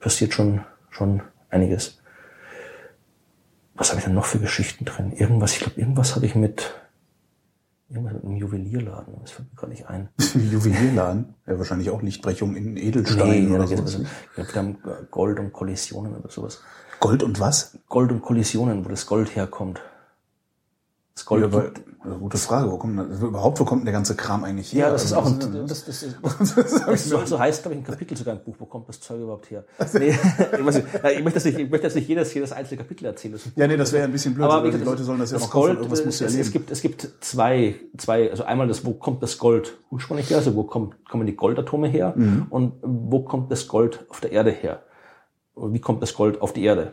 passiert 0.00 0.34
schon, 0.34 0.64
schon 0.90 1.22
einiges. 1.50 1.98
Was 3.76 3.90
habe 3.90 3.98
ich 3.98 4.04
denn 4.04 4.14
noch 4.14 4.24
für 4.24 4.38
Geschichten 4.38 4.84
drin? 4.84 5.12
Irgendwas, 5.12 5.52
ich 5.52 5.60
glaube, 5.60 5.78
irgendwas 5.78 6.16
habe 6.16 6.26
ich 6.26 6.34
mit, 6.34 6.74
irgendwas 7.88 8.14
mit 8.14 8.24
einem 8.24 8.36
Juwelierladen, 8.36 9.14
das 9.20 9.30
fällt 9.32 9.52
mir 9.52 9.60
gar 9.60 9.68
nicht 9.68 9.86
ein. 9.88 10.08
Juwelierladen. 10.34 11.34
Ja, 11.46 11.58
wahrscheinlich 11.58 11.90
auch 11.90 12.02
Lichtbrechung 12.02 12.56
in 12.56 12.76
Edelsteinen 12.76 13.50
da 13.50 13.54
oder 13.56 13.66
geht 13.66 13.78
so. 13.78 13.84
es, 13.84 14.06
ich 14.06 14.32
glaube, 14.34 14.76
wir 14.82 14.92
haben 14.94 15.06
Gold 15.10 15.38
und 15.38 15.52
Kollisionen 15.52 16.16
oder 16.16 16.30
sowas. 16.30 16.62
Gold 17.00 17.22
und 17.22 17.40
was? 17.40 17.78
Gold 17.88 18.10
und 18.10 18.22
Kollisionen, 18.22 18.84
wo 18.84 18.88
das 18.88 19.06
Gold 19.06 19.36
herkommt. 19.36 19.80
Das 21.16 21.24
Gold 21.24 21.50
Ja, 21.50 21.60
also 22.00 22.18
gute 22.18 22.36
Frage. 22.36 22.70
Wo 22.70 22.76
kommt, 22.76 22.98
denn- 22.98 23.10
überhaupt, 23.10 23.58
wo 23.58 23.64
kommt 23.64 23.80
denn 23.80 23.86
der 23.86 23.94
ganze 23.94 24.14
Kram 24.14 24.44
eigentlich 24.44 24.70
her? 24.74 24.86
Ja, 24.86 24.92
das 24.92 25.04
ist 25.06 25.12
Also, 25.14 25.30
auch 25.30 25.32
ein, 25.46 25.66
das, 25.66 25.86
das, 25.86 26.02
ist, 26.02 26.16
das 26.86 27.04
soll 27.08 27.26
so 27.26 27.38
heißt, 27.38 27.62
glaube 27.62 27.74
ich, 27.74 27.80
ein 27.80 27.84
Kapitel 27.84 28.14
sogar 28.18 28.34
im 28.36 28.42
Buch. 28.44 28.54
Wo 28.58 28.66
kommt 28.66 28.86
das 28.90 29.00
Zeug 29.00 29.20
überhaupt 29.22 29.50
her? 29.50 29.64
Nee, 29.94 30.10
ich, 30.58 30.64
weiß 30.66 30.74
nicht, 30.74 30.86
ich 30.92 31.24
möchte 31.24 31.38
jetzt 31.38 31.44
nicht, 31.46 31.58
ich 31.58 31.70
möchte 31.70 31.86
jetzt 31.86 31.94
nicht 31.96 32.06
jedes, 32.06 32.34
jedes 32.34 32.52
einzelne 32.52 32.82
Kapitel 32.82 33.06
erzählen. 33.06 33.32
Das 33.32 33.42
Ja, 33.56 33.66
nee, 33.66 33.78
das 33.78 33.94
wäre 33.94 34.04
ein 34.04 34.12
bisschen 34.12 34.34
blöd. 34.34 34.44
aber 34.46 34.70
die 34.70 34.76
Leute 34.76 35.04
sollen 35.04 35.18
das 35.18 35.30
ja 35.32 35.38
das 35.38 35.48
kaufen. 35.48 35.66
Gold, 35.68 35.78
Irgendwas 35.78 36.04
muss 36.04 36.20
ja 36.20 36.26
es, 36.26 36.32
es 36.34 36.38
leben. 36.38 36.52
gibt, 36.52 36.70
es 36.70 36.82
gibt 36.82 37.08
zwei, 37.22 37.76
zwei, 37.96 38.30
also 38.30 38.44
einmal 38.44 38.68
das, 38.68 38.84
wo 38.84 38.92
kommt 38.92 39.22
das 39.22 39.38
Gold 39.38 39.78
ursprünglich 39.90 40.28
her, 40.28 40.36
also 40.36 40.54
wo 40.54 40.64
kommt, 40.64 41.02
kommen 41.08 41.26
die 41.26 41.34
Goldatome 41.34 41.88
her 41.88 42.12
Mhm. 42.14 42.46
und 42.50 42.74
wo 42.82 43.20
kommt 43.22 43.50
das 43.50 43.66
Gold 43.68 44.04
auf 44.10 44.20
der 44.20 44.32
Erde 44.32 44.50
her? 44.50 44.82
Und 45.54 45.72
wie 45.72 45.80
kommt 45.80 46.02
das 46.02 46.12
Gold 46.12 46.42
auf 46.42 46.52
die 46.52 46.62
Erde? 46.64 46.92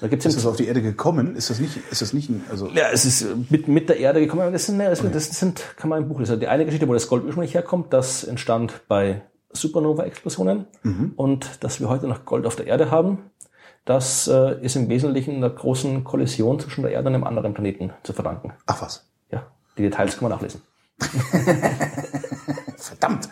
Da 0.00 0.08
gibt's 0.08 0.26
Ist 0.26 0.36
das 0.36 0.46
auf 0.46 0.56
die 0.56 0.66
Erde 0.66 0.82
gekommen? 0.82 1.36
Ist 1.36 1.50
das 1.50 1.60
nicht, 1.60 1.78
ist 1.90 2.02
das 2.02 2.12
nicht 2.12 2.30
ein, 2.30 2.44
also, 2.50 2.68
ja, 2.68 2.88
es 2.92 3.04
ist 3.04 3.26
mit, 3.50 3.68
mit 3.68 3.88
der 3.88 3.98
Erde 3.98 4.20
gekommen. 4.20 4.52
Das 4.52 4.66
sind, 4.66 4.78
das, 4.78 5.00
das 5.00 5.38
sind, 5.38 5.62
kann 5.76 5.90
man 5.90 6.02
im 6.02 6.08
Buch 6.08 6.20
lesen. 6.20 6.40
Die 6.40 6.48
eine 6.48 6.64
Geschichte, 6.64 6.88
wo 6.88 6.94
das 6.94 7.08
Gold 7.08 7.24
ursprünglich 7.24 7.54
herkommt, 7.54 7.92
das 7.92 8.24
entstand 8.24 8.82
bei 8.88 9.22
Supernova-Explosionen. 9.52 10.66
Und 11.16 11.64
dass 11.64 11.80
wir 11.80 11.88
heute 11.88 12.06
noch 12.08 12.24
Gold 12.24 12.46
auf 12.46 12.56
der 12.56 12.66
Erde 12.66 12.90
haben, 12.90 13.30
das 13.84 14.28
äh, 14.28 14.60
ist 14.62 14.76
im 14.76 14.88
Wesentlichen 14.88 15.36
einer 15.36 15.50
großen 15.50 16.04
Kollision 16.04 16.58
zwischen 16.58 16.82
der 16.82 16.92
Erde 16.92 17.08
und 17.08 17.14
einem 17.14 17.24
anderen 17.24 17.52
Planeten 17.54 17.92
zu 18.02 18.12
verdanken. 18.12 18.52
ach 18.66 18.80
was. 18.80 19.06
Ja, 19.30 19.46
die 19.76 19.82
Details 19.82 20.18
kann 20.18 20.28
man 20.28 20.38
nachlesen. 20.38 20.62
Verdammt. 22.78 23.28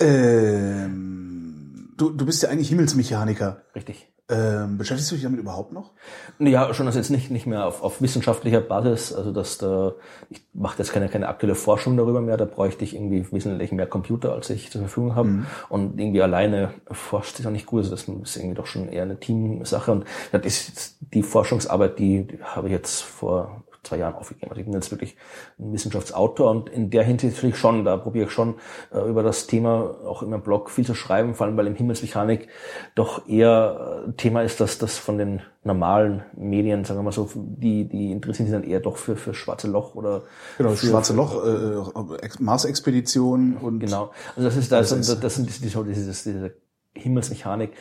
ähm, 0.00 1.90
du, 1.96 2.10
du 2.10 2.24
bist 2.24 2.42
ja 2.42 2.48
eigentlich 2.48 2.68
Himmelsmechaniker. 2.70 3.62
Richtig. 3.74 4.09
Ähm, 4.30 4.78
beschäftigst 4.78 5.10
du 5.10 5.16
dich 5.16 5.24
damit 5.24 5.40
überhaupt 5.40 5.72
noch? 5.72 5.90
Ja, 6.38 6.72
schon 6.72 6.86
also 6.86 6.98
jetzt 6.98 7.10
nicht, 7.10 7.30
nicht 7.30 7.46
mehr 7.46 7.66
auf, 7.66 7.82
auf 7.82 8.00
wissenschaftlicher 8.00 8.60
Basis. 8.60 9.12
Also 9.12 9.32
dass 9.32 9.58
da, 9.58 9.94
ich 10.30 10.42
mache 10.52 10.78
jetzt 10.78 10.92
keine, 10.92 11.08
keine 11.08 11.28
aktuelle 11.28 11.56
Forschung 11.56 11.96
darüber 11.96 12.20
mehr, 12.20 12.36
da 12.36 12.44
bräuchte 12.44 12.84
ich 12.84 12.94
irgendwie 12.94 13.26
wesentlich 13.32 13.72
mehr 13.72 13.86
Computer, 13.86 14.32
als 14.32 14.48
ich 14.50 14.70
zur 14.70 14.82
Verfügung 14.82 15.16
habe. 15.16 15.46
Und 15.68 15.98
irgendwie 15.98 16.22
alleine 16.22 16.74
forscht 16.90 17.36
sich 17.36 17.46
auch 17.46 17.50
nicht 17.50 17.66
gut. 17.66 17.80
Also 17.80 17.90
das 17.90 18.02
ist 18.02 18.36
irgendwie 18.36 18.54
doch 18.54 18.66
schon 18.66 18.88
eher 18.88 19.02
eine 19.02 19.18
Teamsache. 19.18 19.90
Und 19.90 20.04
das 20.30 20.46
ist 20.46 20.96
die 21.00 21.22
Forschungsarbeit, 21.22 21.98
die, 21.98 22.26
die 22.28 22.42
habe 22.42 22.68
ich 22.68 22.72
jetzt 22.72 23.02
vor 23.02 23.64
zwei 23.82 23.96
Jahren 23.98 24.14
aufgegeben. 24.14 24.50
Also 24.50 24.60
ich 24.60 24.66
bin 24.66 24.74
jetzt 24.74 24.90
wirklich 24.90 25.16
ein 25.58 25.72
Wissenschaftsautor 25.72 26.50
und 26.50 26.68
in 26.68 26.90
der 26.90 27.02
Hinsicht 27.04 27.34
natürlich 27.36 27.56
schon, 27.56 27.84
da 27.84 27.96
probiere 27.96 28.26
ich 28.26 28.32
schon 28.32 28.56
äh, 28.92 29.00
über 29.08 29.22
das 29.22 29.46
Thema 29.46 29.96
auch 30.04 30.22
in 30.22 30.30
meinem 30.30 30.42
Blog 30.42 30.70
viel 30.70 30.84
zu 30.84 30.94
schreiben, 30.94 31.34
vor 31.34 31.46
allem 31.46 31.56
weil 31.56 31.66
im 31.66 31.74
Himmelsmechanik 31.74 32.48
doch 32.94 33.26
eher 33.28 34.04
äh, 34.08 34.12
Thema 34.12 34.42
ist, 34.42 34.60
dass 34.60 34.78
das 34.78 34.98
von 34.98 35.18
den 35.18 35.42
normalen 35.64 36.22
Medien, 36.36 36.84
sagen 36.84 37.00
wir 37.00 37.04
mal 37.04 37.12
so, 37.12 37.30
die, 37.34 37.86
die 37.88 38.12
interessieren 38.12 38.46
sich 38.48 38.54
dann 38.54 38.64
eher 38.64 38.80
doch 38.80 38.96
für, 38.96 39.16
für 39.16 39.34
schwarze 39.34 39.68
Loch 39.68 39.94
oder 39.94 40.22
Genau, 40.58 40.70
für, 40.70 40.86
Schwarze 40.86 41.14
Loch, 41.14 41.44
äh, 41.44 42.24
Ex- 42.24 42.40
Mars-Expedition 42.40 43.56
und 43.56 43.80
Genau. 43.80 44.10
Also 44.36 44.48
das 44.48 44.56
ist, 44.56 44.72
das, 44.72 44.90
Das 44.90 45.06
sind, 45.06 45.24
das 45.24 45.34
sind 45.34 45.48
diese, 45.48 45.84
diese, 45.84 46.32
diese 46.32 46.54
Himmelsmechanik. 46.94 47.72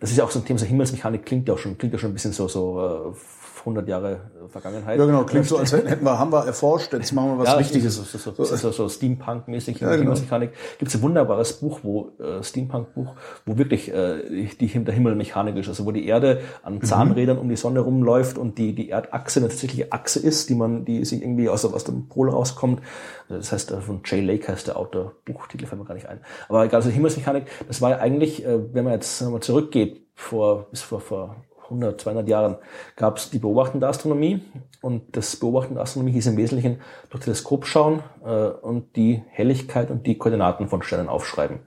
Das 0.00 0.10
ist 0.10 0.16
ja 0.16 0.24
auch 0.24 0.30
so 0.30 0.40
ein 0.40 0.44
Thema, 0.44 0.58
so 0.58 0.66
Himmelsmechanik 0.66 1.24
klingt 1.24 1.48
ja 1.48 1.54
auch 1.54 1.58
schon, 1.58 1.78
klingt 1.78 1.92
ja 1.94 1.98
schon 1.98 2.10
ein 2.10 2.14
bisschen 2.14 2.32
so, 2.32 2.48
so, 2.48 3.12
äh, 3.14 3.18
100 3.60 3.88
Jahre 3.88 4.12
äh, 4.12 4.48
Vergangenheit. 4.48 4.98
ja 4.98 5.06
genau, 5.06 5.24
klingt 5.24 5.46
so, 5.46 5.58
als 5.58 5.72
hätten 5.72 6.04
wir, 6.04 6.18
haben 6.18 6.32
wir 6.32 6.44
erforscht, 6.46 6.92
jetzt 6.92 7.12
machen 7.12 7.32
wir 7.32 7.38
was 7.38 7.48
ja, 7.48 7.54
Richtiges. 7.54 7.96
So, 7.96 8.02
so, 8.02 8.32
so, 8.32 8.56
so, 8.56 8.70
so, 8.70 8.88
Steampunk-mäßig, 8.88 9.80
Ja, 9.80 9.88
genau. 9.90 10.02
Himmelsmechanik. 10.02 10.52
Gibt 10.78 10.88
es 10.90 10.96
ein 10.96 11.02
wunderbares 11.02 11.54
Buch, 11.54 11.80
wo 11.82 12.12
äh, 12.18 12.42
Steampunk-Buch, 12.42 13.14
wo 13.46 13.58
wirklich 13.58 13.92
äh, 13.92 14.46
die, 14.60 14.84
der 14.84 14.94
Himmel 14.94 15.14
mechanisch 15.14 15.58
ist, 15.58 15.68
also 15.68 15.86
wo 15.86 15.92
die 15.92 16.06
Erde 16.06 16.28
Mhm. 16.28 16.40
an 16.62 16.82
Zahnrädern 16.82 17.38
um 17.38 17.48
die 17.48 17.56
Sonne 17.56 17.80
rumläuft 17.80 18.38
und 18.38 18.58
die 18.58 18.74
die 18.74 18.90
Erdachse 18.90 19.40
eine 19.40 19.48
tatsächliche 19.48 19.92
Achse 19.92 20.20
ist, 20.20 20.48
die 20.48 20.54
man, 20.54 20.84
die 20.84 21.04
sich 21.04 21.22
irgendwie 21.22 21.48
aus, 21.48 21.64
aus 21.64 21.84
dem 21.84 22.08
Pol 22.08 22.30
rauskommt. 22.30 22.80
Also 23.28 23.40
das 23.40 23.52
heißt, 23.52 23.70
äh, 23.72 23.80
von 23.80 24.00
Jay 24.04 24.20
Lake 24.20 24.48
heißt 24.50 24.68
der 24.68 24.76
Autor, 24.76 25.12
Buchtitel 25.24 25.66
fällt 25.66 25.80
mir 25.80 25.86
gar 25.86 25.94
nicht 25.94 26.08
ein. 26.08 26.20
Aber 26.48 26.64
egal, 26.64 26.76
also 26.76 26.90
Himmelsmechanik, 26.90 27.44
das 27.66 27.82
war 27.82 27.90
ja 27.90 27.98
eigentlich, 27.98 28.44
äh, 28.46 28.57
wenn 28.72 28.84
man 28.84 28.94
jetzt 28.94 29.20
man 29.22 29.40
zurückgeht, 29.40 30.02
vor 30.14 30.68
bis 30.70 30.82
vor 30.82 31.00
vor 31.00 31.36
100, 31.70 32.00
200 32.00 32.28
Jahren 32.28 32.56
gab 32.96 33.18
es 33.18 33.30
die 33.30 33.38
beobachtende 33.38 33.86
Astronomie 33.86 34.42
und 34.80 35.16
das 35.16 35.36
beobachtende 35.36 35.80
Astronomie 35.80 36.12
hieß 36.12 36.28
im 36.28 36.36
Wesentlichen 36.36 36.80
durch 37.10 37.24
Teleskop 37.24 37.66
schauen 37.66 38.02
äh, 38.24 38.28
und 38.28 38.96
die 38.96 39.22
Helligkeit 39.28 39.90
und 39.90 40.06
die 40.06 40.16
Koordinaten 40.16 40.68
von 40.68 40.82
Sternen 40.82 41.08
aufschreiben. 41.08 41.60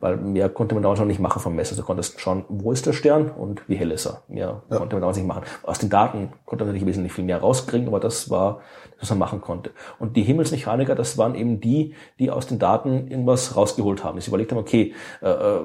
Weil 0.00 0.16
mehr 0.16 0.48
konnte 0.48 0.74
man 0.74 0.82
damals 0.82 1.00
noch 1.00 1.06
nicht 1.06 1.20
machen 1.20 1.40
vom 1.40 1.54
Messer. 1.54 1.76
Du 1.76 1.82
konntest 1.82 2.20
schauen, 2.20 2.44
wo 2.48 2.72
ist 2.72 2.86
der 2.86 2.92
Stern 2.92 3.30
und 3.30 3.68
wie 3.68 3.74
hell 3.74 3.90
ist 3.90 4.06
er. 4.06 4.22
Mehr 4.28 4.62
konnte 4.68 4.96
man 4.96 5.02
damals 5.02 5.16
nicht 5.16 5.26
machen. 5.26 5.44
Aus 5.64 5.78
den 5.78 5.90
Daten 5.90 6.32
konnte 6.46 6.64
man 6.64 6.72
natürlich 6.72 6.86
wesentlich 6.86 7.12
viel 7.12 7.24
mehr 7.24 7.38
rauskriegen, 7.38 7.88
aber 7.88 8.00
das 8.00 8.30
war, 8.30 8.60
was 9.02 9.10
man 9.10 9.18
machen 9.18 9.40
konnte. 9.40 9.72
Und 9.98 10.16
die 10.16 10.22
Himmelsmechaniker, 10.22 10.94
das 10.94 11.18
waren 11.18 11.34
eben 11.34 11.60
die, 11.60 11.94
die 12.18 12.30
aus 12.30 12.46
den 12.46 12.58
Daten 12.58 13.08
irgendwas 13.08 13.56
rausgeholt 13.56 14.04
haben. 14.04 14.18
Sich 14.18 14.28
überlegt 14.28 14.52
haben, 14.52 14.58
okay, 14.58 14.94
äh, 15.20 15.28
äh, 15.28 15.60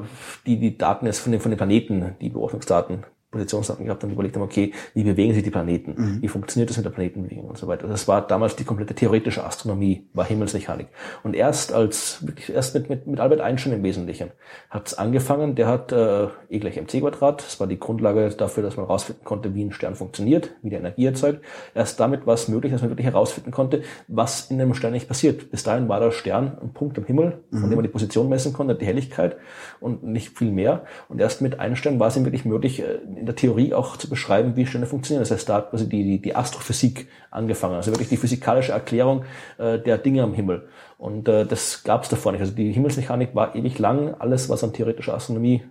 die, 0.45 0.59
die 0.59 0.77
Daten 0.77 1.05
jetzt 1.05 1.19
von 1.19 1.31
den, 1.31 1.39
von 1.39 1.51
den 1.51 1.57
Planeten, 1.57 2.15
die 2.19 2.29
Beobachtungsdaten, 2.29 3.05
Positionsdaten 3.29 3.85
gehabt 3.85 4.03
und 4.03 4.11
überlegt 4.11 4.35
haben, 4.35 4.43
okay, 4.43 4.71
wie 4.93 5.03
bewegen 5.03 5.33
sich 5.33 5.43
die 5.43 5.49
Planeten? 5.49 6.21
Wie 6.21 6.29
funktioniert 6.29 6.69
das 6.69 6.77
mit 6.77 6.85
der 6.85 6.91
Planetenbewegung 6.91 7.45
und 7.45 7.57
so 7.57 7.67
weiter? 7.67 7.87
Das 7.87 8.07
war 8.07 8.25
damals 8.25 8.55
die 8.55 8.63
komplette 8.63 8.95
theoretische 8.95 9.43
Astronomie, 9.43 10.07
war 10.13 10.25
Himmelsmechanik. 10.25 10.87
Und 11.23 11.35
erst 11.35 11.73
als, 11.73 12.25
wirklich 12.25 12.49
erst 12.53 12.73
mit, 12.73 12.89
mit, 12.89 13.05
mit 13.05 13.19
Albert 13.19 13.41
Einstein 13.41 13.73
im 13.73 13.83
Wesentlichen 13.83 14.31
hat 14.69 14.87
es 14.87 14.97
angefangen, 14.97 15.55
der 15.55 15.67
hat 15.67 15.91
äh, 15.91 16.27
E 16.49 16.59
gleich 16.59 16.77
mc 16.77 17.01
Quadrat, 17.01 17.41
das 17.41 17.59
war 17.59 17.67
die 17.67 17.77
Grundlage 17.77 18.29
dafür, 18.29 18.63
dass 18.63 18.77
man 18.77 18.85
herausfinden 18.85 19.25
konnte, 19.25 19.53
wie 19.53 19.63
ein 19.65 19.73
Stern 19.73 19.95
funktioniert, 19.95 20.55
wie 20.61 20.69
die 20.69 20.75
Energie 20.77 21.05
erzeugt. 21.05 21.43
Erst 21.75 21.99
damit 21.99 22.25
war 22.25 22.35
es 22.35 22.47
möglich, 22.47 22.71
dass 22.71 22.81
man 22.81 22.91
wirklich 22.91 23.07
herausfinden 23.07 23.51
konnte, 23.51 23.81
was 24.07 24.49
in 24.49 24.61
einem 24.61 24.73
Stern 24.73 24.93
nicht 24.93 25.09
passiert. 25.09 25.51
Bis 25.51 25.63
dahin 25.63 25.89
war 25.89 25.99
der 25.99 26.11
Stern 26.11 26.57
ein 26.61 26.71
Punkt 26.71 26.97
am 26.97 27.03
Himmel, 27.03 27.43
von 27.51 27.69
dem 27.69 27.75
man 27.75 27.83
die 27.83 27.89
Position 27.89 28.29
messen 28.29 28.53
konnte, 28.53 28.75
die 28.75 28.85
Helligkeit 28.85 29.35
und 29.81 30.03
nicht 30.03 30.37
viel 30.37 30.51
mehr. 30.51 30.85
Und 31.09 31.19
erst 31.19 31.41
mit 31.41 31.59
Einstein 31.59 31.99
war 31.99 32.07
es 32.07 32.15
ihm 32.15 32.23
wirklich 32.23 32.45
möglich, 32.45 32.81
äh, 32.81 32.99
in 33.19 33.25
der 33.25 33.35
Theorie 33.35 33.73
auch 33.73 33.97
zu 33.97 34.09
beschreiben, 34.09 34.55
wie 34.55 34.65
Sterne 34.65 34.85
funktionieren. 34.85 35.21
Das 35.21 35.31
heißt, 35.31 35.49
da 35.49 35.55
hat 35.55 35.69
quasi 35.71 35.87
die, 35.87 36.03
die, 36.03 36.21
die 36.21 36.35
Astrophysik 36.35 37.07
angefangen, 37.31 37.75
also 37.75 37.91
wirklich 37.91 38.09
die 38.09 38.17
physikalische 38.17 38.71
Erklärung 38.71 39.25
äh, 39.57 39.79
der 39.79 39.97
Dinge 39.97 40.23
am 40.23 40.33
Himmel. 40.33 40.67
Und 40.97 41.27
äh, 41.27 41.45
das 41.45 41.83
gab 41.83 42.03
es 42.03 42.09
davor 42.09 42.31
nicht. 42.31 42.41
Also 42.41 42.53
die 42.53 42.71
Himmelsmechanik 42.71 43.35
war 43.35 43.55
ewig 43.55 43.79
lang 43.79 44.15
alles, 44.19 44.49
was 44.49 44.63
an 44.63 44.73
theoretischer 44.73 45.13
Astronomie 45.13 45.63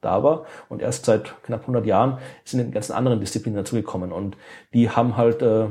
da 0.00 0.22
war. 0.22 0.44
Und 0.68 0.82
erst 0.82 1.04
seit 1.04 1.34
knapp 1.42 1.62
100 1.62 1.86
Jahren 1.86 2.18
sind 2.44 2.66
die 2.66 2.70
ganzen 2.70 2.92
anderen 2.92 3.20
Disziplinen 3.20 3.56
dazugekommen. 3.56 4.12
Und 4.12 4.36
die 4.72 4.90
haben 4.90 5.16
halt 5.16 5.42
äh, 5.42 5.66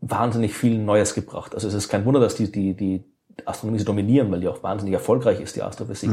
wahnsinnig 0.00 0.54
viel 0.54 0.78
Neues 0.78 1.14
gebracht. 1.14 1.54
Also 1.54 1.68
es 1.68 1.74
ist 1.74 1.88
kein 1.88 2.04
Wunder, 2.04 2.20
dass 2.20 2.34
die, 2.34 2.50
die, 2.50 2.74
die 2.74 3.04
Astronomie 3.46 3.78
so 3.78 3.84
dominieren, 3.84 4.30
weil 4.30 4.40
die 4.40 4.48
auch 4.48 4.62
wahnsinnig 4.62 4.94
erfolgreich 4.94 5.40
ist, 5.40 5.56
die 5.56 5.62
Astrophysik. 5.62 6.10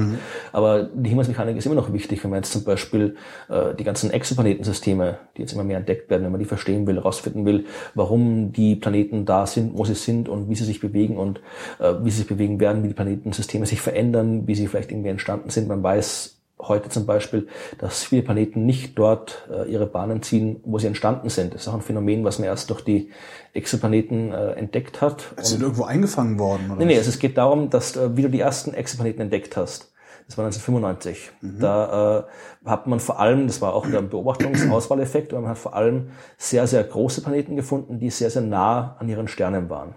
Aber 0.52 0.84
die 0.84 1.10
Himmelsmechanik 1.10 1.58
ist 1.58 1.66
immer 1.66 1.76
noch 1.76 1.94
wichtig, 1.94 2.24
wenn 2.24 2.32
man 2.32 2.40
jetzt 2.40 2.52
zum 2.52 2.64
Beispiel 2.64 3.16
äh, 3.50 3.74
die 3.76 3.84
ganzen 3.84 4.12
Exoplanetensysteme, 4.12 5.18
die 5.36 5.42
jetzt 5.42 5.54
immer 5.54 5.64
mehr 5.64 5.78
entdeckt 5.78 6.10
werden, 6.10 6.24
wenn 6.24 6.32
man 6.32 6.40
die 6.40 6.46
verstehen 6.46 6.88
will, 6.88 6.96
herausfinden 6.96 7.46
will, 7.46 7.66
warum 7.96 8.52
die 8.54 8.76
Planeten 8.76 9.26
da 9.26 9.46
sind, 9.46 9.78
wo 9.78 9.86
sie 9.86 9.96
sind 9.96 10.30
und 10.30 10.50
wie 10.50 10.56
sie 10.56 10.66
sich 10.66 10.80
bewegen 10.80 11.18
und 11.18 11.40
äh, 11.80 11.94
wie 12.04 12.10
sie 12.10 12.18
sich 12.18 12.28
bewegen 12.28 12.60
werden, 12.60 12.84
wie 12.84 12.90
die 12.90 12.94
Planetensysteme 12.94 13.66
sich 13.66 13.82
verändern, 13.82 14.48
wie 14.48 14.56
sie 14.56 14.68
vielleicht 14.68 14.92
irgendwie 14.92 15.10
entstanden 15.10 15.50
sind. 15.50 15.68
Man 15.68 15.84
weiß 15.84 16.37
heute 16.60 16.90
zum 16.90 17.06
Beispiel, 17.06 17.48
dass 17.78 18.04
viele 18.04 18.24
Planeten 18.24 18.66
nicht 18.66 18.98
dort 18.98 19.48
äh, 19.52 19.72
ihre 19.72 19.86
Bahnen 19.86 20.22
ziehen, 20.24 20.60
wo 20.66 20.80
sie 20.80 20.88
entstanden 20.88 21.30
sind. 21.30 21.54
Das 21.54 21.62
ist 21.62 21.68
auch 21.68 21.76
ein 21.76 21.82
Phänomen, 21.82 22.24
was 22.24 22.40
man 22.40 22.48
erst 22.48 22.70
durch 22.70 22.82
die 22.82 23.12
Exoplaneten 23.54 24.32
äh, 24.32 24.52
entdeckt 24.54 25.02
hat. 25.02 25.34
sind 25.42 25.62
irgendwo 25.62 25.84
eingefangen 25.84 26.40
worden. 26.40 26.72
Oder? 26.72 26.80
Nee, 26.80 26.86
nee, 26.86 26.98
also 26.98 27.10
es 27.10 27.20
geht 27.20 27.38
darum, 27.38 27.70
dass 27.70 27.96
äh, 27.96 28.16
wie 28.18 28.24
du 28.24 28.30
die 28.30 28.40
ersten 28.40 28.74
Exoplaneten 28.74 29.22
entdeckt 29.22 29.56
hast. 29.56 29.94
Das 30.28 30.38
war 30.38 30.46
1995. 30.46 31.32
Da 31.62 32.28
äh, 32.66 32.70
hat 32.70 32.86
man 32.86 33.00
vor 33.00 33.20
allem, 33.20 33.48
das 33.48 33.62
war 33.62 33.74
auch 33.74 33.90
der 33.90 34.02
Beobachtungsauswahleffekt, 34.02 35.32
man 35.32 35.48
hat 35.48 35.58
vor 35.58 35.74
allem 35.74 36.10
sehr, 36.38 36.68
sehr 36.68 36.84
große 36.84 37.22
Planeten 37.22 37.56
gefunden, 37.56 38.00
die 38.00 38.10
sehr, 38.10 38.30
sehr 38.30 38.42
nah 38.42 38.98
an 39.00 39.08
ihren 39.08 39.30
Sternen 39.30 39.70
waren. 39.70 39.96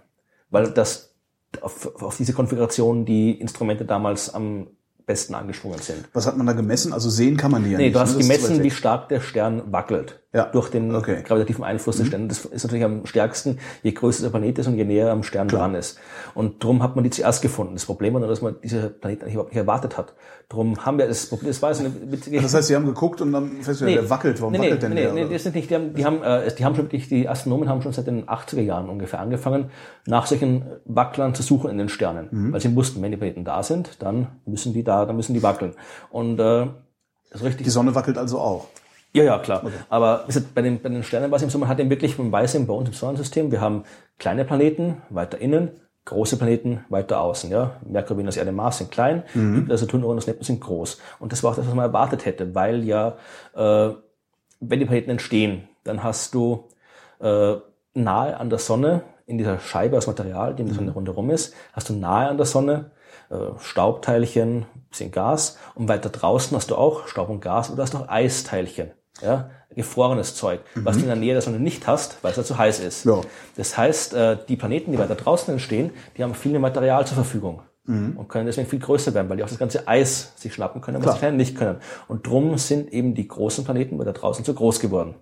Weil 0.49 0.71
das 0.71 1.17
auf, 1.61 2.01
auf 2.01 2.17
diese 2.17 2.33
Konfiguration 2.33 3.05
die 3.05 3.41
Instrumente 3.41 3.85
damals 3.85 4.33
am 4.33 4.69
besten 5.07 5.35
angesprungen 5.35 5.81
sind. 5.81 6.09
Was 6.13 6.27
hat 6.27 6.37
man 6.37 6.47
da 6.47 6.53
gemessen? 6.53 6.93
Also 6.93 7.11
sehen 7.11 7.37
kann 7.37 7.51
man 7.51 7.65
die 7.65 7.71
ja 7.71 7.79
Nee, 7.79 7.85
nicht. 7.87 7.97
du 7.97 8.01
hast 8.01 8.15
ne? 8.17 8.23
Gemessen, 8.23 8.63
wie 8.63 8.71
stark 8.71 9.09
der 9.09 9.21
Stern 9.21 9.73
wackelt. 9.73 10.21
Ja. 10.33 10.45
Durch 10.45 10.69
den 10.69 10.95
Okay. 10.95 11.19
Mhm. 11.19 11.25
gravitativen 11.25 11.65
Einfluss 11.65 11.97
des 11.97 12.07
Sterns. 12.07 12.43
Das 12.43 12.53
ist 12.53 12.63
natürlich 12.63 12.85
am 12.85 13.05
stärksten, 13.05 13.59
je 13.83 13.91
größer 13.91 14.23
der 14.23 14.31
Planet 14.31 14.61
ist 14.61 14.69
und 14.69 14.77
je 14.77 14.85
näher 14.85 15.07
er 15.07 15.13
am 15.13 15.25
Stern 15.25 15.49
dran 15.49 15.75
ist. 15.75 15.99
Und 16.35 16.63
darum 16.63 16.85
hat 16.85 16.95
man 16.95 17.03
die 17.03 17.11
zuerst 17.11 17.43
gefunden. 17.43 17.75
Das 17.75 17.85
Problem 17.85 18.15
war 18.15 18.21
nur, 18.21 18.29
dass 18.29 18.41
man 18.41 18.55
diese 18.63 18.91
Planeten 18.91 19.23
eigentlich 19.23 19.35
überhaupt 19.35 19.51
nicht 19.51 19.59
erwartet 19.59 19.99
hat. 19.99 20.15
Darum 20.49 20.85
haben 20.87 20.99
wir 20.99 21.09
das 21.09 21.27
Problem, 21.27 21.49
das 21.49 21.61
war 21.63 21.75
so 21.75 21.85
eine 21.85 22.13
witzige... 22.13 22.41
Das 22.41 22.55
heißt, 22.55 22.69
sie 22.69 22.77
haben 22.77 22.87
geguckt 22.87 23.21
und 23.21 23.33
dann 23.33 23.51
festgestellt, 23.63 23.97
der 23.97 24.11
wackelt. 24.11 24.41
Warum 24.41 24.53
nee, 24.53 24.59
wackelt 24.59 24.75
nee, 24.75 24.81
denn 24.81 24.95
nee, 24.95 25.03
der? 25.03 25.13
Nee, 25.13 25.25
oder? 25.25 25.33
das 25.33 25.43
sind 25.43 25.57
nicht, 25.57 25.69
die 25.69 25.75
haben, 25.75 25.95
die 25.95 26.05
haben, 26.05 26.23
äh, 26.23 26.55
die 26.55 26.65
haben 26.65 26.77
schon 26.77 26.85
wirklich, 26.85 27.09
die 27.09 27.29
Astronomen 27.29 27.69
haben 27.69 27.83
schon 27.83 27.93
seit 27.93 28.07
den 28.07 28.27
80er 28.27 28.61
Jahren 28.61 28.89
ungefähr 28.89 29.19
angefangen, 29.19 29.71
nach 30.07 30.27
solchen 30.27 30.65
Wacklern 30.85 31.35
zu 31.35 31.43
suchen 31.43 31.71
in 31.71 31.79
den 31.79 31.89
Sternen. 31.89 32.29
Mhm. 32.31 32.53
Weil 32.53 32.61
sie 32.61 32.75
wussten, 32.77 33.03
wenn 33.03 33.11
die 33.11 33.17
Planeten 33.17 33.45
da 33.45 33.65
sind, 33.65 34.01
dann 34.01 34.29
müssen 34.47 34.75
die 34.75 34.85
da, 34.85 35.07
dann 35.07 35.17
müssen 35.17 35.35
die 35.35 35.43
wackeln. 35.43 35.75
Und 36.11 36.39
äh, 36.39 36.67
das 37.31 37.41
ist 37.41 37.47
richtig. 37.47 37.65
die 37.65 37.71
Sonne 37.71 37.95
wackelt 37.97 38.17
also 38.17 38.39
auch. 38.39 38.69
Ja, 39.13 39.25
ja, 39.25 39.39
klar. 39.39 39.63
Aber 39.89 40.23
wie 40.25 40.27
gesagt, 40.29 40.55
bei 40.55 40.63
den, 40.63 40.81
bei 40.81 40.89
den 40.89 41.03
Sternen 41.03 41.31
war 41.31 41.37
es 41.37 41.43
eben 41.43 41.51
so, 41.51 41.59
man 41.59 41.69
hat 41.69 41.81
eben 41.81 41.91
wirklich, 41.91 42.17
man 42.19 42.31
weiß 42.31 42.55
eben 42.55 42.67
bei 42.67 42.75
uns 42.75 42.89
im 42.89 42.95
Sonnensystem, 42.95 43.51
wir 43.51 43.61
haben 43.61 43.85
kleine 44.19 44.45
Planeten 44.45 45.03
weiter 45.11 45.39
innen, 45.39 45.71
große 46.05 46.37
Planeten 46.37 46.85
weiter 46.89 47.21
außen. 47.21 47.51
Ja? 47.51 47.77
Merkur, 47.85 48.17
Venus, 48.17 48.37
Erde, 48.37 48.53
Mars 48.53 48.79
sind 48.79 48.91
klein, 48.91 49.25
Jupiter, 49.57 49.79
Saturn, 49.79 50.05
Uranus, 50.05 50.27
Neptun 50.27 50.45
sind 50.45 50.61
groß. 50.61 50.99
Und 51.19 51.33
das 51.33 51.43
war 51.43 51.53
auch 51.53 51.57
das, 51.57 51.67
was 51.67 51.75
man 51.75 51.87
erwartet 51.87 52.25
hätte, 52.25 52.55
weil 52.55 52.85
ja, 52.85 53.17
äh, 53.55 53.91
wenn 54.61 54.79
die 54.79 54.87
Planeten 54.87 55.11
entstehen, 55.11 55.69
dann 55.85 56.03
hast 56.03 56.35
du 56.35 56.69
äh, 57.21 57.57
nahe 57.95 58.37
an 58.37 58.51
der 58.51 58.59
Sonne, 58.59 59.03
in 59.27 59.39
dieser 59.39 59.59
Scheibe 59.61 59.97
aus 59.97 60.07
Material, 60.07 60.55
die 60.55 60.63
um 60.63 60.69
die 60.69 60.75
Sonne 60.75 60.91
rundherum 60.91 61.31
ist, 61.31 61.55
hast 61.73 61.89
du 61.89 61.95
nahe 61.95 62.29
an 62.29 62.37
der 62.37 62.47
Sonne 62.47 62.91
äh, 63.31 63.59
Staubteilchen, 63.59 64.67
bisschen 64.91 65.13
Gas 65.13 65.57
und 65.75 65.89
weiter 65.89 66.09
draußen 66.09 66.57
hast 66.57 66.71
du 66.71 66.77
auch 66.77 67.07
Staub 67.07 67.29
und 67.29 67.41
Gas 67.41 67.71
oder 67.71 67.85
hast 67.85 67.95
auch 67.95 68.09
Eisteilchen. 68.09 68.91
Ja, 69.23 69.51
gefrorenes 69.75 70.35
Zeug, 70.35 70.61
was 70.75 70.97
du 70.97 71.03
in 71.03 71.09
der 71.09 71.17
Nähe 71.17 71.33
der 71.33 71.43
Sonne 71.43 71.61
nicht 71.61 71.87
hast, 71.87 72.23
weil 72.23 72.31
es 72.31 72.37
da 72.37 72.45
zu 72.45 72.57
heiß 72.57 72.81
ist. 72.81 73.05
Ja. 73.05 73.21
Das 73.57 73.77
heißt, 73.77 74.15
äh, 74.15 74.39
die 74.49 74.57
Planeten, 74.57 74.93
die 74.93 74.99
weiter 74.99 75.15
draußen 75.15 75.53
entstehen, 75.53 75.91
die 76.17 76.23
haben 76.23 76.35
viel 76.35 76.53
mehr 76.53 76.61
Material 76.61 77.07
zur 77.07 77.17
Verfügung 77.17 77.63
und 78.17 78.29
können 78.29 78.47
deswegen 78.47 78.69
viel 78.69 78.79
größer 78.79 79.15
werden, 79.15 79.29
weil 79.29 79.37
die 79.37 79.43
auch 79.43 79.49
das 79.49 79.59
ganze 79.59 79.89
Eis 79.89 80.33
sich 80.37 80.55
schnappen 80.55 80.81
können, 80.81 81.05
was 81.05 81.15
die 81.15 81.19
kleinen 81.19 81.37
nicht 81.37 81.57
können. 81.57 81.79
Und 82.09 82.27
drum 82.27 82.57
sind 82.57 82.93
eben 82.93 83.15
die 83.15 83.27
großen 83.27 83.65
Planeten 83.65 83.99
weiter 83.99 84.13
draußen 84.13 84.45
zu 84.45 84.55
groß 84.55 84.81
geworden. 84.81 85.15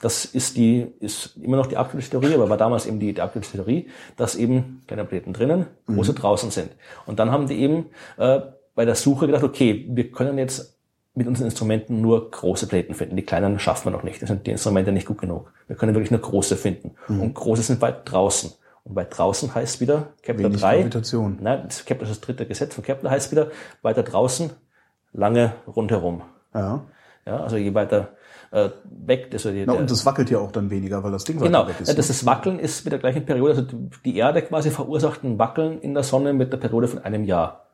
Das 0.00 0.24
ist 0.26 0.56
die, 0.56 0.86
ist 1.00 1.36
immer 1.38 1.56
noch 1.56 1.66
die 1.66 1.76
aktuelle 1.76 2.06
Theorie, 2.06 2.34
aber 2.34 2.50
war 2.50 2.58
damals 2.58 2.86
eben 2.86 3.00
die, 3.00 3.14
die 3.14 3.20
aktuelle 3.20 3.46
Theorie, 3.46 3.88
dass 4.16 4.34
eben 4.34 4.82
kleine 4.86 5.04
Planeten 5.04 5.32
drinnen, 5.32 5.66
große 5.86 6.12
draußen 6.12 6.50
sind. 6.50 6.70
Und 7.06 7.18
dann 7.18 7.30
haben 7.30 7.46
die 7.46 7.58
eben 7.58 7.86
äh, 8.18 8.40
bei 8.74 8.84
der 8.84 8.94
Suche 8.94 9.26
gedacht, 9.26 9.44
okay, 9.44 9.86
wir 9.88 10.10
können 10.10 10.36
jetzt 10.38 10.75
mit 11.16 11.26
unseren 11.26 11.46
Instrumenten 11.46 12.00
nur 12.00 12.30
große 12.30 12.66
Planeten 12.68 12.94
finden. 12.94 13.16
Die 13.16 13.24
kleinen 13.24 13.58
schaffen 13.58 13.86
wir 13.86 13.90
noch 13.90 14.02
nicht. 14.04 14.20
Das 14.22 14.28
sind 14.28 14.46
die 14.46 14.50
Instrumente 14.52 14.92
nicht 14.92 15.06
gut 15.06 15.18
genug. 15.18 15.52
Wir 15.66 15.74
können 15.76 15.94
wirklich 15.94 16.10
nur 16.12 16.20
große 16.20 16.56
finden. 16.56 16.92
Und 17.08 17.34
große 17.34 17.62
sind 17.62 17.80
weit 17.80 18.00
draußen. 18.04 18.52
Und 18.84 18.94
weit 18.94 19.16
draußen 19.16 19.54
heißt 19.54 19.80
wieder 19.80 20.08
Kepler 20.22 20.44
Wenig 20.50 20.60
3. 20.60 20.76
Gravitation. 20.78 21.38
Nein, 21.40 21.62
das 21.64 21.84
Kepler 21.84 22.06
das 22.06 22.20
dritte 22.20 22.46
Gesetz 22.46 22.74
von 22.74 22.84
Kepler 22.84 23.10
heißt 23.10 23.32
wieder 23.32 23.48
weiter 23.82 24.02
draußen, 24.04 24.50
lange 25.12 25.54
rundherum. 25.66 26.22
Ja. 26.54 26.84
Ja, 27.26 27.40
also 27.40 27.56
je 27.56 27.74
weiter 27.74 28.10
äh, 28.52 28.68
weg, 28.84 29.30
also 29.32 29.50
die, 29.50 29.64
Na, 29.66 29.72
und 29.72 29.90
das 29.90 30.06
wackelt 30.06 30.30
ja 30.30 30.38
auch 30.38 30.52
dann 30.52 30.70
weniger, 30.70 31.02
weil 31.02 31.10
das 31.10 31.24
Ding 31.24 31.40
Genau, 31.40 31.60
weiter 31.62 31.70
weg 31.70 31.80
ist. 31.80 31.88
ja, 31.88 31.94
das, 31.94 32.06
das 32.06 32.24
Wackeln 32.26 32.60
ist 32.60 32.84
mit 32.84 32.92
der 32.92 33.00
gleichen 33.00 33.26
Periode, 33.26 33.50
also 33.56 33.62
die- 33.62 33.88
die 34.04 34.16
Erde 34.16 34.42
quasi 34.42 34.70
verursacht 34.70 35.24
ein 35.24 35.36
Wackeln 35.36 35.80
in 35.80 35.94
der 35.94 36.04
Sonne 36.04 36.32
mit 36.32 36.52
der 36.52 36.58
Periode 36.58 36.86
von 36.86 37.00
einem 37.00 37.24
Jahr. 37.24 37.64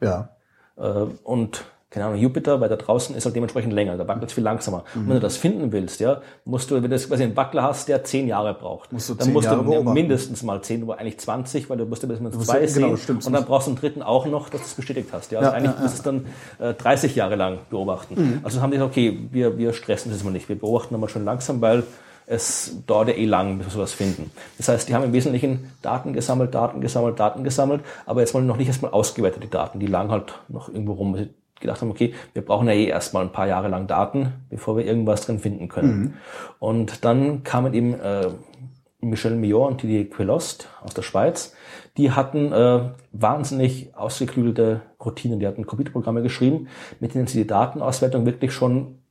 ja. 0.00 0.30
Äh, 0.76 0.82
und 1.24 1.64
keine 1.92 2.06
Ahnung, 2.06 2.18
Jupiter 2.18 2.60
weiter 2.60 2.76
draußen 2.76 3.14
ist 3.14 3.24
halt 3.26 3.36
dementsprechend 3.36 3.72
länger, 3.72 3.96
da 3.98 4.08
wackelt 4.08 4.30
es 4.30 4.32
viel 4.32 4.42
langsamer. 4.44 4.84
Und 4.94 5.08
wenn 5.08 5.14
du 5.16 5.20
das 5.20 5.36
finden 5.36 5.72
willst, 5.72 6.00
ja, 6.00 6.22
musst 6.46 6.70
du, 6.70 6.82
wenn 6.82 6.90
du 6.90 6.98
quasi 6.98 7.22
einen 7.22 7.36
Wackler 7.36 7.62
hast, 7.64 7.86
der 7.88 8.02
zehn 8.02 8.26
Jahre 8.26 8.54
braucht, 8.54 8.92
Musst 8.92 9.10
du 9.10 9.14
dann 9.14 9.32
musst 9.32 9.44
Jahre 9.44 9.58
du 9.62 9.70
beobachten. 9.70 9.92
mindestens 9.92 10.42
mal 10.42 10.62
zehn, 10.62 10.82
aber 10.82 10.98
eigentlich 10.98 11.18
20, 11.20 11.68
weil 11.68 11.76
du 11.76 11.84
musst 11.84 12.02
ja 12.02 12.08
bis 12.08 12.18
man 12.20 12.32
musst 12.32 12.48
zwei 12.48 12.66
sehen 12.66 12.82
genau, 12.84 12.96
stimmt. 12.96 13.26
und 13.26 13.32
dann 13.32 13.44
brauchst 13.44 13.66
du 13.66 13.72
einen 13.72 13.78
dritten 13.80 14.02
auch 14.02 14.24
noch, 14.26 14.48
dass 14.48 14.60
du 14.62 14.66
es 14.66 14.74
bestätigt 14.74 15.10
hast. 15.12 15.30
Ja, 15.32 15.38
also 15.40 15.50
Ja, 15.50 15.56
eigentlich 15.56 15.72
ja, 15.72 15.76
Mhm. 15.78 15.82
musst 15.82 16.04
du 16.06 16.10
es 16.10 16.24
dann 16.58 16.70
äh, 16.70 16.74
30 16.74 17.14
Jahre 17.14 17.36
lang 17.36 17.58
beobachten. 17.70 18.40
Also 18.42 18.60
haben 18.62 18.70
die 18.70 18.78
gesagt, 18.78 18.92
okay, 18.92 19.18
wir, 19.30 19.58
wir 19.58 19.72
stressen 19.74 20.10
das 20.12 20.24
mal 20.24 20.30
nicht, 20.30 20.48
wir 20.48 20.58
beobachten 20.58 20.98
mal 20.98 21.08
schön 21.08 21.24
langsam, 21.24 21.60
weil 21.60 21.82
es 22.26 22.76
dauert 22.86 23.08
ja 23.08 23.14
eh 23.14 23.26
lang, 23.26 23.58
bis 23.58 23.66
wir 23.66 23.72
sowas 23.72 23.92
finden. 23.92 24.30
Das 24.56 24.68
heißt, 24.68 24.88
die 24.88 24.94
haben 24.94 25.02
im 25.04 25.12
Wesentlichen 25.12 25.72
Daten 25.82 26.12
gesammelt, 26.12 26.54
Daten 26.54 26.80
gesammelt, 26.80 27.18
Daten 27.20 27.42
gesammelt, 27.44 27.82
aber 28.06 28.20
jetzt 28.20 28.32
mal 28.32 28.42
noch 28.42 28.56
nicht 28.56 28.68
erstmal 28.68 28.92
ausgewertet, 28.92 29.42
die 29.42 29.50
Daten. 29.50 29.80
Die 29.80 29.86
lagen 29.88 30.10
halt 30.10 30.32
noch 30.48 30.68
irgendwo 30.68 30.92
rum. 30.92 31.16
Gedacht 31.62 31.80
haben, 31.80 31.90
okay, 31.90 32.12
wir 32.34 32.44
brauchen 32.44 32.68
ja 32.68 32.74
eh 32.74 32.86
erstmal 32.86 33.24
ein 33.24 33.32
paar 33.32 33.46
Jahre 33.46 33.68
lang 33.68 33.86
Daten, 33.86 34.34
bevor 34.50 34.76
wir 34.76 34.84
irgendwas 34.84 35.26
drin 35.26 35.38
finden 35.38 35.68
können. 35.68 36.18
Und 36.58 37.04
dann 37.04 37.42
kamen 37.42 37.72
eben 37.72 37.94
äh, 37.94 38.28
Michel 39.00 39.34
Millot 39.34 39.70
und 39.70 39.82
Didier 39.82 40.08
Quelost 40.08 40.68
aus 40.82 40.94
der 40.94 41.02
Schweiz. 41.02 41.54
Die 41.96 42.12
hatten 42.12 42.52
äh, 42.52 42.90
wahnsinnig 43.12 43.94
ausgeklügelte 43.96 44.82
Routinen. 45.04 45.40
Die 45.40 45.46
hatten 45.46 45.66
Computerprogramme 45.66 46.22
geschrieben, 46.22 46.68
mit 47.00 47.14
denen 47.14 47.26
sie 47.26 47.38
die 47.38 47.46
Datenauswertung 47.46 48.24
wirklich 48.26 48.52
schon 48.52 49.01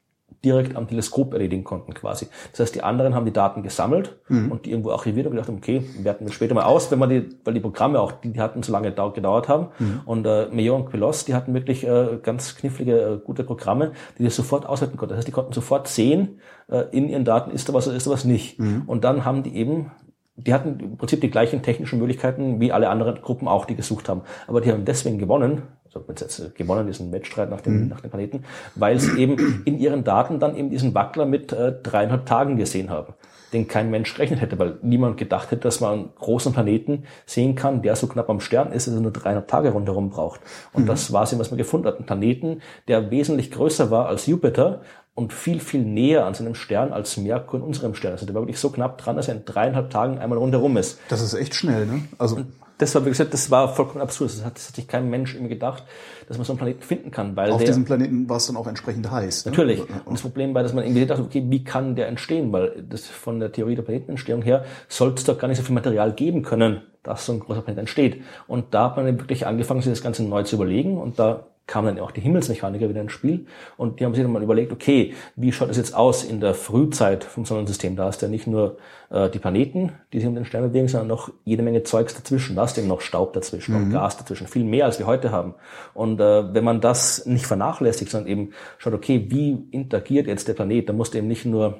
direkt 0.43 0.75
am 0.75 0.87
Teleskop 0.87 1.33
erledigen 1.33 1.63
konnten 1.63 1.93
quasi. 1.93 2.27
Das 2.51 2.61
heißt, 2.61 2.75
die 2.75 2.83
anderen 2.83 3.13
haben 3.13 3.25
die 3.25 3.33
Daten 3.33 3.61
gesammelt 3.63 4.17
und 4.49 4.65
die 4.65 4.71
irgendwo 4.71 4.91
archiviert 4.91 5.27
und 5.27 5.33
gedacht, 5.33 5.49
okay, 5.49 5.83
werten 5.99 6.25
wir 6.25 6.33
später 6.33 6.55
mal 6.55 6.63
aus, 6.63 6.89
wenn 6.91 6.97
man 6.99 7.09
die, 7.09 7.29
weil 7.43 7.53
die 7.53 7.59
Programme 7.59 7.99
auch, 7.99 8.11
die, 8.11 8.33
die 8.33 8.39
hatten 8.39 8.63
so 8.63 8.71
lange 8.71 8.91
dau- 8.91 9.11
gedauert 9.11 9.47
haben. 9.47 9.67
Und 10.05 10.25
äh, 10.25 10.47
Millot 10.51 10.79
und 10.79 10.85
Queloz, 10.89 11.25
die 11.25 11.35
hatten 11.35 11.53
wirklich 11.53 11.85
äh, 11.85 12.17
ganz 12.23 12.55
knifflige, 12.55 12.99
äh, 12.99 13.17
gute 13.23 13.43
Programme, 13.43 13.91
die 14.17 14.23
das 14.23 14.35
sofort 14.35 14.65
auswerten 14.65 14.97
konnten. 14.97 15.11
Das 15.11 15.17
heißt, 15.17 15.27
die 15.27 15.31
konnten 15.31 15.53
sofort 15.53 15.87
sehen, 15.87 16.39
äh, 16.69 16.85
in 16.91 17.07
ihren 17.07 17.23
Daten 17.25 17.51
ist 17.51 17.69
da 17.69 17.73
was 17.73 17.87
oder 17.87 17.95
ist 17.97 18.07
da 18.07 18.11
was 18.11 18.25
nicht. 18.25 18.59
Und 18.87 19.03
dann 19.03 19.25
haben 19.25 19.43
die 19.43 19.55
eben 19.55 19.91
die 20.37 20.53
hatten 20.53 20.79
im 20.79 20.97
Prinzip 20.97 21.21
die 21.21 21.29
gleichen 21.29 21.61
technischen 21.61 21.99
Möglichkeiten 21.99 22.59
wie 22.59 22.71
alle 22.71 22.89
anderen 22.89 23.21
Gruppen 23.21 23.47
auch, 23.47 23.65
die 23.65 23.75
gesucht 23.75 24.09
haben. 24.09 24.21
Aber 24.47 24.61
die 24.61 24.71
haben 24.71 24.85
deswegen 24.85 25.19
gewonnen, 25.19 25.63
also 25.93 26.13
jetzt 26.19 26.55
gewonnen, 26.55 26.87
diesen 26.87 27.11
Wettstreit 27.11 27.49
nach 27.49 27.61
dem, 27.61 27.87
nach 27.87 28.01
dem 28.01 28.09
Planeten, 28.09 28.43
weil 28.75 28.99
sie 28.99 29.19
eben 29.19 29.63
in 29.65 29.77
ihren 29.79 30.03
Daten 30.03 30.39
dann 30.39 30.55
eben 30.55 30.69
diesen 30.69 30.93
Wackler 30.93 31.25
mit 31.25 31.51
äh, 31.51 31.73
dreieinhalb 31.83 32.25
Tagen 32.25 32.57
gesehen 32.57 32.89
haben, 32.89 33.13
den 33.53 33.67
kein 33.67 33.91
Mensch 33.91 34.13
gerechnet 34.13 34.41
hätte, 34.41 34.57
weil 34.57 34.77
niemand 34.81 35.17
gedacht 35.17 35.51
hätte, 35.51 35.61
dass 35.61 35.81
man 35.81 35.93
einen 35.93 36.09
großen 36.15 36.53
Planeten 36.53 37.03
sehen 37.25 37.55
kann, 37.55 37.81
der 37.81 37.95
so 37.95 38.07
knapp 38.07 38.29
am 38.29 38.39
Stern 38.39 38.71
ist, 38.71 38.87
dass 38.87 38.93
er 38.93 39.01
nur 39.01 39.11
dreieinhalb 39.11 39.47
Tage 39.47 39.71
rundherum 39.71 40.09
braucht. 40.09 40.39
Und 40.73 40.87
das 40.87 41.11
war 41.11 41.23
es 41.23 41.33
eben, 41.33 41.39
was 41.39 41.51
man 41.51 41.57
gefunden 41.57 41.87
hat. 41.87 41.99
Ein 41.99 42.05
Planeten, 42.05 42.61
der 42.87 43.11
wesentlich 43.11 43.51
größer 43.51 43.91
war 43.91 44.07
als 44.07 44.27
Jupiter, 44.27 44.81
und 45.13 45.33
viel, 45.33 45.59
viel 45.59 45.81
näher 45.81 46.25
an 46.25 46.33
seinem 46.33 46.55
Stern 46.55 46.93
als 46.93 47.17
Merkur 47.17 47.59
in 47.59 47.65
unserem 47.65 47.95
Stern. 47.95 48.13
Also 48.13 48.25
der 48.25 48.33
war 48.33 48.43
wirklich 48.43 48.59
so 48.59 48.69
knapp 48.69 48.97
dran, 48.97 49.17
dass 49.17 49.27
er 49.27 49.35
in 49.35 49.45
dreieinhalb 49.45 49.89
Tagen 49.89 50.19
einmal 50.19 50.37
rundherum 50.37 50.77
ist. 50.77 50.99
Das 51.09 51.21
ist 51.21 51.33
echt 51.33 51.53
schnell, 51.53 51.85
ne? 51.85 52.03
Also, 52.17 52.37
Das 52.81 52.95
war, 52.95 53.05
wie 53.05 53.09
gesagt, 53.09 53.31
das 53.31 53.51
war 53.51 53.75
vollkommen 53.75 54.01
absurd. 54.01 54.31
Das 54.31 54.43
hat, 54.43 54.55
das 54.55 54.69
hat 54.69 54.75
sich 54.75 54.87
kein 54.87 55.07
Mensch 55.07 55.35
immer 55.35 55.47
gedacht, 55.47 55.83
dass 56.27 56.37
man 56.37 56.45
so 56.45 56.53
einen 56.53 56.57
Planeten 56.57 56.81
finden 56.81 57.11
kann, 57.11 57.35
weil 57.35 57.51
auf 57.51 57.59
der, 57.59 57.67
diesem 57.67 57.85
Planeten 57.85 58.27
war 58.27 58.37
es 58.37 58.47
dann 58.47 58.57
auch 58.57 58.65
entsprechend 58.65 59.11
heiß. 59.11 59.45
Ne? 59.45 59.51
Natürlich. 59.51 59.81
Und 59.81 60.13
das 60.13 60.21
Problem 60.21 60.55
war, 60.55 60.63
dass 60.63 60.73
man 60.73 60.83
irgendwie 60.83 61.05
dachte, 61.05 61.21
okay, 61.21 61.43
wie 61.47 61.63
kann 61.63 61.95
der 61.95 62.07
entstehen? 62.07 62.51
Weil 62.51 62.83
das 62.89 63.05
von 63.05 63.39
der 63.39 63.51
Theorie 63.51 63.75
der 63.75 63.83
Planetenentstehung 63.83 64.41
her 64.41 64.65
sollte 64.87 65.19
es 65.19 65.25
doch 65.25 65.37
gar 65.37 65.47
nicht 65.47 65.57
so 65.59 65.63
viel 65.63 65.75
Material 65.75 66.11
geben 66.13 66.41
können, 66.41 66.81
dass 67.03 67.27
so 67.27 67.33
ein 67.33 67.39
großer 67.39 67.61
Planet 67.61 67.81
entsteht. 67.81 68.23
Und 68.47 68.73
da 68.73 68.85
hat 68.85 68.97
man 68.97 69.05
dann 69.05 69.19
wirklich 69.19 69.45
angefangen, 69.45 69.83
sich 69.83 69.91
das 69.91 70.01
Ganze 70.01 70.23
neu 70.23 70.41
zu 70.41 70.55
überlegen. 70.55 70.97
Und 70.97 71.19
da 71.19 71.50
kamen 71.67 71.95
dann 71.95 72.03
auch 72.03 72.11
die 72.11 72.21
Himmelsmechaniker 72.21 72.89
wieder 72.89 73.01
ins 73.01 73.13
Spiel. 73.13 73.45
Und 73.77 73.99
die 73.99 74.05
haben 74.05 74.13
sich 74.13 74.23
dann 74.23 74.31
mal 74.31 74.43
überlegt, 74.43 74.71
okay, 74.71 75.13
wie 75.35 75.51
schaut 75.51 75.69
es 75.69 75.77
jetzt 75.77 75.95
aus 75.95 76.23
in 76.23 76.41
der 76.41 76.53
Frühzeit 76.53 77.23
vom 77.23 77.45
Sonnensystem? 77.45 77.95
Da 77.95 78.09
ist 78.09 78.21
ja 78.21 78.27
nicht 78.27 78.47
nur 78.47 78.77
äh, 79.09 79.29
die 79.29 79.39
Planeten, 79.39 79.93
die 80.11 80.19
sich 80.19 80.27
um 80.27 80.35
den 80.35 80.45
Stern 80.45 80.63
bewegen, 80.63 80.87
sondern 80.87 81.07
noch 81.07 81.31
jede 81.45 81.63
Menge 81.63 81.83
Zeugs 81.83 82.13
dazwischen. 82.13 82.55
Da 82.55 82.65
ist 82.65 82.77
eben 82.77 82.87
noch 82.87 83.01
Staub 83.01 83.33
dazwischen 83.33 83.75
und 83.75 83.91
Gas 83.91 84.17
dazwischen. 84.17 84.47
Viel 84.47 84.65
mehr, 84.65 84.85
als 84.85 84.99
wir 84.99 85.05
heute 85.05 85.31
haben. 85.31 85.55
Und 85.93 86.19
äh, 86.19 86.53
wenn 86.53 86.63
man 86.63 86.81
das 86.81 87.25
nicht 87.25 87.45
vernachlässigt, 87.45 88.11
sondern 88.11 88.29
eben 88.29 88.49
schaut, 88.77 88.93
okay, 88.93 89.27
wie 89.29 89.67
interagiert 89.71 90.27
jetzt 90.27 90.47
der 90.47 90.53
Planet, 90.53 90.89
dann 90.89 90.97
muss 90.97 91.13
eben 91.13 91.27
nicht 91.27 91.45
nur 91.45 91.79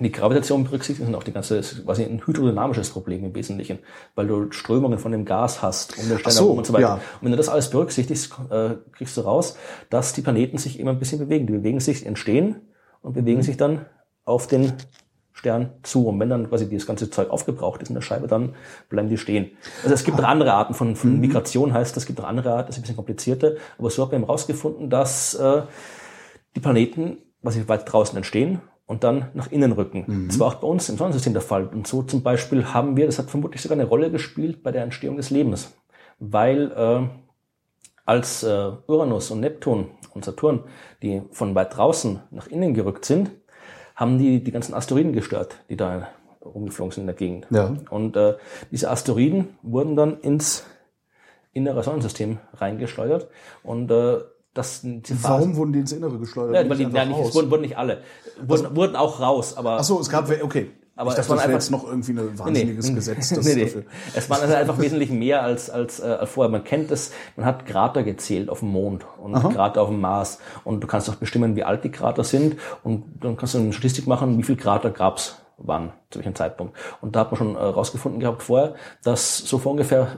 die 0.00 0.10
Gravitation 0.10 0.64
berücksichtigen, 0.64 1.06
sondern 1.06 1.20
auch 1.20 1.24
die 1.24 1.32
ganze, 1.32 1.56
das 1.56 1.84
quasi 1.84 2.02
ein 2.02 2.26
hydrodynamisches 2.26 2.90
Problem 2.90 3.24
im 3.24 3.34
Wesentlichen, 3.34 3.78
weil 4.16 4.26
du 4.26 4.50
Strömungen 4.50 4.98
von 4.98 5.12
dem 5.12 5.24
Gas 5.24 5.62
hast 5.62 5.96
um 5.98 6.08
den 6.08 6.18
Stern 6.18 6.32
so, 6.32 6.44
herum 6.44 6.58
und 6.58 6.66
so 6.66 6.72
weiter. 6.72 6.82
ja. 6.82 6.94
Und 6.94 7.22
wenn 7.22 7.30
du 7.30 7.36
das 7.36 7.48
alles 7.48 7.70
berücksichtigst, 7.70 8.32
äh, 8.50 8.70
kriegst 8.92 9.16
du 9.16 9.20
raus, 9.20 9.56
dass 9.90 10.12
die 10.12 10.22
Planeten 10.22 10.58
sich 10.58 10.80
immer 10.80 10.90
ein 10.90 10.98
bisschen 10.98 11.20
bewegen. 11.20 11.46
Die 11.46 11.52
bewegen 11.52 11.78
sich, 11.78 12.04
entstehen 12.04 12.62
und 13.02 13.12
bewegen 13.12 13.42
sich 13.42 13.56
dann 13.56 13.86
auf 14.24 14.48
den 14.48 14.72
Stern 15.32 15.70
zu. 15.84 16.08
Und 16.08 16.18
wenn 16.18 16.28
dann 16.28 16.48
quasi 16.48 16.68
dieses 16.68 16.88
ganze 16.88 17.08
Zeug 17.08 17.30
aufgebraucht 17.30 17.80
ist 17.80 17.88
in 17.88 17.94
der 17.94 18.02
Scheibe, 18.02 18.26
dann 18.26 18.56
bleiben 18.88 19.08
die 19.08 19.18
stehen. 19.18 19.52
Also 19.84 19.94
es 19.94 20.02
gibt 20.02 20.16
noch 20.16 20.24
andere 20.24 20.54
Arten 20.54 20.74
von, 20.74 20.96
von 20.96 21.20
Migration, 21.20 21.72
heißt 21.72 21.96
es 21.96 22.06
gibt 22.06 22.18
noch 22.18 22.26
andere 22.26 22.52
Arten, 22.52 22.66
das 22.66 22.76
ist 22.76 22.80
ein 22.80 22.82
bisschen 22.82 22.96
komplizierter. 22.96 23.52
Aber 23.78 23.90
so 23.90 24.02
hat 24.02 24.10
man 24.10 24.22
eben 24.22 24.28
rausgefunden, 24.28 24.90
dass 24.90 25.34
äh, 25.34 25.62
die 26.56 26.60
Planeten, 26.60 27.18
was 27.42 27.54
sie 27.54 27.68
weit 27.68 27.92
draußen 27.92 28.16
entstehen 28.16 28.60
und 28.86 29.04
dann 29.04 29.30
nach 29.34 29.50
innen 29.50 29.72
rücken. 29.72 30.26
Das 30.28 30.38
war 30.38 30.48
auch 30.48 30.54
bei 30.56 30.66
uns 30.66 30.88
im 30.88 30.96
Sonnensystem 30.96 31.32
der 31.32 31.42
Fall. 31.42 31.66
Und 31.66 31.86
so 31.86 32.02
zum 32.02 32.22
Beispiel 32.22 32.66
haben 32.66 32.96
wir, 32.96 33.06
das 33.06 33.18
hat 33.18 33.30
vermutlich 33.30 33.62
sogar 33.62 33.78
eine 33.78 33.88
Rolle 33.88 34.10
gespielt 34.10 34.62
bei 34.62 34.72
der 34.72 34.82
Entstehung 34.82 35.16
des 35.16 35.30
Lebens, 35.30 35.72
weil 36.18 36.70
äh, 36.72 37.08
als 38.04 38.42
äh, 38.42 38.72
Uranus 38.86 39.30
und 39.30 39.40
Neptun 39.40 39.90
und 40.12 40.24
Saturn, 40.24 40.64
die 41.02 41.22
von 41.30 41.54
weit 41.54 41.76
draußen 41.76 42.20
nach 42.30 42.46
innen 42.46 42.74
gerückt 42.74 43.04
sind, 43.04 43.30
haben 43.96 44.18
die 44.18 44.42
die 44.42 44.50
ganzen 44.50 44.74
Asteroiden 44.74 45.12
gestört, 45.12 45.56
die 45.70 45.76
da 45.76 46.08
rumgeflogen 46.44 46.92
sind 46.92 47.02
in 47.02 47.06
der 47.06 47.16
Gegend. 47.16 47.46
Ja. 47.50 47.74
Und 47.90 48.16
äh, 48.16 48.34
diese 48.70 48.90
Asteroiden 48.90 49.56
wurden 49.62 49.96
dann 49.96 50.20
ins 50.20 50.66
innere 51.52 51.82
Sonnensystem 51.82 52.38
reingeschleudert 52.54 53.28
und 53.62 53.90
äh, 53.90 54.18
das 54.54 54.78
Phase- 54.78 55.22
Warum 55.22 55.56
wurden 55.56 55.72
die 55.72 55.80
ins 55.80 55.92
Innere 55.92 56.18
geschleudert? 56.18 56.54
ja, 56.54 56.74
die, 56.74 56.82
ja, 56.84 57.04
nicht, 57.04 57.34
wurden, 57.34 57.50
wurden 57.50 57.62
nicht 57.62 57.76
alle. 57.76 58.02
Wurden, 58.40 58.74
wurden 58.76 58.96
auch 58.96 59.20
raus, 59.20 59.56
aber. 59.56 59.78
Ach 59.78 59.84
so, 59.84 60.00
es 60.00 60.08
gab, 60.08 60.30
okay. 60.42 60.70
Aber 60.96 61.10
ich 61.10 61.18
es 61.18 61.26
dachte, 61.26 61.30
das 61.30 61.38
wäre 61.38 61.40
einfach- 61.42 61.54
jetzt 61.54 61.70
noch 61.72 61.84
irgendwie 61.84 62.12
ein 62.12 62.38
wahnsinniges 62.38 62.94
Gesetz. 62.94 63.30
Das 63.30 63.44
nee, 63.44 63.54
nee. 63.56 63.84
Es 64.14 64.30
waren 64.30 64.42
also 64.42 64.54
einfach 64.54 64.78
wesentlich 64.78 65.10
mehr 65.10 65.42
als, 65.42 65.68
als 65.68 65.98
äh, 65.98 66.24
vorher. 66.26 66.50
Man 66.52 66.62
kennt 66.62 66.92
es, 66.92 67.10
man 67.36 67.46
hat 67.46 67.66
Krater 67.66 68.04
gezählt 68.04 68.48
auf 68.48 68.60
dem 68.60 68.68
Mond 68.68 69.04
und 69.20 69.32
Krater 69.34 69.82
auf 69.82 69.88
dem 69.88 70.00
Mars. 70.00 70.38
Und 70.62 70.82
du 70.82 70.86
kannst 70.86 71.10
auch 71.10 71.16
bestimmen, 71.16 71.56
wie 71.56 71.64
alt 71.64 71.82
die 71.82 71.90
Krater 71.90 72.22
sind. 72.22 72.56
Und 72.84 73.04
dann 73.20 73.36
kannst 73.36 73.54
du 73.54 73.58
eine 73.58 73.72
Statistik 73.72 74.06
machen, 74.06 74.38
wie 74.38 74.44
viel 74.44 74.56
Krater 74.56 74.90
gab's 74.90 75.40
wann, 75.56 75.92
zu 76.10 76.18
welchem 76.20 76.34
Zeitpunkt. 76.34 76.76
Und 77.00 77.16
da 77.16 77.20
hat 77.20 77.32
man 77.32 77.38
schon 77.38 77.56
äh, 77.56 77.58
rausgefunden 77.58 78.20
gehabt 78.20 78.42
vorher, 78.42 78.74
dass 79.02 79.38
so 79.38 79.58
vor 79.58 79.72
ungefähr 79.72 80.16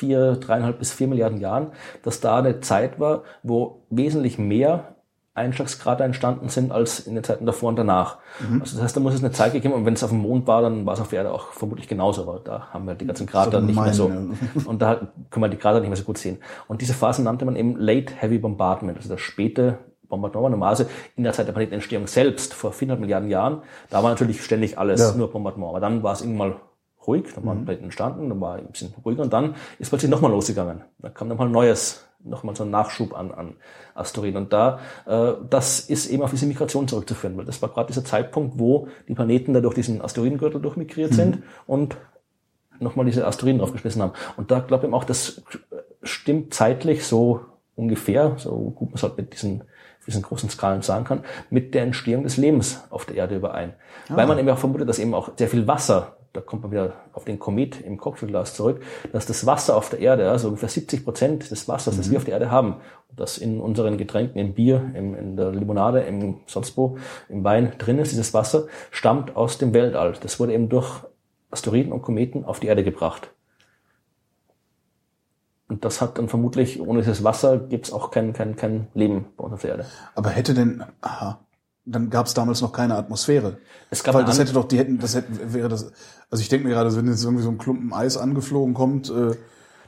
vier, 0.00 0.36
dreieinhalb 0.36 0.78
bis 0.78 0.92
vier 0.92 1.06
Milliarden 1.08 1.40
Jahren, 1.40 1.68
dass 2.02 2.20
da 2.20 2.38
eine 2.38 2.60
Zeit 2.60 2.98
war, 2.98 3.22
wo 3.42 3.82
wesentlich 3.90 4.38
mehr 4.38 4.96
Einschlagskrater 5.34 6.04
entstanden 6.04 6.48
sind 6.48 6.72
als 6.72 7.00
in 7.00 7.14
den 7.14 7.22
Zeiten 7.22 7.46
davor 7.46 7.68
und 7.68 7.76
danach. 7.76 8.18
Also 8.60 8.74
das 8.76 8.82
heißt, 8.82 8.96
da 8.96 9.00
muss 9.00 9.14
es 9.14 9.22
eine 9.22 9.32
Zeit 9.32 9.52
gegeben 9.52 9.74
und 9.74 9.86
wenn 9.86 9.94
es 9.94 10.02
auf 10.02 10.10
dem 10.10 10.18
Mond 10.18 10.46
war, 10.46 10.60
dann 10.60 10.84
war 10.86 10.94
es 10.94 11.00
auf 11.00 11.08
der 11.10 11.18
Erde 11.18 11.32
auch 11.32 11.52
vermutlich 11.52 11.86
genauso, 11.88 12.22
aber 12.22 12.40
da 12.40 12.68
haben 12.72 12.84
wir 12.86 12.94
die 12.94 13.06
ganzen 13.06 13.26
Krater 13.26 13.60
nicht 13.60 13.80
mehr 13.80 13.94
so. 13.94 14.10
Und 14.66 14.82
da 14.82 14.96
können 15.30 15.44
wir 15.44 15.48
die 15.48 15.56
Krater 15.56 15.78
nicht 15.80 15.88
mehr 15.88 15.96
so 15.96 16.04
gut 16.04 16.18
sehen. 16.18 16.38
Und 16.66 16.80
diese 16.82 16.94
Phase 16.94 17.22
nannte 17.22 17.44
man 17.44 17.54
eben 17.56 17.76
Late 17.76 18.12
Heavy 18.16 18.38
Bombardment, 18.38 18.98
also 18.98 19.08
das 19.08 19.20
späte 19.20 19.78
Bombardement. 20.08 20.50
Normalerweise 20.50 20.88
in 21.16 21.22
der 21.22 21.32
Zeit 21.32 21.46
der 21.46 21.52
Planetenentstehung 21.52 22.06
selbst, 22.08 22.52
vor 22.52 22.72
400 22.72 23.00
Milliarden 23.00 23.28
Jahren, 23.30 23.62
da 23.88 24.02
war 24.02 24.10
natürlich 24.10 24.42
ständig 24.42 24.78
alles 24.78 25.00
Ja. 25.00 25.12
nur 25.16 25.30
Bombardement. 25.30 25.70
Aber 25.70 25.80
dann 25.80 26.02
war 26.02 26.12
es 26.12 26.22
irgendwann 26.22 26.48
mal 26.50 26.56
ruhig, 27.06 27.24
dann 27.34 27.44
waren 27.46 27.64
Planeten 27.64 27.84
entstanden, 27.84 28.40
war 28.40 28.56
ein 28.56 28.66
bisschen 28.66 28.94
ruhiger 29.04 29.22
und 29.22 29.32
dann 29.32 29.54
ist 29.78 29.88
plötzlich 29.88 30.10
nochmal 30.10 30.30
losgegangen. 30.30 30.82
Da 30.98 31.08
kam 31.08 31.28
nochmal 31.28 31.48
ein 31.48 31.52
neues, 31.52 32.06
nochmal 32.22 32.54
so 32.54 32.64
ein 32.64 32.70
Nachschub 32.70 33.16
an, 33.16 33.32
an 33.32 33.56
Asteroiden. 33.94 34.36
Und 34.42 34.52
da, 34.52 34.80
äh, 35.06 35.32
das 35.48 35.80
ist 35.80 36.06
eben 36.06 36.22
auf 36.22 36.30
diese 36.30 36.46
Migration 36.46 36.88
zurückzuführen, 36.88 37.36
weil 37.36 37.44
das 37.44 37.62
war 37.62 37.70
gerade 37.70 37.88
dieser 37.88 38.04
Zeitpunkt, 38.04 38.58
wo 38.58 38.88
die 39.08 39.14
Planeten 39.14 39.54
da 39.54 39.60
durch 39.60 39.74
diesen 39.74 40.02
Asteroidengürtel 40.02 40.60
durchmigriert 40.60 41.14
sind 41.14 41.42
und 41.66 41.96
nochmal 42.80 43.06
diese 43.06 43.26
Asteroiden 43.26 43.58
draufgeschmissen 43.58 44.02
haben. 44.02 44.12
Und 44.36 44.50
da 44.50 44.60
glaube 44.60 44.86
ich 44.86 44.92
auch, 44.92 45.04
das 45.04 45.42
stimmt 46.02 46.54
zeitlich 46.54 47.04
so 47.06 47.40
ungefähr, 47.76 48.34
so 48.36 48.56
gut 48.70 48.90
man 48.90 48.96
es 48.96 49.02
halt 49.02 49.16
mit 49.16 49.32
diesen, 49.32 49.64
diesen 50.06 50.22
großen 50.22 50.50
Skalen 50.50 50.82
sagen 50.82 51.04
kann, 51.04 51.24
mit 51.50 51.74
der 51.74 51.82
Entstehung 51.82 52.24
des 52.24 52.36
Lebens 52.36 52.84
auf 52.90 53.04
der 53.06 53.16
Erde 53.16 53.36
überein. 53.36 53.74
Weil 54.08 54.26
man 54.26 54.38
eben 54.38 54.48
auch 54.48 54.58
vermutet, 54.58 54.88
dass 54.88 54.98
eben 54.98 55.14
auch 55.14 55.30
sehr 55.36 55.48
viel 55.48 55.66
Wasser, 55.66 56.16
da 56.32 56.40
kommt 56.40 56.62
man 56.62 56.70
wieder 56.70 56.92
auf 57.12 57.24
den 57.24 57.38
Komet 57.38 57.80
im 57.80 57.98
Cocktailglas 57.98 58.54
zurück, 58.54 58.82
dass 59.12 59.26
das 59.26 59.46
Wasser 59.46 59.76
auf 59.76 59.90
der 59.90 59.98
Erde, 59.98 60.30
also 60.30 60.48
ungefähr 60.48 60.68
70 60.68 61.04
Prozent 61.04 61.50
des 61.50 61.66
Wassers, 61.66 61.96
das 61.96 62.10
wir 62.10 62.18
auf 62.18 62.24
der 62.24 62.34
Erde 62.34 62.50
haben, 62.50 62.76
das 63.16 63.36
in 63.36 63.60
unseren 63.60 63.98
Getränken, 63.98 64.38
im 64.38 64.54
Bier, 64.54 64.92
im, 64.94 65.14
in 65.14 65.36
der 65.36 65.50
Limonade, 65.50 66.00
im 66.02 66.36
wo, 66.76 66.98
im 67.28 67.42
Wein 67.42 67.72
drin 67.78 67.98
ist, 67.98 68.12
dieses 68.12 68.32
Wasser, 68.32 68.66
stammt 68.90 69.34
aus 69.34 69.58
dem 69.58 69.74
Weltall. 69.74 70.14
Das 70.20 70.38
wurde 70.38 70.52
eben 70.54 70.68
durch 70.68 71.02
Asteroiden 71.50 71.92
und 71.92 72.02
Kometen 72.02 72.44
auf 72.44 72.60
die 72.60 72.68
Erde 72.68 72.84
gebracht. 72.84 73.32
Und 75.68 75.84
das 75.84 76.00
hat 76.00 76.18
dann 76.18 76.28
vermutlich, 76.28 76.80
ohne 76.80 77.00
dieses 77.00 77.24
Wasser 77.24 77.58
gibt's 77.58 77.92
auch 77.92 78.10
kein, 78.10 78.32
kein, 78.32 78.56
kein 78.56 78.88
Leben 78.94 79.26
bei 79.36 79.44
uns 79.44 79.54
auf 79.54 79.62
der 79.62 79.70
Erde. 79.70 79.86
Aber 80.14 80.30
hätte 80.30 80.54
denn, 80.54 80.84
aha, 81.00 81.40
dann 81.90 82.10
gab 82.10 82.26
es 82.26 82.34
damals 82.34 82.60
noch 82.60 82.72
keine 82.72 82.96
Atmosphäre. 82.96 83.58
Es 83.90 84.04
gab 84.04 84.14
Weil 84.14 84.24
das 84.24 84.38
hätte 84.38 84.52
doch, 84.52 84.64
die 84.64 84.78
hätten, 84.78 84.98
das 84.98 85.14
hätten, 85.14 85.52
wäre 85.52 85.68
das, 85.68 85.92
also 86.30 86.42
ich 86.42 86.48
denke 86.48 86.66
mir 86.68 86.74
gerade, 86.74 86.94
wenn 86.96 87.08
jetzt 87.08 87.24
irgendwie 87.24 87.42
so 87.42 87.50
ein 87.50 87.58
Klumpen 87.58 87.92
Eis 87.92 88.16
angeflogen 88.16 88.74
kommt, 88.74 89.10
äh, 89.10 89.36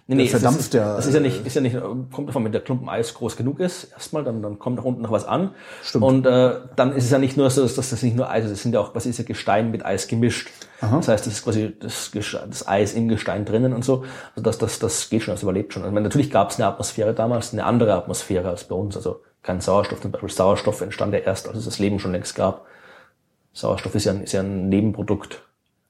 Nee, 0.08 0.16
nee, 0.16 0.22
der 0.24 0.32
verdampft 0.32 0.60
ist, 0.60 0.74
ja. 0.74 0.96
Das 0.96 1.06
ist 1.06 1.14
ja 1.14 1.20
nicht, 1.20 1.46
ist 1.46 1.54
ja 1.54 1.60
nicht, 1.60 1.76
kommt 2.10 2.28
davon, 2.28 2.44
wenn 2.44 2.50
der 2.50 2.60
Klumpen 2.60 2.88
Eis 2.88 3.14
groß 3.14 3.36
genug 3.36 3.60
ist, 3.60 3.92
erstmal, 3.92 4.24
dann, 4.24 4.42
dann 4.42 4.58
kommt 4.58 4.76
nach 4.76 4.84
unten 4.84 5.02
noch 5.02 5.12
was 5.12 5.24
an. 5.24 5.54
Stimmt. 5.82 6.04
Und 6.04 6.26
äh, 6.26 6.56
dann 6.74 6.92
ist 6.92 7.04
es 7.04 7.10
ja 7.12 7.18
nicht 7.18 7.36
nur 7.36 7.48
so, 7.50 7.62
dass 7.62 7.76
das 7.76 8.02
nicht 8.02 8.16
nur 8.16 8.28
Eis 8.28 8.44
ist, 8.44 8.50
es 8.50 8.62
sind 8.62 8.74
ja 8.74 8.80
auch, 8.80 8.96
was 8.96 9.06
ist 9.06 9.18
ja 9.18 9.24
Gestein 9.24 9.70
mit 9.70 9.86
Eis 9.86 10.08
gemischt. 10.08 10.50
Das 10.80 11.06
heißt, 11.06 11.26
das 11.26 11.34
ist 11.34 11.44
quasi 11.44 11.76
das, 11.78 12.10
das 12.12 12.66
Eis 12.66 12.92
im 12.94 13.06
Gestein 13.06 13.44
drinnen 13.44 13.72
und 13.72 13.84
so. 13.84 14.02
Also 14.34 14.42
das, 14.42 14.58
das, 14.58 14.80
das 14.80 15.08
geht 15.08 15.22
schon, 15.22 15.32
das 15.34 15.44
überlebt 15.44 15.72
schon. 15.72 15.84
Also, 15.84 15.94
meine, 15.94 16.02
natürlich 16.02 16.32
gab 16.32 16.50
es 16.50 16.56
eine 16.56 16.66
Atmosphäre 16.66 17.14
damals, 17.14 17.52
eine 17.52 17.64
andere 17.64 17.94
Atmosphäre 17.94 18.48
als 18.48 18.64
bei 18.64 18.74
uns. 18.74 18.96
Also 18.96 19.20
kein 19.42 19.60
Sauerstoff, 19.60 20.00
zum 20.00 20.12
Beispiel 20.12 20.30
Sauerstoff 20.30 20.80
entstand 20.80 21.12
ja 21.14 21.20
erst, 21.20 21.48
als 21.48 21.56
es 21.58 21.64
das 21.64 21.78
Leben 21.78 21.98
schon 21.98 22.12
längst 22.12 22.34
gab. 22.34 22.66
Sauerstoff 23.52 23.94
ist 23.94 24.04
ja, 24.04 24.12
ein- 24.12 24.22
ist 24.22 24.32
ja 24.32 24.40
ein 24.40 24.68
Nebenprodukt 24.68 25.42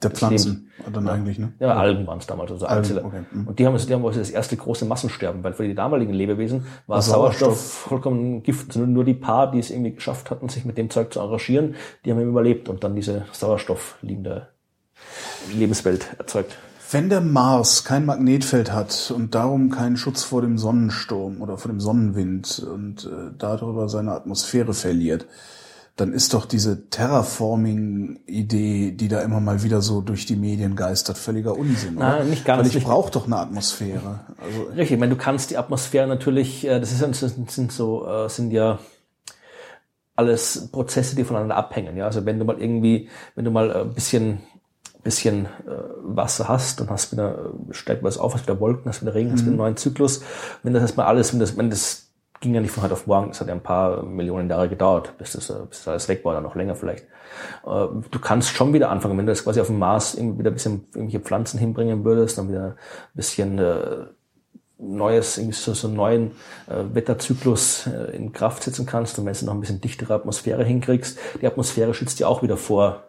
der 0.02 0.10
Pflanzen 0.10 0.72
dann 0.92 1.06
eigentlich, 1.08 1.38
ne? 1.38 1.52
ja, 1.60 1.74
Algen 1.76 2.08
waren 2.08 2.18
es 2.18 2.26
damals, 2.26 2.50
also 2.50 2.66
Algen, 2.66 2.98
okay, 3.04 3.22
mhm. 3.30 3.46
Und 3.46 3.58
die 3.60 3.66
haben, 3.66 3.76
die 3.76 3.94
haben 3.94 4.04
also 4.04 4.18
das 4.18 4.30
erste 4.30 4.56
große 4.56 4.84
Massensterben, 4.84 5.44
weil 5.44 5.52
für 5.52 5.62
die 5.68 5.76
damaligen 5.76 6.12
Lebewesen 6.12 6.66
war 6.88 6.96
War 6.96 7.02
Sauerstoff, 7.02 7.50
Sauerstoff- 7.52 7.88
vollkommen 7.88 8.42
Gift. 8.42 8.68
Also 8.70 8.80
nur 8.80 9.04
die 9.04 9.14
paar, 9.14 9.52
die 9.52 9.60
es 9.60 9.70
irgendwie 9.70 9.92
geschafft 9.94 10.32
hatten, 10.32 10.48
sich 10.48 10.64
mit 10.64 10.76
dem 10.76 10.90
Zeug 10.90 11.12
zu 11.12 11.20
arrangieren, 11.20 11.76
die 12.04 12.10
haben 12.10 12.18
eben 12.20 12.30
überlebt 12.30 12.68
und 12.68 12.82
dann 12.82 12.96
diese 12.96 13.26
sauerstoffliebende 13.30 14.48
Lebenswelt 15.54 16.08
erzeugt. 16.18 16.56
Wenn 16.92 17.08
der 17.08 17.22
Mars 17.22 17.84
kein 17.84 18.04
Magnetfeld 18.04 18.70
hat 18.70 19.10
und 19.16 19.34
darum 19.34 19.70
keinen 19.70 19.96
Schutz 19.96 20.24
vor 20.24 20.42
dem 20.42 20.58
Sonnensturm 20.58 21.40
oder 21.40 21.56
vor 21.56 21.70
dem 21.70 21.80
Sonnenwind 21.80 22.58
und 22.58 23.06
äh, 23.06 23.30
darüber 23.38 23.88
seine 23.88 24.12
Atmosphäre 24.12 24.74
verliert, 24.74 25.24
dann 25.96 26.12
ist 26.12 26.34
doch 26.34 26.44
diese 26.44 26.90
Terraforming-Idee, 26.90 28.92
die 28.92 29.08
da 29.08 29.22
immer 29.22 29.40
mal 29.40 29.62
wieder 29.62 29.80
so 29.80 30.02
durch 30.02 30.26
die 30.26 30.36
Medien 30.36 30.76
geistert, 30.76 31.16
völliger 31.16 31.56
Unsinn. 31.56 31.96
Oder? 31.96 32.18
Nein, 32.18 32.30
nicht 32.30 32.44
ganz, 32.44 32.68
Weil 32.68 32.76
ich 32.76 32.84
brauche 32.84 33.10
doch 33.10 33.26
eine 33.26 33.38
Atmosphäre. 33.38 34.20
Also 34.38 34.64
Richtig, 34.70 34.92
ich 34.92 34.98
meine, 34.98 35.14
du 35.14 35.18
kannst 35.18 35.50
die 35.50 35.56
Atmosphäre 35.56 36.06
natürlich, 36.06 36.66
äh, 36.66 36.78
das 36.78 36.92
ist 36.92 37.02
das 37.02 37.34
sind, 37.48 37.72
so, 37.72 38.06
äh, 38.06 38.28
sind 38.28 38.52
ja 38.52 38.78
alles 40.14 40.68
Prozesse, 40.70 41.16
die 41.16 41.24
voneinander 41.24 41.56
abhängen. 41.56 41.96
Ja, 41.96 42.04
also 42.04 42.26
wenn 42.26 42.38
du 42.38 42.44
mal 42.44 42.60
irgendwie, 42.60 43.08
wenn 43.34 43.46
du 43.46 43.50
mal 43.50 43.70
äh, 43.70 43.80
ein 43.80 43.94
bisschen 43.94 44.40
bisschen 45.02 45.46
äh, 45.46 45.48
Wasser 46.02 46.48
hast, 46.48 46.80
dann 46.80 46.90
hast 46.90 47.12
du 47.12 47.16
wieder 47.16 47.52
äh, 47.70 47.74
steigt 47.74 48.02
was 48.02 48.18
auf, 48.18 48.34
hast 48.34 48.44
wieder 48.44 48.60
Wolken, 48.60 48.88
hast 48.88 49.02
wieder 49.02 49.14
Regen, 49.14 49.32
hast 49.32 49.40
wieder 49.40 49.48
einen 49.48 49.56
neuen 49.56 49.76
Zyklus. 49.76 50.22
Wenn 50.62 50.72
das 50.72 50.82
erstmal 50.82 51.06
alles, 51.06 51.32
wenn 51.32 51.40
das, 51.40 51.56
wenn 51.56 51.70
das 51.70 52.08
ging 52.40 52.54
ja 52.54 52.60
nicht 52.60 52.72
von 52.72 52.82
heute 52.82 52.94
auf 52.94 53.06
morgen, 53.06 53.28
das 53.28 53.40
hat 53.40 53.48
ja 53.48 53.54
ein 53.54 53.62
paar 53.62 54.02
Millionen 54.02 54.50
Jahre 54.50 54.68
gedauert, 54.68 55.16
bis 55.16 55.32
das, 55.32 55.48
äh, 55.50 55.54
bis 55.68 55.78
das 55.78 55.88
alles 55.88 56.08
weg 56.08 56.24
war, 56.24 56.32
oder 56.32 56.40
noch 56.40 56.56
länger 56.56 56.74
vielleicht. 56.74 57.04
Äh, 57.64 57.86
du 58.10 58.18
kannst 58.20 58.50
schon 58.50 58.72
wieder 58.72 58.90
anfangen, 58.90 59.16
wenn 59.16 59.26
du 59.26 59.32
das 59.32 59.44
quasi 59.44 59.60
auf 59.60 59.68
dem 59.68 59.78
Mars 59.78 60.14
irgendwie 60.14 60.40
wieder 60.40 60.50
ein 60.50 60.54
bisschen 60.54 60.84
irgendwelche 60.94 61.20
Pflanzen 61.20 61.58
hinbringen 61.58 62.04
würdest, 62.04 62.38
dann 62.38 62.48
wieder 62.48 62.64
ein 62.64 62.76
bisschen 63.14 63.58
äh, 63.58 64.06
neues, 64.78 65.38
irgendwie 65.38 65.56
so, 65.56 65.72
so 65.74 65.86
einen 65.86 65.96
neuen 65.96 66.30
äh, 66.68 66.82
Wetterzyklus 66.92 67.86
äh, 67.86 68.16
in 68.16 68.32
Kraft 68.32 68.64
setzen 68.64 68.86
kannst 68.86 69.18
und 69.18 69.26
wenn 69.26 69.34
du 69.34 69.46
noch 69.46 69.54
ein 69.54 69.60
bisschen 69.60 69.80
dichtere 69.80 70.14
Atmosphäre 70.14 70.64
hinkriegst, 70.64 71.18
die 71.40 71.46
Atmosphäre 71.46 71.94
schützt 71.94 72.18
dir 72.18 72.28
auch 72.28 72.42
wieder 72.42 72.56
vor 72.56 73.04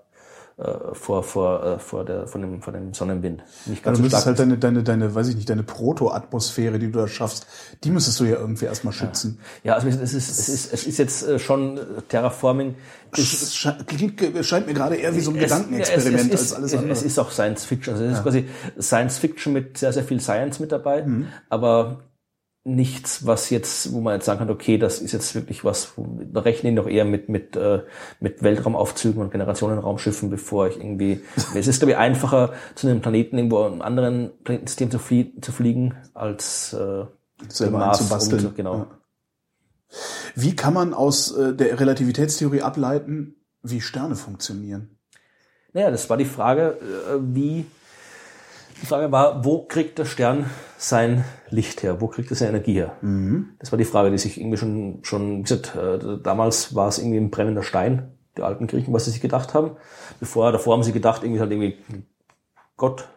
vor 0.93 1.23
vor 1.23 1.63
äh, 1.65 1.79
vor 1.79 2.05
der 2.05 2.27
von 2.27 2.41
dem 2.41 2.61
von 2.61 2.73
dem 2.73 2.93
Sonnenwind. 2.93 3.41
Nicht 3.65 3.79
Ja, 3.79 3.85
ganz 3.85 3.97
du 3.97 4.03
so 4.03 4.09
stark. 4.09 4.25
halt 4.27 4.39
deine, 4.39 4.57
deine, 4.57 4.83
deine, 4.83 5.15
weiß 5.15 5.27
ich 5.29 5.35
nicht, 5.35 5.49
deine 5.49 5.63
Proto-Atmosphäre, 5.63 6.77
die 6.79 6.91
du 6.91 6.99
da 6.99 7.07
schaffst, 7.07 7.47
die 7.83 7.89
müsstest 7.89 8.19
du 8.19 8.25
ja 8.25 8.35
irgendwie 8.37 8.65
erstmal 8.65 8.93
schützen. 8.93 9.39
ja, 9.63 9.73
also 9.73 9.87
es 9.87 9.95
ist 10.13 10.13
es 10.13 10.49
ist 10.49 10.73
es 10.73 10.85
ist 10.85 10.97
jetzt 10.99 11.27
äh, 11.27 11.39
schon 11.39 11.77
äh, 11.77 11.81
Terraforming 12.07 12.75
ist 13.17 13.33
Es 13.43 13.67
klingt- 13.87 14.21
scheint 14.45 14.67
mir 14.67 14.73
gerade 14.73 14.95
eher 14.95 15.15
wie 15.15 15.21
so 15.21 15.31
ein 15.31 15.37
Es- 15.37 15.43
Gedankenexperiment 15.43 16.27
ja, 16.29 16.33
es, 16.35 16.41
als 16.41 16.41
es, 16.41 16.53
alles 16.53 16.71
es, 16.73 16.77
andere. 16.79 16.93
es 16.93 17.03
ist 17.03 17.19
auch 17.19 17.31
Science 17.31 17.65
Fiction. 17.65 17.93
Also 17.95 18.05
es 18.05 18.13
ist 18.17 18.23
quasi 18.23 18.47
Science 18.79 19.17
Fiction 19.17 19.53
mit 19.53 19.77
sehr, 19.77 19.91
sehr 19.93 20.03
viel 20.03 20.19
Science 20.19 20.59
mit 20.59 20.71
dabei, 20.71 21.03
Mhm. 21.03 21.27
aber 21.49 22.01
nichts, 22.65 23.25
was 23.25 23.49
jetzt, 23.49 23.91
wo 23.91 23.99
man 23.99 24.13
jetzt 24.15 24.25
sagen 24.25 24.39
kann, 24.39 24.49
okay, 24.49 24.77
das 24.77 24.99
ist 24.99 25.11
jetzt 25.11 25.35
wirklich 25.35 25.65
was, 25.65 25.93
da 25.97 26.39
rechne 26.41 26.69
ich 26.69 26.75
noch 26.75 26.87
eher 26.87 27.03
mit, 27.03 27.27
mit, 27.27 27.55
äh, 27.57 27.83
mit 28.21 28.41
Weltraumaufzügen 28.41 29.21
und 29.21 29.31
Generationenraumschiffen, 29.31 30.29
bevor 30.29 30.67
ich 30.67 30.77
irgendwie, 30.77 31.19
es 31.55 31.67
ist, 31.67 31.79
glaube 31.79 31.91
ich, 31.91 31.97
einfacher, 31.97 32.53
zu 32.75 32.87
einem 32.87 33.01
Planeten 33.01 33.37
irgendwo 33.37 33.63
einem 33.63 33.81
anderen 33.81 34.31
Planetensystem 34.45 34.91
zu, 34.91 34.99
flie 34.99 35.33
zu 35.41 35.51
fliegen, 35.51 35.95
als 36.13 36.73
äh, 36.73 37.05
Selber 37.49 37.79
Mars 37.79 37.99
einzubasteln. 37.99 38.45
rum- 38.45 38.55
genau. 38.55 38.75
Ja. 38.77 38.87
Wie 40.35 40.55
kann 40.55 40.73
man 40.73 40.93
aus 40.93 41.35
äh, 41.35 41.53
der 41.53 41.79
Relativitätstheorie 41.79 42.61
ableiten, 42.61 43.35
wie 43.61 43.81
Sterne 43.81 44.15
funktionieren? 44.15 44.97
Naja, 45.73 45.91
das 45.91 46.09
war 46.09 46.17
die 46.17 46.25
Frage, 46.25 46.77
äh, 46.79 47.17
wie, 47.19 47.65
Frage 48.85 49.11
war, 49.11 49.45
wo 49.45 49.63
kriegt 49.65 49.99
der 49.99 50.05
Stern 50.05 50.49
sein 50.77 51.23
Licht 51.49 51.83
her? 51.83 52.01
Wo 52.01 52.07
kriegt 52.07 52.29
er 52.31 52.35
seine 52.35 52.51
Energie 52.51 52.73
her? 52.73 52.97
Das 53.59 53.71
war 53.71 53.77
die 53.77 53.85
Frage, 53.85 54.11
die 54.11 54.17
sich 54.17 54.39
irgendwie 54.39 54.57
schon, 54.57 54.99
schon, 55.03 55.39
wie 55.39 55.43
gesagt, 55.43 55.75
äh, 55.75 56.19
damals 56.21 56.75
war 56.75 56.87
es 56.87 56.99
irgendwie 56.99 57.17
ein 57.17 57.31
brennender 57.31 57.63
Stein, 57.63 58.17
die 58.37 58.41
alten 58.41 58.67
Griechen, 58.67 58.93
was 58.93 59.05
sie 59.05 59.11
sich 59.11 59.21
gedacht 59.21 59.53
haben. 59.53 59.71
Bevor, 60.19 60.51
davor 60.51 60.73
haben 60.73 60.83
sie 60.83 60.91
gedacht, 60.91 61.23
irgendwie 61.23 61.39
halt 61.39 61.51
irgendwie 61.51 61.77
Gott, 62.77 63.07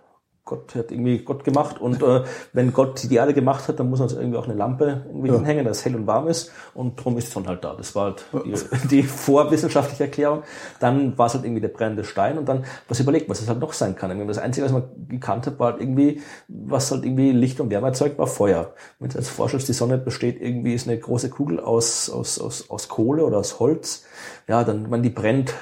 Gott 0.46 0.76
hat 0.76 0.92
irgendwie 0.92 1.18
Gott 1.18 1.42
gemacht 1.42 1.80
und 1.80 2.00
äh, 2.04 2.22
wenn 2.52 2.72
Gott 2.72 3.02
die 3.02 3.16
Erde 3.16 3.34
gemacht 3.34 3.66
hat, 3.66 3.80
dann 3.80 3.90
muss 3.90 3.98
man 3.98 4.08
uns 4.08 4.16
irgendwie 4.16 4.38
auch 4.38 4.44
eine 4.44 4.54
Lampe 4.54 5.04
irgendwie 5.08 5.32
hinhängen, 5.32 5.64
dass 5.64 5.78
es 5.78 5.84
hell 5.84 5.96
und 5.96 6.06
warm 6.06 6.28
ist 6.28 6.52
und 6.72 6.94
drum 6.94 7.18
ist 7.18 7.26
die 7.26 7.32
Sonne 7.32 7.48
halt 7.48 7.64
da. 7.64 7.74
Das 7.74 7.96
war 7.96 8.04
halt 8.04 8.24
die, 8.44 8.88
die 8.88 9.02
vorwissenschaftliche 9.02 10.04
Erklärung. 10.04 10.44
Dann 10.78 11.18
war 11.18 11.26
es 11.26 11.34
halt 11.34 11.44
irgendwie 11.44 11.62
der 11.62 11.68
brennende 11.68 12.04
Stein 12.04 12.38
und 12.38 12.48
dann 12.48 12.64
was 12.86 13.00
überlegt, 13.00 13.28
was 13.28 13.40
es 13.40 13.48
halt 13.48 13.58
noch 13.58 13.72
sein 13.72 13.96
kann. 13.96 14.10
Irgendwie 14.10 14.28
Das 14.28 14.38
Einzige, 14.38 14.66
was 14.66 14.72
man 14.72 14.84
gekannt 15.08 15.48
hat, 15.48 15.58
war 15.58 15.72
halt 15.72 15.82
irgendwie, 15.82 16.22
was 16.46 16.92
halt 16.92 17.04
irgendwie 17.04 17.32
Licht 17.32 17.60
und 17.60 17.70
Wärme 17.70 17.88
erzeugt, 17.88 18.16
war 18.16 18.28
Feuer. 18.28 18.72
Wenn 19.00 19.08
du 19.08 19.18
jetzt 19.18 19.30
vorstellst, 19.30 19.68
die 19.68 19.72
Sonne 19.72 19.98
besteht 19.98 20.40
irgendwie, 20.40 20.74
ist 20.74 20.86
eine 20.86 20.96
große 20.96 21.28
Kugel 21.28 21.58
aus, 21.58 22.08
aus, 22.08 22.38
aus, 22.38 22.70
aus 22.70 22.86
Kohle 22.86 23.24
oder 23.24 23.38
aus 23.38 23.58
Holz, 23.58 24.04
ja, 24.46 24.62
dann, 24.62 24.92
wenn 24.92 25.02
die 25.02 25.10
brennt, 25.10 25.52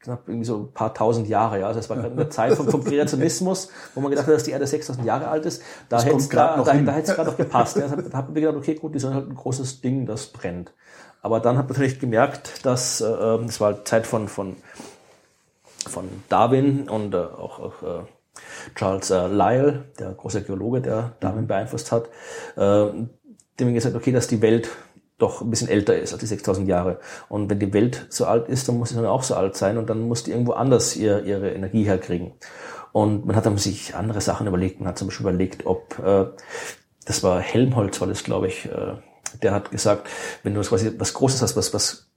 knapp 0.00 0.28
irgendwie 0.28 0.44
so 0.44 0.56
ein 0.58 0.72
paar 0.72 0.94
tausend 0.94 1.28
Jahre. 1.28 1.60
Ja. 1.60 1.66
Also 1.66 1.80
es 1.80 1.90
war 1.90 1.96
gerade 1.96 2.12
eine 2.12 2.28
Zeit 2.28 2.54
vom, 2.54 2.68
vom 2.68 2.84
Kreationismus, 2.84 3.70
wo 3.94 4.00
man 4.00 4.10
gedacht 4.10 4.26
hat, 4.26 4.34
dass 4.34 4.44
die 4.44 4.52
Erde 4.52 4.66
6000 4.66 5.04
Jahre 5.04 5.28
alt 5.28 5.44
ist. 5.44 5.62
Da 5.88 6.00
hätte 6.00 6.16
es 6.16 6.30
grad 6.30 6.52
da, 6.52 6.56
noch 6.56 6.66
da, 6.66 7.00
gerade 7.00 7.30
noch 7.30 7.36
gepasst. 7.36 7.76
Ja. 7.76 7.88
Da 7.88 8.16
hat- 8.16 8.26
man 8.26 8.34
gedacht, 8.34 8.56
okay, 8.56 8.74
gut, 8.74 8.94
die 8.94 9.00
sind 9.00 9.14
halt 9.14 9.28
ein 9.28 9.34
großes 9.34 9.80
Ding, 9.80 10.06
das 10.06 10.28
brennt. 10.28 10.72
Aber 11.20 11.40
dann 11.40 11.58
hat 11.58 11.64
man 11.68 11.72
natürlich 11.76 11.98
gemerkt, 11.98 12.64
dass 12.64 13.00
äh, 13.00 13.04
es 13.04 13.60
war 13.60 13.84
Zeit 13.84 14.06
von, 14.06 14.28
von, 14.28 14.56
von 15.88 16.08
Darwin 16.28 16.88
und 16.88 17.14
äh, 17.14 17.18
auch, 17.18 17.58
auch 17.58 17.82
äh, 17.82 18.02
Charles 18.76 19.10
äh, 19.10 19.26
Lyell, 19.26 19.84
der 19.98 20.12
große 20.12 20.42
Geologe, 20.42 20.80
der 20.80 21.12
Darwin 21.20 21.48
beeinflusst 21.48 21.90
hat, 21.90 22.08
äh, 22.56 22.86
dem 23.58 23.74
gesagt, 23.74 23.96
okay, 23.96 24.12
dass 24.12 24.28
die 24.28 24.40
Welt 24.42 24.68
doch 25.18 25.42
ein 25.42 25.50
bisschen 25.50 25.68
älter 25.68 25.98
ist 25.98 26.12
als 26.12 26.20
die 26.20 26.26
6000 26.26 26.68
Jahre. 26.68 27.00
Und 27.28 27.50
wenn 27.50 27.58
die 27.58 27.72
Welt 27.72 28.06
so 28.08 28.24
alt 28.24 28.48
ist, 28.48 28.68
dann 28.68 28.78
muss 28.78 28.90
sie 28.90 28.94
dann 28.94 29.04
auch 29.04 29.22
so 29.24 29.34
alt 29.34 29.56
sein 29.56 29.76
und 29.76 29.90
dann 29.90 30.06
muss 30.06 30.22
die 30.22 30.30
irgendwo 30.30 30.52
anders 30.52 30.96
ihr, 30.96 31.24
ihre 31.24 31.50
Energie 31.50 31.84
herkriegen. 31.84 32.32
Und 32.92 33.26
man 33.26 33.36
hat 33.36 33.44
dann 33.44 33.58
sich 33.58 33.94
andere 33.94 34.20
Sachen 34.20 34.46
überlegt. 34.46 34.80
Man 34.80 34.88
hat 34.88 34.98
zum 34.98 35.08
Beispiel 35.08 35.26
überlegt, 35.26 35.66
ob, 35.66 35.98
äh, 35.98 36.26
das 37.04 37.22
war 37.22 37.40
Helmholtz, 37.40 38.00
war 38.00 38.08
das, 38.08 38.22
glaube 38.22 38.46
ich, 38.46 38.66
äh, 38.66 38.94
der 39.42 39.52
hat 39.52 39.70
gesagt, 39.70 40.08
wenn 40.42 40.54
du 40.54 40.60
quasi 40.62 40.92
was 40.98 41.14
Großes 41.14 41.42
hast, 41.42 41.56
was, 41.56 41.74
was 41.74 42.10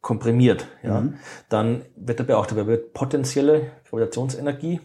komprimiert, 0.00 0.68
ja, 0.82 1.00
Mhm. 1.00 1.14
dann 1.48 1.82
wird 1.96 2.20
dabei 2.20 2.36
auch, 2.36 2.46
dabei 2.46 2.66
wird 2.66 2.92
potenzielle 2.92 3.72
Gravitationsenergie 3.90 4.80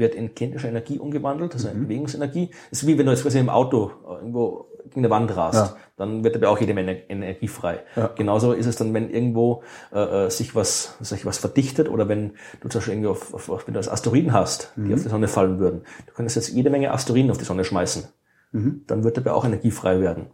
wird 0.00 0.16
in 0.16 0.34
kinetische 0.34 0.66
Energie 0.68 0.98
umgewandelt, 0.98 1.52
also 1.54 1.68
Mhm. 1.68 1.74
in 1.74 1.82
Bewegungsenergie. 1.82 2.50
Das 2.70 2.82
ist 2.82 2.88
wie 2.88 2.98
wenn 2.98 3.06
du 3.06 3.12
jetzt 3.12 3.22
quasi 3.22 3.38
im 3.38 3.48
Auto 3.48 3.92
irgendwo 4.08 4.66
gegen 4.84 5.02
eine 5.02 5.10
Wand 5.10 5.36
rast, 5.36 5.54
Ja. 5.72 5.76
dann 5.98 6.24
wird 6.24 6.34
dabei 6.34 6.48
auch 6.48 6.58
jede 6.58 6.74
Menge 6.74 7.08
Energie 7.08 7.46
frei. 7.46 7.80
Ja. 7.94 8.08
Genauso 8.16 8.52
ist 8.52 8.66
es 8.66 8.74
dann, 8.74 8.92
wenn 8.92 9.08
irgendwo 9.10 9.62
äh, 9.92 10.26
äh, 10.26 10.30
sich 10.30 10.56
was 10.56 10.96
sich 11.00 11.24
was 11.24 11.38
verdichtet 11.38 11.88
oder 11.88 12.08
wenn 12.08 12.32
du 12.60 12.68
zum 12.68 12.80
Beispiel 12.80 12.94
irgendwie 12.94 13.08
auf, 13.10 13.32
auf, 13.32 13.48
auf 13.50 13.66
wenn 13.68 13.74
du 13.74 13.78
das 13.78 13.88
Asteroiden 13.88 14.32
hast, 14.32 14.72
Mhm. 14.76 14.88
die 14.88 14.94
auf 14.94 15.02
die 15.02 15.08
Sonne 15.08 15.28
fallen 15.28 15.60
würden. 15.60 15.82
Du 16.08 16.14
könntest 16.14 16.34
jetzt 16.36 16.48
jede 16.48 16.70
Menge 16.70 16.90
Asteroiden 16.92 17.30
auf 17.30 17.38
die 17.38 17.44
Sonne 17.44 17.62
schmeißen. 17.62 18.04
Mhm. 18.52 18.82
Dann 18.86 19.04
wird 19.04 19.16
dabei 19.16 19.32
auch 19.32 19.44
Energie 19.44 19.70
frei 19.70 20.00
werden. 20.00 20.26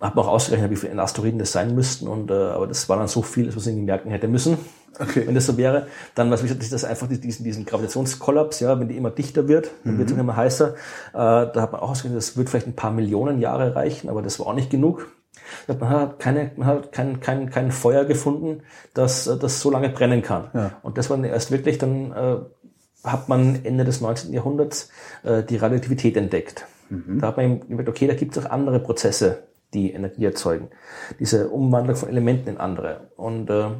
Hat 0.00 0.14
man 0.14 0.24
auch 0.24 0.28
ausgerechnet, 0.28 0.70
wie 0.70 0.76
viele 0.76 1.00
Asteroiden 1.00 1.38
das 1.38 1.52
sein 1.52 1.74
müssten, 1.74 2.08
und 2.08 2.30
äh, 2.30 2.34
aber 2.34 2.66
das 2.66 2.88
war 2.88 2.98
dann 2.98 3.08
so 3.08 3.22
viel, 3.22 3.46
dass 3.46 3.54
man 3.54 3.60
es 3.60 3.66
irgendwie 3.66 3.86
merken 3.86 4.10
hätte 4.10 4.28
müssen. 4.28 4.58
Okay. 4.98 5.26
Wenn 5.26 5.34
das 5.34 5.46
so 5.46 5.56
wäre, 5.56 5.88
dann 6.14 6.30
was 6.30 6.42
wichtig 6.42 6.60
ist, 6.60 6.72
das 6.72 6.84
einfach 6.84 7.08
diesen, 7.08 7.44
diesen 7.44 7.64
Gravitationskollaps, 7.64 8.60
ja, 8.60 8.78
wenn 8.78 8.88
die 8.88 8.96
immer 8.96 9.10
dichter 9.10 9.48
wird, 9.48 9.70
dann 9.84 9.98
wird 9.98 10.10
es 10.10 10.16
immer 10.16 10.36
heißer. 10.36 10.74
Äh, 10.74 10.74
da 11.14 11.54
hat 11.56 11.72
man 11.72 11.80
auch 11.80 11.90
ausgerechnet, 11.90 12.18
das 12.18 12.36
wird 12.36 12.48
vielleicht 12.48 12.66
ein 12.66 12.76
paar 12.76 12.92
Millionen 12.92 13.40
Jahre 13.40 13.74
reichen, 13.74 14.08
aber 14.08 14.22
das 14.22 14.38
war 14.38 14.46
auch 14.46 14.54
nicht 14.54 14.70
genug. 14.70 15.08
Man 15.66 15.88
hat 15.88 16.20
keine, 16.20 16.52
man 16.56 16.68
hat 16.68 16.92
kein, 16.92 17.20
kein, 17.20 17.50
kein 17.50 17.72
Feuer 17.72 18.04
gefunden, 18.04 18.62
das, 18.92 19.26
äh, 19.26 19.36
das 19.36 19.60
so 19.60 19.70
lange 19.70 19.88
brennen 19.88 20.22
kann. 20.22 20.50
Ja. 20.54 20.70
Und 20.82 20.98
das 20.98 21.10
war 21.10 21.16
dann 21.16 21.24
erst 21.24 21.50
wirklich, 21.50 21.78
dann 21.78 22.12
äh, 22.12 22.36
hat 23.02 23.28
man 23.28 23.64
Ende 23.64 23.84
des 23.84 24.00
19. 24.00 24.32
Jahrhunderts 24.32 24.90
äh, 25.22 25.42
die 25.42 25.56
Radioaktivität 25.56 26.16
entdeckt. 26.16 26.66
Da 26.90 27.28
hat 27.28 27.36
man 27.36 27.46
eben 27.46 27.68
gemerkt, 27.68 27.88
okay, 27.88 28.06
da 28.06 28.14
gibt 28.14 28.36
es 28.36 28.44
auch 28.44 28.50
andere 28.50 28.80
Prozesse, 28.80 29.44
die 29.72 29.92
Energie 29.92 30.24
erzeugen. 30.24 30.68
Diese 31.18 31.48
Umwandlung 31.48 31.96
von 31.96 32.08
Elementen 32.08 32.48
in 32.50 32.58
andere. 32.58 33.10
Und 33.16 33.50
äh, 33.50 33.70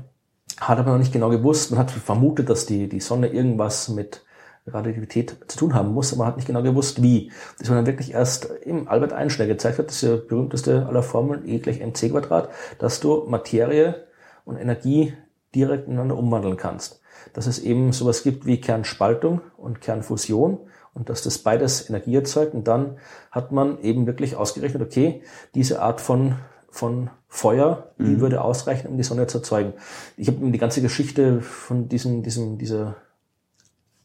hat 0.60 0.78
aber 0.78 0.92
noch 0.92 0.98
nicht 0.98 1.12
genau 1.12 1.30
gewusst. 1.30 1.70
Man 1.70 1.80
hat 1.80 1.90
vermutet, 1.90 2.48
dass 2.50 2.66
die, 2.66 2.88
die 2.88 3.00
Sonne 3.00 3.28
irgendwas 3.28 3.88
mit 3.88 4.24
Radioaktivität 4.66 5.36
zu 5.48 5.58
tun 5.58 5.74
haben 5.74 5.92
muss, 5.92 6.12
aber 6.12 6.26
hat 6.26 6.36
nicht 6.36 6.46
genau 6.46 6.62
gewusst, 6.62 7.02
wie. 7.02 7.30
Das 7.58 7.68
war 7.68 7.76
dann 7.76 7.86
wirklich 7.86 8.12
erst 8.12 8.46
im 8.62 8.88
Albert 8.88 9.12
Einstein 9.12 9.48
gezeigt 9.48 9.78
hat, 9.78 9.88
das 9.88 10.02
ist 10.02 10.22
die 10.22 10.26
berühmteste 10.28 10.86
aller 10.86 11.02
Formeln, 11.02 11.46
E 11.46 11.58
gleich 11.58 11.80
mc 11.80 12.08
Quadrat, 12.10 12.48
dass 12.78 13.00
du 13.00 13.26
Materie 13.28 14.06
und 14.44 14.56
Energie 14.56 15.12
direkt 15.54 15.86
ineinander 15.86 16.16
umwandeln 16.16 16.56
kannst. 16.56 17.02
Dass 17.34 17.46
es 17.46 17.58
eben 17.58 17.92
sowas 17.92 18.22
gibt 18.22 18.46
wie 18.46 18.60
Kernspaltung 18.60 19.42
und 19.56 19.80
Kernfusion 19.80 20.60
und 20.94 21.08
dass 21.10 21.22
das 21.22 21.38
beides 21.38 21.88
Energie 21.88 22.14
erzeugt. 22.14 22.54
Und 22.54 22.68
dann 22.68 22.98
hat 23.30 23.52
man 23.52 23.80
eben 23.80 24.06
wirklich 24.06 24.36
ausgerechnet, 24.36 24.82
okay, 24.82 25.22
diese 25.54 25.82
Art 25.82 26.00
von, 26.00 26.36
von 26.70 27.10
Feuer, 27.28 27.90
die 27.98 28.20
würde 28.20 28.42
ausreichen, 28.42 28.88
um 28.88 28.96
die 28.96 29.02
Sonne 29.02 29.26
zu 29.26 29.38
erzeugen. 29.38 29.72
Ich 30.16 30.28
habe 30.28 30.50
die 30.50 30.58
ganze 30.58 30.82
Geschichte 30.82 31.40
von 31.40 31.88
diesem, 31.88 32.22
diesem, 32.22 32.58
dieser 32.58 32.94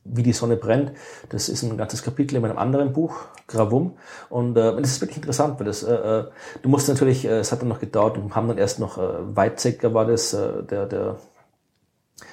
wie 0.04 0.24
die 0.24 0.34
Sonne 0.34 0.56
brennt. 0.56 0.92
Das 1.30 1.50
ist 1.50 1.64
ein 1.64 1.78
ganzes 1.78 2.04
Kapitel 2.04 2.36
in 2.36 2.42
meinem 2.42 2.58
anderen 2.58 2.94
Buch, 2.94 3.16
Gravum. 3.48 3.98
Und 4.30 4.58
äh, 4.58 4.76
das 4.82 4.92
ist 4.92 5.02
wirklich 5.02 5.18
interessant, 5.18 5.60
weil 5.60 5.68
das, 5.68 5.84
äh, 5.84 5.94
äh, 5.94 6.26
du 6.62 6.70
musst 6.70 6.88
natürlich, 6.88 7.26
äh, 7.26 7.40
es 7.40 7.52
hat 7.52 7.62
dann 7.62 7.70
noch 7.70 7.80
gedauert 7.80 8.18
und 8.18 8.36
haben 8.36 8.48
dann 8.48 8.58
erst 8.58 8.80
noch, 8.80 8.98
äh, 8.98 9.36
Weizsäcker 9.36 9.94
war 9.94 10.06
das, 10.06 10.34
äh, 10.34 10.64
der, 10.64 10.86
der, 10.86 11.18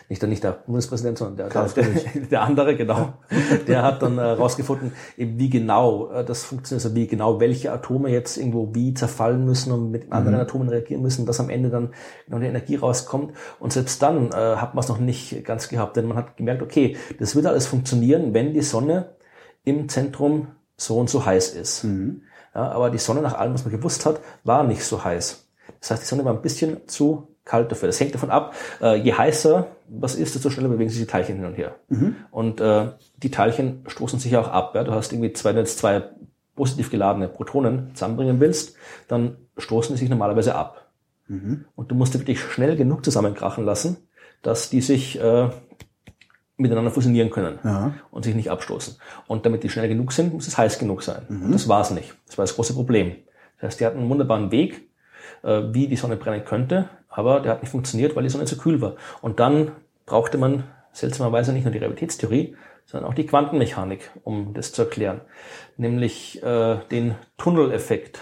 nicht 0.09 0.23
der, 0.23 0.29
nicht 0.29 0.45
der 0.45 0.53
Bundespräsident, 0.53 1.19
sondern 1.19 1.51
der, 1.51 1.67
der, 1.67 1.85
der, 1.85 2.23
der 2.31 2.43
andere, 2.43 2.77
genau. 2.77 3.15
Der 3.67 3.83
hat 3.83 4.03
dann 4.03 4.19
herausgefunden, 4.19 4.93
eben 5.17 5.39
wie 5.39 5.51
genau 5.51 6.11
äh, 6.11 6.25
das 6.25 6.45
funktioniert, 6.45 6.85
also 6.85 6.95
wie 6.95 7.07
genau 7.07 7.41
welche 7.41 7.73
Atome 7.73 8.11
jetzt 8.11 8.37
irgendwo 8.37 8.75
wie 8.75 8.95
zerfallen 8.95 9.45
müssen 9.45 9.73
und 9.73 9.91
mit 9.91 10.13
anderen 10.13 10.39
Atomen 10.39 10.69
reagieren 10.69 11.03
müssen, 11.03 11.27
dass 11.27 11.41
am 11.41 11.51
Ende 11.51 11.71
dann 11.71 11.93
genau 12.27 12.39
die 12.39 12.47
Energie 12.47 12.77
rauskommt. 12.77 13.33
Und 13.59 13.73
selbst 13.73 14.01
dann 14.03 14.31
äh, 14.31 14.35
hat 14.35 14.75
man 14.75 14.83
es 14.83 14.89
noch 14.89 14.99
nicht 14.99 15.45
ganz 15.45 15.69
gehabt, 15.69 15.97
denn 15.97 16.07
man 16.07 16.17
hat 16.17 16.37
gemerkt, 16.37 16.63
okay, 16.63 16.97
das 17.19 17.35
wird 17.35 17.47
alles 17.47 17.67
funktionieren, 17.67 18.33
wenn 18.35 18.53
die 18.53 18.63
Sonne 18.63 19.17
im 19.65 19.89
Zentrum 19.89 20.49
so 20.77 20.99
und 20.99 21.11
so 21.11 21.27
heiß 21.27 21.55
ist. 21.55 21.85
Ja, 22.55 22.71
aber 22.71 22.91
die 22.91 22.99
Sonne, 22.99 23.23
nach 23.23 23.35
allem, 23.35 23.55
was 23.55 23.65
man 23.65 23.73
gewusst 23.73 24.07
hat, 24.07 24.21
war 24.45 24.63
nicht 24.63 24.85
so 24.85 25.03
heiß. 25.03 25.49
Das 25.81 25.91
heißt, 25.91 26.03
die 26.03 26.07
Sonne 26.07 26.25
war 26.25 26.33
ein 26.33 26.43
bisschen 26.43 26.87
zu 26.87 27.36
kalt 27.47 27.73
dafür. 27.73 27.87
Das 27.87 27.99
hängt 27.99 28.15
davon 28.15 28.31
ab, 28.31 28.55
äh, 28.83 28.97
je 28.97 29.15
heißer 29.15 29.69
was 29.89 30.15
ist, 30.17 30.35
desto 30.35 30.51
schneller 30.51 30.69
bewegen 30.69 30.91
sich 30.91 30.99
die 31.01 31.07
Teilchen 31.07 31.37
hin 31.37 31.45
und 31.47 31.55
her. 31.55 31.77
Und 32.31 32.61
äh, 32.61 32.89
die 33.19 33.31
Teilchen 33.31 33.85
stoßen 33.87 34.19
sich 34.19 34.37
auch 34.37 34.49
ab. 34.49 34.75
Ja? 34.75 34.85
Du 34.85 34.93
hast 34.93 35.13
irgendwie 35.13 35.33
zwei, 35.33 35.51
wenn 35.51 35.57
du 35.57 35.63
jetzt 35.63 35.79
zwei 35.79 36.03
positiv 36.57 36.91
geladene 36.91 37.29
Protonen 37.29 37.95
zusammenbringen 37.95 38.41
willst, 38.41 38.77
dann 39.09 39.37
stoßen 39.59 39.95
die 39.95 40.01
sich 40.01 40.09
normalerweise 40.11 40.55
ab. 40.57 40.91
Und 41.29 41.91
du 41.91 41.95
musst 41.95 42.15
die 42.15 42.19
wirklich 42.21 42.41
schnell 42.41 42.77
genug 42.77 43.05
zusammenkrachen 43.05 43.65
lassen, 43.65 43.97
dass 44.43 44.71
die 44.71 44.81
sich 44.81 45.21
äh, 45.21 45.49
miteinander 46.57 46.91
fusionieren 46.91 47.31
können 47.31 47.59
Ja. 47.65 47.95
und 48.11 48.25
sich 48.25 48.35
nicht 48.35 48.51
abstoßen. 48.51 48.97
Und 49.27 49.45
damit 49.45 49.63
die 49.63 49.69
schnell 49.69 49.89
genug 49.89 50.13
sind, 50.13 50.33
muss 50.33 50.47
es 50.49 50.57
heiß 50.57 50.79
genug 50.79 51.03
sein. 51.03 51.23
Das 51.53 51.69
war 51.69 51.81
es 51.83 51.91
nicht. 51.91 52.15
Das 52.27 52.39
war 52.39 52.45
das 52.45 52.55
große 52.55 52.75
Problem. 52.75 53.17
Das 53.61 53.69
heißt, 53.69 53.81
die 53.81 53.87
hatten 53.87 53.99
einen 53.99 54.09
wunderbaren 54.09 54.51
Weg, 54.51 54.89
äh, 55.43 55.63
wie 55.73 55.89
die 55.89 55.97
Sonne 55.97 56.17
brennen 56.17 56.45
könnte, 56.45 56.89
aber 57.17 57.41
der 57.41 57.53
hat 57.53 57.63
nicht 57.63 57.71
funktioniert, 57.71 58.15
weil 58.15 58.23
die 58.23 58.29
Sonne 58.29 58.45
zu 58.45 58.59
kühl 58.59 58.81
war. 58.83 58.95
Und 59.23 59.41
dann 59.41 59.73
brauchte 60.05 60.37
man 60.37 60.65
seltsamerweise 60.93 61.53
nicht 61.53 61.65
nur 61.65 61.73
die 61.73 61.79
Relativitätstheorie, 61.79 62.55
sondern 62.85 63.11
auch 63.11 63.15
die 63.15 63.25
Quantenmechanik, 63.27 64.11
um 64.23 64.53
das 64.53 64.73
zu 64.73 64.83
erklären. 64.83 65.23
Nämlich 65.79 66.43
äh, 66.43 66.77
den 66.91 67.15
Tunneleffekt. 67.39 68.21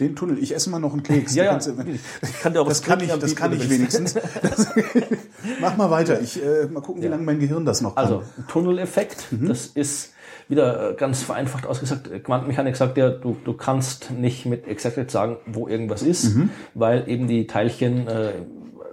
Den 0.00 0.16
Tunnel. 0.16 0.38
Ich 0.42 0.54
esse 0.54 0.70
mal 0.70 0.78
noch 0.78 0.94
einen 0.94 1.02
Keks. 1.02 1.34
Ja, 1.34 1.44
ja. 1.44 1.58
Ich 2.22 2.40
kann 2.40 2.54
dir 2.54 2.62
auch 2.62 2.68
Das 2.68 2.82
kann 2.82 3.00
ich, 3.00 3.12
das 3.12 3.36
kann 3.36 3.52
ich 3.52 3.68
wenigstens. 3.68 4.14
Das, 4.14 4.74
mach 5.60 5.76
mal 5.76 5.90
weiter. 5.90 6.20
Ich 6.22 6.42
äh, 6.42 6.64
mal 6.66 6.80
gucken, 6.80 7.02
wie 7.02 7.06
lange 7.06 7.22
mein 7.22 7.38
Gehirn 7.38 7.66
das 7.66 7.82
noch 7.82 7.96
kann. 7.96 8.04
Also 8.04 8.22
Tunneleffekt, 8.48 9.26
das 9.30 9.66
ist 9.66 10.13
wieder 10.48 10.90
äh, 10.90 10.94
ganz 10.94 11.22
vereinfacht 11.22 11.66
ausgesagt. 11.66 12.10
Quantenmechanik 12.24 12.76
sagt 12.76 12.96
ja, 12.96 13.10
du, 13.10 13.36
du 13.44 13.52
kannst 13.54 14.10
nicht 14.10 14.46
mit 14.46 14.66
Exaktheit 14.66 15.10
sagen, 15.10 15.38
wo 15.46 15.68
irgendwas 15.68 16.02
ist, 16.02 16.36
weil 16.74 17.08
eben 17.08 17.28
die 17.28 17.46
Teilchen, 17.46 18.06
äh, 18.08 18.32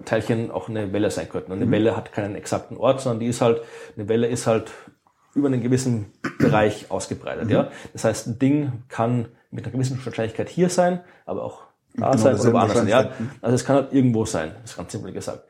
Teilchen 0.06 0.52
auch 0.52 0.70
eine 0.70 0.94
Welle 0.94 1.12
sein 1.12 1.30
könnten. 1.30 1.52
Und 1.52 1.62
eine 1.62 1.72
Welle 1.72 1.96
hat 1.96 2.12
keinen 2.12 2.36
exakten 2.36 2.78
Ort, 2.78 3.02
sondern 3.02 3.20
die 3.20 3.28
ist 3.28 3.42
halt, 3.42 3.62
eine 3.96 4.08
Welle 4.08 4.28
ist 4.28 4.48
halt 4.48 4.72
über 5.34 5.48
einen 5.48 5.62
gewissen 5.62 6.08
Bereich 6.40 6.90
ausgebreitet. 6.90 7.50
Ja? 7.50 7.70
Das 7.94 8.04
heißt, 8.04 8.28
ein 8.28 8.40
Ding 8.40 8.84
kann 8.90 9.28
mit 9.50 9.66
einer 9.66 9.74
gewissen 9.74 10.04
Wahrscheinlichkeit 10.04 10.50
hier 10.50 10.70
sein, 10.70 11.02
aber 11.26 11.44
auch 11.44 11.64
da 11.94 12.12
Genau, 12.12 12.24
sein 12.24 12.40
oder 12.40 12.54
woanders 12.54 12.78
sein. 12.78 12.88
Ja? 12.88 13.12
Also 13.42 13.56
es 13.56 13.66
kann 13.66 13.76
halt 13.76 13.94
irgendwo 13.94 14.26
sein, 14.26 14.52
das 14.62 14.72
ist 14.72 14.78
ganz 14.78 14.92
simpel 14.92 15.12
gesagt. 15.12 15.44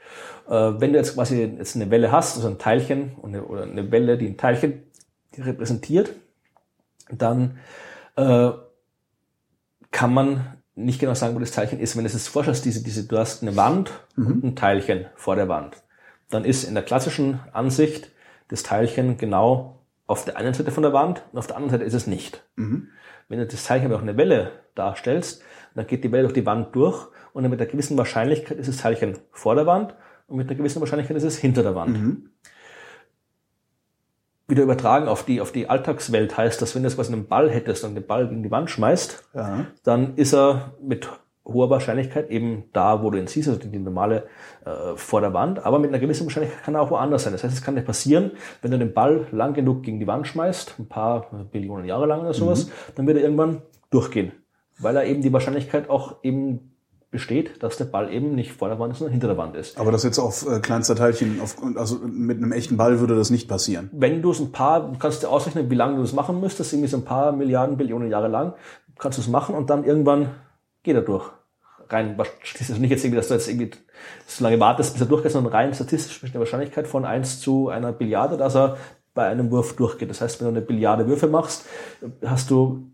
Äh, 0.49 0.53
wenn 0.53 0.91
du 0.91 0.97
jetzt 0.97 1.13
quasi 1.13 1.43
jetzt 1.43 1.75
eine 1.75 1.89
Welle 1.91 2.11
hast, 2.11 2.35
also 2.35 2.47
ein 2.47 2.57
Teilchen 2.57 3.11
eine, 3.23 3.43
oder 3.43 3.63
eine 3.63 3.91
Welle, 3.91 4.17
die 4.17 4.27
ein 4.27 4.37
Teilchen 4.37 4.83
repräsentiert, 5.37 6.13
dann 7.09 7.57
äh, 8.15 8.51
kann 9.91 10.13
man 10.13 10.57
nicht 10.75 10.99
genau 10.99 11.13
sagen, 11.13 11.35
wo 11.35 11.39
das 11.39 11.51
Teilchen 11.51 11.79
ist. 11.79 11.95
Wenn 11.95 12.03
du 12.03 12.07
es 12.07 12.13
jetzt 12.13 12.29
vorstellst, 12.29 12.65
diese, 12.65 12.83
diese, 12.83 13.05
du 13.07 13.17
hast 13.17 13.41
eine 13.41 13.55
Wand 13.55 13.91
und 14.15 14.43
ein 14.43 14.55
Teilchen 14.55 15.05
vor 15.15 15.35
der 15.35 15.49
Wand, 15.49 15.77
dann 16.29 16.45
ist 16.45 16.63
in 16.63 16.73
der 16.73 16.83
klassischen 16.83 17.39
Ansicht 17.51 18.11
das 18.47 18.63
Teilchen 18.63 19.17
genau 19.17 19.79
auf 20.07 20.25
der 20.25 20.37
einen 20.37 20.53
Seite 20.53 20.71
von 20.71 20.83
der 20.83 20.93
Wand 20.93 21.23
und 21.31 21.39
auf 21.39 21.47
der 21.47 21.55
anderen 21.55 21.71
Seite 21.71 21.83
ist 21.83 21.93
es 21.93 22.07
nicht. 22.07 22.43
Wenn 23.29 23.39
du 23.39 23.47
das 23.47 23.63
Teilchen 23.63 23.87
aber 23.87 23.97
auch 23.97 24.01
eine 24.01 24.17
Welle 24.17 24.51
darstellst, 24.75 25.41
dann 25.75 25.87
geht 25.87 26.03
die 26.03 26.11
Welle 26.11 26.23
durch 26.23 26.33
die 26.33 26.45
Wand 26.45 26.75
durch 26.75 27.07
und 27.33 27.43
dann 27.43 27.51
mit 27.51 27.61
einer 27.61 27.69
gewissen 27.69 27.97
Wahrscheinlichkeit 27.97 28.57
ist 28.57 28.67
das 28.67 28.77
Teilchen 28.77 29.17
vor 29.31 29.55
der 29.55 29.65
Wand 29.65 29.95
und 30.27 30.37
mit 30.37 30.49
einer 30.49 30.57
gewissen 30.57 30.81
Wahrscheinlichkeit 30.81 31.15
ist 31.17 31.23
es 31.23 31.37
hinter 31.37 31.63
der 31.63 31.75
Wand. 31.75 31.97
Wieder 34.51 34.63
übertragen 34.63 35.07
auf 35.07 35.23
die, 35.23 35.39
auf 35.41 35.51
die 35.51 35.69
Alltagswelt 35.69 36.37
heißt, 36.37 36.61
dass 36.61 36.75
wenn 36.75 36.83
du 36.83 36.89
jetzt 36.89 36.97
quasi 36.97 37.13
einen 37.13 37.27
Ball 37.27 37.49
hättest 37.49 37.83
und 37.85 37.95
den 37.95 38.05
Ball 38.05 38.27
gegen 38.27 38.43
die 38.43 38.51
Wand 38.51 38.69
schmeißt, 38.69 39.23
Ja. 39.33 39.65
dann 39.83 40.15
ist 40.17 40.33
er 40.33 40.73
mit 40.83 41.09
hoher 41.45 41.69
Wahrscheinlichkeit 41.69 42.29
eben 42.29 42.65
da, 42.73 43.01
wo 43.01 43.09
du 43.09 43.17
ihn 43.17 43.27
siehst, 43.27 43.47
also 43.49 43.59
die 43.61 43.79
normale 43.79 44.25
äh, 44.65 44.95
vor 44.95 45.21
der 45.21 45.33
Wand, 45.33 45.65
aber 45.65 45.79
mit 45.79 45.89
einer 45.89 45.99
gewissen 45.99 46.25
Wahrscheinlichkeit 46.25 46.63
kann 46.63 46.75
er 46.75 46.81
auch 46.81 46.91
woanders 46.91 47.23
sein. 47.23 47.33
Das 47.33 47.43
heißt, 47.43 47.53
es 47.53 47.63
kann 47.63 47.75
dir 47.75 47.81
passieren, 47.81 48.31
wenn 48.61 48.71
du 48.71 48.77
den 48.77 48.93
Ball 48.93 49.25
lang 49.31 49.53
genug 49.53 49.83
gegen 49.83 49.99
die 49.99 50.05
Wand 50.07 50.27
schmeißt, 50.27 50.75
ein 50.79 50.87
paar 50.87 51.27
Billionen 51.51 51.85
Jahre 51.85 52.05
lang 52.05 52.21
oder 52.21 52.33
sowas, 52.33 52.69
dann 52.95 53.07
wird 53.07 53.17
er 53.17 53.23
irgendwann 53.23 53.61
durchgehen, 53.89 54.33
weil 54.79 54.95
er 54.97 55.05
eben 55.05 55.21
die 55.21 55.33
Wahrscheinlichkeit 55.33 55.89
auch 55.89 56.17
eben 56.23 56.70
besteht, 57.11 57.61
dass 57.61 57.75
der 57.75 57.85
Ball 57.85 58.11
eben 58.11 58.33
nicht 58.35 58.53
vor 58.53 58.69
der 58.69 58.79
Wand 58.79 58.93
ist, 58.93 58.99
sondern 58.99 59.11
hinter 59.11 59.27
der 59.27 59.37
Wand 59.37 59.55
ist. 59.55 59.77
Aber 59.77 59.91
das 59.91 60.03
jetzt 60.03 60.17
auf 60.17 60.47
äh, 60.47 60.61
kleinster 60.61 60.95
Teilchen, 60.95 61.41
auf, 61.41 61.57
also 61.75 61.99
mit 62.05 62.37
einem 62.37 62.53
echten 62.53 62.77
Ball 62.77 63.01
würde 63.01 63.15
das 63.15 63.29
nicht 63.29 63.49
passieren. 63.49 63.89
Wenn 63.91 64.21
du 64.21 64.31
es 64.31 64.39
ein 64.39 64.53
paar, 64.53 64.89
du 64.89 64.97
kannst 64.97 65.21
dir 65.21 65.29
ausrechnen, 65.29 65.69
wie 65.69 65.75
lange 65.75 65.97
du 65.97 66.01
das 66.01 66.13
machen 66.13 66.39
müsstest, 66.39 66.71
irgendwie 66.71 66.89
so 66.89 66.97
ein 66.97 67.03
paar 67.03 67.33
Milliarden, 67.33 67.75
Billionen 67.75 68.09
Jahre 68.09 68.29
lang, 68.29 68.53
kannst 68.97 69.17
du 69.17 69.21
es 69.21 69.27
machen 69.27 69.55
und 69.55 69.69
dann 69.69 69.83
irgendwann 69.83 70.29
geht 70.83 70.95
er 70.95 71.01
durch. 71.01 71.29
Rein, 71.89 72.17
ist 72.43 72.79
nicht 72.79 72.89
jetzt 72.89 73.03
irgendwie, 73.03 73.17
dass 73.17 73.27
du 73.27 73.33
jetzt 73.33 73.49
irgendwie 73.49 73.71
so 74.25 74.45
lange 74.45 74.57
wartest, 74.61 74.93
bis 74.93 75.01
er 75.01 75.07
durchgeht, 75.07 75.33
sondern 75.33 75.51
rein 75.51 75.73
statistisch 75.73 76.21
besteht 76.21 76.35
eine 76.35 76.39
Wahrscheinlichkeit 76.39 76.87
von 76.87 77.03
1 77.03 77.41
zu 77.41 77.67
einer 77.67 77.91
Billiarde, 77.91 78.37
dass 78.37 78.55
er 78.55 78.77
bei 79.13 79.27
einem 79.27 79.51
Wurf 79.51 79.75
durchgeht. 79.75 80.09
Das 80.09 80.21
heißt, 80.21 80.39
wenn 80.39 80.45
du 80.45 80.51
eine 80.51 80.65
Billiarde 80.65 81.07
Würfe 81.07 81.27
machst, 81.27 81.65
hast 82.25 82.49
du 82.49 82.90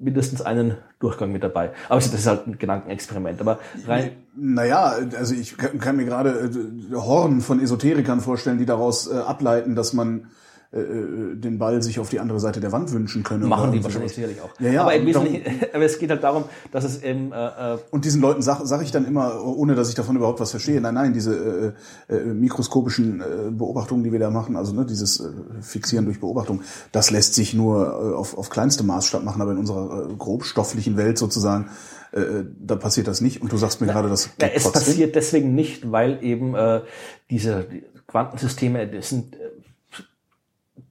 mindestens 0.00 0.42
einen 0.42 0.76
Durchgang 0.98 1.30
mit 1.30 1.44
dabei. 1.44 1.70
Aber 1.88 2.00
das 2.00 2.12
ist 2.12 2.26
halt 2.26 2.46
ein 2.46 2.58
Gedankenexperiment. 2.58 3.40
Aber 3.40 3.58
rein. 3.86 4.12
Naja, 4.34 4.94
also 5.16 5.34
ich 5.34 5.56
kann 5.56 5.96
mir 5.96 6.04
gerade 6.04 6.30
äh, 6.30 6.94
Horn 6.94 7.40
von 7.40 7.60
Esoterikern 7.60 8.20
vorstellen, 8.20 8.58
die 8.58 8.66
daraus 8.66 9.10
äh, 9.10 9.16
ableiten, 9.16 9.74
dass 9.74 9.92
man 9.92 10.28
äh, 10.72 10.78
äh, 10.78 11.34
den 11.34 11.58
Ball 11.58 11.82
sich 11.82 11.98
auf 11.98 12.10
die 12.10 12.20
andere 12.20 12.38
Seite 12.38 12.60
der 12.60 12.70
Wand 12.70 12.92
wünschen 12.92 13.24
könne. 13.24 13.46
Machen 13.46 13.72
die 13.72 13.82
wahrscheinlich 13.82 14.12
sicherlich 14.12 14.40
auch. 14.40 14.50
Ja, 14.60 14.70
ja, 14.70 14.82
aber, 14.82 14.94
im 14.94 15.04
Wesentlichen, 15.04 15.42
aber 15.74 15.84
es 15.84 15.98
geht 15.98 16.10
halt 16.10 16.22
darum, 16.22 16.44
dass 16.70 16.84
es 16.84 17.02
eben 17.02 17.32
äh, 17.32 17.74
äh, 17.74 17.78
Und 17.90 18.04
diesen 18.04 18.20
Leuten 18.20 18.40
sage 18.40 18.64
sag 18.66 18.80
ich 18.82 18.92
dann 18.92 19.04
immer, 19.04 19.44
ohne 19.44 19.74
dass 19.74 19.88
ich 19.88 19.96
davon 19.96 20.14
überhaupt 20.14 20.38
was 20.38 20.52
verstehe, 20.52 20.80
nein, 20.80 20.94
nein, 20.94 21.12
diese 21.12 21.74
äh, 22.08 22.14
äh, 22.14 22.24
mikroskopischen 22.24 23.20
äh, 23.20 23.50
Beobachtungen, 23.50 24.04
die 24.04 24.12
wir 24.12 24.20
da 24.20 24.30
machen, 24.30 24.54
also 24.54 24.72
ne, 24.72 24.86
dieses 24.86 25.18
äh, 25.18 25.30
Fixieren 25.60 26.04
durch 26.04 26.20
Beobachtung, 26.20 26.62
das 26.92 27.10
lässt 27.10 27.34
sich 27.34 27.52
nur 27.52 27.86
äh, 27.86 28.14
auf, 28.14 28.38
auf 28.38 28.48
kleinste 28.48 28.84
Maßstab 28.84 29.24
machen, 29.24 29.42
aber 29.42 29.50
in 29.50 29.58
unserer 29.58 30.08
äh, 30.08 30.14
grobstofflichen 30.14 30.96
Welt 30.96 31.18
sozusagen, 31.18 31.68
äh, 32.12 32.44
da 32.60 32.76
passiert 32.76 33.08
das 33.08 33.20
nicht. 33.20 33.42
Und 33.42 33.50
du 33.50 33.56
sagst 33.56 33.80
mir 33.80 33.88
gerade, 33.88 34.08
das 34.08 34.36
geht 34.36 34.52
es 34.54 34.62
trotzdem. 34.62 34.82
passiert 34.82 35.16
deswegen 35.16 35.54
nicht, 35.56 35.90
weil 35.90 36.22
eben 36.22 36.54
äh, 36.54 36.82
diese 37.28 37.66
Quantensysteme, 38.06 38.86
das 38.86 39.08
sind, 39.08 39.36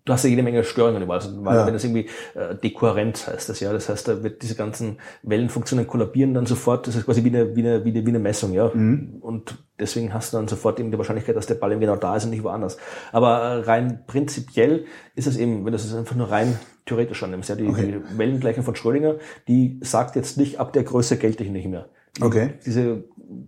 du 0.05 0.13
hast 0.13 0.23
ja 0.23 0.29
jede 0.29 0.43
Menge 0.43 0.63
Störungen 0.63 1.03
überall. 1.03 1.19
Also, 1.19 1.43
weil 1.45 1.57
Ja. 1.57 1.65
wenn 1.67 1.73
das 1.73 1.83
irgendwie 1.83 2.07
äh, 2.35 2.55
dekohärent 2.55 3.27
heißt 3.27 3.49
das 3.49 3.59
ja, 3.59 3.71
das 3.73 3.89
heißt, 3.89 4.07
da 4.07 4.23
wird 4.23 4.41
diese 4.41 4.55
ganzen 4.55 4.97
Wellenfunktionen 5.23 5.85
kollabieren 5.87 6.33
dann 6.33 6.45
sofort. 6.45 6.87
Das 6.87 6.95
ist 6.95 7.05
quasi 7.05 7.23
wie 7.23 7.29
eine, 7.29 7.55
wie 7.55 7.59
eine, 7.61 7.85
wie 7.85 7.89
eine, 7.89 8.05
wie 8.05 8.09
eine 8.09 8.19
Messung, 8.19 8.53
ja. 8.53 8.65
Und 8.65 9.57
deswegen 9.79 10.13
hast 10.13 10.33
du 10.33 10.37
dann 10.37 10.47
sofort 10.47 10.79
eben 10.79 10.91
die 10.91 10.97
Wahrscheinlichkeit, 10.97 11.35
dass 11.35 11.45
der 11.47 11.55
Ball 11.55 11.71
eben 11.71 11.81
genau 11.81 11.95
da 11.95 12.15
ist 12.15 12.23
und 12.25 12.31
nicht 12.31 12.43
woanders. 12.43 12.77
Aber 13.11 13.39
äh, 13.39 13.59
rein 13.61 14.03
prinzipiell 14.07 14.85
ist 15.15 15.27
es 15.27 15.37
eben, 15.37 15.65
wenn 15.65 15.71
du 15.73 15.77
es 15.77 15.93
einfach 15.93 16.15
nur 16.15 16.31
rein 16.31 16.57
theoretisch 16.85 17.21
annimmst, 17.21 17.49
ja, 17.49 17.55
die, 17.55 17.67
Okay. 17.67 18.01
die 18.11 18.17
Wellengleichung 18.17 18.63
von 18.63 18.75
Schrödinger, 18.75 19.15
die 19.47 19.79
sagt 19.83 20.15
jetzt 20.15 20.37
nicht, 20.37 20.59
ab 20.59 20.73
der 20.73 20.83
Größe 20.83 21.17
gelte 21.17 21.43
ich 21.43 21.51
nicht 21.51 21.67
mehr. 21.67 21.89
Okay. 22.21 22.55
Diese 22.65 23.03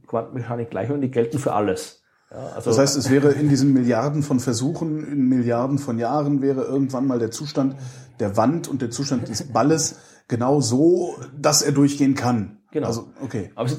Quantenmechanik-Gleichungen, 0.07 1.02
die 1.02 1.11
gelten 1.11 1.40
für 1.40 1.53
alles. 1.53 2.01
Ja, 2.31 2.53
also, 2.55 2.69
Das 2.69 2.79
heißt, 2.79 2.97
es 2.97 3.09
wäre 3.09 3.31
in 3.31 3.49
diesen 3.49 3.73
Milliarden 3.73 4.23
von 4.23 4.39
Versuchen, 4.39 5.05
in 5.05 5.27
Milliarden 5.27 5.79
von 5.79 5.99
Jahren 5.99 6.41
wäre 6.41 6.63
irgendwann 6.63 7.05
mal 7.05 7.19
der 7.19 7.31
Zustand 7.31 7.75
der 8.19 8.37
Wand 8.37 8.67
und 8.67 8.81
der 8.81 8.89
Zustand 8.89 9.27
des 9.27 9.51
Balles 9.51 9.99
genau 10.27 10.61
so, 10.61 11.15
dass 11.37 11.61
er 11.61 11.73
durchgehen 11.73 12.15
kann. 12.15 12.59
Genau. 12.71 12.87
Also, 12.87 13.09
okay. 13.21 13.51
aber 13.55 13.69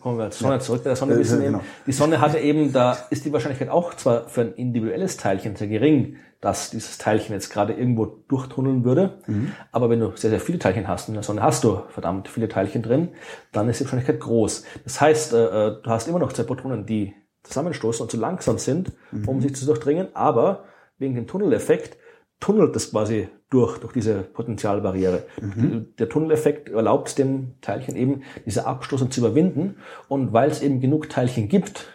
kommen 0.00 0.18
wir 0.18 0.30
zur 0.30 0.48
Sonne 0.48 0.60
zurück. 0.60 0.82
Bei 0.84 0.90
der 0.90 0.96
Sonne 0.96 1.14
Äh, 1.14 1.18
wissen 1.18 1.38
wir 1.38 1.46
genau. 1.46 1.58
eben, 1.58 1.66
die 1.86 1.92
Sonne 1.92 2.20
hatte 2.20 2.38
eben, 2.38 2.72
da 2.72 2.96
ist 3.08 3.24
die 3.24 3.32
Wahrscheinlichkeit 3.32 3.70
auch 3.70 3.94
zwar 3.94 4.28
für 4.28 4.42
ein 4.42 4.52
individuelles 4.52 5.16
Teilchen 5.16 5.56
sehr 5.56 5.68
gering, 5.68 6.16
dass 6.40 6.70
dieses 6.70 6.98
Teilchen 6.98 7.34
jetzt 7.34 7.50
gerade 7.50 7.72
irgendwo 7.72 8.06
durchtunneln 8.06 8.84
würde. 8.84 9.18
Mhm. 9.26 9.52
Aber 9.72 9.88
wenn 9.88 10.00
du 10.00 10.12
sehr, 10.14 10.30
sehr 10.30 10.40
viele 10.40 10.58
Teilchen 10.58 10.86
hast, 10.86 11.08
und 11.08 11.14
in 11.14 11.20
der 11.20 11.24
Sonne 11.24 11.42
hast 11.42 11.64
du 11.64 11.80
verdammt 11.88 12.28
viele 12.28 12.48
Teilchen 12.48 12.82
drin, 12.82 13.08
dann 13.50 13.68
ist 13.68 13.80
die 13.80 13.84
Wahrscheinlichkeit 13.84 14.20
groß. 14.20 14.64
Das 14.84 15.00
heißt, 15.00 15.32
äh, 15.32 15.68
äh, 15.68 15.82
du 15.82 15.90
hast 15.90 16.06
immer 16.06 16.18
noch 16.18 16.32
zwei 16.32 16.42
Protonen, 16.42 16.84
die 16.84 17.14
zusammenstoßen 17.42 18.02
und 18.02 18.10
zu 18.10 18.16
langsam 18.16 18.58
sind, 18.58 18.92
Mhm. 19.12 19.28
um 19.28 19.40
sich 19.40 19.54
zu 19.54 19.64
durchdringen, 19.66 20.08
aber 20.14 20.64
wegen 20.98 21.14
dem 21.14 21.26
Tunneleffekt 21.26 21.96
tunnelt 22.40 22.74
das 22.76 22.90
quasi 22.90 23.28
durch, 23.50 23.78
durch 23.78 23.92
diese 23.92 24.22
Potentialbarriere. 24.22 25.24
Mhm. 25.40 25.94
Der 25.98 26.08
Tunneleffekt 26.08 26.68
erlaubt 26.68 27.18
dem 27.18 27.54
Teilchen 27.62 27.96
eben, 27.96 28.22
diese 28.44 28.66
Abstoßung 28.66 29.10
zu 29.10 29.20
überwinden. 29.20 29.76
Und 30.08 30.32
weil 30.32 30.50
es 30.50 30.62
eben 30.62 30.80
genug 30.80 31.08
Teilchen 31.08 31.48
gibt 31.48 31.86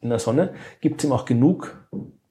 in 0.00 0.08
der 0.08 0.18
Sonne, 0.18 0.54
gibt 0.80 1.00
es 1.00 1.04
eben 1.04 1.12
auch 1.12 1.24
genug, 1.26 1.76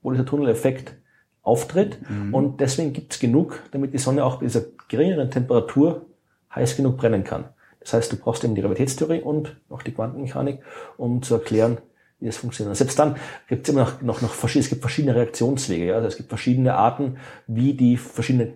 wo 0.01 0.11
dieser 0.11 0.25
Tunneleffekt 0.25 0.95
auftritt. 1.43 1.99
Und 2.33 2.59
deswegen 2.59 2.91
gibt 2.93 3.13
es 3.13 3.19
genug, 3.19 3.61
damit 3.71 3.93
die 3.93 3.97
Sonne 3.99 4.25
auch 4.25 4.37
bei 4.37 4.45
dieser 4.45 4.63
geringeren 4.89 5.29
Temperatur 5.31 6.05
heiß 6.53 6.75
genug 6.75 6.97
brennen 6.97 7.23
kann. 7.23 7.45
Das 7.81 7.93
heißt, 7.93 8.11
du 8.11 8.17
brauchst 8.17 8.43
eben 8.43 8.55
die 8.55 8.61
Gravitätstheorie 8.61 9.21
und 9.21 9.57
auch 9.69 9.81
die 9.81 9.91
Quantenmechanik, 9.91 10.59
um 10.97 11.21
zu 11.21 11.33
erklären, 11.33 11.79
wie 12.19 12.27
das 12.27 12.37
funktioniert. 12.37 12.69
Und 12.69 12.75
selbst 12.75 12.97
dann 12.97 13.15
gibt 13.47 13.67
es 13.67 13.73
immer 13.73 13.83
noch, 13.83 14.01
noch, 14.01 14.21
noch 14.21 14.33
verschiedene, 14.33 14.63
es 14.63 14.69
gibt 14.69 14.81
verschiedene 14.81 15.15
Reaktionswege. 15.15 15.85
Ja? 15.87 15.95
Also 15.95 16.07
es 16.07 16.17
gibt 16.17 16.29
verschiedene 16.29 16.75
Arten, 16.75 17.17
wie 17.47 17.73
die 17.73 17.97
verschiedenen 17.97 18.53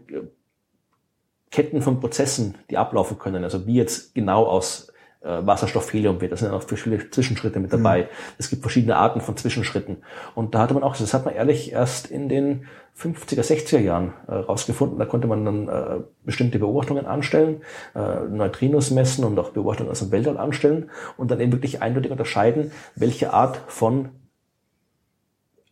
Ketten 1.50 1.82
von 1.82 2.00
Prozessen, 2.00 2.56
die 2.70 2.78
ablaufen 2.78 3.18
können. 3.18 3.44
Also 3.44 3.66
wie 3.66 3.76
jetzt 3.76 4.14
genau 4.14 4.46
aus 4.46 4.92
Wasserstoff 5.26 5.92
Helium 5.92 6.22
wird. 6.22 6.32
Da 6.32 6.38
sind 6.38 6.52
auch 6.52 6.64
verschiedene 6.64 7.10
Zwischenschritte 7.10 7.60
mit 7.60 7.74
dabei. 7.74 8.10
Es 8.38 8.50
gibt 8.50 8.62
verschiedene 8.62 8.96
Arten 8.96 9.22
von 9.22 9.36
Zwischenschritten. 9.36 9.98
Und 10.36 10.54
da 10.54 10.60
hatte 10.60 10.74
man 10.74 10.84
auch, 10.84 10.96
das 10.96 11.14
hat 11.14 11.26
man 11.26 11.34
ehrlich 11.34 11.72
erst 11.72 12.12
in 12.12 12.30
den 12.30 12.68
50er, 12.98 13.42
60er 13.42 13.80
Jahren 13.80 14.14
äh, 14.28 14.36
rausgefunden. 14.36 14.98
Da 14.98 15.06
konnte 15.06 15.28
man 15.28 15.44
dann 15.44 15.68
äh, 15.68 16.04
bestimmte 16.24 16.60
Beobachtungen 16.60 17.06
anstellen, 17.06 17.62
äh, 17.94 18.22
Neutrinos 18.30 18.92
messen 18.92 19.26
und 19.26 19.38
auch 19.38 19.50
Beobachtungen 19.50 19.90
aus 19.90 20.00
dem 20.00 20.12
Weltall 20.12 20.38
anstellen 20.38 20.90
und 21.18 21.30
dann 21.30 21.42
eben 21.42 21.52
wirklich 21.52 21.82
eindeutig 21.82 22.12
unterscheiden, 22.12 22.72
welche 22.96 23.34
Art 23.34 23.62
von 23.68 24.10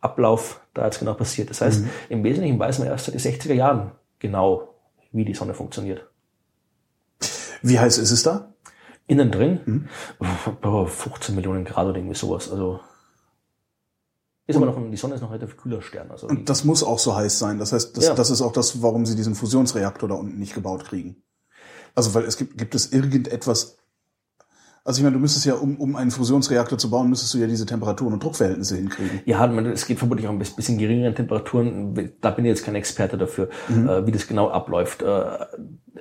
Ablauf 0.01 0.59
da 0.73 0.83
jetzt 0.85 0.99
genau 0.99 1.13
passiert. 1.13 1.49
Das 1.49 1.61
heißt, 1.61 1.85
im 2.09 2.23
Wesentlichen 2.25 2.59
weiß 2.59 2.79
man 2.79 2.89
erst 2.89 3.05
seit 3.05 3.15
den 3.15 3.21
60er 3.21 3.53
Jahren 3.53 3.91
genau, 4.19 4.75
wie 5.13 5.23
die 5.23 5.33
Sonne 5.33 5.53
funktioniert. 5.53 6.09
Wie 7.61 7.79
heiß 7.79 7.97
ist 7.97 8.11
es 8.11 8.23
da? 8.23 8.52
Innen 9.07 9.31
drin, 9.31 9.89
boah, 10.61 10.87
15 10.87 11.35
Millionen 11.35 11.65
Grad 11.65 11.87
oder 11.87 11.97
irgendwie 11.97 12.15
sowas. 12.15 12.49
Also 12.49 12.79
ist 14.45 14.57
aber 14.57 14.65
noch, 14.65 14.77
die 14.91 14.97
Sonne 14.97 15.15
ist 15.15 15.21
noch 15.21 15.29
ein 15.31 15.37
relativ 15.37 15.57
kühler 15.57 15.81
Stern. 15.81 16.11
Also 16.11 16.27
Und 16.27 16.49
das 16.49 16.63
muss 16.65 16.83
auch 16.83 16.99
so 16.99 17.15
heiß 17.15 17.39
sein. 17.39 17.59
Das 17.59 17.71
heißt, 17.71 17.95
das, 17.95 18.05
Ja. 18.05 18.13
das 18.13 18.29
ist 18.29 18.41
auch 18.41 18.51
das, 18.51 18.81
warum 18.81 19.05
sie 19.05 19.15
diesen 19.15 19.35
Fusionsreaktor 19.35 20.09
da 20.09 20.15
unten 20.15 20.37
nicht 20.37 20.53
gebaut 20.53 20.83
kriegen. 20.85 21.15
Also, 21.95 22.13
weil 22.13 22.23
es 22.23 22.37
gibt, 22.37 22.57
gibt 22.57 22.75
es 22.75 22.91
irgendetwas. 22.91 23.77
Also 24.85 24.99
ich 24.99 25.03
meine, 25.03 25.13
du 25.13 25.21
müsstest 25.21 25.45
ja, 25.45 25.53
um, 25.53 25.77
um 25.77 25.95
einen 25.95 26.11
Fusionsreaktor 26.11 26.77
zu 26.77 26.89
bauen, 26.89 27.09
müsstest 27.09 27.33
du 27.33 27.37
ja 27.37 27.47
diese 27.47 27.65
Temperaturen 27.65 28.13
und 28.13 28.23
Druckverhältnisse 28.23 28.75
hinkriegen. 28.75 29.21
ja, 29.25 29.45
es 29.45 29.85
geht 29.85 29.97
vermutlich 29.97 30.27
auch 30.27 30.31
ein 30.31 30.39
bisschen 30.39 30.77
geringeren 30.77 31.15
Temperaturen. 31.15 32.11
Da 32.19 32.31
bin 32.31 32.43
ich 32.43 32.49
jetzt 32.49 32.65
kein 32.65 32.75
Experte 32.75 33.17
dafür, 33.17 33.47
äh, 33.69 34.05
wie 34.05 34.11
das 34.11 34.27
genau 34.27 34.49
abläuft. 34.49 35.01
Äh, 35.01 35.05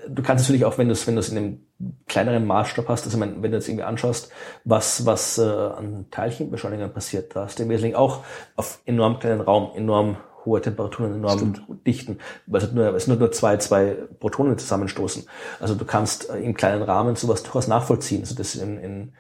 du 0.09 0.23
kannst 0.23 0.45
natürlich 0.45 0.65
auch, 0.65 0.79
wenn 0.79 0.89
du 0.89 0.95
es 0.95 1.07
wenn 1.07 1.15
du 1.15 1.21
es 1.21 1.29
in 1.29 1.39
einem 1.39 1.61
kleineren 2.09 2.45
Maßstab 2.45 2.89
hast, 2.89 3.05
also 3.05 3.21
wenn 3.21 3.41
du 3.41 3.49
jetzt 3.49 3.69
irgendwie 3.69 3.85
anschaust, 3.85 4.33
was 4.65 5.07
was 5.07 5.39
äh, 5.39 5.43
an 5.43 6.07
Teilchenbeschleunigern 6.11 6.93
passiert, 6.93 7.37
da 7.37 7.45
hast 7.45 7.61
du 7.61 7.63
im 7.63 7.69
Wesentlichen 7.69 7.97
auch 7.97 8.25
auf 8.57 8.81
enorm 8.85 9.21
kleinen 9.21 9.43
Raum 9.43 9.71
enorm 9.77 10.17
hohe 10.44 10.60
Temperaturen, 10.60 11.14
enorm 11.14 11.55
dichten, 11.86 12.19
weil 12.47 12.59
es, 12.59 12.66
halt 12.66 12.74
nur, 12.74 12.94
es 12.94 13.05
sind 13.05 13.19
nur 13.19 13.32
zwei, 13.32 13.56
zwei 13.59 13.97
Protonen 14.20 14.59
zusammenstoßen. 14.59 15.24
Also 15.60 15.74
du 15.74 15.85
kannst 15.85 16.31
äh, 16.31 16.39
im 16.39 16.55
kleinen 16.55 16.82
Rahmen 16.82 17.16
sowas 17.16 17.43
durchaus 17.43 17.69
nachvollziehen. 17.69 18.23
Also 18.23 18.35
das 18.35 18.55
in, 18.55 18.78
in 18.78 19.12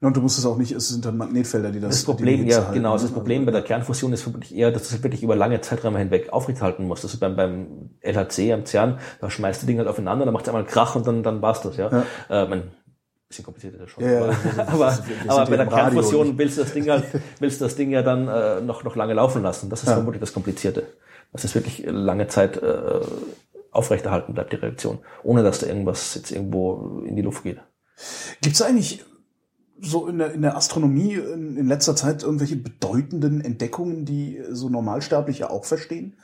Und 0.00 0.16
du 0.16 0.20
musst 0.20 0.38
es 0.38 0.46
auch 0.46 0.56
nicht, 0.56 0.72
es 0.72 0.88
sind 0.88 1.04
dann 1.04 1.16
Magnetfelder, 1.16 1.70
die 1.70 1.80
das 1.80 1.96
das 1.96 2.04
Problem, 2.04 2.46
ja, 2.46 2.58
halten, 2.58 2.74
genau, 2.74 2.94
ne? 2.94 3.02
das 3.02 3.10
Problem 3.10 3.46
bei 3.46 3.52
der 3.52 3.62
Kernfusion 3.62 4.12
ist 4.12 4.22
vermutlich 4.22 4.54
eher, 4.54 4.72
dass 4.72 4.88
du 4.88 4.96
es 4.96 5.02
wirklich 5.02 5.22
über 5.22 5.36
lange 5.36 5.60
Zeiträume 5.60 5.98
hinweg 5.98 6.32
aufrechterhalten 6.32 6.86
musst. 6.86 7.04
Also 7.04 7.18
beim, 7.18 7.36
beim 7.36 7.90
LHC, 8.00 8.52
am 8.52 8.66
CERN, 8.66 8.98
da 9.20 9.30
schmeißt 9.30 9.62
du 9.62 9.66
Dinge 9.66 9.80
halt 9.80 9.88
aufeinander, 9.88 10.24
dann 10.24 10.34
macht 10.34 10.44
es 10.44 10.48
einmal 10.48 10.64
Krach 10.64 10.96
und 10.96 11.06
dann, 11.06 11.22
dann 11.22 11.42
war's 11.42 11.62
das, 11.62 11.76
ja. 11.76 12.04
Äh, 12.28 12.46
man, 12.46 12.62
bisschen 13.32 13.44
kompliziert 13.44 13.74
ist 13.74 13.82
das 13.82 13.90
schon. 13.92 14.04
Ja, 14.04 14.22
aber 14.22 14.36
aber, 14.68 14.98
aber 15.28 15.50
bei 15.50 15.56
der 15.56 15.66
Kernfusion 15.66 16.38
willst 16.38 16.58
du 16.58 16.62
das 16.62 16.72
Ding 16.72 16.88
halt, 16.88 17.04
willst 17.40 17.60
du 17.60 17.64
das 17.64 17.76
Ding 17.76 17.90
ja 17.90 18.02
dann 18.02 18.28
äh, 18.28 18.60
noch, 18.60 18.84
noch 18.84 18.96
lange 18.96 19.14
laufen 19.14 19.42
lassen. 19.42 19.68
Das 19.70 19.82
ist 19.82 19.88
Ja. 19.88 19.94
vermutlich 19.94 20.20
das 20.20 20.32
Komplizierte. 20.32 20.86
Dass 21.32 21.44
es 21.44 21.54
wirklich 21.54 21.84
lange 21.86 22.26
Zeit 22.28 22.58
äh, 22.62 23.00
aufrechterhalten 23.70 24.34
bleibt, 24.34 24.52
die 24.52 24.56
Reaktion, 24.56 24.98
ohne 25.22 25.42
dass 25.42 25.60
da 25.60 25.66
irgendwas 25.66 26.14
jetzt 26.14 26.30
irgendwo 26.30 27.02
in 27.06 27.16
die 27.16 27.22
Luft 27.22 27.42
geht. 27.42 27.58
Gibt 28.42 28.54
es 28.54 28.62
eigentlich 28.62 29.04
so 29.80 30.06
in 30.06 30.18
der, 30.18 30.32
in 30.32 30.42
der 30.42 30.56
Astronomie 30.56 31.14
in, 31.14 31.56
in 31.56 31.66
letzter 31.66 31.96
Zeit 31.96 32.22
irgendwelche 32.22 32.56
bedeutenden 32.56 33.40
Entdeckungen, 33.40 34.04
die 34.04 34.40
so 34.50 34.68
Normalsterbliche 34.68 35.50
auch 35.50 35.64
verstehen? 35.64 36.14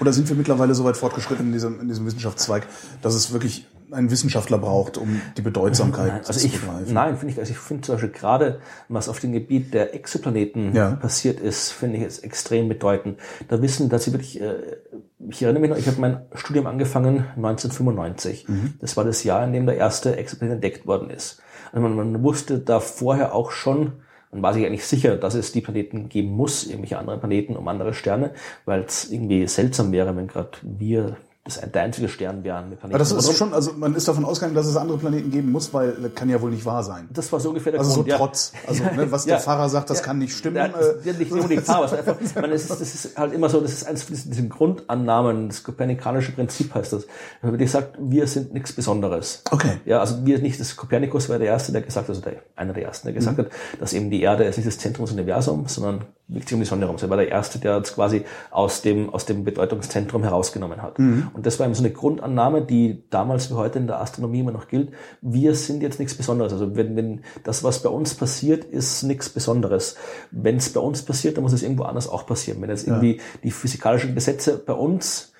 Oder 0.00 0.12
sind 0.12 0.28
wir 0.28 0.36
mittlerweile 0.36 0.74
so 0.74 0.84
weit 0.84 0.96
fortgeschritten 0.96 1.46
in 1.46 1.52
diesem, 1.52 1.80
in 1.80 1.88
diesem 1.88 2.06
Wissenschaftszweig, 2.06 2.66
dass 3.02 3.14
es 3.14 3.32
wirklich 3.32 3.66
einen 3.92 4.10
Wissenschaftler 4.10 4.58
braucht, 4.58 4.98
um 4.98 5.20
die 5.36 5.42
Bedeutsamkeit 5.42 6.08
Nein, 6.08 6.20
also 6.26 6.38
zu 6.40 6.46
ich, 6.46 6.60
begreifen? 6.60 6.92
nein, 6.92 7.16
finde 7.16 7.32
ich, 7.34 7.38
also 7.40 7.50
ich 7.52 7.58
finde 7.58 7.82
zum 7.82 7.94
Beispiel 7.94 8.10
gerade, 8.10 8.60
was 8.88 9.08
auf 9.08 9.20
dem 9.20 9.32
Gebiet 9.32 9.72
der 9.74 9.94
Exoplaneten 9.94 10.74
Ja. 10.74 10.90
passiert 10.96 11.40
ist, 11.40 11.72
finde 11.72 11.98
ich 11.98 12.04
es 12.04 12.18
extrem 12.20 12.68
bedeutend. 12.68 13.18
Da 13.48 13.62
wissen, 13.62 13.88
dass 13.88 14.04
sie 14.04 14.12
wirklich, 14.12 14.40
äh, 14.40 14.54
ich 15.30 15.42
erinnere 15.42 15.60
mich 15.60 15.70
noch, 15.70 15.78
ich 15.78 15.86
habe 15.86 16.00
mein 16.00 16.20
Studium 16.34 16.66
angefangen 16.66 17.24
1995. 17.36 18.46
Das 18.80 18.96
war 18.96 19.04
das 19.04 19.24
Jahr, 19.24 19.44
in 19.44 19.52
dem 19.52 19.66
der 19.66 19.76
erste 19.76 20.16
Exoplanet 20.16 20.54
entdeckt 20.56 20.86
worden 20.86 21.10
ist. 21.10 21.40
Also 21.72 21.86
man, 21.86 21.96
man 22.12 22.22
wusste 22.22 22.58
da 22.58 22.80
vorher 22.80 23.34
auch 23.34 23.50
schon, 23.50 23.92
man 24.32 24.42
war 24.42 24.52
sich 24.54 24.64
eigentlich 24.66 24.86
sicher, 24.86 25.16
dass 25.16 25.34
es 25.34 25.52
die 25.52 25.60
Planeten 25.60 26.08
geben 26.08 26.30
muss, 26.30 26.64
irgendwelche 26.66 26.98
andere 26.98 27.18
Planeten 27.18 27.56
um 27.56 27.66
andere 27.68 27.94
Sterne, 27.94 28.32
weil 28.66 28.82
es 28.82 29.10
irgendwie 29.10 29.46
seltsam 29.46 29.90
wäre, 29.92 30.14
wenn 30.16 30.26
gerade 30.28 30.50
wir 30.62 31.16
das 31.48 31.60
der 31.70 31.82
einzige 31.82 32.08
Sternbären 32.08 32.70
mit 32.70 32.78
Planeten. 32.80 32.94
Aber 32.94 32.98
das 32.98 33.12
ist 33.12 33.36
schon, 33.36 33.52
also 33.54 33.72
man 33.72 33.94
ist 33.94 34.06
davon 34.06 34.24
ausgegangen, 34.24 34.54
dass 34.54 34.66
es 34.66 34.76
andere 34.76 34.98
Planeten 34.98 35.30
geben 35.30 35.50
muss, 35.50 35.72
weil 35.74 35.92
das 35.92 36.14
kann 36.14 36.28
ja 36.28 36.40
wohl 36.40 36.50
nicht 36.50 36.64
wahr 36.64 36.82
sein. 36.84 37.08
Das 37.12 37.32
war 37.32 37.40
so 37.40 37.48
ungefähr 37.48 37.72
der 37.72 37.80
Also 37.80 37.90
so 37.92 37.96
Grund. 37.98 38.08
ja. 38.08 38.16
trotz. 38.18 38.52
Also 38.66 38.84
ne, 38.84 39.10
was 39.10 39.24
Ja. 39.24 39.34
der 39.36 39.40
Pfarrer 39.40 39.68
sagt, 39.68 39.90
das 39.90 39.98
Ja. 39.98 40.04
kann 40.04 40.18
nicht 40.18 40.36
stimmen. 40.36 40.56
Ja, 40.56 40.66
äh, 40.66 41.12
nicht 41.18 41.32
unbedingt 41.32 41.62
es 41.62 41.68
ist 41.68 41.74
einfach, 41.74 42.16
es 42.20 42.62
ist, 42.62 42.70
das 42.70 42.80
ist 42.80 43.18
halt 43.18 43.32
immer 43.32 43.48
so, 43.48 43.60
das 43.60 43.72
ist 43.72 43.86
eines 43.86 44.02
von 44.04 44.14
diesen, 44.14 44.48
Grundannahmen, 44.48 45.48
das 45.48 45.62
kopernikanische 45.62 46.32
Prinzip 46.32 46.74
heißt 46.74 46.92
das. 46.92 47.06
Wenn 47.42 47.56
man 47.56 47.66
sagt, 47.66 47.96
wir 47.98 48.26
sind 48.26 48.52
nichts 48.54 48.72
Besonderes. 48.72 49.42
Okay. 49.50 49.80
Ja, 49.84 50.00
also 50.00 50.24
wir 50.24 50.38
nicht, 50.38 50.60
das 50.60 50.76
Kopernikus 50.76 51.28
war 51.28 51.38
der 51.38 51.48
Erste, 51.48 51.72
der 51.72 51.82
gesagt 51.82 52.08
hat, 52.08 52.10
also 52.10 52.20
der, 52.20 52.34
einer 52.56 52.72
der 52.72 52.84
Ersten, 52.84 53.06
der 53.08 53.14
gesagt 53.14 53.38
Mhm. 53.38 53.42
hat, 53.42 53.50
dass 53.80 53.92
eben 53.92 54.10
die 54.10 54.20
Erde 54.22 54.44
ist 54.44 54.56
nicht 54.56 54.66
das 54.68 54.78
Zentrum 54.78 55.06
des 55.06 55.12
Universums, 55.14 55.74
sondern 55.74 56.04
sich 56.28 56.52
um 56.52 56.60
die 56.60 56.66
Sonne 56.66 56.82
herum. 56.82 56.96
Er 57.00 57.10
war 57.10 57.16
der 57.16 57.28
Erste, 57.28 57.58
der 57.58 57.78
es 57.78 57.94
quasi 57.94 58.24
aus 58.50 58.82
dem, 58.82 59.10
aus 59.10 59.24
dem 59.24 59.44
Bedeutungszentrum 59.44 60.22
herausgenommen 60.22 60.82
hat. 60.82 60.98
Mhm. 60.98 61.30
Und 61.32 61.46
das 61.46 61.58
war 61.58 61.66
eben 61.66 61.74
so 61.74 61.82
eine 61.82 61.92
Grundannahme, 61.92 62.62
die 62.62 63.04
damals 63.08 63.50
wie 63.50 63.54
heute 63.54 63.78
in 63.78 63.86
der 63.86 64.00
Astronomie 64.00 64.40
immer 64.40 64.52
noch 64.52 64.68
gilt. 64.68 64.92
Wir 65.22 65.54
sind 65.54 65.82
jetzt 65.82 65.98
nichts 65.98 66.14
Besonderes. 66.14 66.52
Also 66.52 66.76
wenn, 66.76 66.96
wenn 66.96 67.22
das, 67.44 67.64
was 67.64 67.82
bei 67.82 67.88
uns 67.88 68.14
passiert, 68.14 68.64
ist 68.64 69.04
nichts 69.04 69.30
Besonderes. 69.30 69.96
Wenn 70.30 70.56
es 70.56 70.72
bei 70.72 70.80
uns 70.80 71.02
passiert, 71.02 71.36
dann 71.36 71.44
muss 71.44 71.52
es 71.54 71.62
irgendwo 71.62 71.84
anders 71.84 72.08
auch 72.08 72.26
passieren. 72.26 72.60
Wenn 72.60 72.70
jetzt 72.70 72.86
irgendwie 72.86 73.20
die 73.42 73.50
physikalischen 73.50 74.14
Gesetze 74.14 74.58
bei 74.58 74.74
uns 74.74 75.32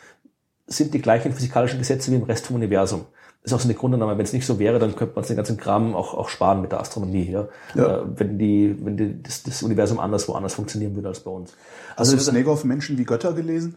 sind 0.68 0.92
die 0.92 1.00
gleichen 1.00 1.32
physikalischen 1.32 1.78
Gesetze 1.78 2.10
wie 2.12 2.16
im 2.16 2.24
Rest 2.24 2.46
vom 2.46 2.56
Universum. 2.56 3.06
Das 3.42 3.52
ist 3.52 3.56
auch 3.56 3.60
so 3.60 3.68
eine 3.68 3.78
Grundannahme. 3.78 4.18
Wenn 4.18 4.24
es 4.24 4.32
nicht 4.32 4.44
so 4.46 4.58
wäre, 4.58 4.78
dann 4.78 4.94
könnte 4.96 5.14
man 5.14 5.24
den 5.24 5.36
ganzen 5.36 5.56
Kram 5.56 5.94
auch, 5.94 6.12
auch 6.14 6.28
sparen 6.28 6.60
mit 6.60 6.72
der 6.72 6.80
Astronomie. 6.80 7.30
Ja? 7.30 7.48
Ja. 7.74 7.98
Äh, 7.98 8.02
wenn 8.16 8.38
die, 8.38 8.76
wenn 8.84 8.96
die, 8.96 9.22
das, 9.22 9.42
das 9.44 9.62
Universum 9.62 10.00
anders 10.00 10.28
woanders 10.28 10.54
funktionieren 10.54 10.94
würde 10.96 11.08
als 11.08 11.20
bei 11.20 11.30
uns. 11.30 11.52
Hast 11.96 12.12
du 12.12 12.16
das- 12.16 12.26
Snegov 12.26 12.64
Menschen 12.64 12.98
wie 12.98 13.04
Götter 13.04 13.32
gelesen? 13.32 13.76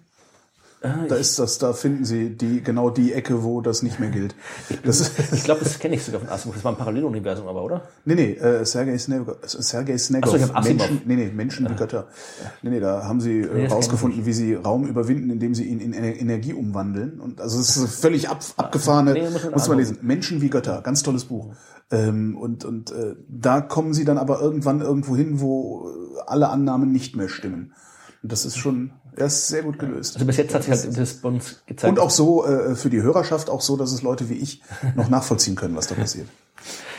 Da 0.82 1.16
ist 1.16 1.38
das, 1.38 1.60
da 1.60 1.74
finden 1.74 2.06
Sie 2.06 2.32
die 2.36 2.64
genau 2.64 2.90
die 2.90 3.14
Ecke, 3.14 3.44
wo 3.44 3.62
das 3.62 3.84
nicht 3.84 4.00
mehr 4.00 4.10
gilt. 4.10 4.34
Das 4.84 5.12
ich 5.32 5.44
glaube, 5.44 5.64
das 5.64 5.78
kenne 5.78 5.94
ich 5.94 6.04
sogar 6.04 6.22
von 6.22 6.30
Asimov. 6.30 6.56
Das 6.56 6.64
war 6.64 6.72
ein 6.72 6.78
Paralleluniversum, 6.78 7.48
aber 7.48 7.64
oder? 7.64 7.84
nee, 8.06 8.16
nee, 8.16 8.32
äh, 8.34 8.66
Sergei 8.66 8.98
Snegov, 8.98 9.38
Sergei 9.46 9.96
Snegov. 10.00 10.34
Ach 10.34 10.40
so, 10.40 10.44
ich 10.44 10.52
hab. 10.52 10.64
Menschen, 10.64 11.02
nee, 11.06 11.16
nee, 11.18 11.32
Menschen 11.32 11.70
wie 11.70 11.76
Götter. 11.76 12.08
Nee, 12.64 12.72
nee, 12.72 12.80
da 12.80 13.04
haben 13.04 13.22
sie 13.22 13.42
äh, 13.42 13.64
das 13.66 13.72
rausgefunden, 13.74 14.26
wie 14.26 14.34
sie 14.34 14.56
Raum 14.56 14.88
überwinden, 14.88 15.30
indem 15.30 15.54
sie 15.54 15.66
ihn 15.66 15.80
in 15.80 15.94
Ener- 15.94 16.20
Energie 16.20 16.54
umwandeln. 16.54 17.20
Und 17.22 17.42
also 17.42 17.60
es 17.60 17.78
ist 17.78 18.00
völlig 18.02 18.30
ab, 18.30 18.44
abgefahrene, 18.58 19.14
Nee, 19.14 19.22
muss 19.30 19.44
man 19.44 19.52
muss 19.52 19.68
man 19.68 19.78
angucken. 19.78 19.78
lesen. 19.78 19.98
Menschen 20.02 20.42
wie 20.42 20.50
Götter, 20.50 20.82
ganz 20.82 21.04
tolles 21.04 21.26
Buch. 21.26 21.54
Ähm, 21.92 22.36
und 22.36 22.66
und 22.66 22.92
äh, 22.92 23.16
da 23.30 23.62
kommen 23.62 23.94
sie 23.94 24.04
dann 24.04 24.18
aber 24.18 24.42
irgendwann 24.42 24.82
irgendwo 24.82 25.16
hin, 25.16 25.42
wo 25.42 25.90
äh, 26.18 26.22
alle 26.26 26.50
Annahmen 26.50 26.92
nicht 26.92 27.16
mehr 27.16 27.30
stimmen. 27.30 27.74
Und 28.24 28.32
das 28.32 28.46
ist 28.46 28.58
schon, 28.58 28.92
das 29.16 29.34
ist 29.34 29.48
sehr 29.48 29.64
gut 29.64 29.80
gelöst. 29.80 30.16
Also 30.16 30.26
bis 30.26 30.38
jetzt 30.38 30.54
hat 30.54 30.64
sich 30.64 30.72
halt 30.72 30.98
das 30.98 31.14
bei 31.16 31.30
uns 31.30 31.62
gezeigt. 31.66 31.92
Und 31.92 32.00
auch 32.00 32.10
so 32.10 32.46
äh, 32.46 32.76
für 32.76 32.90
die 32.90 33.02
Hörerschaft 33.02 33.50
auch 33.50 33.62
so, 33.62 33.78
dass 33.78 33.92
es 33.92 34.02
Leute 34.02 34.30
wie 34.30 34.36
ich 34.36 34.62
noch 34.96 35.10
nachvollziehen 35.10 35.56
können, 35.56 35.76
was 35.76 35.88
da 35.88 35.96
passiert. 35.96 36.28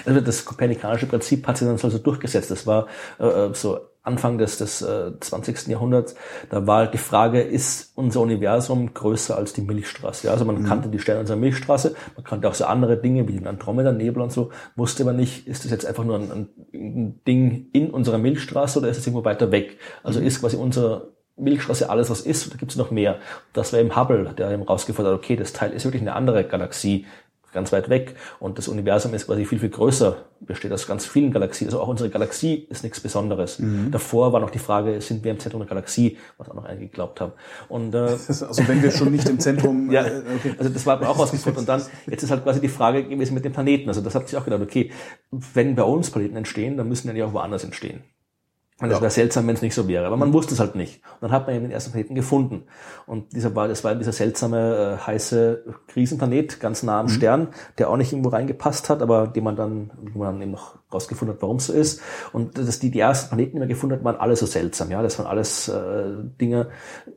Also 0.05 0.21
das 0.21 0.45
kopernikanische 0.45 1.07
Prinzip 1.07 1.47
hat 1.47 1.59
sich 1.59 1.67
dann 1.67 1.79
so 1.79 1.99
durchgesetzt. 1.99 2.51
Das 2.51 2.67
war 2.67 2.89
äh, 3.19 3.55
so 3.55 3.81
Anfang 4.05 4.37
des, 4.37 4.59
des 4.59 4.83
äh, 4.83 5.13
20. 5.21 5.69
Jahrhunderts. 5.69 6.17
Da 6.51 6.67
war 6.67 6.79
halt 6.79 6.95
die 6.95 6.99
Frage, 6.99 7.41
ist 7.41 7.93
unser 7.95 8.21
Universum 8.21 8.95
größer 8.95 9.37
als 9.37 9.53
die 9.53 9.63
Milchstraße? 9.63 10.27
Ja, 10.27 10.33
also 10.33 10.45
man 10.45 10.65
kannte 10.65 10.89
die 10.89 10.99
Sterne 10.99 11.21
unserer 11.21 11.37
Milchstraße, 11.37 11.95
man 12.17 12.25
kannte 12.25 12.49
auch 12.49 12.55
so 12.55 12.65
andere 12.65 12.97
Dinge 12.97 13.29
wie 13.29 13.35
den 13.35 13.47
Andromeda-Nebel 13.47 14.21
und 14.21 14.33
so, 14.33 14.51
wusste 14.75 15.05
aber 15.05 15.13
nicht, 15.13 15.47
ist 15.47 15.65
das 15.65 15.71
jetzt 15.71 15.87
einfach 15.87 16.03
nur 16.03 16.19
ein, 16.19 16.49
ein, 16.75 17.21
Ding 17.29 17.69
in 17.73 17.91
unserer 17.91 18.19
Milchstraße 18.19 18.81
oder 18.81 18.89
ist 18.89 18.99
es 18.99 19.07
irgendwo 19.07 19.25
weiter 19.25 19.53
weg? 19.53 19.79
Also 20.03 20.19
ist 20.19 20.41
quasi 20.41 20.57
unsere 20.57 21.13
Milchstraße 21.37 21.89
alles, 21.89 22.11
was 22.11 22.21
ist, 22.21 22.47
oder 22.49 22.57
gibt 22.57 22.73
es 22.73 22.77
noch 22.77 22.91
mehr? 22.91 23.19
Das 23.53 23.73
war 23.73 23.81
eben 23.81 23.97
Hubble, 23.97 24.35
der 24.37 24.51
eben 24.51 24.63
rausgefunden 24.63 25.13
hat, 25.13 25.19
okay, 25.19 25.37
das 25.37 25.53
Teil 25.53 25.73
ist 25.73 25.85
wirklich 25.85 26.03
eine 26.03 26.15
andere 26.15 26.45
Galaxie, 26.45 27.07
ganz 27.53 27.73
weit 27.73 27.89
weg. 27.89 28.17
Und 28.41 28.59
das 28.59 28.69
Universum 28.69 29.15
ist 29.15 29.27
quasi 29.27 29.45
viel, 29.45 29.59
viel 29.59 29.69
größer, 29.69 30.17
besteht 30.41 30.73
aus 30.73 30.87
ganz 30.87 31.07
vielen 31.07 31.31
Galaxien. 31.31 31.69
Also 31.69 31.81
auch 31.81 31.89
unsere 31.89 32.11
Galaxie 32.11 32.67
ist 32.69 32.83
nichts 32.83 33.01
Besonderes. 33.01 33.59
Davor 33.91 34.33
war 34.33 34.41
noch 34.41 34.51
die 34.51 34.59
Frage, 34.59 35.01
sind 35.01 35.23
wir 35.23 35.31
im 35.31 35.39
Zentrum 35.39 35.61
der 35.61 35.69
Galaxie, 35.69 36.19
was 36.39 36.49
auch 36.49 36.55
noch 36.55 36.65
einige 36.65 36.87
geglaubt 36.87 37.21
haben. 37.21 37.33
Und 37.69 37.95
äh, 37.95 37.99
Also 38.29 38.67
wenn 38.67 38.83
wir 38.83 38.91
schon 38.91 39.13
nicht 39.13 39.29
im 39.29 39.39
Zentrum, 39.39 39.91
ja, 39.93 40.05
äh, 40.05 40.23
okay. 40.37 40.55
also 40.59 40.71
das 40.71 40.85
war 40.87 41.01
auch 41.09 41.19
rausgefunden. 41.19 41.61
Und 41.61 41.69
dann, 41.69 41.83
jetzt 42.07 42.23
ist 42.23 42.31
halt 42.31 42.43
quasi 42.43 42.61
die 42.61 42.69
Frage 42.69 43.05
gewesen 43.05 43.35
mit 43.35 43.45
den 43.45 43.53
Planeten. 43.53 43.89
Also 43.89 44.01
das 44.01 44.15
hat 44.15 44.29
sich 44.29 44.39
auch 44.39 44.45
gedacht, 44.45 44.63
okay, 44.63 44.91
wenn 45.31 45.75
bei 45.75 45.85
uns 45.85 46.11
Planeten 46.11 46.37
entstehen, 46.37 46.77
dann 46.77 46.89
müssen 46.89 47.13
die 47.13 47.19
ja 47.19 47.27
auch 47.27 47.33
woanders 47.33 47.65
entstehen. 47.65 48.03
Und 48.83 48.89
das 48.91 48.99
Ja. 48.99 49.03
wäre 49.03 49.11
seltsam, 49.13 49.47
wenn 49.47 49.55
es 49.55 49.63
nicht 49.63 49.75
so 49.75 49.87
wäre. 49.89 50.05
Aber 50.07 50.17
man 50.17 50.33
wusste 50.33 50.55
es 50.55 50.61
halt 50.61 50.75
nicht. 50.75 51.03
Und 51.21 51.23
dann 51.23 51.31
hat 51.33 51.47
man 51.47 51.55
eben 51.55 51.65
den 51.67 51.73
ersten 51.73 51.93
Planeten 51.93 52.15
gefunden. 52.17 52.65
Und 53.07 53.33
dieser 53.33 53.55
war, 53.55 53.69
das 53.69 53.85
war 53.85 53.95
dieser 53.95 54.13
seltsame, 54.13 54.99
äh, 55.01 55.07
heiße 55.07 55.65
Krisenplanet, 55.87 56.59
ganz 56.61 56.83
nah 56.83 56.99
am 57.01 57.09
Stern, 57.09 57.49
der 57.79 57.89
auch 57.89 57.97
nicht 57.97 58.13
irgendwo 58.13 58.31
reingepasst 58.31 58.91
hat, 58.91 59.01
aber 59.01 59.29
den 59.29 59.45
man 59.45 59.57
dann, 59.57 59.91
wo 60.13 60.19
man 60.19 60.35
dann 60.35 60.43
eben 60.43 60.51
noch 60.51 60.77
rausgefunden 60.93 61.37
hat, 61.37 61.43
warum 61.43 61.57
es 61.57 61.67
so 61.67 61.73
ist. 61.73 62.01
Und 62.33 62.59
das, 62.59 62.81
die, 62.81 62.91
die 62.91 62.99
ersten 63.01 63.29
Planeten, 63.29 63.53
die 63.55 63.59
man 63.61 63.69
gefunden 63.69 63.97
hat, 63.97 64.05
waren 64.05 64.17
alle 64.17 64.37
so 64.37 64.47
seltsam. 64.47 64.91
Ja, 64.91 65.01
das 65.03 65.19
waren 65.19 65.27
alles 65.27 65.69
äh, 65.69 66.05
Dinge, 66.41 66.69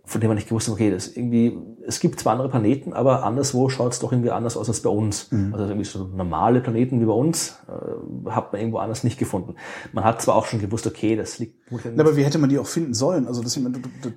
von 0.05 0.21
denen 0.21 0.29
man 0.29 0.35
nicht 0.35 0.47
gewusst 0.47 0.67
hat, 0.67 0.75
okay, 0.75 0.91
das 0.91 1.07
irgendwie, 1.07 1.57
es 1.87 1.99
gibt 1.99 2.19
zwar 2.19 2.33
andere 2.33 2.49
Planeten, 2.49 2.93
aber 2.93 3.23
anderswo 3.23 3.69
schaut 3.69 3.93
es 3.93 3.99
doch 3.99 4.11
irgendwie 4.11 4.31
anders 4.31 4.57
aus 4.57 4.67
als 4.67 4.81
bei 4.81 4.89
uns. 4.89 5.29
Also 5.53 5.65
irgendwie 5.65 5.85
so 5.85 6.05
normale 6.05 6.61
Planeten 6.61 6.99
wie 7.01 7.05
bei 7.05 7.13
uns 7.13 7.59
äh, 7.67 8.29
hat 8.29 8.51
man 8.51 8.61
irgendwo 8.61 8.79
anders 8.79 9.03
nicht 9.03 9.19
gefunden. 9.19 9.55
Man 9.93 10.03
hat 10.03 10.21
zwar 10.21 10.35
auch 10.35 10.45
schon 10.45 10.59
gewusst, 10.59 10.87
okay, 10.87 11.15
das 11.15 11.39
liegt 11.39 11.55
Na, 11.95 12.03
aber 12.03 12.15
wie 12.15 12.23
hätte 12.23 12.37
man 12.37 12.49
die 12.49 12.59
auch 12.59 12.67
finden 12.67 12.93
sollen? 12.93 13.27
Also 13.27 13.41
das, 13.41 13.59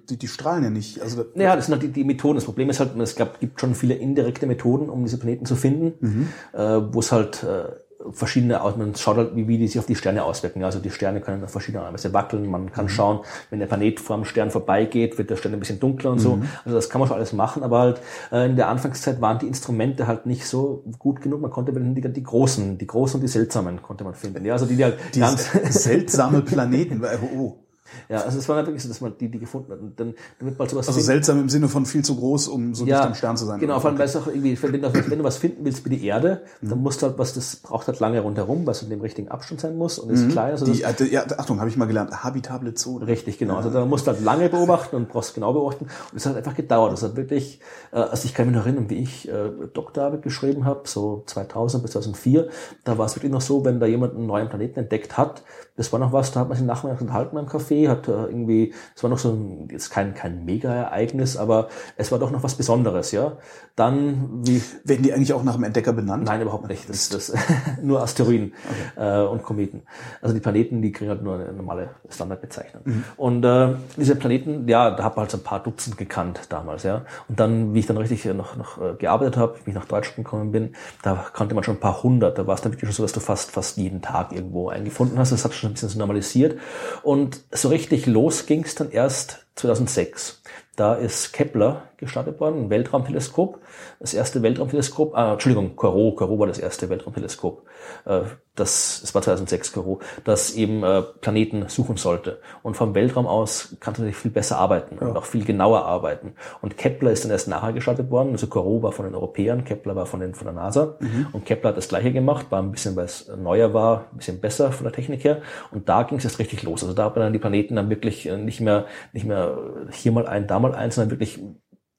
die, 0.08 0.16
die 0.16 0.28
strahlen 0.28 0.64
ja 0.64 0.70
nicht. 0.70 1.00
Also 1.02 1.22
da, 1.22 1.40
Ja, 1.40 1.56
das 1.56 1.66
sind 1.66 1.72
halt 1.72 1.82
die, 1.82 1.88
die 1.88 2.04
Methoden. 2.04 2.36
Das 2.36 2.44
Problem 2.44 2.70
ist 2.70 2.80
halt, 2.80 2.96
es 2.98 3.16
gab, 3.16 3.40
gibt 3.40 3.60
schon 3.60 3.74
viele 3.74 3.94
indirekte 3.94 4.46
Methoden, 4.46 4.88
um 4.88 5.04
diese 5.04 5.18
Planeten 5.18 5.46
zu 5.46 5.56
finden, 5.56 6.28
äh, 6.52 6.58
wo 6.58 7.00
es 7.00 7.12
halt 7.12 7.42
äh, 7.42 7.68
verschiedene, 8.10 8.60
man 8.76 8.94
schaut 8.94 9.16
halt, 9.16 9.36
wie, 9.36 9.48
wie 9.48 9.58
die 9.58 9.66
sich 9.66 9.78
auf 9.78 9.86
die 9.86 9.94
Sterne 9.94 10.24
auswirken. 10.24 10.62
Also 10.62 10.78
die 10.78 10.90
Sterne 10.90 11.20
können 11.20 11.42
auf 11.42 11.50
verschiedene 11.50 11.84
Weise 11.84 12.12
wackeln. 12.12 12.48
Man 12.50 12.72
kann 12.72 12.88
schauen, 12.88 13.20
wenn 13.50 13.58
der 13.58 13.66
Planet 13.66 14.00
vor 14.00 14.16
dem 14.16 14.24
Stern 14.24 14.50
vorbeigeht, 14.50 15.18
wird 15.18 15.30
der 15.30 15.36
Stern 15.36 15.54
ein 15.54 15.60
bisschen 15.60 15.80
dunkler 15.80 16.12
und 16.12 16.18
so. 16.18 16.40
Also 16.64 16.76
das 16.76 16.88
kann 16.88 17.00
man 17.00 17.08
schon 17.08 17.16
alles 17.16 17.32
machen, 17.32 17.62
aber 17.62 17.78
halt 17.80 18.00
äh, 18.30 18.46
in 18.46 18.56
der 18.56 18.68
Anfangszeit 18.68 19.20
waren 19.20 19.38
die 19.38 19.46
Instrumente 19.46 20.06
halt 20.06 20.26
nicht 20.26 20.46
so 20.46 20.84
gut 20.98 21.20
genug. 21.20 21.40
Man 21.40 21.50
konnte 21.50 21.72
die, 21.72 22.00
die 22.00 22.22
großen, 22.22 22.78
die 22.78 22.86
großen 22.86 23.18
und 23.18 23.22
die 23.22 23.28
seltsamen 23.28 23.82
konnte 23.82 24.04
man 24.04 24.14
finden. 24.14 24.44
Ja, 24.44 24.52
also 24.54 24.66
die, 24.66 24.76
die 24.76 24.84
halt 24.84 24.98
die 25.14 25.20
ganz 25.20 25.50
seltsame 25.70 26.42
Planeten. 26.42 27.04
Oh. 27.36 27.67
Ja, 28.09 28.23
also 28.23 28.39
es 28.39 28.48
war 28.48 28.56
halt 28.56 28.66
wirklich 28.66 28.82
so, 28.82 28.89
dass 28.89 29.01
man 29.01 29.16
die, 29.19 29.28
die 29.31 29.39
gefunden 29.39 29.73
hat. 29.73 29.81
Und 29.81 29.98
dann, 29.98 30.15
damit 30.39 30.59
man 30.59 30.69
sowas 30.69 30.89
Also 30.89 30.98
findet- 31.01 31.06
seltsam 31.06 31.40
im 31.40 31.48
Sinne 31.48 31.69
von 31.69 31.86
viel 31.86 32.05
zu 32.05 32.16
groß, 32.16 32.48
um 32.48 32.74
so 32.74 32.85
dicht 32.85 32.97
am 32.97 33.15
Stern 33.15 33.36
zu 33.36 33.44
sein. 33.47 33.60
Genau, 33.60 33.78
vor 33.81 33.90
allem, 33.90 33.98
weil 33.98 34.06
es 34.06 34.16
auch 34.16 34.27
irgendwie, 34.27 34.56
wenn 34.62 34.73
du, 34.81 34.93
wenn 35.10 35.19
du 35.19 35.24
was 35.24 35.36
finden 35.39 35.65
willst 35.65 35.85
wie 35.85 35.90
die 35.90 36.05
Erde, 36.06 36.43
dann 36.62 36.78
musst 36.82 37.02
du 37.02 37.06
halt 37.06 37.19
was, 37.19 37.35
das 37.35 37.56
braucht 37.56 37.86
halt 37.89 38.01
lange 38.01 38.20
rundherum, 38.20 38.66
weil 38.66 38.73
es 38.73 38.82
in 38.82 38.90
dem 38.90 39.01
richtigen 39.01 39.28
Abstand 39.28 39.60
sein 39.60 39.77
muss 39.77 39.98
und 39.98 40.10
ist 40.10 40.28
klein. 40.31 40.51
Also 40.52 40.65
Die, 40.66 40.81
ja, 41.12 41.24
Achtung, 41.39 41.60
habe 41.60 41.69
ich 41.70 41.77
mal 41.77 41.86
gelernt. 41.86 42.24
Habitable 42.24 42.74
Zone. 42.74 43.06
Richtig, 43.06 43.39
genau. 43.39 43.56
Also 43.56 43.70
da 43.70 43.85
musst 43.85 44.06
du 44.06 44.12
halt 44.12 44.23
lange 44.23 44.48
beobachten 44.48 44.97
und 44.97 45.09
brauchst 45.09 45.35
genau 45.35 45.52
beobachten. 45.52 45.85
Und 45.85 46.16
es 46.16 46.27
hat 46.27 46.36
einfach 46.36 46.55
gedauert. 46.55 46.93
Es 46.93 47.02
hat 47.02 47.16
wirklich, 47.16 47.60
äh, 47.93 47.97
also 47.97 48.24
ich 48.27 48.35
kann 48.35 48.47
mich 48.47 48.55
noch 48.56 48.65
erinnern, 48.66 48.89
wie 48.90 48.97
ich 49.02 49.28
äh, 49.28 49.51
Doktorarbeit 49.73 50.23
geschrieben 50.23 50.65
habe, 50.65 50.82
so 50.85 51.23
2000 51.27 51.82
bis 51.82 51.93
2004, 51.93 52.48
da 52.85 52.98
war 52.98 53.06
es 53.06 53.16
wirklich 53.16 53.32
noch 53.32 53.40
so, 53.40 53.65
wenn 53.65 53.81
da 53.81 53.86
jemand 53.86 54.15
einen 54.15 54.27
neuen 54.27 54.48
Planeten 54.48 54.78
entdeckt 54.81 55.16
hat, 55.16 55.43
das 55.78 55.92
war 55.92 56.00
noch 56.00 56.12
was, 56.12 56.32
da 56.32 56.40
hat 56.40 56.48
man 56.48 56.59
sich 56.59 56.66
nachher 56.66 57.00
unterhalten 57.00 57.36
beim 57.36 57.46
Café, 57.46 57.88
hat 57.88 58.09
äh, 58.09 58.10
irgendwie, 58.10 58.74
es 58.94 59.02
war 59.02 59.09
noch 59.09 59.18
so 59.18 59.30
ein, 59.30 59.68
jetzt 59.70 59.90
kein, 59.90 60.12
kein 60.12 60.44
Mega-Ereignis, 60.44 61.36
aber 61.36 61.68
es 61.96 62.12
war 62.12 62.18
doch 62.18 62.30
noch 62.30 62.42
was 62.42 62.56
Besonderes, 62.56 63.12
ja. 63.12 63.38
Dann, 63.76 64.44
wie, 64.44 64.60
Werden 64.84 65.05
die 65.05 65.12
eigentlich 65.12 65.32
auch 65.32 65.44
nach 65.44 65.55
dem 65.55 65.62
Entdecker 65.62 65.92
benannt? 65.92 66.24
Nein, 66.24 66.42
überhaupt 66.42 66.68
nicht. 66.68 66.90
Das, 66.90 67.09
das 67.10 67.32
nur 67.82 68.02
Asteroiden 68.02 68.55
äh, 68.96 69.20
und 69.20 69.44
Kometen. 69.44 69.82
Also 70.20 70.34
die 70.34 70.40
Planeten, 70.40 70.82
die 70.82 70.90
kriegen 70.90 71.10
halt 71.10 71.22
nur 71.22 71.36
eine 71.36 71.52
normale 71.52 71.90
Standardbezeichnung. 72.10 73.05
Und 73.16 73.44
äh, 73.44 73.76
diese 73.96 74.16
Planeten, 74.16 74.66
ja, 74.66 74.90
da 74.90 75.05
habe 75.05 75.14
ich 75.14 75.18
halt 75.20 75.30
so 75.30 75.38
ein 75.38 75.44
paar 75.44 75.62
Dutzend 75.62 75.96
gekannt 75.96 76.40
damals, 76.48 76.82
ja. 76.82 77.02
Und 77.28 77.38
dann, 77.38 77.72
wie 77.72 77.78
ich 77.78 77.86
dann 77.86 77.96
richtig 77.96 78.26
äh, 78.26 78.34
noch, 78.34 78.56
noch 78.56 78.82
äh, 78.82 78.94
gearbeitet 78.94 79.36
habe, 79.36 79.55
wie 79.64 79.70
ich 79.70 79.76
nach 79.76 79.84
Deutschland 79.84 80.16
gekommen 80.24 80.50
bin, 80.50 80.74
da 81.02 81.26
kannte 81.32 81.55
man 81.55 81.62
schon 81.62 81.76
ein 81.76 81.80
paar 81.80 82.02
hundert. 82.02 82.36
Da 82.36 82.48
war 82.48 82.56
es 82.56 82.62
dann 82.62 82.72
wirklich 82.72 82.88
schon 82.88 82.96
so, 82.96 83.05
dass 83.05 83.12
du 83.12 83.20
fast 83.20 83.52
fast 83.52 83.76
jeden 83.76 84.02
Tag 84.02 84.32
irgendwo 84.32 84.70
einen 84.70 84.86
gefunden 84.86 85.16
hast. 85.20 85.30
Das 85.30 85.44
hat 85.44 85.55
schon 85.55 85.67
ein 85.68 85.74
bisschen 85.74 85.98
normalisiert. 85.98 86.58
Und 87.02 87.40
so 87.52 87.68
richtig 87.68 88.06
los 88.06 88.46
ging 88.46 88.64
es 88.64 88.74
dann 88.74 88.90
erst 88.90 89.46
2006. 89.56 90.42
Da 90.76 90.94
ist 90.94 91.32
Kepler 91.32 91.88
gestartet 91.98 92.40
worden, 92.40 92.64
ein 92.64 92.70
Weltraumteleskop. 92.70 93.60
Das 94.00 94.14
erste 94.14 94.42
Weltraumteleskop, 94.42 95.14
ah, 95.14 95.32
Entschuldigung, 95.32 95.76
Corot, 95.76 96.16
Corot 96.16 96.38
war 96.38 96.46
das 96.46 96.58
erste 96.58 96.88
Weltraumteleskop. 96.88 97.64
Äh, 98.06 98.20
das, 98.54 99.02
es 99.04 99.14
war 99.14 99.22
2006 99.22 99.72
Corot, 99.72 100.02
das 100.24 100.54
eben 100.54 100.82
äh, 100.82 101.02
Planeten 101.02 101.68
suchen 101.68 101.96
sollte. 101.96 102.40
Und 102.62 102.76
vom 102.76 102.94
Weltraum 102.94 103.26
aus 103.26 103.76
kann 103.80 103.94
natürlich 103.94 104.16
viel 104.16 104.30
besser 104.30 104.58
arbeiten 104.58 104.98
und 104.98 105.16
auch 105.16 105.24
viel 105.24 105.44
genauer 105.44 105.84
arbeiten. 105.84 106.34
Und 106.60 106.76
Kepler 106.76 107.12
ist 107.12 107.24
dann 107.24 107.30
erst 107.30 107.48
nachher 107.48 107.72
gestartet 107.72 108.10
worden. 108.10 108.32
Also 108.32 108.46
Corot 108.48 108.82
war 108.82 108.92
von 108.92 109.04
den 109.04 109.14
Europäern, 109.14 109.64
Kepler 109.64 109.94
war 109.94 110.06
von, 110.06 110.20
den, 110.20 110.34
von 110.34 110.46
der 110.46 110.54
NASA. 110.54 110.96
Und 111.32 111.44
Kepler 111.44 111.70
hat 111.70 111.76
das 111.76 111.88
Gleiche 111.88 112.12
gemacht, 112.12 112.46
war 112.50 112.62
ein 112.62 112.72
bisschen, 112.72 112.96
weil 112.96 113.04
es 113.04 113.30
neuer 113.36 113.74
war, 113.74 114.06
ein 114.12 114.18
bisschen 114.18 114.40
besser 114.40 114.72
von 114.72 114.84
der 114.84 114.92
Technik 114.92 115.24
her. 115.24 115.42
Und 115.70 115.88
da 115.88 116.02
ging 116.02 116.18
es 116.18 116.24
erst 116.24 116.38
richtig 116.38 116.62
los. 116.62 116.82
Also 116.82 116.94
da 116.94 117.04
hat 117.04 117.16
man 117.16 117.26
dann 117.26 117.32
die 117.32 117.38
Planeten 117.38 117.76
dann 117.76 117.90
wirklich 117.90 118.28
äh, 118.28 118.36
nicht 118.36 118.60
mehr, 118.60 118.86
nicht 119.12 119.26
mehr 119.26 119.58
hier 119.92 120.12
mal 120.12 120.26
ein, 120.26 120.46
da 120.46 120.58
mal 120.58 120.74
eins, 120.74 120.96
sondern 120.96 121.10
wirklich 121.10 121.40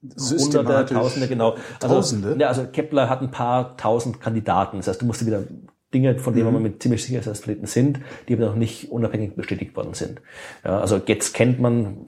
Hunderte. 0.01 0.93
Tausende, 0.93 1.27
genau. 1.27 1.55
Also, 1.81 1.95
Tausende? 1.95 2.35
Ja, 2.39 2.47
also 2.47 2.65
Kepler 2.65 3.09
hat 3.09 3.21
ein 3.21 3.31
paar 3.31 3.75
tausend 3.75 4.21
Kandidaten. 4.21 4.77
Das 4.77 4.87
heißt, 4.87 5.01
du 5.01 5.05
musst 5.05 5.25
wieder 5.25 5.43
Dinge, 5.93 6.17
von 6.19 6.33
denen 6.35 6.53
man 6.53 6.61
mit 6.61 6.81
ziemlich 6.81 7.03
sicher 7.03 7.19
ist, 7.19 7.27
dass 7.27 7.41
Planeten 7.41 7.65
sind, 7.65 7.99
die 8.27 8.33
aber 8.33 8.45
noch 8.45 8.55
nicht 8.55 8.91
unabhängig 8.91 9.35
bestätigt 9.35 9.75
worden 9.75 9.93
sind. 9.93 10.21
Ja, 10.63 10.79
also 10.79 11.01
jetzt 11.05 11.33
kennt 11.33 11.59
man, 11.59 12.05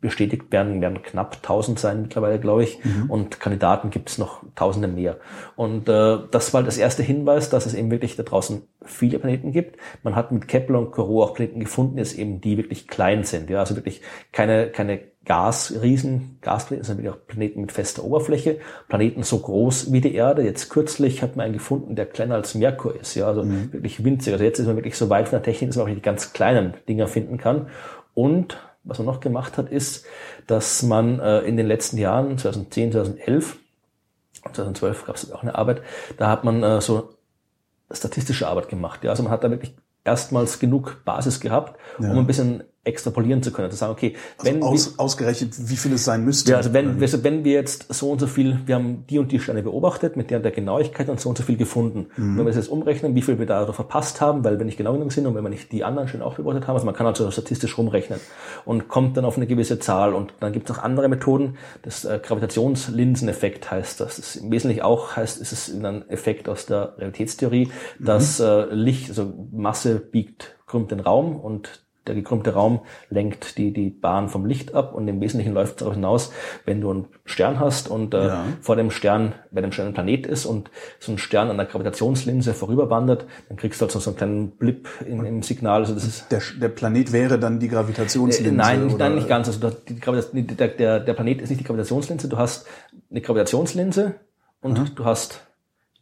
bestätigt 0.00 0.50
werden, 0.50 0.80
werden 0.80 1.02
knapp 1.02 1.36
1000 1.36 1.78
sein 1.78 2.02
mittlerweile, 2.02 2.38
glaube 2.38 2.64
ich. 2.64 2.78
Und 3.08 3.40
Kandidaten 3.40 3.90
gibt 3.90 4.08
es 4.10 4.18
noch 4.18 4.42
tausende 4.54 4.88
mehr. 4.88 5.16
Und 5.56 5.88
äh, 5.88 6.18
das 6.30 6.54
war 6.54 6.62
das 6.62 6.78
erste 6.78 7.02
Hinweis, 7.02 7.50
dass 7.50 7.66
es 7.66 7.74
eben 7.74 7.90
wirklich 7.90 8.16
da 8.16 8.22
draußen 8.22 8.62
viele 8.84 9.18
Planeten 9.18 9.52
gibt. 9.52 9.76
Man 10.02 10.16
hat 10.16 10.32
mit 10.32 10.48
Kepler 10.48 10.78
und 10.78 10.90
Corot 10.90 11.30
auch 11.30 11.34
Planeten 11.34 11.60
gefunden, 11.60 11.98
jetzt 11.98 12.18
eben 12.18 12.40
die 12.40 12.56
wirklich 12.56 12.88
klein 12.88 13.24
sind. 13.24 13.50
Ja, 13.50 13.60
also 13.60 13.76
wirklich 13.76 14.00
keine, 14.32 14.68
keine 14.70 15.00
Gasriesen, 15.26 16.38
Gasplaneten, 16.40 16.86
sondern 16.86 17.04
wirklich 17.04 17.22
auch 17.22 17.26
Planeten 17.26 17.60
mit 17.60 17.72
fester 17.72 18.02
Oberfläche, 18.02 18.58
Planeten 18.88 19.22
so 19.22 19.38
groß 19.38 19.92
wie 19.92 20.00
die 20.00 20.14
Erde. 20.14 20.42
Jetzt 20.42 20.70
kürzlich 20.70 21.22
hat 21.22 21.36
man 21.36 21.44
einen 21.44 21.54
gefunden, 21.54 21.94
der 21.94 22.06
kleiner 22.06 22.36
als 22.36 22.54
Merkur 22.54 22.98
ist, 22.98 23.14
ja, 23.14 23.26
also 23.26 23.44
wirklich 23.70 24.02
winzig. 24.02 24.32
Also 24.32 24.44
jetzt 24.44 24.58
ist 24.58 24.66
man 24.66 24.76
wirklich 24.76 24.96
so 24.96 25.10
weit 25.10 25.28
von 25.28 25.36
der 25.36 25.42
Technik, 25.42 25.70
dass 25.70 25.76
man 25.76 25.86
auch 25.86 25.94
die 25.94 26.00
ganz 26.00 26.32
kleinen 26.32 26.74
Dinger 26.88 27.06
finden 27.06 27.36
kann. 27.36 27.66
Und 28.14 28.58
was 28.84 28.98
man 28.98 29.06
noch 29.06 29.20
gemacht 29.20 29.58
hat, 29.58 29.70
ist, 29.70 30.06
dass 30.46 30.82
man 30.82 31.20
äh, 31.20 31.40
in 31.40 31.56
den 31.56 31.66
letzten 31.66 31.98
Jahren, 31.98 32.38
2010, 32.38 32.92
2011, 32.92 33.58
2012 34.44 35.06
gab 35.06 35.16
es 35.16 35.32
auch 35.32 35.42
eine 35.42 35.54
Arbeit, 35.54 35.82
da 36.16 36.28
hat 36.28 36.44
man 36.44 36.62
äh, 36.62 36.80
so 36.80 37.14
statistische 37.90 38.48
Arbeit 38.48 38.68
gemacht. 38.68 39.04
Ja, 39.04 39.10
also 39.10 39.22
man 39.22 39.32
hat 39.32 39.44
da 39.44 39.50
wirklich 39.50 39.74
erstmals 40.04 40.58
genug 40.58 41.04
Basis 41.04 41.40
gehabt, 41.40 41.78
um 41.98 42.18
ein 42.18 42.26
bisschen 42.26 42.64
extrapolieren 42.82 43.42
zu 43.42 43.52
können. 43.52 43.70
Zu 43.70 43.76
sagen, 43.76 43.92
okay, 43.92 44.14
wenn 44.42 44.58
wir- 44.60 44.66
Aus, 44.66 44.98
ausgerechnet, 44.98 45.52
wie 45.68 45.76
viel 45.76 45.92
es 45.92 46.04
sein 46.04 46.24
müsste. 46.24 46.52
ja, 46.52 46.56
also 46.56 46.72
wenn, 46.72 47.00
also 47.00 47.22
wenn 47.22 47.44
wir 47.44 47.52
jetzt 47.52 47.92
so 47.92 48.10
und 48.10 48.18
so 48.20 48.26
viel, 48.26 48.58
wir 48.64 48.74
haben 48.76 49.04
die 49.10 49.18
und 49.18 49.30
die 49.32 49.38
Sterne 49.38 49.62
beobachtet 49.62 50.16
mit 50.16 50.30
der 50.30 50.38
und 50.38 50.44
der 50.44 50.52
Genauigkeit 50.52 51.08
und 51.10 51.20
so 51.20 51.28
und 51.28 51.36
so 51.36 51.44
viel 51.44 51.58
gefunden. 51.58 52.06
Und 52.16 52.38
wenn 52.38 52.46
wir 52.46 52.52
jetzt 52.52 52.68
umrechnen, 52.68 53.14
wie 53.14 53.20
viel 53.22 53.38
wir 53.38 53.44
da 53.46 53.70
verpasst 53.72 54.20
haben, 54.22 54.44
weil 54.44 54.58
wir 54.58 54.64
nicht 54.64 54.78
genau 54.78 54.94
genug 54.94 55.12
sind 55.12 55.26
und 55.26 55.34
wenn 55.34 55.42
wir 55.42 55.50
nicht 55.50 55.70
die 55.72 55.84
anderen 55.84 56.08
Sterne 56.08 56.24
auch 56.24 56.34
beobachtet 56.36 56.66
haben, 56.66 56.74
also 56.74 56.86
man 56.86 56.94
kann 56.94 57.06
also 57.06 57.30
statistisch 57.30 57.76
rumrechnen 57.76 58.18
und 58.64 58.88
kommt 58.88 59.16
dann 59.16 59.26
auf 59.26 59.36
eine 59.36 59.46
gewisse 59.46 59.78
Zahl 59.78 60.14
und 60.14 60.32
dann 60.40 60.52
gibt 60.52 60.70
es 60.70 60.76
noch 60.76 60.82
andere 60.82 61.08
Methoden. 61.08 61.56
Das 61.82 62.04
äh, 62.06 62.18
Gravitationslinseneffekt 62.22 63.70
heißt 63.70 64.00
das. 64.00 64.16
das 64.16 64.18
ist 64.18 64.36
im 64.36 64.50
Wesentlichen 64.50 64.82
auch 64.82 65.16
heißt, 65.16 65.40
ist 65.40 65.52
es 65.52 65.68
ein 65.74 66.08
Effekt 66.08 66.48
aus 66.48 66.66
der 66.66 66.94
Realitätstheorie, 66.98 67.70
dass 67.98 68.40
äh, 68.40 68.64
Licht, 68.72 69.10
also 69.10 69.32
Masse 69.52 69.96
biegt, 69.96 70.56
krümmt 70.66 70.90
den 70.90 71.00
Raum 71.00 71.36
und 71.36 71.82
der 72.10 72.16
gekrümmte 72.16 72.52
Raum 72.52 72.80
lenkt 73.08 73.56
die, 73.58 73.72
die 73.72 73.90
Bahn 73.90 74.28
vom 74.28 74.44
Licht 74.46 74.74
ab 74.74 74.94
und 74.94 75.06
im 75.08 75.20
Wesentlichen 75.20 75.54
läuft 75.54 75.72
es 75.72 75.76
darauf 75.78 75.94
hinaus, 75.94 76.32
wenn 76.66 76.80
du 76.80 76.90
einen 76.90 77.06
Stern 77.24 77.58
hast 77.60 77.88
und 77.88 78.14
äh, 78.14 78.26
Ja. 78.26 78.44
vor 78.60 78.76
dem 78.76 78.90
Stern, 78.90 79.34
bei 79.50 79.60
dem 79.60 79.72
Stern 79.72 79.88
ein 79.88 79.94
Planet 79.94 80.26
ist 80.26 80.44
und 80.46 80.70
so 80.98 81.12
ein 81.12 81.18
Stern 81.18 81.48
an 81.50 81.56
der 81.56 81.66
Gravitationslinse 81.66 82.52
vorüberwandert, 82.54 83.26
dann 83.48 83.56
kriegst 83.56 83.80
du 83.80 83.84
also 83.86 83.98
so 83.98 84.10
einen 84.10 84.16
kleinen 84.16 84.50
Blip 84.52 84.88
in, 85.06 85.24
im 85.24 85.42
Signal. 85.42 85.80
Also 85.82 85.94
das 85.94 86.04
ist 86.04 86.30
der, 86.32 86.40
der 86.60 86.68
Planet 86.68 87.12
wäre 87.12 87.38
dann 87.38 87.58
die 87.60 87.68
Gravitationslinse. 87.68 88.50
äh, 88.50 88.52
nein, 88.52 88.86
nicht- 88.86 88.98
nein, 88.98 89.14
nicht 89.14 89.28
ganz. 89.28 89.48
Also 89.48 89.70
die 89.70 89.98
Gravitation, 89.98 90.46
der, 90.56 90.68
der, 90.68 91.00
der 91.00 91.14
Planet 91.14 91.40
ist 91.42 91.50
nicht 91.50 91.60
die 91.60 91.64
Gravitationslinse. 91.64 92.28
Du 92.28 92.36
hast 92.38 92.66
eine 93.10 93.20
Gravitationslinse 93.20 94.14
und 94.60 94.98
du 94.98 95.04
hast 95.04 95.46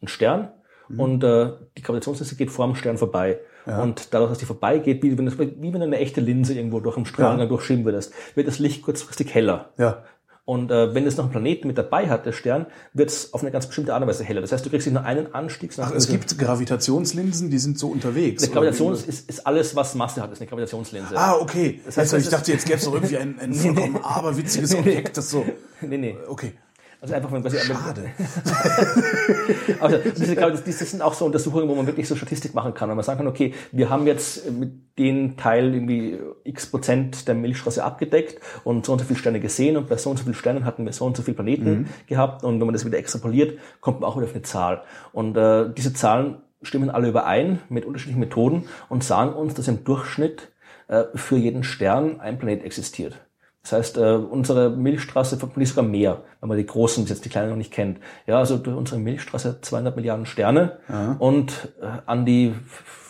einen 0.00 0.08
Stern 0.08 0.48
und 0.96 1.22
äh, 1.24 1.50
die 1.76 1.82
Gravitationslinse 1.82 2.36
geht 2.36 2.50
vor 2.50 2.66
dem 2.66 2.74
Stern 2.74 2.96
vorbei. 2.98 3.38
Und 3.76 4.14
dadurch, 4.14 4.30
dass 4.30 4.38
die 4.38 4.46
vorbeigeht, 4.46 5.02
wie 5.02 5.16
wenn, 5.18 5.26
das, 5.26 5.38
wie 5.38 5.50
wenn 5.72 5.72
du 5.80 5.82
eine 5.82 5.98
echte 5.98 6.20
Linse 6.20 6.54
irgendwo 6.54 6.80
durch 6.80 6.96
einen 6.96 7.06
Strahlen 7.06 7.38
Ja. 7.40 7.46
durchschieben 7.46 7.84
würdest, 7.84 8.12
wird 8.34 8.48
das 8.48 8.58
Licht 8.58 8.82
kurzfristig 8.82 9.34
heller. 9.34 9.70
Ja. 9.78 10.04
Und 10.46 10.70
äh, 10.70 10.94
wenn 10.94 11.06
es 11.06 11.18
noch 11.18 11.24
einen 11.24 11.30
Planeten 11.32 11.66
mit 11.68 11.76
dabei 11.76 12.08
hat, 12.08 12.24
der 12.24 12.32
Stern, 12.32 12.64
wird 12.94 13.10
es 13.10 13.34
auf 13.34 13.42
eine 13.42 13.50
ganz 13.50 13.66
bestimmte 13.66 13.92
Art 13.92 14.00
und 14.00 14.08
Weise 14.08 14.24
heller. 14.24 14.40
Das 14.40 14.50
heißt, 14.50 14.64
du 14.64 14.70
kriegst 14.70 14.86
nicht 14.86 14.94
nur 14.94 15.04
einen 15.04 15.34
Anstieg, 15.34 15.74
sondern 15.74 15.92
Ach, 15.92 15.96
es 15.98 16.08
gibt 16.08 16.38
Gravitationslinsen, 16.38 17.50
die 17.50 17.58
sind 17.58 17.78
so 17.78 17.88
unterwegs. 17.88 18.42
eine 18.44 18.52
Gravitation 18.52 18.94
ist, 18.94 19.28
ist 19.28 19.46
alles, 19.46 19.76
was 19.76 19.94
Masse 19.94 20.22
hat, 20.22 20.32
ist 20.32 20.40
eine 20.40 20.48
Gravitationslinse. 20.48 21.16
Ah, 21.18 21.34
okay. 21.38 21.80
Das 21.84 21.98
heißt, 21.98 22.12
Jetzt, 22.14 22.22
ich 22.24 22.28
dachte, 22.30 22.52
jetzt 22.52 22.64
gäbe 22.66 22.78
es 22.78 22.84
doch 22.86 22.94
irgendwie 22.94 23.18
ein, 23.18 23.38
ein 23.38 23.52
vollkommen 23.54 23.96
aberwitziges 24.02 24.74
Objekt, 24.78 25.18
das 25.18 25.28
so. 25.30 25.44
Nee, 25.82 25.98
nee. 25.98 26.16
Okay. 26.28 26.52
Also 27.00 27.14
einfach 27.14 27.30
wenn 27.30 27.42
quasi 27.42 27.58
Schade. 27.58 28.10
Also 29.80 29.98
diese, 30.16 30.34
Gravi- 30.34 30.58
das 30.64 30.78
sind 30.78 31.00
auch 31.02 31.14
so 31.14 31.24
Untersuchungen, 31.24 31.68
wo 31.68 31.74
man 31.74 31.86
wirklich 31.86 32.08
so 32.08 32.16
Statistik 32.16 32.54
machen 32.54 32.74
kann, 32.74 32.88
weil 32.88 32.96
man 32.96 33.04
sagen 33.04 33.18
kann, 33.18 33.26
okay, 33.28 33.54
wir 33.72 33.88
haben 33.88 34.06
jetzt 34.06 34.50
mit 34.50 34.98
den 34.98 35.36
Teil 35.36 35.74
irgendwie 35.74 36.18
x 36.44 36.66
Prozent 36.66 37.28
der 37.28 37.34
Milchstraße 37.36 37.84
abgedeckt 37.84 38.40
und 38.64 38.84
so 38.84 38.92
und 38.92 38.98
so 38.98 39.04
viele 39.04 39.18
Sterne 39.18 39.38
gesehen 39.40 39.76
und 39.76 39.88
bei 39.88 39.96
so 39.96 40.10
und 40.10 40.16
so 40.16 40.24
vielen 40.24 40.34
Sternen 40.34 40.64
hatten 40.64 40.84
wir 40.84 40.92
so 40.92 41.04
und 41.04 41.16
so 41.16 41.22
viele 41.22 41.36
Planeten 41.36 41.88
gehabt 42.06 42.42
und 42.42 42.58
wenn 42.58 42.66
man 42.66 42.72
das 42.74 42.84
wieder 42.84 42.98
extrapoliert, 42.98 43.58
kommt 43.80 44.00
man 44.00 44.10
auch 44.10 44.16
wieder 44.16 44.26
auf 44.26 44.34
eine 44.34 44.42
Zahl. 44.42 44.82
Und 45.12 45.36
äh, 45.36 45.72
diese 45.76 45.92
Zahlen 45.92 46.38
stimmen 46.62 46.90
alle 46.90 47.08
überein 47.08 47.60
mit 47.68 47.84
unterschiedlichen 47.84 48.20
Methoden 48.20 48.64
und 48.88 49.04
sagen 49.04 49.34
uns, 49.34 49.54
dass 49.54 49.68
im 49.68 49.84
Durchschnitt 49.84 50.48
äh, 50.88 51.04
für 51.14 51.36
jeden 51.36 51.62
Stern 51.62 52.18
ein 52.20 52.38
Planet 52.38 52.64
existiert. 52.64 53.20
Das 53.68 53.78
heißt, 53.78 53.98
äh, 53.98 54.12
unsere 54.12 54.70
Milchstraße 54.70 55.36
vermutlich 55.36 55.68
sogar 55.68 55.84
mehr, 55.84 56.22
wenn 56.40 56.48
man 56.48 56.56
die 56.56 56.64
großen, 56.64 57.04
jetzt 57.04 57.26
die 57.26 57.28
kleinen 57.28 57.50
noch 57.50 57.56
nicht 57.56 57.70
kennt. 57.70 57.98
Ja, 58.26 58.38
also 58.38 58.56
durch 58.56 58.74
unsere 58.74 58.98
Milchstraße 58.98 59.50
hat 59.50 59.64
200 59.64 59.94
Milliarden 59.94 60.24
Sterne 60.24 60.78
und 61.18 61.68
äh, 61.82 61.86
an 62.06 62.24
die 62.24 62.54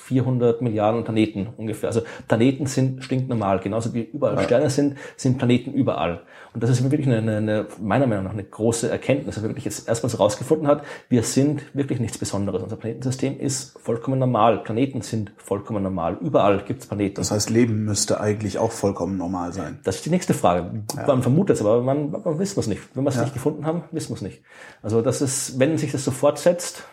400 0.08 0.62
Milliarden 0.62 1.04
Planeten 1.04 1.48
ungefähr. 1.56 1.88
Also 1.88 2.00
Planeten 2.28 2.66
sind 2.66 3.04
stinknormal. 3.04 3.60
Genauso 3.60 3.92
wie 3.92 4.02
überall 4.02 4.42
Sterne 4.42 4.70
sind, 4.70 4.96
sind 5.16 5.36
Planeten 5.36 5.72
überall. 5.74 6.22
Und 6.54 6.62
das 6.62 6.70
ist 6.70 6.82
wirklich 6.90 7.06
eine, 7.06 7.18
eine, 7.18 7.36
eine, 7.36 7.66
meiner 7.78 8.06
Meinung 8.06 8.24
nach 8.24 8.32
eine 8.32 8.44
große 8.44 8.90
Erkenntnis, 8.90 9.34
dass 9.34 9.42
man 9.42 9.50
wirklich 9.50 9.66
jetzt 9.66 9.86
erstmals 9.86 10.14
herausgefunden 10.14 10.66
hat, 10.66 10.82
wir 11.10 11.22
sind 11.22 11.62
wirklich 11.74 12.00
nichts 12.00 12.16
Besonderes. 12.16 12.62
Unser 12.62 12.76
Planetensystem 12.76 13.38
ist 13.38 13.78
vollkommen 13.78 14.18
normal. 14.18 14.58
Planeten 14.62 15.02
sind 15.02 15.30
vollkommen 15.36 15.82
normal. 15.82 16.16
Überall 16.22 16.64
gibt 16.64 16.80
es 16.80 16.86
Planeten. 16.86 17.16
Das 17.16 17.30
heißt, 17.30 17.50
Leben 17.50 17.84
müsste 17.84 18.20
eigentlich 18.20 18.58
auch 18.58 18.72
vollkommen 18.72 19.18
normal 19.18 19.52
sein. 19.52 19.78
Das 19.84 19.96
ist 19.96 20.06
die 20.06 20.10
nächste 20.10 20.32
Frage. 20.32 20.84
Man 21.06 21.22
vermutet 21.22 21.56
es, 21.56 21.60
aber 21.60 21.82
man, 21.82 22.10
man 22.12 22.38
wissen 22.38 22.58
es 22.60 22.66
nicht. 22.66 22.80
Wenn 22.94 23.04
wir 23.04 23.10
es 23.10 23.20
nicht 23.20 23.34
gefunden 23.34 23.66
haben, 23.66 23.84
wissen 23.92 24.10
wir 24.10 24.16
es 24.16 24.22
nicht. 24.22 24.42
Also 24.82 25.02
das 25.02 25.20
ist, 25.20 25.58
wenn 25.58 25.76
sich 25.76 25.92
das 25.92 26.02
so 26.02 26.10
fortsetzt, 26.10 26.84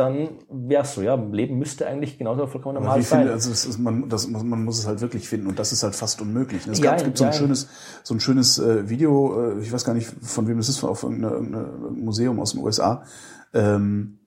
dann 0.00 0.30
wäre 0.50 0.82
es 0.82 0.94
so, 0.94 1.02
ja, 1.02 1.14
Leben 1.14 1.58
müsste 1.58 1.86
eigentlich 1.86 2.16
genauso 2.18 2.46
vollkommen 2.46 2.76
normal 2.76 2.98
wie 2.98 3.02
sein. 3.02 3.20
viele, 3.22 3.32
also 3.34 3.50
ist, 3.50 3.78
man, 3.78 4.08
das, 4.08 4.26
man 4.26 4.64
muss 4.64 4.78
es 4.78 4.86
halt 4.86 5.00
wirklich 5.00 5.28
finden 5.28 5.46
und 5.46 5.58
das 5.58 5.72
ist 5.72 5.82
halt 5.82 5.94
fast 5.94 6.20
unmöglich. 6.22 6.66
Es 6.66 6.78
Ja, 6.78 6.92
gab, 6.96 7.04
gibt 7.04 7.18
so 7.18 7.24
ein 7.24 7.32
ja. 7.32 7.36
schönes, 7.38 7.68
so 8.02 8.14
ein 8.14 8.20
schönes 8.20 8.58
äh, 8.58 8.88
Video, 8.88 9.52
äh, 9.52 9.60
ich 9.60 9.72
weiß 9.72 9.84
gar 9.84 9.94
nicht, 9.94 10.10
von 10.22 10.48
wem 10.48 10.58
es 10.58 10.68
ist, 10.68 10.82
auf 10.82 11.02
irgendeinem 11.02 11.52
irgendein 11.54 12.04
Museum 12.04 12.40
aus 12.40 12.52
den 12.52 12.62
USA, 12.62 13.04
ähm, 13.52 14.18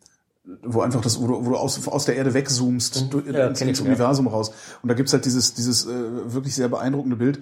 wo 0.61 0.81
einfach 0.81 1.01
das, 1.01 1.19
wo 1.21 1.27
du, 1.27 1.45
wo 1.45 1.49
du 1.51 1.55
aus, 1.55 1.87
aus 1.87 2.05
der 2.05 2.15
Erde 2.17 2.33
wegzoomst, 2.33 3.11
du, 3.11 3.17
Mhm. 3.17 3.33
Ja, 3.33 3.47
ins, 3.47 3.61
ins 3.61 3.79
ja. 3.79 3.85
Universum 3.85 4.27
raus. 4.27 4.51
Und 4.81 4.89
da 4.89 4.93
gibt's 4.93 5.13
halt 5.13 5.25
dieses, 5.25 5.53
dieses 5.53 5.85
äh, 5.87 6.33
wirklich 6.33 6.53
sehr 6.53 6.67
beeindruckende 6.67 7.15
Bild. 7.15 7.39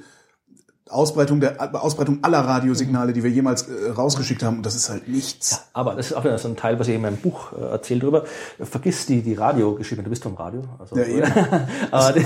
Ausbreitung 0.90 1.40
der 1.40 1.74
Ausbreitung 1.84 2.20
aller 2.24 2.40
Radiosignale, 2.40 3.14
die 3.14 3.24
wir 3.24 3.30
jemals 3.30 3.68
äh, 3.68 3.92
rausgeschickt 3.92 4.44
haben, 4.44 4.58
und 4.58 4.66
das 4.66 4.76
ist 4.76 4.90
halt 4.90 5.08
nichts. 5.08 5.70
Aber 5.74 5.96
das 5.96 6.08
ist 6.08 6.14
auch 6.14 6.24
wieder 6.24 6.38
so 6.38 6.48
ein 6.48 6.58
Teil, 6.58 6.80
was 6.80 6.88
ich 6.88 6.96
in 6.96 7.02
meinem 7.02 7.18
Buch 7.18 7.54
äh, 7.54 7.62
erzähle 7.62 8.02
drüber. 8.02 8.26
Vergiss 8.60 9.06
die, 9.06 9.22
die 9.22 9.34
Radiogeschichte, 9.34 10.04
du 10.04 10.10
bist 10.10 10.24
vom 10.24 10.36
Radio. 10.36 10.64
Also, 10.80 10.98
Ja, 10.98 11.06
eben. 11.06 11.32
aber 11.92 12.14
die, 12.14 12.26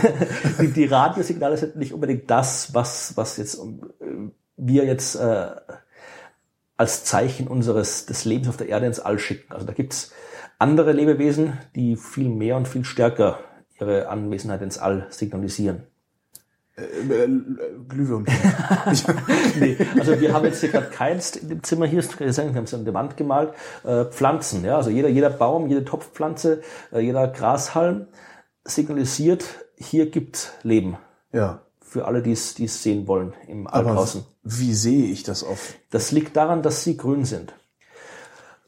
die, 0.61 0.67
die 0.71 0.85
Radiosignale 0.85 1.57
sind 1.57 1.75
nicht 1.75 1.93
unbedingt 1.93 2.29
das, 2.29 2.73
was, 2.73 3.15
was 3.15 3.37
jetzt 3.37 3.55
äh, 3.55 4.29
wir 4.57 4.85
jetzt 4.85 5.15
äh, 5.15 5.47
als 6.77 7.05
Zeichen 7.05 7.47
unseres 7.47 8.05
des 8.05 8.25
Lebens 8.25 8.49
auf 8.49 8.57
der 8.57 8.69
Erde 8.69 8.85
ins 8.85 8.99
All 8.99 9.19
schicken. 9.19 9.51
Also 9.53 9.65
da 9.65 9.73
gibt's 9.73 10.11
andere 10.59 10.91
Lebewesen, 10.91 11.57
die 11.75 11.95
viel 11.95 12.29
mehr 12.29 12.57
und 12.57 12.67
viel 12.67 12.85
stärker 12.85 13.39
ihre 13.79 14.07
Anwesenheit 14.09 14.61
ins 14.61 14.77
All 14.77 15.07
signalisieren. 15.09 15.83
Äh, 16.77 17.23
äh, 17.23 17.29
Glühwürmchen. 17.87 18.35
Ich- 18.91 19.05
Nee, 19.59 19.77
also 19.97 20.19
wir 20.19 20.33
haben 20.33 20.45
jetzt 20.45 20.59
hier 20.59 20.69
gerade 20.69 20.87
keins 20.89 21.35
in 21.37 21.47
dem 21.49 21.63
Zimmer 21.63 21.85
hier, 21.85 22.03
wir 22.03 22.27
haben 22.33 22.63
es 22.65 22.73
an 22.73 22.83
der 22.85 22.93
Wand 22.93 23.15
gemalt, 23.17 23.53
äh, 23.85 24.05
Pflanzen, 24.05 24.65
ja, 24.65 24.75
also 24.77 24.89
jeder, 24.89 25.07
jeder 25.09 25.29
Baum, 25.29 25.67
jede 25.67 25.85
Topfpflanze, 25.85 26.61
äh, 26.91 26.99
jeder 26.99 27.27
Grashalm 27.29 28.07
signalisiert, 28.65 29.45
hier 29.77 30.09
gibt's 30.09 30.51
Leben. 30.63 30.97
ja. 31.31 31.61
Für 31.87 32.05
alle, 32.07 32.21
die 32.21 32.33
es 32.33 32.55
sehen 32.55 33.07
wollen 33.07 33.33
im 33.47 33.67
draußen. 33.67 34.25
wie 34.43 34.73
sehe 34.73 35.05
ich 35.05 35.23
das 35.23 35.45
auf? 35.45 35.75
Das 35.91 36.11
liegt 36.11 36.35
daran, 36.35 36.61
dass 36.61 36.83
sie 36.83 36.97
grün 36.97 37.23
sind. 37.23 37.53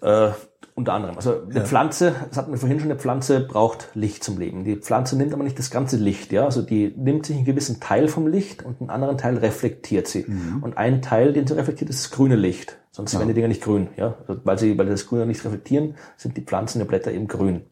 Äh, 0.01 0.29
unter 0.77 0.93
anderem. 0.93 1.15
Also 1.15 1.41
eine 1.49 1.65
Pflanze, 1.65 2.13
das 2.29 2.37
hatten 2.37 2.51
wir 2.51 2.59
vorhin 2.59 2.79
schon, 2.79 2.91
eine 2.91 2.99
Pflanze 2.99 3.39
braucht 3.39 3.89
Licht 3.95 4.23
zum 4.23 4.37
Leben. 4.37 4.63
Die 4.63 4.75
Pflanze 4.75 5.17
nimmt 5.17 5.33
aber 5.33 5.43
nicht 5.43 5.57
das 5.57 5.71
ganze 5.71 5.97
Licht, 5.97 6.31
ja. 6.31 6.45
Also 6.45 6.61
die 6.61 6.93
nimmt 6.95 7.25
sich 7.25 7.35
einen 7.35 7.45
gewissen 7.45 7.79
Teil 7.79 8.07
vom 8.07 8.27
Licht 8.27 8.63
und 8.63 8.79
einen 8.79 8.91
anderen 8.91 9.17
Teil 9.17 9.37
reflektiert 9.37 10.07
sie. 10.07 10.25
Und 10.61 10.77
ein 10.77 11.01
Teil, 11.01 11.33
den 11.33 11.47
sie 11.47 11.57
reflektiert, 11.57 11.89
ist 11.89 12.05
das 12.05 12.11
grüne 12.11 12.35
Licht. 12.35 12.77
Sonst 12.91 13.17
wären 13.17 13.27
die 13.27 13.33
Dinger 13.33 13.47
nicht 13.47 13.63
grün, 13.63 13.89
ja. 13.97 14.17
Also 14.27 14.41
weil 14.43 14.59
sie, 14.59 14.77
weil 14.77 14.85
sie 14.85 14.91
das 14.91 15.07
Grüne 15.07 15.25
nicht 15.25 15.43
reflektieren, 15.43 15.95
sind 16.15 16.37
die 16.37 16.41
Pflanzen 16.41 16.77
der 16.77 16.85
Blätter 16.85 17.11
eben 17.11 17.27
grün. 17.27 17.63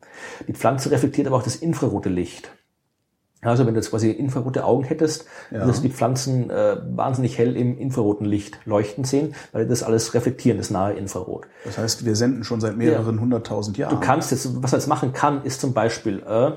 Die 0.47 0.53
Pflanze 0.53 0.89
reflektiert 0.89 1.27
aber 1.27 1.37
auch 1.37 1.43
das 1.43 1.55
infrarote 1.55 2.09
Licht. 2.09 2.51
Also 3.45 3.65
wenn 3.65 3.73
du 3.73 3.79
jetzt 3.79 3.89
quasi 3.91 4.11
infrarote 4.11 4.65
Augen 4.65 4.83
hättest, 4.83 5.25
Ja. 5.51 5.59
würdest 5.61 5.83
du 5.83 5.87
die 5.87 5.93
Pflanzen 5.93 6.49
äh, 6.49 6.77
wahnsinnig 6.95 7.37
hell 7.37 7.55
im 7.55 7.77
infraroten 7.77 8.25
Licht 8.25 8.57
leuchten 8.65 9.03
sehen, 9.03 9.35
weil 9.51 9.67
das 9.67 9.83
alles 9.83 10.13
reflektieren, 10.13 10.57
das 10.57 10.69
nahe 10.69 10.93
Infrarot. 10.93 11.47
Das 11.63 11.77
heißt, 11.77 12.05
wir 12.05 12.15
senden 12.15 12.43
schon 12.43 12.59
seit 12.61 12.75
mehreren 12.77 13.19
hunderttausend 13.19 13.77
Jahren. 13.77 13.91
Du 13.93 13.99
kannst 13.99 14.31
jetzt, 14.31 14.61
was 14.63 14.73
er 14.73 14.79
jetzt 14.79 14.87
machen 14.87 15.13
kann, 15.13 15.43
ist 15.43 15.61
zum 15.61 15.73
Beispiel, 15.73 16.23
äh, 16.27 16.51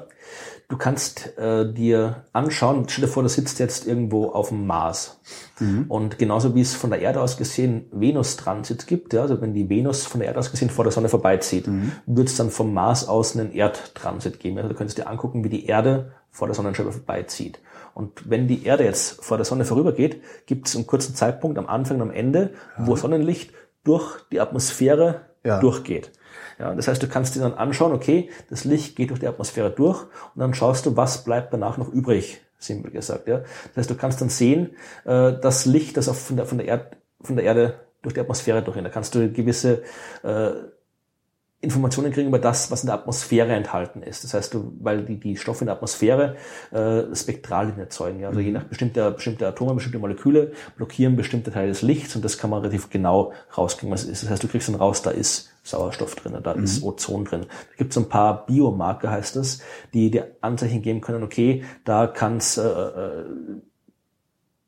du 0.69 0.77
kannst 0.77 1.37
äh, 1.39 1.73
dir 1.73 2.25
anschauen, 2.33 2.85
stell 2.89 3.07
dir 3.07 3.11
vor, 3.11 3.23
du 3.23 3.29
sitzt 3.29 3.59
jetzt 3.59 3.87
irgendwo 3.87 4.27
auf 4.31 4.49
dem 4.51 4.67
Mars. 4.67 5.19
Und 5.89 6.19
genauso 6.19 6.55
wie 6.55 6.61
es 6.61 6.75
von 6.75 6.91
der 6.91 7.01
Erde 7.01 7.21
aus 7.21 7.37
gesehen 7.37 7.87
Venus-Transit 7.91 8.87
gibt, 8.87 9.13
ja, 9.13 9.23
also 9.23 9.41
wenn 9.41 9.55
die 9.55 9.69
Venus 9.69 10.07
von 10.07 10.21
der 10.21 10.29
Erde 10.29 10.39
aus 10.41 10.51
gesehen 10.51 10.71
vor 10.71 10.85
der 10.85 10.93
Sonne 10.93 11.09
vorbeizieht, 11.09 11.69
wird 12.07 12.29
es 12.29 12.37
dann 12.37 12.51
vom 12.51 12.73
Mars 12.75 13.09
aus 13.09 13.35
einen 13.37 13.53
Erdtransit 13.53 14.39
geben. 14.41 14.59
Also 14.59 14.69
du 14.69 14.75
könntest 14.75 14.99
dir 14.99 15.09
angucken, 15.09 15.43
wie 15.43 15.49
die 15.49 15.67
Erde 15.67 16.13
vor 16.31 16.47
der 16.47 16.55
Sonnenscheibe 16.55 16.93
vorbeizieht. 16.93 17.59
Und 17.95 18.31
wenn 18.31 18.47
die 18.47 18.65
Erde 18.65 18.85
jetzt 18.85 19.25
vor 19.25 19.37
der 19.39 19.45
Sonne 19.47 19.65
vorübergeht, 19.65 20.23
gibt 20.47 20.69
es 20.69 20.77
einen 20.77 20.87
kurzen 20.87 21.15
Zeitpunkt 21.17 21.59
am 21.59 21.67
Anfang 21.67 21.97
und 21.97 22.03
am 22.03 22.11
Ende, 22.13 22.53
wo 22.77 22.95
Sonnenlicht 22.95 23.53
durch 23.83 24.21
die 24.31 24.41
Atmosphäre 24.41 25.23
Ja. 25.45 25.59
durchgeht. 25.61 26.13
Ja, 26.59 26.75
das 26.75 26.89
heißt, 26.89 27.03
du 27.03 27.09
kannst 27.09 27.37
dir 27.37 27.41
dann 27.41 27.55
anschauen, 27.55 27.93
okay, 27.93 28.31
das 28.51 28.65
Licht 28.65 28.97
geht 28.97 29.11
durch 29.11 29.21
die 29.21 29.29
Atmosphäre 29.29 29.71
durch 29.71 30.03
und 30.03 30.41
dann 30.41 30.55
schaust 30.55 30.87
du, 30.87 30.97
was 30.97 31.25
bleibt 31.25 31.53
danach 31.53 31.79
noch 31.79 31.89
übrig, 31.89 32.41
simpel 32.59 32.91
gesagt. 32.91 33.29
Ja. 33.29 33.39
Das 33.39 33.77
heißt, 33.77 33.91
du 33.91 33.95
kannst 33.95 34.21
dann 34.21 34.29
sehen, 34.29 34.71
äh, 35.05 35.35
das 35.41 35.67
Licht, 35.67 35.97
das 35.97 36.09
auf, 36.09 36.21
von, 36.21 36.37
der, 36.37 36.47
von, 36.47 36.59
der 36.59 36.67
Erd, 36.67 36.97
von 37.21 37.37
der 37.37 37.45
Erde 37.45 37.81
durch 38.03 38.15
die 38.15 38.21
Atmosphäre 38.21 38.63
durchgeht. 38.63 38.85
Da 38.85 38.91
kannst 38.91 39.15
du 39.15 39.31
gewisse 39.31 39.83
äh, 40.23 40.51
Informationen 41.61 42.13
kriegen 42.13 42.29
über 42.29 42.39
das, 42.39 42.71
was 42.71 42.85
in 42.85 42.87
der 42.87 42.95
Atmosphäre 42.95 43.53
enthalten 43.53 44.03
ist. 44.03 44.23
Das 44.23 44.33
heißt, 44.33 44.55
du, 44.55 44.77
weil 44.81 45.05
die, 45.05 45.19
die 45.19 45.37
Stoffe 45.37 45.63
in 45.63 45.67
der 45.67 45.75
Atmosphäre 45.75 46.37
äh, 46.71 47.15
Spektralien 47.17 47.77
erzeugen. 47.81 48.21
Ja? 48.21 48.29
Also 48.29 48.39
je 48.39 48.53
nach 48.53 48.63
bestimmter, 48.65 49.11
bestimmte 49.11 49.47
Atome, 49.49 49.75
bestimmte 49.75 49.99
Moleküle 49.99 50.53
blockieren 50.77 51.17
bestimmte 51.17 51.51
Teile 51.51 51.69
des 51.69 51.83
Lichts 51.83 52.15
und 52.15 52.25
das 52.25 52.39
kann 52.39 52.51
man 52.51 52.61
relativ 52.61 52.91
genau 52.91 53.33
rauskriegen, 53.57 53.93
was 53.93 54.05
es 54.05 54.09
ist. 54.09 54.23
Das 54.23 54.31
heißt, 54.31 54.43
du 54.45 54.49
kriegst 54.49 54.69
dann 54.69 54.77
raus, 54.77 55.03
da 55.03 55.11
ist 55.11 55.51
Sauerstoff 55.71 56.15
drin, 56.15 56.37
da 56.43 56.53
ist 56.53 56.83
Ozon 56.83 57.25
drin. 57.25 57.43
Da 57.43 57.77
gibt 57.77 57.93
es 57.93 57.99
ein 57.99 58.09
paar 58.09 58.47
Biomarker, 58.47 59.11
heißt 59.11 59.37
das, 59.37 59.61
die 59.93 60.11
dir 60.11 60.37
Anzeichen 60.41 60.83
geben 60.83 61.01
können, 61.01 61.23
okay, 61.23 61.65
da 61.85 62.07
kann 62.07 62.39
es 62.39 62.59
äh, 62.59 62.63
äh, 62.63 63.25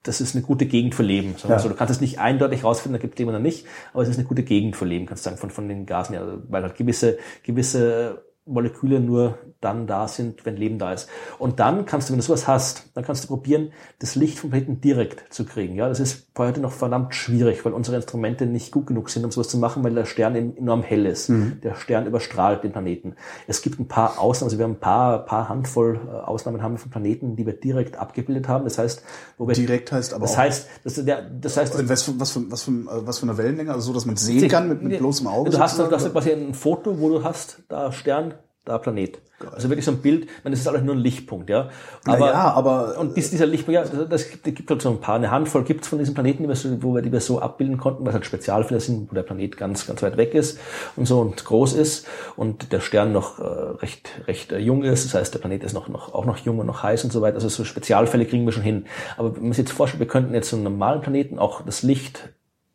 das 0.02 0.20
ist 0.20 0.34
eine 0.34 0.42
gute 0.42 0.66
Gegend 0.66 0.94
für 0.94 1.02
Leben. 1.02 1.34
Ja. 1.46 1.58
so. 1.58 1.68
Du 1.68 1.74
kannst 1.74 1.92
es 1.92 2.00
nicht 2.00 2.18
eindeutig 2.18 2.64
rausfinden, 2.64 2.98
da 2.98 3.02
gibt 3.02 3.20
es 3.20 3.26
oder 3.26 3.38
nicht, 3.38 3.66
aber 3.92 4.02
es 4.02 4.08
ist 4.08 4.18
eine 4.18 4.26
gute 4.26 4.42
Gegend 4.42 4.76
für 4.76 4.86
Leben, 4.86 5.06
kannst 5.06 5.24
du 5.24 5.28
sagen, 5.28 5.38
von, 5.38 5.50
von 5.50 5.68
den 5.68 5.84
Gasen 5.84 6.14
her, 6.14 6.22
Also, 6.22 6.42
weil 6.48 6.62
halt 6.62 6.76
gewisse, 6.76 7.18
gewisse 7.42 8.24
Moleküle 8.46 9.00
nur 9.00 9.38
dann 9.60 9.86
da 9.86 10.08
sind, 10.08 10.46
wenn 10.46 10.56
Leben 10.56 10.78
da 10.78 10.92
ist. 10.94 11.08
Und 11.38 11.60
dann 11.60 11.84
kannst 11.84 12.08
du, 12.08 12.12
wenn 12.14 12.18
du 12.18 12.24
sowas 12.24 12.48
hast, 12.48 12.86
dann 12.94 13.04
kannst 13.04 13.22
du 13.24 13.28
probieren, 13.28 13.72
das 13.98 14.14
Licht 14.16 14.38
vom 14.38 14.48
Planeten 14.50 14.80
direkt 14.80 15.32
zu 15.32 15.44
kriegen. 15.44 15.74
Ja, 15.74 15.88
das 15.88 16.00
ist 16.00 16.28
heute 16.38 16.60
noch 16.60 16.72
verdammt 16.72 17.14
schwierig, 17.14 17.62
weil 17.64 17.74
unsere 17.74 17.96
Instrumente 17.96 18.46
nicht 18.46 18.72
gut 18.72 18.86
genug 18.86 19.10
sind, 19.10 19.24
um 19.26 19.30
sowas 19.30 19.48
zu 19.48 19.58
machen, 19.58 19.84
weil 19.84 19.94
der 19.94 20.06
Stern 20.06 20.34
eben 20.34 20.56
enorm 20.56 20.82
hell 20.82 21.04
ist. 21.04 21.30
Der 21.62 21.74
Stern 21.74 22.06
überstrahlt 22.06 22.64
den 22.64 22.72
Planeten. 22.72 23.14
Es 23.46 23.60
gibt 23.60 23.78
ein 23.78 23.86
paar 23.86 24.18
Ausnahmen, 24.18 24.46
also 24.48 24.58
wir 24.58 24.64
haben 24.64 24.72
ein 24.72 24.80
paar, 24.80 25.24
paar 25.26 25.48
Handvoll 25.50 26.00
äh, 26.06 26.10
Ausnahmen 26.26 26.62
haben 26.62 26.72
wir 26.74 26.78
von 26.78 26.90
Planeten, 26.90 27.36
die 27.36 27.44
wir 27.44 27.52
direkt 27.52 27.96
abgebildet 27.96 28.48
haben. 28.48 28.64
Das 28.64 28.78
heißt, 28.78 29.02
wo 29.36 29.46
wir 29.46 29.54
Direkt 29.54 29.92
heißt 29.92 30.14
aber 30.14 30.22
das 30.22 30.32
auch- 30.34 30.38
heißt, 30.38 30.68
das, 30.84 31.04
der, 31.04 31.22
das 31.22 31.58
heißt, 31.58 31.74
was 31.88 32.02
für, 32.02 32.18
was, 32.18 32.30
für, 32.32 32.50
was, 32.50 32.62
für, 32.62 32.70
äh, 32.70 33.06
was 33.06 33.18
für 33.18 33.26
eine 33.26 33.36
Wellenlänge? 33.36 33.70
Also 33.72 33.88
so, 33.88 33.92
dass 33.92 34.06
man 34.06 34.16
sehen 34.16 34.48
kann 34.48 34.68
mit, 34.70 34.82
mit 34.82 34.98
bloßem 34.98 35.26
Auge? 35.26 35.50
Du 35.50 35.58
hast, 35.58 35.78
du 35.78 35.90
hast 35.90 36.10
quasi 36.10 36.32
ein 36.32 36.54
Foto, 36.54 36.98
wo 36.98 37.10
du 37.10 37.22
hast, 37.22 37.58
da 37.68 37.92
Stern, 37.92 38.34
da 38.70 38.78
Planet. 38.78 39.20
Also 39.54 39.70
wirklich 39.70 39.86
so 39.86 39.92
ein 39.92 40.02
Bild, 40.02 40.24
ich 40.24 40.44
meine, 40.44 40.52
das 40.52 40.60
ist 40.60 40.68
alles 40.68 40.82
nur 40.82 40.94
ein 40.94 41.00
Lichtpunkt, 41.00 41.48
ja. 41.48 41.70
Na 42.04 42.18
ja, 42.18 42.52
aber- 42.52 42.98
und 42.98 43.16
dies, 43.16 43.30
dieser 43.30 43.46
Lichtpunkt, 43.46 43.74
ja, 43.74 43.84
das, 43.84 44.08
das 44.08 44.30
gibt, 44.30 44.44
gibt 44.44 44.70
halt 44.70 44.82
so 44.82 44.90
ein 44.90 45.00
paar, 45.00 45.14
eine 45.14 45.30
Handvoll 45.30 45.64
gibt 45.64 45.82
es 45.82 45.88
von 45.88 45.98
diesen 45.98 46.14
Planeten, 46.14 46.42
die 46.42 46.48
wir 46.48 46.56
so, 46.56 46.82
wo 46.82 46.94
wir 46.94 47.00
die 47.00 47.10
wir 47.10 47.20
so 47.20 47.40
abbilden 47.40 47.78
konnten, 47.78 48.02
weil 48.02 48.10
es 48.10 48.14
halt 48.14 48.26
Spezialfälle 48.26 48.80
sind, 48.80 49.10
wo 49.10 49.14
der 49.14 49.22
Planet 49.22 49.56
ganz, 49.56 49.86
ganz 49.86 50.02
weit 50.02 50.18
weg 50.18 50.34
ist 50.34 50.58
und 50.96 51.06
so 51.06 51.20
und 51.20 51.42
groß 51.42 51.72
ist 51.72 52.06
und 52.36 52.72
der 52.72 52.80
Stern 52.80 53.12
noch 53.12 53.38
äh, 53.38 53.42
recht, 53.42 54.10
recht 54.26 54.52
äh, 54.52 54.58
jung 54.58 54.84
ist. 54.84 55.06
Das 55.06 55.14
heißt, 55.14 55.34
der 55.34 55.38
Planet 55.38 55.64
ist 55.64 55.72
noch, 55.72 55.88
noch, 55.88 56.12
auch 56.12 56.26
noch 56.26 56.36
jung 56.38 56.58
und 56.58 56.66
noch 56.66 56.82
heiß 56.82 57.04
und 57.04 57.12
so 57.12 57.22
weiter. 57.22 57.36
Also 57.36 57.48
so 57.48 57.64
Spezialfälle 57.64 58.26
kriegen 58.26 58.44
wir 58.44 58.52
schon 58.52 58.62
hin. 58.62 58.86
Aber 59.16 59.34
wenn 59.34 59.44
man 59.44 59.52
sich 59.52 59.64
jetzt 59.64 59.72
vorstellt, 59.72 60.00
wir 60.00 60.08
könnten 60.08 60.34
jetzt 60.34 60.50
so 60.50 60.56
einen 60.56 60.64
normalen 60.64 61.00
Planeten 61.00 61.38
auch 61.38 61.62
das 61.62 61.82
Licht 61.82 62.28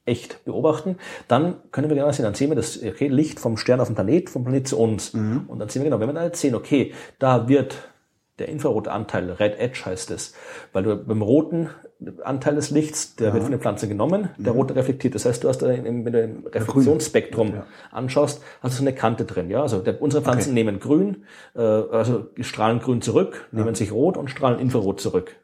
echt 0.06 0.46
beobachten, 0.46 0.98
dann 1.28 1.56
können 1.72 1.90
wir 1.90 1.96
genau 1.96 2.12
sehen, 2.12 2.24
dann 2.24 2.36
sehen 2.36 2.50
wir 2.52 2.56
das 2.56 2.82
okay, 2.82 3.08
Licht 3.08 3.40
vom 3.40 3.58
Stern 3.58 3.80
auf 3.80 3.88
den 3.88 3.96
Planet, 3.96 4.30
vom 4.30 4.44
Planet 4.44 4.68
zu 4.68 4.78
uns. 4.78 5.14
Und 5.48 5.60
dann 5.60 5.70
sehen 5.70 5.82
wir 5.82 5.90
genau, 5.90 6.00
wenn 6.00 6.10
wir 6.10 6.14
dann 6.14 6.26
jetzt 6.26 6.42
sehen, 6.42 6.56
okay, 6.56 6.94
da 7.20 7.48
wird 7.48 7.76
der 8.40 8.50
infrarote 8.50 8.92
Anteil, 8.92 9.32
Red 9.32 9.60
Edge 9.60 9.86
heißt 9.86 10.12
es, 10.12 10.34
weil 10.74 10.84
du 10.84 10.98
beim 10.98 11.22
roten 11.22 11.70
Anteil 12.24 12.56
des 12.56 12.70
Lichts, 12.70 13.16
der 13.16 13.34
wird 13.34 13.44
von 13.44 13.52
der 13.52 13.62
Pflanze 13.62 13.88
genommen, 13.88 14.30
der 14.38 14.52
rote 14.52 14.76
reflektiert. 14.76 15.16
Das 15.16 15.26
heißt, 15.26 15.44
du 15.44 15.48
hast 15.48 15.60
da, 15.60 15.70
wenn 15.70 16.04
du 16.04 16.22
im 16.22 16.46
Reflexionsspektrum 16.46 17.64
anschaust, 17.92 18.44
hast 18.60 18.74
du 18.74 18.80
so 18.80 18.84
eine 18.84 18.94
Kante 18.94 19.24
drin. 19.24 19.50
Ja, 19.50 19.62
also 19.62 19.80
der, 19.80 20.02
unsere 20.02 20.22
Pflanzen 20.22 20.54
nehmen 20.54 20.80
grün, 20.82 21.24
äh, 21.56 21.62
also 21.62 22.28
strahlen 22.42 22.80
grün 22.80 23.02
zurück, 23.02 23.48
nehmen 23.52 23.74
sich 23.74 23.94
rot 23.94 24.18
und 24.18 24.30
strahlen 24.30 24.60
infrarot 24.60 25.00
zurück. 25.00 25.38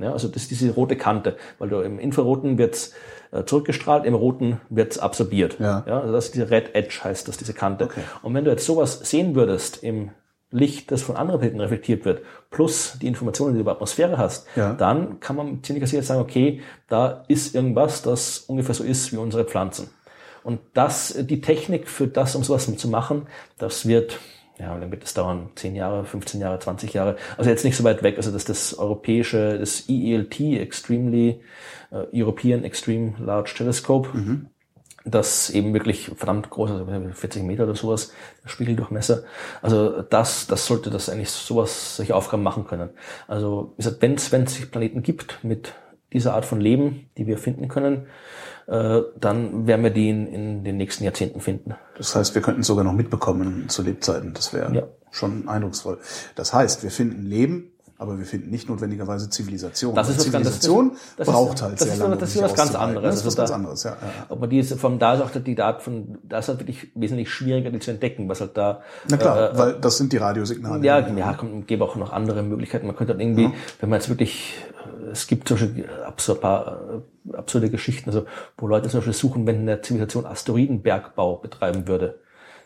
Ja, 0.00 0.12
also 0.12 0.28
das 0.28 0.42
ist 0.42 0.50
diese 0.50 0.70
rote 0.72 0.96
Kante, 0.96 1.36
weil 1.58 1.68
du 1.68 1.80
im 1.80 1.98
Infraroten 1.98 2.58
wird's 2.58 2.92
äh, 3.32 3.44
zurückgestrahlt, 3.44 4.04
im 4.04 4.14
Roten 4.14 4.60
wird's 4.68 4.98
absorbiert. 4.98 5.56
Ja. 5.58 5.84
Ja, 5.86 6.00
also 6.00 6.12
das 6.12 6.26
ist 6.26 6.34
diese 6.34 6.50
Red 6.50 6.74
Edge, 6.74 7.00
heißt 7.02 7.26
das, 7.28 7.36
diese 7.36 7.54
Kante. 7.54 7.88
Und 8.22 8.34
wenn 8.34 8.44
du 8.44 8.50
jetzt 8.50 8.66
sowas 8.66 9.00
sehen 9.02 9.34
würdest 9.34 9.82
im 9.82 10.10
Licht, 10.50 10.90
das 10.90 11.00
von 11.00 11.16
anderen 11.16 11.40
Planeten 11.40 11.60
reflektiert 11.60 12.04
wird, 12.04 12.20
plus 12.50 12.98
die 13.00 13.06
Informationen, 13.06 13.54
die 13.54 13.58
du 13.58 13.62
über 13.62 13.72
Atmosphäre 13.72 14.18
hast, 14.18 14.46
Ja. 14.54 14.74
dann 14.74 15.18
kann 15.20 15.36
man 15.36 15.62
ziemlich 15.62 15.88
sicher 15.88 16.02
sagen, 16.02 16.20
okay, 16.20 16.60
da 16.88 17.24
ist 17.28 17.54
irgendwas, 17.54 18.02
das 18.02 18.38
ungefähr 18.40 18.74
so 18.74 18.84
ist 18.84 19.12
wie 19.12 19.16
unsere 19.16 19.44
Pflanzen. 19.44 19.88
Und 20.44 20.60
das, 20.74 21.14
die 21.20 21.40
Technik 21.40 21.88
für 21.88 22.06
das, 22.08 22.34
um 22.36 22.42
sowas 22.44 22.70
zu 22.76 22.88
machen, 22.88 23.26
das 23.58 23.86
wird, 23.86 24.18
ja, 24.62 24.76
wie 24.76 24.80
lange 24.80 24.92
wird 24.92 25.02
das 25.02 25.14
dauern? 25.14 25.50
10 25.56 25.74
Jahre, 25.74 26.04
15 26.04 26.40
Jahre, 26.40 26.58
20 26.58 26.94
Jahre. 26.94 27.16
Also 27.36 27.50
jetzt 27.50 27.64
nicht 27.64 27.76
so 27.76 27.84
weit 27.84 28.02
weg. 28.02 28.16
Also 28.16 28.30
das, 28.30 28.44
das 28.44 28.78
europäische, 28.78 29.58
das 29.58 29.88
EELT, 29.88 30.40
Extremely 30.40 31.40
äh, 31.90 32.04
European 32.14 32.64
Extreme 32.64 33.14
Large 33.18 33.54
Telescope, 33.56 34.10
das 35.04 35.50
eben 35.50 35.72
wirklich 35.72 36.12
verdammt 36.14 36.48
groß, 36.50 36.70
also 36.70 36.86
40 37.12 37.42
Meter 37.42 37.64
oder 37.64 37.74
sowas, 37.74 38.12
Spiegeldurchmesser. 38.44 39.24
Also 39.60 40.02
das, 40.02 40.46
das 40.46 40.66
sollte 40.66 40.90
das 40.90 41.08
eigentlich 41.08 41.30
sowas, 41.30 41.96
solche 41.96 42.14
Aufgaben 42.14 42.42
machen 42.42 42.66
können. 42.66 42.90
Also 43.26 43.72
wie 43.76 43.82
gesagt, 43.82 44.00
wenn 44.00 44.14
es 44.14 44.30
wenn 44.32 44.44
es 44.44 44.70
Planeten 44.70 45.02
gibt 45.02 45.42
mit 45.42 45.74
dieser 46.12 46.34
Art 46.34 46.44
von 46.44 46.60
Leben, 46.60 47.10
die 47.16 47.26
wir 47.26 47.38
finden 47.38 47.68
können, 47.68 48.06
äh, 48.66 49.00
dann 49.18 49.66
werden 49.66 49.82
wir 49.82 49.90
die 49.90 50.08
in, 50.10 50.26
in 50.26 50.64
den 50.64 50.76
nächsten 50.76 51.04
Jahrzehnten 51.04 51.40
finden. 51.40 51.74
Das 51.96 52.14
heißt, 52.14 52.34
wir 52.34 52.42
könnten 52.42 52.62
sogar 52.62 52.84
noch 52.84 52.92
mitbekommen 52.92 53.68
zu 53.68 53.82
Lebzeiten. 53.82 54.32
Das 54.34 54.52
wäre 54.52 54.74
Ja. 54.74 54.82
schon 55.10 55.48
eindrucksvoll. 55.48 55.98
Das 56.34 56.54
heißt, 56.54 56.82
wir 56.82 56.90
finden 56.90 57.22
Leben, 57.26 57.71
aber 58.02 58.18
wir 58.18 58.26
finden 58.26 58.50
nicht 58.50 58.68
notwendigerweise 58.68 59.30
Zivilisation. 59.30 59.94
Das 59.94 60.08
ist 60.08 60.18
was 60.18 60.30
ganz- 60.32 60.44
das 60.46 60.54
ist- 60.56 60.62
Zivilisation 60.62 60.92
das 61.16 61.28
ist- 61.28 61.32
braucht 61.32 61.62
halt 61.62 61.72
das 61.74 61.80
sehr 61.80 61.92
ist- 61.94 61.98
lange. 62.00 62.16
das 62.16 62.34
ist 62.34 62.42
was 62.42 62.54
ganz 62.54 62.74
anderes. 62.74 63.02
Das 63.06 63.14
ist 63.16 63.26
was 63.26 63.36
ganz 63.36 63.50
da- 63.50 63.54
anderes, 63.56 63.82
ja. 63.84 63.90
ja. 63.92 63.96
ja. 64.06 64.12
Aber 64.28 64.46
die 64.46 64.58
ist 64.58 64.74
von 64.78 64.98
da 64.98 65.14
ist 65.14 65.20
auch 65.22 65.30
die 65.30 65.60
Art 65.62 65.80
von, 65.82 66.18
da 66.28 66.38
ist 66.38 66.48
halt 66.48 66.58
wirklich 66.60 66.90
wesentlich 66.94 67.30
schwieriger, 67.30 67.70
die 67.70 67.78
zu 67.78 67.90
entdecken, 67.90 68.28
was 68.28 68.40
halt 68.40 68.56
da. 68.56 68.82
Na 69.08 69.16
klar, 69.16 69.52
äh, 69.54 69.58
weil 69.58 69.72
das 69.80 69.96
sind 69.98 70.12
die 70.12 70.18
Radiosignale. 70.18 70.84
Ja, 70.84 70.98
ja, 70.98 71.32
kommt, 71.34 71.66
gäbe 71.66 71.84
auch 71.84 71.96
noch 71.96 72.12
andere 72.12 72.42
Möglichkeiten. 72.42 72.86
Man 72.86 72.96
könnte 72.96 73.12
halt 73.14 73.22
irgendwie, 73.22 73.50
wenn 73.80 73.88
man 73.88 73.98
jetzt 74.00 74.08
wirklich, 74.08 74.54
äh, 75.06 75.10
es 75.12 75.26
gibt 75.26 75.48
zum 75.48 75.56
Beispiel 75.58 75.88
paar, 76.40 76.80
äh, 77.30 77.36
absurde 77.36 77.70
Geschichten, 77.70 78.10
also 78.10 78.24
wo 78.58 78.66
Leute 78.66 78.88
zum 78.88 78.98
Beispiel 78.98 79.12
suchen, 79.14 79.46
wenn 79.46 79.60
eine 79.60 79.80
Zivilisation 79.80 80.26
Asteroidenbergbau 80.26 81.36
betreiben 81.36 81.86
würde, 81.86 82.18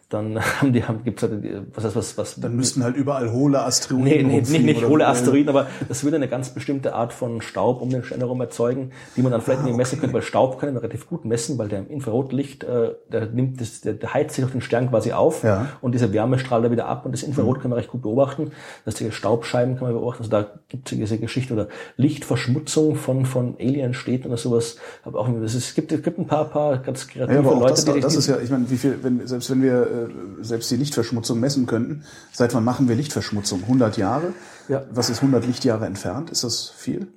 dann 0.09 0.39
haben 0.61 0.73
die, 0.73 0.85
haben, 0.85 1.03
gibt's 1.03 1.23
halt, 1.23 1.33
was 1.75 1.85
heißt 1.85 1.97
was, 1.97 2.17
was, 2.17 2.41
Dann 2.41 2.55
müssten 2.55 2.85
halt 2.85 2.97
überall 2.97 3.33
hohle 3.33 3.63
Asteroiden 3.63 4.05
Nee, 4.05 4.17
nee, 4.19 4.23
nicht, 4.23 4.37
rumfliegen 4.37 4.67
nicht 4.67 4.87
hohle 4.87 5.07
Asteroiden, 5.07 5.49
aber 5.49 5.67
das 5.89 6.05
würde 6.05 6.17
eine 6.17 6.29
ganz 6.29 6.51
bestimmte 6.51 6.95
Art 6.95 7.13
von 7.13 7.41
Staub 7.43 7.83
um 7.83 7.91
den 7.91 8.05
Stern 8.05 8.21
herum 8.21 8.41
erzeugen, 8.41 8.93
die 9.17 9.23
man 9.23 9.33
dann 9.33 9.41
vielleicht 9.41 9.63
Ah, 9.63 9.65
nicht 9.65 9.77
messen 9.77 9.99
könnte, 9.99 10.15
weil 10.15 10.23
Staub 10.23 10.61
kann 10.61 10.73
man 10.73 10.79
relativ 10.79 11.09
gut 11.09 11.25
messen, 11.25 11.59
weil 11.59 11.69
der 11.69 11.81
im 11.81 11.89
Infrarotlicht, 11.89 12.63
äh, 12.65 12.93
der 13.11 13.27
nimmt 13.27 13.61
das, 13.61 13.81
der, 13.81 13.95
der 13.95 14.15
heizt 14.15 14.37
sich 14.37 14.45
auf 14.45 14.53
den 14.53 14.61
Stern 14.61 14.91
quasi 14.91 15.13
auf 15.13 15.43
Ja. 15.43 15.61
Mhm. 15.61 15.67
und 15.81 15.93
dieser 15.93 16.13
Wärme 16.13 16.39
strahlt 16.39 16.65
er 16.65 16.71
wieder 16.71 16.87
ab 16.87 17.05
und 17.05 17.13
das 17.13 17.23
Infrarot 17.23 17.61
kann 17.61 17.71
man 17.71 17.79
recht 17.79 17.91
gut 17.91 18.03
beobachten. 18.03 18.53
Das 18.85 19.01
heißt, 19.01 19.13
Staubscheiben 19.13 19.77
kann 19.77 19.89
man 19.89 19.95
beobachten. 19.95 20.23
Also 20.23 20.31
da 20.31 20.47
gibt 20.69 20.93
es 20.93 20.99
diese 20.99 21.19
Geschichte 21.19 21.53
oder 21.55 21.69
Lichtverschmutzung 21.97 22.97
von, 22.97 23.27
von 23.27 23.57
Alienstädten 23.59 24.31
oder 24.31 24.39
sowas. 24.39 24.77
Aber 25.05 25.21
auch, 25.21 25.29
es 25.29 25.75
gibt, 25.75 25.93
es 25.93 26.03
gibt 26.03 26.19
ein 26.19 26.27
paar, 26.27 26.45
paar 26.47 26.79
ganz 26.79 27.09
kreative 27.09 27.35
Ja, 27.35 27.41
aber 27.41 27.55
Leute, 27.55 27.71
das, 27.71 27.85
die 27.85 28.01
das 28.01 28.17
ist 28.17 28.27
ja, 28.27 28.39
ich 28.39 28.51
meine, 28.51 28.71
wie 28.71 28.77
viel, 28.77 28.99
wenn, 29.03 29.27
selbst 29.27 29.51
wenn 29.51 29.63
wir 29.63 29.96
äh, 29.97 30.45
selbst 30.45 30.71
die 30.71 30.77
Lichtverschmutzung 30.77 31.41
messen 31.41 31.67
könnten, 31.67 32.05
seit 32.33 32.55
wann 32.55 32.65
machen 32.65 32.89
wir 32.89 32.97
Lichtverschmutzung? 32.97 33.63
100 33.63 33.97
Jahre? 33.97 34.33
Ja. 34.69 34.85
Was 34.91 35.11
ist 35.11 35.19
100 35.19 35.47
Lichtjahre 35.47 35.87
entfernt? 35.87 36.31
Ist 36.31 36.45
das 36.45 36.69
viel? 36.71 37.09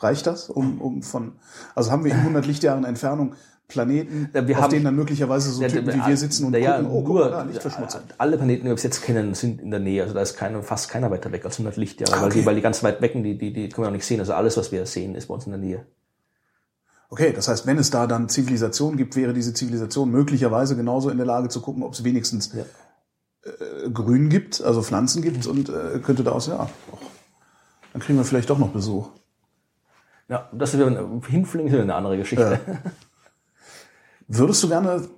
Reicht 0.00 0.26
das? 0.26 0.48
Um, 0.48 0.80
um 0.80 1.02
von, 1.02 1.32
also 1.74 1.90
haben 1.90 2.04
wir 2.04 2.12
in 2.12 2.18
100 2.18 2.46
Lichtjahren 2.46 2.84
Entfernung 2.84 3.34
Planeten, 3.66 4.30
Ja, 4.32 4.40
auf 4.40 4.62
haben- 4.62 4.70
denen 4.70 4.84
dann 4.86 4.96
möglicherweise 4.96 5.50
so 5.50 5.60
Ja, 5.60 5.68
Typen 5.68 5.92
wie 5.92 6.06
wir 6.06 6.16
sitzen 6.16 6.46
und 6.46 6.52
naja, 6.52 6.76
gucken, 6.78 6.90
oh, 6.90 7.02
guck 7.02 7.16
nur 7.16 7.24
mal 7.26 7.30
da, 7.30 7.42
Lichtverschmutzung. 7.42 8.00
alle 8.16 8.38
Planeten, 8.38 8.62
die 8.62 8.68
wir 8.68 8.74
bis 8.74 8.82
jetzt 8.84 9.02
kennen, 9.02 9.34
sind 9.34 9.60
in 9.60 9.70
der 9.70 9.80
Nähe. 9.80 10.00
Also 10.02 10.14
da 10.14 10.22
ist 10.22 10.36
keiner, 10.38 10.62
fast 10.62 10.88
keiner 10.88 11.10
weiter 11.10 11.30
weg 11.32 11.44
als 11.44 11.56
100 11.58 11.76
Lichtjahre, 11.76 12.12
weil, 12.22 12.28
Okay. 12.28 12.40
die, 12.40 12.46
weil 12.46 12.54
die 12.54 12.62
ganz 12.62 12.82
weit 12.82 13.02
weg, 13.02 13.12
die, 13.14 13.36
die, 13.36 13.52
die 13.52 13.68
können 13.68 13.84
wir 13.84 13.88
auch 13.88 13.92
nicht 13.92 14.06
sehen. 14.06 14.20
Also 14.20 14.32
alles, 14.32 14.56
was 14.56 14.72
wir 14.72 14.86
sehen, 14.86 15.14
ist 15.14 15.26
bei 15.26 15.34
uns 15.34 15.44
in 15.44 15.52
der 15.52 15.60
Nähe. 15.60 15.84
Okay, 17.10 17.32
das 17.32 17.48
heißt, 17.48 17.66
wenn 17.66 17.78
es 17.78 17.90
da 17.90 18.06
dann 18.06 18.28
Zivilisation 18.28 18.96
gibt, 18.96 19.16
wäre 19.16 19.32
diese 19.32 19.54
Zivilisation 19.54 20.10
möglicherweise 20.10 20.76
genauso 20.76 21.08
in 21.08 21.16
der 21.16 21.26
Lage 21.26 21.48
zu 21.48 21.60
gucken, 21.62 21.82
ob 21.82 21.94
es 21.94 22.04
wenigstens 22.04 22.52
Ja. 22.52 22.64
äh, 23.44 23.90
Grün 23.90 24.28
gibt, 24.28 24.60
also 24.60 24.82
Pflanzen 24.82 25.22
gibt 25.22 25.46
und 25.46 25.70
äh, 25.70 26.00
könnte 26.00 26.22
da 26.22 26.32
aus, 26.32 26.48
ja, 26.48 26.68
och, 26.92 27.00
dann 27.92 28.02
kriegen 28.02 28.18
wir 28.18 28.24
vielleicht 28.24 28.50
doch 28.50 28.58
noch 28.58 28.70
Besuch. 28.70 29.08
Ja, 30.28 30.50
das 30.52 30.74
wieder 30.74 31.08
hinfliegen, 31.26 31.80
eine 31.80 31.94
andere 31.94 32.18
Geschichte. 32.18 32.60
Würdest 34.28 34.62
du 34.62 34.68
gerne 34.68 35.08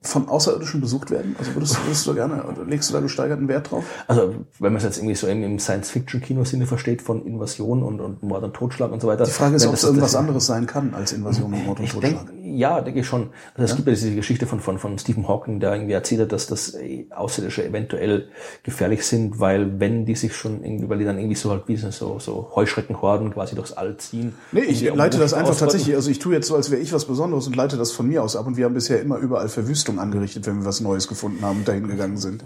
von 0.00 0.28
Außerirdischen 0.28 0.80
besucht 0.80 1.10
werden? 1.10 1.34
Also 1.38 1.54
würdest, 1.54 1.76
würdest 1.84 2.06
du 2.06 2.12
da 2.12 2.26
gerne, 2.26 2.44
oder 2.44 2.64
legst 2.64 2.88
du 2.88 2.94
da 2.94 3.00
gesteigerten 3.00 3.48
Wert 3.48 3.70
drauf? 3.72 3.84
Also, 4.06 4.34
wenn 4.60 4.72
man 4.72 4.76
es 4.76 4.84
jetzt 4.84 4.98
irgendwie 4.98 5.16
so 5.16 5.26
im, 5.26 5.42
im 5.42 5.58
Science-Fiction-Kino-Sinne 5.58 6.66
versteht, 6.66 7.02
von 7.02 7.26
Invasion 7.26 7.82
und, 7.82 8.00
und 8.00 8.22
Mord 8.22 8.44
und 8.44 8.54
Totschlag 8.54 8.92
und 8.92 9.00
so 9.02 9.08
weiter. 9.08 9.24
Die 9.24 9.30
Frage 9.32 9.56
ist, 9.56 9.66
ob 9.66 9.74
es 9.74 9.82
irgendwas 9.82 10.12
das- 10.12 10.20
anderes 10.20 10.46
sein 10.46 10.66
kann 10.68 10.94
als 10.94 11.12
Invasion 11.12 11.52
und 11.52 11.66
Mord 11.66 11.80
und 11.80 11.84
Ich 11.86 11.92
Totschlag. 11.92 12.26
denke, 12.28 12.48
ja, 12.48 12.80
denke 12.80 13.00
ich 13.00 13.06
schon. 13.06 13.30
Also 13.54 13.64
es 13.70 13.74
gibt 13.76 13.88
ja 13.88 13.94
diese 13.94 14.14
Geschichte 14.14 14.46
von, 14.46 14.60
von, 14.60 14.78
von 14.78 14.96
Stephen 14.98 15.26
Hawking, 15.26 15.58
der 15.58 15.74
irgendwie 15.74 15.92
erzählt 15.94 16.20
hat, 16.20 16.32
dass 16.32 16.46
das 16.46 16.76
Außerirdische 17.10 17.64
eventuell 17.66 18.28
gefährlich 18.62 19.04
sind, 19.04 19.40
weil 19.40 19.80
wenn 19.80 20.06
die 20.06 20.14
sich 20.14 20.34
schon 20.36 20.62
irgendwie, 20.64 20.88
weil 20.88 20.98
die 20.98 21.04
dann 21.04 21.18
irgendwie 21.18 21.34
so 21.36 21.50
halt 21.50 21.64
wie 21.66 21.76
so, 21.76 22.18
so 22.20 22.52
Heuschreckenhorden 22.54 23.32
quasi 23.34 23.56
durchs 23.56 23.72
All 23.72 23.96
ziehen. 23.96 24.34
Nee, 24.52 24.60
ich 24.60 24.82
leite 24.94 25.18
das 25.18 25.34
einfach 25.34 25.50
ausrotten. 25.50 25.72
tatsächlich, 25.72 25.96
also 25.96 26.08
ich 26.10 26.20
tue 26.20 26.34
jetzt 26.34 26.46
so, 26.46 26.54
als 26.54 26.70
wäre 26.70 26.80
ich 26.80 26.92
was 26.92 27.04
Besonderes 27.04 27.46
und 27.48 27.56
leite 27.56 27.76
das 27.76 27.90
von 27.92 28.06
mir 28.06 28.22
aus 28.22 28.36
ab 28.36 28.46
und 28.46 28.56
wir 28.56 28.64
haben 28.64 28.74
bisher 28.74 29.00
immer 29.02 29.18
überall 29.18 29.48
Verwüstung 29.88 29.98
angerichtet, 29.98 30.46
wenn 30.46 30.60
wir 30.60 30.64
was 30.64 30.80
Neues 30.80 31.08
gefunden 31.08 31.44
haben 31.44 31.58
und 31.58 31.68
dahin 31.68 31.88
gegangen 31.88 32.16
sind. 32.16 32.44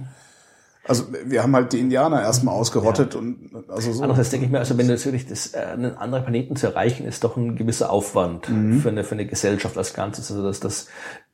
Also 0.85 1.05
wir 1.24 1.43
haben 1.44 1.55
halt 1.55 1.73
die 1.73 1.78
Indianer 1.78 2.20
erstmal 2.23 2.55
ausgerottet 2.56 3.14
und 3.14 3.51
also 3.69 3.93
so. 3.93 4.02
Andererseits 4.02 4.31
denke 4.31 4.47
ich 4.47 4.52
mir, 4.52 4.59
also 4.59 4.77
wenn 4.77 4.89
wirklich 4.89 5.28
das, 5.28 5.55
äh, 5.55 5.59
einen 5.59 5.97
anderen 5.97 6.24
Planeten 6.24 6.56
zu 6.56 6.66
erreichen, 6.66 7.06
ist 7.06 7.23
doch 7.23 7.36
ein 7.36 7.55
gewisser 7.55 7.90
Aufwand 7.90 8.48
Mhm. 8.48 8.81
für, 8.81 8.89
eine, 8.89 9.05
für 9.05 9.12
eine 9.14 9.27
Gesellschaft 9.27 9.78
als 9.78 9.94
Ganzes. 9.94 10.31
Also 10.32 10.43
das, 10.43 10.59
das 10.59 10.89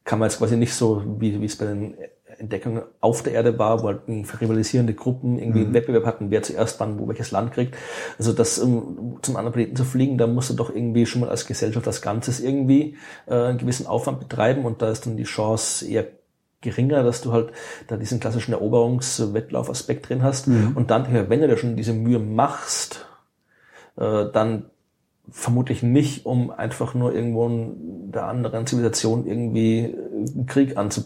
kann 0.04 0.18
man 0.18 0.28
jetzt 0.28 0.38
quasi 0.38 0.56
nicht 0.58 0.74
so, 0.74 1.02
wie, 1.18 1.40
wie 1.40 1.46
es 1.46 1.56
bei 1.56 1.64
den 1.64 1.94
Entdeckungen 2.38 2.82
auf 3.00 3.22
der 3.22 3.32
Erde 3.34 3.58
war, 3.58 3.82
wo 3.82 3.88
halt 3.88 4.00
rivalisierende 4.40 4.94
Gruppen 4.94 5.38
irgendwie 5.38 5.60
Mhm. 5.60 5.64
einen 5.66 5.74
Wettbewerb 5.74 6.06
hatten, 6.06 6.30
wer 6.30 6.42
zuerst 6.42 6.78
wann 6.80 6.98
wo 6.98 7.08
welches 7.08 7.30
Land 7.30 7.52
kriegt. 7.52 7.76
Also 8.18 8.32
das 8.32 8.58
um, 8.58 9.18
zum 9.22 9.36
anderen 9.36 9.52
Planeten 9.52 9.76
zu 9.76 9.84
fliegen, 9.84 10.18
da 10.18 10.26
musst 10.26 10.50
du 10.50 10.54
doch 10.54 10.74
irgendwie 10.74 11.06
schon 11.06 11.20
mal 11.20 11.30
als 11.30 11.46
Gesellschaft 11.46 11.86
als 11.86 12.02
Ganzes 12.02 12.40
irgendwie 12.40 12.96
äh, 13.26 13.34
einen 13.34 13.58
gewissen 13.58 13.86
Aufwand 13.86 14.20
betreiben 14.20 14.64
und 14.64 14.82
da 14.82 14.90
ist 14.90 15.06
dann 15.06 15.16
die 15.16 15.24
Chance 15.24 15.86
eher 15.86 16.06
geringer, 16.60 17.02
dass 17.04 17.20
du 17.20 17.32
halt 17.32 17.50
da 17.86 17.96
diesen 17.96 18.18
klassischen 18.18 18.52
Eroberungswettlaufaspekt 18.52 20.08
drin 20.08 20.22
hast. 20.22 20.48
Und 20.48 20.90
dann, 20.90 21.06
wenn 21.28 21.40
du 21.40 21.46
dir 21.46 21.56
schon 21.56 21.76
diese 21.76 21.92
Mühe 21.92 22.18
machst, 22.18 23.06
äh, 23.96 24.24
dann 24.32 24.64
vermutlich 25.30 25.82
nicht, 25.82 26.26
um 26.26 26.50
einfach 26.50 26.94
nur 26.94 27.14
irgendwo 27.14 27.46
in 27.46 28.12
der 28.12 28.24
anderen 28.24 28.66
Zivilisation 28.66 29.26
irgendwie 29.26 29.80
äh, 29.80 29.94
einen 29.94 30.46
Krieg 30.46 30.76
anzu, 30.76 31.02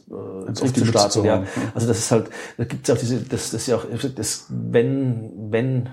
äh, 0.49 0.53
zu 0.53 0.87
starten. 0.87 1.25
Ja. 1.25 1.45
Also 1.75 1.89
das 1.89 1.99
ist 1.99 2.11
halt, 2.11 2.31
da 2.57 2.65
gibt's 2.65 2.89
ja 2.89 2.95
auch 2.95 2.99
diese, 2.99 3.21
das, 3.21 3.51
das 3.51 3.63
ist 3.63 3.67
ja 3.67 3.77
auch, 3.77 3.85
das, 4.15 4.47
wenn, 4.49 5.33
wenn 5.51 5.89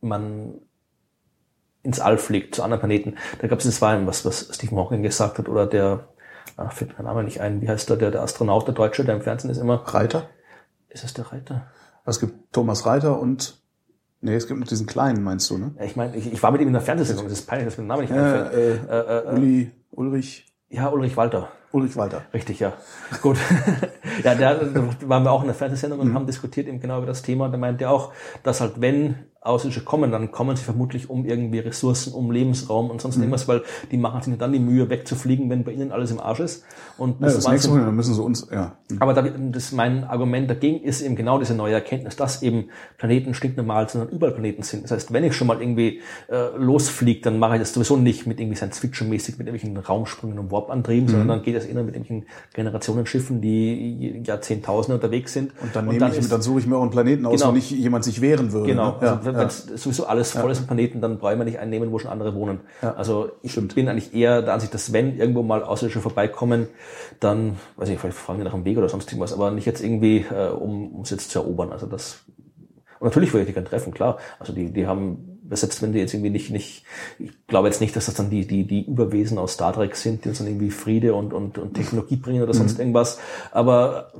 man 0.00 0.54
ins 1.82 2.00
All 2.00 2.18
fliegt, 2.18 2.54
zu 2.54 2.62
anderen 2.62 2.80
Planeten, 2.80 3.14
da 3.40 3.48
gab 3.48 3.58
es 3.58 3.64
das 3.64 3.80
war 3.80 4.06
was, 4.06 4.24
was 4.24 4.50
Stephen 4.52 4.76
Hawking 4.76 5.02
gesagt 5.02 5.38
hat, 5.38 5.48
oder 5.48 5.66
der, 5.66 6.08
ach, 6.56 6.72
fällt 6.72 6.90
mir 6.90 6.96
der 6.96 7.06
Name 7.06 7.24
nicht 7.24 7.40
ein, 7.40 7.62
wie 7.62 7.68
heißt 7.68 7.88
der, 7.88 7.96
der, 7.96 8.10
der 8.10 8.22
Astronaut, 8.22 8.66
der 8.66 8.74
Deutsche, 8.74 9.04
der 9.04 9.14
im 9.14 9.22
Fernsehen 9.22 9.50
ist 9.50 9.58
immer, 9.58 9.76
Reiter? 9.76 10.28
ist 10.90 11.04
das 11.04 11.14
der 11.14 11.32
Reiter? 11.32 11.68
Es 12.04 12.20
gibt 12.20 12.52
Thomas 12.52 12.86
Reiter 12.86 13.18
und 13.20 13.59
nee, 14.20 14.34
es 14.34 14.46
gibt 14.46 14.58
noch 14.60 14.66
diesen 14.66 14.86
kleinen, 14.86 15.22
meinst 15.22 15.48
du, 15.50 15.58
ne? 15.58 15.72
Ja, 15.78 15.84
Ich 15.84 15.96
meine, 15.96 16.16
ich, 16.16 16.32
ich 16.32 16.42
war 16.42 16.50
mit 16.50 16.60
ihm 16.60 16.68
in 16.68 16.72
der 16.72 16.82
Fernsehsendung, 16.82 17.24
das 17.26 17.34
ist 17.40 17.46
peinlich, 17.46 17.66
dass 17.66 17.78
mir 17.78 17.84
der 17.84 17.88
Name 17.88 18.02
nicht 18.02 18.12
Äh, 18.12 18.18
einfällt. 18.18 18.52
äh, 18.54 18.74
Äh, 18.74 19.00
äh, 19.00 19.28
äh, 19.28 19.36
Uli, 19.36 19.70
Ulrich, 19.90 20.46
ja, 20.68 20.88
Ulrich 20.88 21.16
Walter. 21.16 21.48
Ulrich 21.72 21.96
Walter. 21.96 22.22
Richtig, 22.34 22.58
ja. 22.58 22.72
Gut. 23.22 23.36
ja, 24.24 24.34
der, 24.34 24.56
da 24.56 24.82
waren 25.06 25.22
wir 25.22 25.30
auch 25.30 25.42
in 25.42 25.46
der 25.46 25.54
Fernsehsendung 25.54 26.00
und 26.00 26.14
haben 26.14 26.26
diskutiert 26.26 26.66
eben 26.66 26.80
genau 26.80 26.98
über 26.98 27.06
das 27.06 27.22
Thema. 27.22 27.48
Der 27.48 27.58
meinte 27.60 27.88
auch, 27.88 28.12
dass 28.42 28.60
halt 28.60 28.80
wenn 28.80 29.14
Außerirdische 29.42 29.84
kommen, 29.84 30.12
dann 30.12 30.30
kommen 30.32 30.54
sie 30.56 30.62
vermutlich 30.64 31.08
um 31.08 31.24
irgendwie 31.24 31.60
Ressourcen, 31.60 32.12
um 32.12 32.30
Lebensraum 32.30 32.90
und 32.90 33.00
sonst 33.00 33.16
irgendwas, 33.16 33.48
weil 33.48 33.62
die 33.90 33.96
machen 33.96 34.20
sich 34.20 34.28
nicht 34.28 34.42
dann 34.42 34.52
die 34.52 34.58
Mühe 34.58 34.90
wegzufliegen, 34.90 35.48
wenn 35.48 35.64
bei 35.64 35.72
ihnen 35.72 35.92
alles 35.92 36.10
im 36.10 36.20
Arsch 36.20 36.40
ist. 36.40 36.64
Und 36.98 37.20
Ja, 37.20 37.26
das 37.28 37.48
nächste 37.48 37.70
Mal, 37.70 37.80
dann 37.86 37.96
müssen 37.96 38.12
sie 38.14 38.22
uns, 38.22 38.46
ja. 38.52 38.76
aber 38.98 39.14
da, 39.14 39.22
das 39.22 39.72
mein 39.72 40.04
Argument 40.04 40.50
dagegen 40.50 40.82
ist 40.84 41.00
eben 41.00 41.16
genau 41.16 41.38
diese 41.38 41.54
neue 41.54 41.72
Erkenntnis, 41.74 42.16
dass 42.16 42.42
eben 42.42 42.66
Planeten 42.98 43.32
stinknormal 43.32 43.88
sind 43.88 44.02
und 44.02 44.10
überall 44.12 44.32
Planeten 44.34 44.62
sind. 44.62 44.84
Das 44.84 44.90
heißt, 44.90 45.12
wenn 45.12 45.24
ich 45.24 45.34
schon 45.34 45.46
mal 45.46 45.60
irgendwie 45.62 46.00
äh, 46.28 46.56
losfliege, 46.58 47.22
dann 47.22 47.38
mache 47.38 47.54
ich 47.54 47.60
das 47.60 47.72
sowieso 47.72 47.96
nicht 47.96 48.26
mit 48.26 48.40
irgendwie 48.40 48.56
Science-Fiction-mäßig 48.56 49.38
mit 49.38 49.46
irgendwelchen 49.46 49.76
Raumsprüngen 49.78 50.38
und 50.38 50.50
Warp-Antrieben, 50.52 51.08
sondern 51.08 51.28
dann 51.28 51.42
geht 51.42 51.56
es 51.56 51.64
eher 51.64 51.82
mit 51.82 51.94
irgendwelchen 51.94 52.26
Generationenschiffen, 52.52 53.40
die 53.40 54.22
Jahrzehntausende 54.24 54.96
unterwegs 54.96 55.32
sind. 55.32 55.52
Und 55.62 55.74
dann 55.74 55.86
nehme 55.88 56.08
ich, 56.10 56.18
ist- 56.18 56.30
dann 56.30 56.42
suche 56.42 56.60
ich 56.60 56.66
mir 56.66 56.76
auch 56.76 56.82
einen 56.82 56.90
Planeten 56.90 57.26
aus, 57.26 57.40
Genau. 57.40 57.52
wo 57.52 57.54
nicht 57.54 57.70
jemand 57.70 58.04
sich 58.04 58.20
wehren 58.20 58.52
würde. 58.52 58.66
Genau, 58.68 58.90
Ne? 58.90 58.96
also 59.00 59.29
Ja, 59.29 59.29
wenn 59.34 59.40
ja. 59.40 59.40
wenn's 59.40 59.66
sowieso 59.82 60.06
alles 60.06 60.32
voll 60.32 60.50
ist 60.50 60.60
im 60.60 60.66
Planeten, 60.66 61.00
dann 61.00 61.18
brauchen 61.18 61.38
wir 61.38 61.44
nicht 61.44 61.58
einen 61.58 61.70
nehmen, 61.70 61.90
wo 61.92 61.98
schon 61.98 62.10
andere 62.10 62.34
wohnen. 62.34 62.60
Also 62.80 63.30
ich 63.42 63.54
bin 63.74 63.88
eigentlich 63.88 64.14
eher 64.14 64.42
der 64.42 64.54
Ansicht, 64.54 64.74
dass 64.74 64.92
wenn 64.92 65.18
irgendwo 65.18 65.42
mal 65.42 65.62
Außerirdische 65.62 66.00
vorbeikommen, 66.00 66.68
dann, 67.20 67.56
weiß 67.76 67.88
ich, 67.88 67.98
vielleicht 67.98 68.16
fragen 68.16 68.38
die 68.38 68.44
nach 68.44 68.52
dem 68.52 68.64
Weg 68.64 68.78
oder 68.78 68.88
sonst 68.88 69.08
irgendwas, 69.08 69.32
aber 69.32 69.50
nicht 69.50 69.66
jetzt 69.66 69.82
irgendwie, 69.82 70.26
äh, 70.30 70.48
um 70.48 71.00
es 71.02 71.10
jetzt 71.10 71.30
zu 71.30 71.38
erobern. 71.38 71.72
Also 71.72 71.86
das 71.86 72.24
und 73.00 73.06
natürlich 73.06 73.32
würde 73.32 73.42
ich 73.42 73.48
die 73.48 73.54
gerne 73.54 73.68
treffen, 73.68 73.94
klar. 73.94 74.18
Also 74.38 74.52
die, 74.52 74.70
die 74.70 74.86
haben, 74.86 75.40
selbst 75.50 75.80
wenn 75.80 75.92
die 75.92 75.98
jetzt 75.98 76.12
irgendwie 76.12 76.30
nicht, 76.30 76.50
nicht, 76.50 76.84
ich 77.18 77.30
glaube 77.46 77.66
jetzt 77.66 77.80
nicht, 77.80 77.96
dass 77.96 78.06
das 78.06 78.14
dann 78.14 78.28
die, 78.28 78.46
die, 78.46 78.66
die 78.66 78.86
Überwesen 78.86 79.38
aus 79.38 79.54
Star 79.54 79.72
Trek 79.72 79.96
sind, 79.96 80.24
die 80.24 80.28
uns 80.28 80.38
dann 80.38 80.46
irgendwie 80.46 80.70
Friede 80.70 81.14
und, 81.14 81.32
und, 81.32 81.56
und 81.56 81.72
Technologie 81.74 82.16
bringen 82.16 82.42
oder 82.42 82.52
sonst 82.52 82.78
irgendwas. 82.78 83.18
Aber 83.52 84.12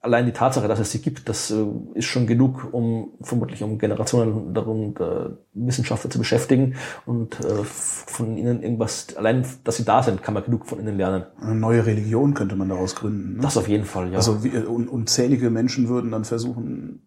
allein 0.00 0.26
die 0.26 0.32
Tatsache, 0.32 0.68
dass 0.68 0.78
es 0.78 0.90
sie 0.92 1.00
gibt, 1.00 1.28
das 1.28 1.50
äh, 1.50 1.64
ist 1.94 2.06
schon 2.06 2.26
genug, 2.26 2.68
um 2.72 3.12
vermutlich 3.20 3.62
um 3.62 3.78
Generationen 3.78 4.54
darum 4.54 4.94
äh, 4.98 5.30
Wissenschaftler 5.54 6.10
zu 6.10 6.18
beschäftigen 6.18 6.76
und 7.04 7.40
äh, 7.40 7.64
von 7.64 8.36
ihnen 8.36 8.62
irgendwas, 8.62 9.16
allein, 9.16 9.44
dass 9.64 9.76
sie 9.76 9.84
da 9.84 10.02
sind, 10.02 10.22
kann 10.22 10.34
man 10.34 10.44
genug 10.44 10.66
von 10.66 10.80
ihnen 10.80 10.96
lernen. 10.96 11.24
Eine 11.40 11.56
neue 11.56 11.86
Religion 11.86 12.34
könnte 12.34 12.56
man 12.56 12.68
daraus 12.68 12.94
gründen. 12.94 13.36
Ne? 13.36 13.42
Das 13.42 13.56
auf 13.56 13.68
jeden 13.68 13.84
Fall, 13.84 14.10
ja. 14.10 14.16
Also 14.16 14.44
wie, 14.44 14.56
un, 14.56 14.88
unzählige 14.88 15.50
Menschen 15.50 15.88
würden 15.88 16.10
dann 16.10 16.24
versuchen 16.24 17.05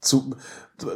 zu, 0.00 0.34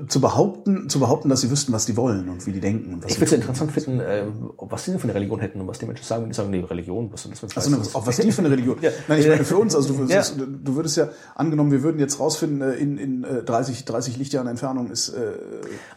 zu 0.09 0.21
behaupten, 0.21 0.89
zu 0.89 0.99
behaupten, 0.99 1.29
dass 1.29 1.43
sie 1.43 1.51
wüssten, 1.51 1.73
was 1.73 1.85
die 1.85 1.97
wollen 1.97 2.29
und 2.31 2.47
wie 2.47 2.53
die 2.53 2.61
denken. 2.61 2.95
Und 2.95 3.05
was 3.05 3.11
Ich 3.13 3.19
würde 3.19 3.27
es 3.27 3.33
interessant 3.33 3.71
finden, 3.73 4.01
äh, 4.01 4.25
was 4.59 4.85
die 4.85 4.93
denn 4.93 5.01
für 5.01 5.05
eine 5.05 5.15
Religion 5.15 5.41
hätten 5.41 5.61
und 5.61 5.67
was 5.67 5.79
die 5.79 5.87
Menschen 5.87 6.05
sagen, 6.05 6.23
wenn 6.23 6.31
die 6.31 6.35
sagen, 6.35 6.51
nee, 6.51 6.61
Religion, 6.61 7.13
was 7.13 7.23
soll 7.23 7.31
das 7.33 7.41
für 7.41 7.47
ein 7.47 7.53
Also, 7.55 7.71
ne, 7.71 7.83
auch 7.93 8.07
was 8.07 8.17
die 8.17 8.33
für 8.33 8.41
eine 8.41 8.51
Religion? 8.51 8.79
Ja. 8.83 8.91
Nein, 9.09 9.21
ich 9.21 9.29
meine 9.29 9.45
für 9.45 9.59
uns, 9.59 9.75
also 9.75 9.93
du 9.93 9.99
würdest, 9.99 10.37
Ja. 10.39 10.45
du 10.47 10.75
würdest 10.77 10.97
ja, 10.97 11.09
angenommen, 11.35 11.71
wir 11.71 11.83
würden 11.83 11.99
jetzt 11.99 12.19
rausfinden, 12.19 12.63
äh, 12.63 12.75
in, 12.75 12.97
in 12.97 13.25
äh, 13.25 13.43
30, 13.43 13.85
30 13.85 14.17
Lichtjahren 14.17 14.49
Entfernung 14.49 14.91
ist, 14.91 15.11
äh, 15.11 15.33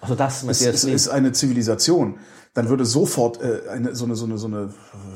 Also 0.01 0.15
das, 0.15 0.43
ist, 0.43 0.61
ist, 0.61 0.83
ist 0.83 1.07
eine 1.07 1.31
Zivilisation. 1.31 2.15
Dann 2.57 2.69
würde 2.69 2.85
sofort 2.85 3.39
äh, 3.39 3.69
eine, 3.69 3.93
so, 3.93 4.05
eine, 4.05 4.15
so, 4.15 4.25
eine, 4.25 4.39
so 4.39 4.47
eine, 4.47 4.69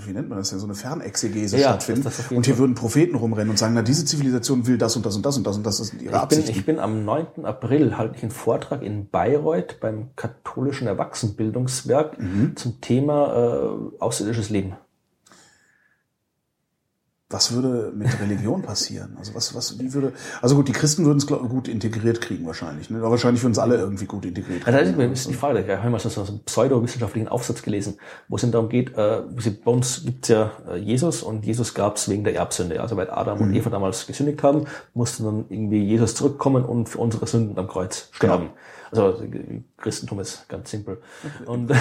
wie 0.06 0.12
nennt 0.14 0.30
man 0.30 0.38
das 0.38 0.52
denn, 0.52 0.60
so 0.60 0.68
eine 0.68 0.76
Fernexegese 0.76 1.58
Ja, 1.58 1.70
stattfinden. 1.70 2.04
das- 2.04 2.18
das 2.18 2.32
und 2.32 2.46
hier 2.46 2.60
würden 2.60 2.76
Propheten 2.76 3.16
rumrennen 3.16 3.50
und 3.50 3.58
sagen, 3.58 3.74
na, 3.74 3.82
diese 3.82 4.06
Zivilisation 4.06 4.68
will 4.68 4.78
das 4.78 4.96
und 4.96 5.06
das 5.08 5.16
und 5.16 5.26
das 5.26 5.38
und 5.38 5.48
das 5.48 5.58
und 5.58 5.66
das 5.66 5.78
sind 5.78 6.04
ihre 6.04 6.04
ich 6.04 6.12
bin, 6.12 6.20
Absichten. 6.20 6.52
ich 6.52 6.66
bin 6.68 6.78
am 6.80 7.04
9. 7.04 7.44
April 7.44 7.98
halte 7.98 8.16
ich 8.18 8.22
einen 8.22 8.32
Vortrag 8.32 8.84
in 8.84 9.10
Bayreuth 9.10 9.80
beim 9.82 10.10
katholischen 10.16 10.86
Erwachsenenbildungswerk 10.86 12.20
Mhm. 12.20 12.56
zum 12.56 12.80
Thema 12.80 13.34
äh, 13.34 14.00
außerirdisches 14.00 14.52
Leben. 14.52 14.74
Was 17.34 17.53
würde 17.53 17.91
mit 17.95 18.08
Religion 18.22 18.62
passieren? 18.62 19.16
Also 19.18 19.34
was, 19.36 19.56
was, 19.56 19.80
wie 19.80 19.94
würde, 19.94 20.14
also 20.41 20.56
gut, 20.56 20.68
die 20.68 20.72
Christen 20.72 21.06
würden 21.06 21.18
es 21.18 21.28
gut 21.28 21.68
integriert 21.68 22.22
kriegen 22.22 22.45
wahrscheinlich, 22.45 22.90
ne? 22.90 22.99
Aber 22.99 23.12
wahrscheinlich 23.12 23.41
würden 23.44 23.53
es 23.53 23.60
alle 23.60 23.78
irgendwie 23.78 24.06
gut 24.06 24.26
integriert 24.26 24.66
Also 24.68 24.80
kriegen. 24.80 25.10
das 25.12 25.20
ist 25.22 25.30
die 25.30 25.34
Frage, 25.34 25.64
da 25.64 25.78
habe 25.78 25.88
ich 25.88 25.91
mal 25.91 25.99
so, 25.99 26.22
einen 26.22 26.44
pseudowissenschaftlichen 26.45 27.28
Aufsatz 27.28 27.62
gelesen, 27.62 27.95
wo 28.28 28.36
es 28.36 28.52
darum 28.52 28.70
geht, 28.70 28.95
äh, 28.98 29.22
bei 29.64 29.72
uns 29.72 30.03
gibt's 30.06 30.28
ja 30.28 30.52
äh, 30.70 30.78
Jesus 30.78 31.24
und 31.24 31.45
Jesus 31.45 31.74
gab's 31.74 32.10
wegen 32.10 32.24
der 32.24 32.36
Erbsünde. 32.36 32.82
Also 32.82 32.98
weil 32.98 33.10
Adam 33.10 33.38
Mhm. 33.40 33.44
und 33.45 33.53
Eva 33.56 33.70
damals 33.70 34.08
gesündigt 34.08 34.44
haben, 34.44 34.66
mussten 34.94 35.24
dann 35.24 35.45
irgendwie 35.49 35.84
Jesus 35.84 36.16
zurückkommen 36.16 36.66
und 36.66 36.90
für 36.90 36.98
unsere 36.99 37.28
Sünden 37.28 37.58
am 37.58 37.68
Kreuz 37.68 38.10
sterben. 38.12 38.44
Genau. 38.48 38.56
Also 38.92 39.24
Christentum 39.78 40.20
ist 40.20 40.48
ganz 40.50 40.70
simpel. 40.70 41.02
Und, 41.46 41.72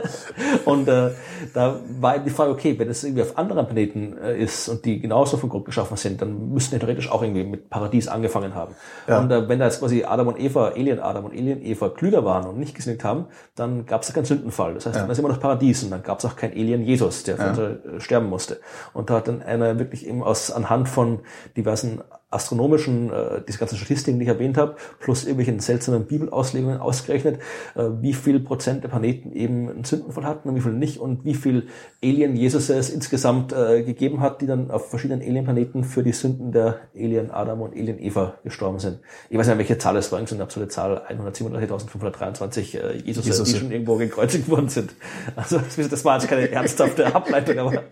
und 0.64 0.88
äh, 0.88 1.10
da 1.52 1.80
war 2.00 2.16
eben 2.16 2.24
die 2.24 2.30
Frage, 2.30 2.50
okay, 2.50 2.78
wenn 2.78 2.88
es 2.88 3.04
irgendwie 3.04 3.22
auf 3.22 3.36
anderen 3.36 3.66
Planeten 3.66 4.16
äh, 4.16 4.38
ist 4.38 4.68
und 4.68 4.84
die 4.84 5.00
genauso 5.00 5.36
von 5.36 5.50
Grund 5.50 5.66
geschaffen 5.66 5.96
sind, 5.96 6.22
dann 6.22 6.52
müssten 6.52 6.74
die 6.74 6.78
theoretisch 6.78 7.10
auch 7.10 7.22
irgendwie 7.22 7.44
mit 7.44 7.68
Paradies 7.68 8.08
angefangen 8.08 8.54
haben. 8.54 8.74
Ja. 9.06 9.18
Und 9.18 9.30
äh, 9.30 9.48
wenn 9.48 9.58
da 9.58 9.66
jetzt 9.66 9.80
quasi 9.80 10.04
Adam 10.04 10.28
und 10.28 10.40
Eva, 10.40 10.68
Alien 10.68 11.00
Adam 11.00 11.26
und 11.26 11.32
Alien 11.32 11.62
Eva 11.62 11.90
klüger 11.90 12.24
waren 12.24 12.46
und 12.46 12.58
nicht 12.58 12.74
gesündigt 12.74 13.04
haben, 13.04 13.26
dann 13.54 13.84
gab 13.84 14.02
es 14.02 14.12
keinen 14.12 14.24
Sündenfall. 14.24 14.74
Das 14.74 14.86
heißt, 14.86 14.96
ja. 14.96 15.02
dann 15.02 15.10
ist 15.10 15.18
immer 15.18 15.28
noch 15.28 15.40
Paradies 15.40 15.84
und 15.84 15.90
dann 15.90 16.02
gab 16.02 16.20
es 16.20 16.24
auch 16.24 16.36
kein 16.36 16.52
Alien 16.52 16.82
Jesus, 16.82 17.22
der 17.24 17.36
ja. 17.36 17.52
Äh, 17.52 18.00
sterben 18.00 18.28
musste. 18.28 18.60
Und 18.94 19.10
da 19.10 19.14
hat 19.14 19.28
dann 19.28 19.42
einer 19.42 19.78
wirklich 19.78 20.06
eben 20.06 20.22
aus 20.22 20.50
anhand 20.50 20.88
von 20.88 21.20
diversen 21.56 22.00
astronomischen, 22.30 23.10
äh, 23.12 23.42
diese 23.46 23.58
ganzen 23.58 23.76
Statistiken, 23.76 24.18
die 24.18 24.24
ich 24.24 24.28
erwähnt 24.28 24.56
habe, 24.56 24.76
plus 24.98 25.22
irgendwelchen 25.22 25.60
seltsamen 25.60 26.06
Bibelauslegungen 26.06 26.78
ausgerechnet, 26.78 27.38
äh, 27.76 27.84
wie 28.00 28.14
viel 28.14 28.40
Prozent 28.40 28.82
der 28.82 28.88
Planeten 28.88 29.32
eben 29.32 29.70
einen 29.70 29.84
Sündenfall 29.84 30.24
hatten 30.24 30.48
und 30.48 30.56
wie 30.56 30.60
viel 30.60 30.72
nicht 30.72 30.98
und 30.98 31.24
wie 31.24 31.34
viel 31.34 31.68
Alien-Jesus 32.02 32.68
es 32.68 32.90
insgesamt 32.90 33.52
äh, 33.52 33.84
gegeben 33.84 34.20
hat, 34.20 34.40
die 34.40 34.46
dann 34.46 34.72
auf 34.72 34.90
verschiedenen 34.90 35.22
Alien-Planeten 35.22 35.84
für 35.84 36.02
die 36.02 36.12
Sünden 36.12 36.50
der 36.50 36.80
Alien 36.96 37.30
Adam 37.30 37.62
und 37.62 37.74
Alien 37.74 38.00
Eva 38.00 38.34
gestorben 38.42 38.80
sind. 38.80 38.98
Ich 39.30 39.38
weiß 39.38 39.46
nicht, 39.46 39.58
welche 39.58 39.78
Zahl 39.78 39.96
es 39.96 40.10
war, 40.10 40.26
so 40.26 40.34
eine 40.34 40.42
absolute 40.42 40.70
Zahl, 40.70 41.02
137.523 41.08 42.78
äh, 42.78 42.96
Jesus, 43.04 43.24
Jesus, 43.24 43.52
die 43.52 43.58
schon 43.58 43.70
irgendwo 43.70 43.96
gekreuzigt 43.96 44.48
worden 44.48 44.68
sind. 44.68 44.94
Also 45.36 45.60
das 45.76 46.04
war 46.04 46.18
jetzt 46.18 46.28
keine 46.28 46.50
ernsthafte 46.50 47.06
Ableitung, 47.14 47.58
aber 47.58 47.84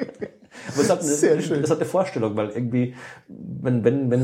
aber 0.68 0.82
es 0.82 0.90
hat 0.90 1.00
eine, 1.00 1.08
Sehr 1.08 1.40
schön. 1.40 1.60
das 1.60 1.70
hat 1.70 1.78
eine 1.78 1.86
Vorstellung, 1.86 2.36
weil 2.36 2.50
irgendwie, 2.50 2.94
wenn, 3.28 3.84
wenn, 3.84 4.10
wenn 4.10 4.23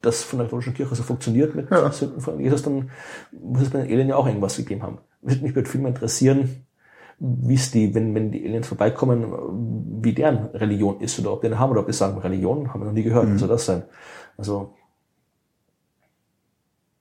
das 0.00 0.22
von 0.22 0.38
der 0.38 0.46
katholischen 0.46 0.74
Kirche 0.74 0.94
so 0.94 1.02
funktioniert 1.02 1.54
mit 1.54 1.70
ja. 1.70 1.90
Sünden 1.90 2.20
von 2.20 2.38
Jesus, 2.40 2.62
dann 2.62 2.90
muss 3.32 3.62
es 3.62 3.70
bei 3.70 3.80
den 3.80 3.90
Aliens 3.90 4.10
ja 4.10 4.16
auch 4.16 4.26
irgendwas 4.26 4.56
gegeben 4.56 4.82
haben. 4.82 4.98
Mich 5.22 5.54
würde 5.54 5.68
viel 5.68 5.80
mehr 5.80 5.90
interessieren, 5.90 6.66
wie 7.18 7.54
es 7.54 7.70
die, 7.70 7.94
wenn, 7.94 8.14
wenn 8.14 8.30
die 8.30 8.44
Aliens 8.44 8.66
vorbeikommen, 8.66 10.02
wie 10.02 10.12
deren 10.12 10.46
Religion 10.48 11.00
ist 11.00 11.18
oder 11.18 11.32
ob 11.32 11.40
die 11.40 11.46
eine 11.46 11.58
haben 11.58 11.70
oder 11.70 11.80
ob 11.80 11.86
die 11.86 11.92
sagen, 11.92 12.18
Religion 12.18 12.72
haben 12.72 12.80
wir 12.80 12.86
noch 12.86 12.92
nie 12.92 13.02
gehört, 13.02 13.28
mhm. 13.28 13.34
wie 13.34 13.38
soll 13.38 13.48
das 13.48 13.64
sein? 13.64 13.84
Also. 14.36 14.74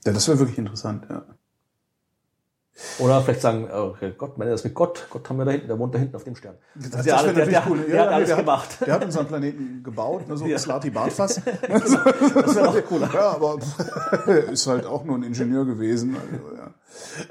Ja, 0.05 0.11
das 0.11 0.27
wäre 0.27 0.39
wirklich 0.39 0.57
interessant, 0.57 1.05
ja. 1.09 1.25
Oder 2.97 3.21
vielleicht 3.21 3.41
sagen, 3.41 3.69
oh 3.71 3.95
Gott, 4.17 4.37
meine 4.37 4.51
das 4.51 4.63
mit 4.63 4.73
Gott. 4.73 5.05
Gott 5.09 5.29
haben 5.29 5.37
wir 5.37 5.45
da 5.45 5.51
hinten, 5.51 5.67
der 5.67 5.77
wohnt 5.77 5.93
da 5.93 5.99
hinten 5.99 6.15
auf 6.15 6.23
dem 6.23 6.35
Stern. 6.35 6.55
Das, 6.73 6.89
das 6.89 7.05
der, 7.05 7.33
der, 7.33 7.45
der, 7.45 7.63
cool. 7.67 7.77
der, 7.77 7.95
ja, 7.95 8.01
hat 8.01 8.09
alles 8.09 8.29
der 8.29 8.37
gemacht. 8.37 8.79
Hat, 8.79 8.87
der 8.87 8.93
hat 8.95 9.05
unseren 9.05 9.27
Planeten 9.27 9.83
gebaut, 9.83 10.27
ne, 10.27 10.35
so 10.35 10.45
ja. 10.45 10.57
Slati 10.57 10.89
Bartfass. 10.89 11.35
das 11.67 12.55
wäre 12.55 12.69
auch 12.69 12.85
cooler. 12.85 13.09
Ja, 13.13 13.31
aber 13.31 13.59
ist 14.51 14.65
halt 14.65 14.85
auch 14.87 15.03
nur 15.03 15.17
ein 15.17 15.23
Ingenieur 15.23 15.65
gewesen. 15.65 16.15
Also, 16.15 16.55
ja. 16.55 16.71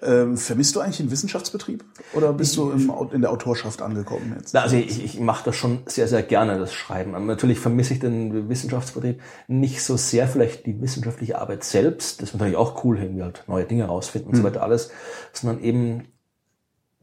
Ähm, 0.02 0.36
vermisst 0.36 0.76
du 0.76 0.80
eigentlich 0.80 0.98
den 0.98 1.10
Wissenschaftsbetrieb? 1.10 1.84
Oder 2.14 2.32
bist 2.32 2.56
du 2.56 2.70
im, 2.70 2.92
in 3.12 3.20
der 3.20 3.30
Autorschaft 3.30 3.82
angekommen 3.82 4.34
jetzt? 4.38 4.54
Also 4.56 4.76
ich, 4.76 5.02
ich 5.02 5.20
mache 5.20 5.44
das 5.44 5.56
schon 5.56 5.80
sehr, 5.86 6.08
sehr 6.08 6.22
gerne, 6.22 6.58
das 6.58 6.72
Schreiben. 6.72 7.14
Aber 7.14 7.24
natürlich 7.24 7.58
vermisse 7.58 7.94
ich 7.94 8.00
den 8.00 8.48
Wissenschaftsbetrieb 8.48 9.20
nicht 9.48 9.82
so 9.82 9.96
sehr, 9.96 10.28
vielleicht 10.28 10.66
die 10.66 10.80
wissenschaftliche 10.80 11.38
Arbeit 11.40 11.64
selbst. 11.64 12.22
Das 12.22 12.30
ist 12.30 12.34
natürlich 12.34 12.56
auch 12.56 12.84
cool, 12.84 12.98
irgendwie 12.98 13.22
halt 13.22 13.44
neue 13.46 13.64
Dinge 13.64 13.84
rausfinden 13.84 14.30
und 14.30 14.36
hm. 14.36 14.42
so 14.42 14.48
weiter 14.48 14.62
alles 14.62 14.90
sondern 15.32 15.62
eben 15.62 16.08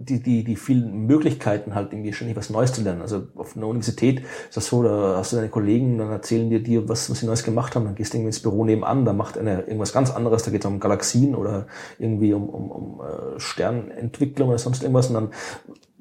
die, 0.01 0.21
die, 0.23 0.45
die 0.45 0.55
vielen 0.55 1.07
Möglichkeiten 1.07 1.75
halt 1.75 1.91
irgendwie 1.91 2.13
ständig 2.13 2.37
was 2.37 2.49
Neues 2.49 2.71
zu 2.71 2.81
lernen. 2.81 3.01
Also 3.01 3.27
auf 3.35 3.57
einer 3.57 3.67
Universität 3.67 4.21
ist 4.47 4.55
das 4.55 4.67
so, 4.67 4.81
da 4.81 5.17
hast 5.17 5.33
du 5.33 5.35
deine 5.35 5.49
Kollegen, 5.49 5.97
dann 5.97 6.09
erzählen 6.09 6.49
dir 6.49 6.63
dir, 6.63 6.87
was, 6.87 7.09
was 7.09 7.19
sie 7.19 7.25
Neues 7.25 7.43
gemacht 7.43 7.75
haben, 7.75 7.83
dann 7.83 7.95
gehst 7.95 8.13
du 8.13 8.17
irgendwie 8.17 8.29
ins 8.29 8.41
Büro 8.41 8.63
nebenan, 8.63 9.03
da 9.03 9.11
macht 9.11 9.37
einer 9.37 9.67
irgendwas 9.67 9.91
ganz 9.91 10.09
anderes, 10.09 10.43
da 10.43 10.51
geht 10.51 10.63
es 10.63 10.71
um 10.71 10.79
Galaxien 10.79 11.35
oder 11.35 11.67
irgendwie 11.99 12.33
um, 12.33 12.47
um, 12.47 12.71
um 12.71 13.01
äh, 13.01 13.39
Sternentwicklung 13.39 14.47
oder 14.47 14.57
sonst 14.57 14.83
irgendwas. 14.83 15.07
Und 15.07 15.15
dann 15.15 15.29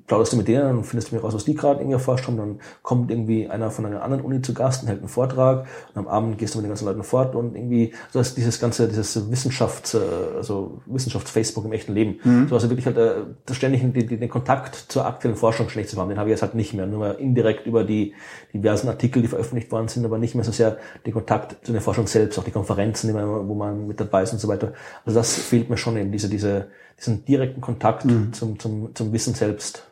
plauderst 0.09 0.32
du 0.32 0.36
mit 0.36 0.48
denen 0.48 0.78
und 0.78 0.85
findest 0.85 1.12
du 1.12 1.16
mir 1.16 1.20
raus, 1.20 1.35
was 1.35 1.44
die 1.44 1.55
gerade 1.55 1.80
irgendwie 1.80 1.93
erforscht 1.93 2.26
haben. 2.26 2.36
Dann 2.36 2.60
kommt 2.82 3.10
irgendwie 3.10 3.48
einer 3.48 3.70
von 3.70 3.86
einer 3.86 4.02
anderen 4.02 4.24
Uni 4.24 4.43
zu 4.43 4.55
Gast 4.55 4.82
und 4.82 4.89
hält 4.89 5.01
einen 5.01 5.09
Vortrag 5.09 5.66
und 5.94 5.98
am 5.98 6.09
Abend 6.09 6.39
gehst 6.39 6.55
du 6.55 6.59
mit 6.59 6.64
den 6.64 6.70
ganzen 6.70 6.86
Leuten 6.86 7.05
fort 7.05 7.35
und 7.35 7.55
irgendwie 7.55 7.93
so 8.10 8.18
ist 8.18 8.36
dieses 8.36 8.59
ganze, 8.59 8.89
dieses 8.89 9.30
Wissenschafts, 9.30 9.94
also 9.94 10.80
Wissenschafts-Facebook 10.86 11.64
im 11.64 11.72
echten 11.72 11.93
Leben. 11.93 12.18
Mhm. 12.24 12.48
So 12.48 12.55
also 12.55 12.70
wirklich 12.70 12.86
halt 12.86 12.97
äh, 12.97 13.55
ständig 13.55 13.80
den, 13.82 13.93
den 13.93 14.28
Kontakt 14.28 14.74
zur 14.89 15.06
aktuellen 15.06 15.36
Forschung 15.36 15.68
schlecht 15.68 15.90
zu 15.90 16.01
haben, 16.01 16.09
den 16.09 16.18
habe 16.18 16.30
ich 16.30 16.32
jetzt 16.32 16.43
halt 16.43 16.55
nicht 16.55 16.72
mehr. 16.72 16.86
Nur 16.86 17.01
mal 17.01 17.12
indirekt 17.12 17.66
über 17.66 17.85
die 17.85 18.14
diversen 18.55 18.89
Artikel, 18.89 19.20
die 19.20 19.28
veröffentlicht 19.28 19.70
worden 19.70 19.89
sind, 19.89 20.05
aber 20.06 20.18
nicht 20.18 20.35
mehr 20.35 20.44
so 20.44 20.52
sehr 20.52 20.78
den 21.05 21.12
Kontakt 21.12 21.66
zu 21.66 21.72
der 21.72 21.82
Forschung 21.82 22.06
selbst, 22.06 22.39
auch 22.39 22.44
die 22.44 22.51
Konferenzen, 22.51 23.14
wo 23.14 23.55
man 23.55 23.86
mit 23.86 24.01
dabei 24.01 24.22
ist 24.22 24.32
und 24.32 24.39
so 24.39 24.48
weiter. 24.48 24.72
Also 25.05 25.18
das 25.18 25.35
fehlt 25.35 25.68
mir 25.68 25.76
schon 25.76 25.97
eben, 25.98 26.12
diese, 26.12 26.30
diese, 26.30 26.68
diesen 26.98 27.24
direkten 27.26 27.60
Kontakt 27.60 28.06
mhm. 28.06 28.32
zum, 28.32 28.59
zum, 28.59 28.94
zum 28.94 29.12
Wissen 29.12 29.35
selbst. 29.35 29.85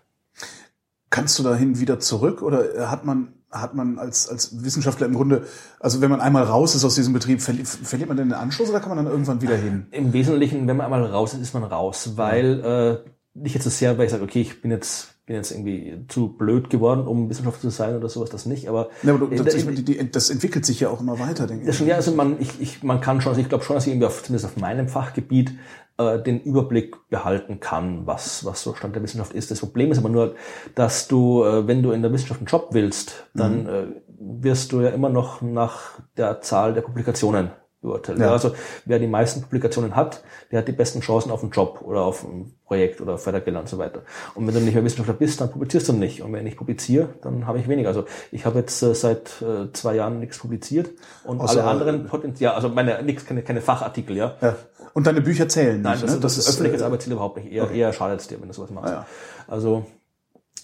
Kannst 1.16 1.38
du 1.38 1.42
dahin 1.42 1.80
wieder 1.80 1.98
zurück 1.98 2.42
oder 2.42 2.90
hat 2.90 3.06
man 3.06 3.32
hat 3.50 3.74
man 3.74 3.98
als, 3.98 4.28
als 4.28 4.62
Wissenschaftler 4.62 5.06
im 5.06 5.14
Grunde, 5.14 5.46
also 5.80 6.02
wenn 6.02 6.10
man 6.10 6.20
einmal 6.20 6.42
raus 6.42 6.74
ist 6.74 6.84
aus 6.84 6.94
diesem 6.94 7.14
Betrieb, 7.14 7.40
verliert, 7.40 7.66
verliert 7.66 8.10
man 8.10 8.18
denn 8.18 8.28
den 8.28 8.34
Anschluss 8.34 8.68
oder 8.68 8.80
kann 8.80 8.90
man 8.90 9.02
dann 9.02 9.06
irgendwann 9.06 9.40
wieder 9.40 9.56
hin? 9.56 9.86
Im 9.92 10.12
Wesentlichen, 10.12 10.68
wenn 10.68 10.76
man 10.76 10.84
einmal 10.84 11.06
raus 11.06 11.32
ist, 11.32 11.40
ist 11.40 11.54
man 11.54 11.64
raus, 11.64 12.12
weil 12.16 12.60
äh, 12.60 13.10
nicht 13.32 13.54
jetzt 13.54 13.64
so 13.64 13.70
sehr, 13.70 13.96
weil 13.96 14.04
ich 14.04 14.10
sage, 14.10 14.24
okay, 14.24 14.42
ich 14.42 14.60
bin 14.60 14.70
jetzt 14.70 15.16
bin 15.26 15.34
jetzt 15.34 15.50
irgendwie 15.50 16.04
zu 16.06 16.28
blöd 16.28 16.70
geworden, 16.70 17.08
um 17.08 17.28
Wissenschaftler 17.28 17.70
zu 17.70 17.76
sein 17.76 17.96
oder 17.96 18.08
sowas, 18.08 18.30
das 18.30 18.46
nicht. 18.46 18.68
Aber 18.68 18.90
ja, 19.02 19.12
aber 19.12 19.26
du, 19.26 19.42
das, 19.42 19.54
die, 19.56 19.84
die, 19.84 20.10
das, 20.10 20.30
entwickelt 20.30 20.64
sich 20.64 20.78
ja 20.78 20.88
auch 20.88 21.00
immer 21.00 21.18
weiter, 21.18 21.48
denke 21.48 21.68
ich. 21.68 21.80
Ja, 21.80 21.96
also 21.96 22.12
man, 22.12 22.40
ich, 22.40 22.60
ich, 22.60 22.84
man 22.84 23.00
kann 23.00 23.20
schon, 23.20 23.30
also 23.30 23.40
ich 23.40 23.48
glaube 23.48 23.64
schon, 23.64 23.74
dass 23.74 23.86
ich 23.86 23.92
irgendwie 23.92 24.06
auf, 24.06 24.22
zumindest 24.22 24.44
auf 24.44 24.56
meinem 24.56 24.88
Fachgebiet 24.88 25.52
äh, 25.98 26.18
den 26.18 26.40
Überblick 26.40 27.08
behalten 27.08 27.60
kann, 27.60 28.06
was, 28.06 28.44
was 28.44 28.62
so 28.62 28.74
Stand 28.74 28.94
der 28.94 29.02
Wissenschaft 29.02 29.32
ist. 29.32 29.50
Das 29.50 29.60
Problem 29.60 29.90
ist 29.92 29.98
aber 29.98 30.08
nur, 30.08 30.34
dass 30.74 31.08
du, 31.08 31.44
äh, 31.44 31.66
wenn 31.66 31.82
du 31.82 31.92
in 31.92 32.02
der 32.02 32.12
Wissenschaft 32.12 32.40
einen 32.40 32.46
Job 32.46 32.68
willst, 32.72 33.26
dann 33.34 33.62
mhm. 33.62 33.68
äh, 33.68 33.86
wirst 34.18 34.72
du 34.72 34.80
ja 34.80 34.90
immer 34.90 35.08
noch 35.08 35.42
nach 35.42 36.00
der 36.16 36.40
Zahl 36.40 36.74
der 36.74 36.82
Publikationen 36.82 37.50
beurteilt. 37.86 38.18
Ja. 38.18 38.32
Also 38.32 38.54
wer 38.84 38.98
die 38.98 39.06
meisten 39.06 39.42
Publikationen 39.42 39.96
hat, 39.96 40.22
der 40.50 40.58
hat 40.58 40.68
die 40.68 40.72
besten 40.72 41.00
Chancen 41.00 41.30
auf 41.30 41.42
einen 41.42 41.52
Job 41.52 41.82
oder 41.82 42.02
auf 42.02 42.24
ein 42.24 42.52
Projekt 42.66 43.00
oder 43.00 43.16
Fördergelder 43.16 43.60
und 43.60 43.68
so 43.68 43.78
weiter. 43.78 44.02
Und 44.34 44.46
wenn 44.46 44.54
du 44.54 44.60
nicht 44.60 44.74
mehr 44.74 44.84
Wissenschaftler 44.84 45.14
bist, 45.14 45.40
dann 45.40 45.50
publizierst 45.50 45.88
du 45.88 45.92
nicht. 45.92 46.22
Und 46.22 46.32
wenn 46.32 46.46
ich 46.46 46.56
publiziere, 46.56 47.10
dann 47.22 47.46
habe 47.46 47.58
ich 47.58 47.68
weniger. 47.68 47.88
Also 47.88 48.04
ich 48.32 48.44
habe 48.44 48.58
jetzt 48.58 48.82
äh, 48.82 48.94
seit 48.94 49.40
äh, 49.40 49.72
zwei 49.72 49.94
Jahren 49.94 50.18
nichts 50.18 50.38
publiziert 50.38 50.90
und 51.24 51.40
Außer, 51.40 51.64
alle 51.64 51.70
anderen 51.70 52.06
Potenzial, 52.06 52.54
also 52.54 52.68
meine 52.68 53.02
nichts, 53.02 53.24
keine, 53.24 53.42
keine 53.42 53.60
Fachartikel, 53.60 54.16
ja. 54.16 54.34
ja. 54.40 54.56
Und 54.96 55.06
deine 55.06 55.20
Bücher 55.20 55.46
zählen 55.46 55.82
Nein, 55.82 55.92
nicht, 55.92 56.04
das, 56.04 56.14
ne? 56.14 56.20
das, 56.20 56.36
das 56.36 56.44
ist 56.46 56.54
öffentliches 56.54 56.80
äh, 56.80 56.84
Arbeitsziel 56.86 57.12
überhaupt 57.12 57.36
nicht. 57.36 57.52
Eher, 57.52 57.64
okay. 57.64 57.78
eher 57.78 57.92
schadet 57.92 58.18
es 58.18 58.28
dir, 58.28 58.40
wenn 58.40 58.48
du 58.48 58.54
sowas 58.54 58.70
machst. 58.70 58.90
Ah, 58.90 58.96
ja. 58.96 59.06
Also 59.46 59.84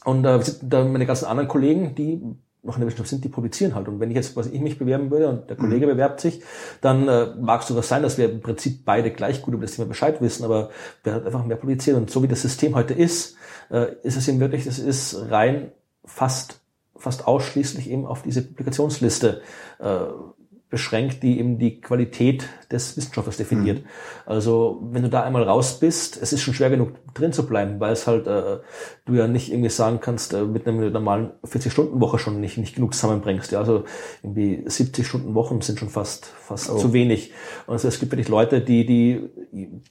und 0.07 0.25
äh, 0.25 0.41
da 0.63 0.85
meine 0.85 1.05
ganzen 1.05 1.27
anderen 1.27 1.51
Kollegen, 1.51 1.95
die 1.95 2.23
noch 2.63 2.77
in 2.77 2.81
der 2.81 2.87
Wissenschaft 2.87 3.11
sind, 3.11 3.25
die 3.25 3.29
publizieren 3.29 3.75
halt. 3.75 3.89
Und 3.89 4.01
wenn 4.01 4.09
ich 4.09 4.17
jetzt, 4.17 4.35
was 4.35 4.47
ich 4.47 4.63
mich 4.63 4.79
bewerben 4.79 5.11
würde 5.11 5.29
und 5.29 5.51
der 5.51 5.59
Kollege 5.59 5.85
mhm. 5.85 5.91
bewerbt 5.91 6.23
sich, 6.23 6.43
dann 6.81 7.09
äh, 7.09 7.35
mag 7.39 7.61
es 7.61 7.69
sogar 7.69 7.83
sein, 7.83 8.03
dass 8.03 8.17
wir 8.17 8.31
im 8.31 8.41
Prinzip 8.41 8.87
beide 8.87 9.11
gleich 9.11 9.43
gut 9.43 9.53
über 9.53 9.67
das 9.67 9.77
Thema 9.77 9.87
Bescheid 9.87 10.23
wissen, 10.23 10.45
aber 10.45 10.71
wir 11.05 11.13
halt 11.13 11.27
einfach 11.27 11.45
mehr 11.45 11.59
publizieren. 11.59 12.01
Und 12.01 12.11
so 12.11 12.23
wie 12.23 12.29
das 12.29 12.41
System 12.41 12.75
heute 12.75 12.95
ist, 12.95 13.37
äh, 13.71 13.89
ist 14.03 14.17
es 14.17 14.27
eben 14.29 14.41
wirklich, 14.41 14.65
es 14.65 14.79
ist 14.79 15.31
rein 15.31 15.73
fast 16.07 16.63
fast 16.97 17.27
ausschließlich 17.27 17.91
eben 17.91 18.07
auf 18.07 18.23
diese 18.23 18.41
Publikationsliste 18.41 19.43
äh, 19.79 20.05
beschränkt, 20.73 21.23
die 21.23 21.39
eben 21.39 21.59
die 21.59 21.83
Qualität 21.83 22.49
des 22.73 22.97
Wissenschaftlers 22.97 23.37
definiert. 23.37 23.85
Mhm. 23.85 23.89
Also 24.25 24.81
wenn 24.91 25.03
du 25.03 25.11
da 25.11 25.23
einmal 25.23 25.43
raus 25.43 25.79
bist, 25.79 26.21
es 26.21 26.33
ist 26.33 26.41
schon 26.41 26.55
schwer 26.55 26.71
genug 26.71 26.93
drin 27.13 27.35
zu 27.35 27.47
bleiben, 27.47 27.79
weil 27.79 27.93
es 27.93 28.07
halt 28.07 28.27
äh, 28.27 28.61
du 29.05 29.15
ja 29.15 29.29
nicht 29.29 29.53
irgendwie 29.53 29.69
sagen 29.69 30.01
kannst, 30.01 30.33
äh, 30.33 30.45
mit 30.45 30.67
einer 30.67 30.89
normalen 30.89 31.33
40-Stunden-Woche 31.45 32.19
schon 32.19 32.41
nicht, 32.41 32.57
nicht 32.57 32.75
genug 32.75 32.95
zusammenbringst. 32.95 33.53
Ja, 33.53 33.59
also 33.59 33.85
irgendwie 34.23 34.65
70 34.65 35.07
Stunden 35.07 35.35
Wochen 35.35 35.61
sind 35.61 35.79
schon 35.79 35.91
fast 35.91 36.25
fast 36.25 36.71
oh. 36.71 36.79
zu 36.79 36.95
wenig. 36.95 37.33
Und 37.67 37.75
also 37.75 37.89
es 37.89 38.01
gibt 38.01 38.13
wirklich 38.13 38.29
Leute, 38.29 38.63
die 38.63 38.87
die 38.87 39.29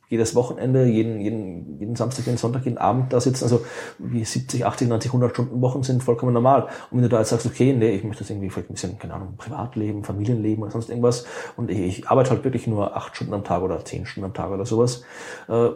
jedes 0.09 0.33
Wochenende, 0.33 0.85
jeden 0.85 1.21
jeden 1.21 1.79
jeden 1.79 1.95
Samstag, 1.95 2.25
jeden 2.25 2.39
Sonntag, 2.39 2.65
jeden 2.65 2.79
Abend 2.79 3.13
da 3.13 3.21
sitzen. 3.21 3.43
Also 3.43 3.63
wie 3.99 4.25
70, 4.25 4.65
80, 4.65 4.87
90, 4.87 5.09
100 5.09 5.31
Stunden 5.31 5.61
Wochen 5.61 5.83
sind 5.83 6.03
vollkommen 6.03 6.33
normal. 6.33 6.63
Und 6.89 6.97
wenn 6.97 7.03
du 7.03 7.09
da 7.09 7.19
jetzt 7.19 7.29
sagst, 7.29 7.45
okay, 7.45 7.71
nee, 7.73 7.91
ich 7.91 8.03
möchte 8.03 8.23
das 8.23 8.31
irgendwie 8.31 8.49
vielleicht 8.49 8.71
ein 8.71 8.73
bisschen, 8.73 8.97
keine 8.97 9.13
Ahnung, 9.13 9.35
Privatleben, 9.37 10.03
Familienleben 10.03 10.63
oder 10.71 10.81
sonst 10.81 10.89
irgendwas 10.89 11.25
und 11.57 11.69
ich, 11.69 11.79
ich 11.79 12.07
arbeite 12.09 12.31
halt 12.31 12.43
wirklich 12.43 12.67
nur 12.67 12.95
acht 12.95 13.15
Stunden 13.15 13.33
am 13.33 13.43
Tag 13.43 13.61
oder 13.61 13.83
zehn 13.85 14.05
Stunden 14.05 14.25
am 14.25 14.33
Tag 14.33 14.51
oder 14.51 14.65
sowas, 14.65 15.03
äh, 15.47 15.69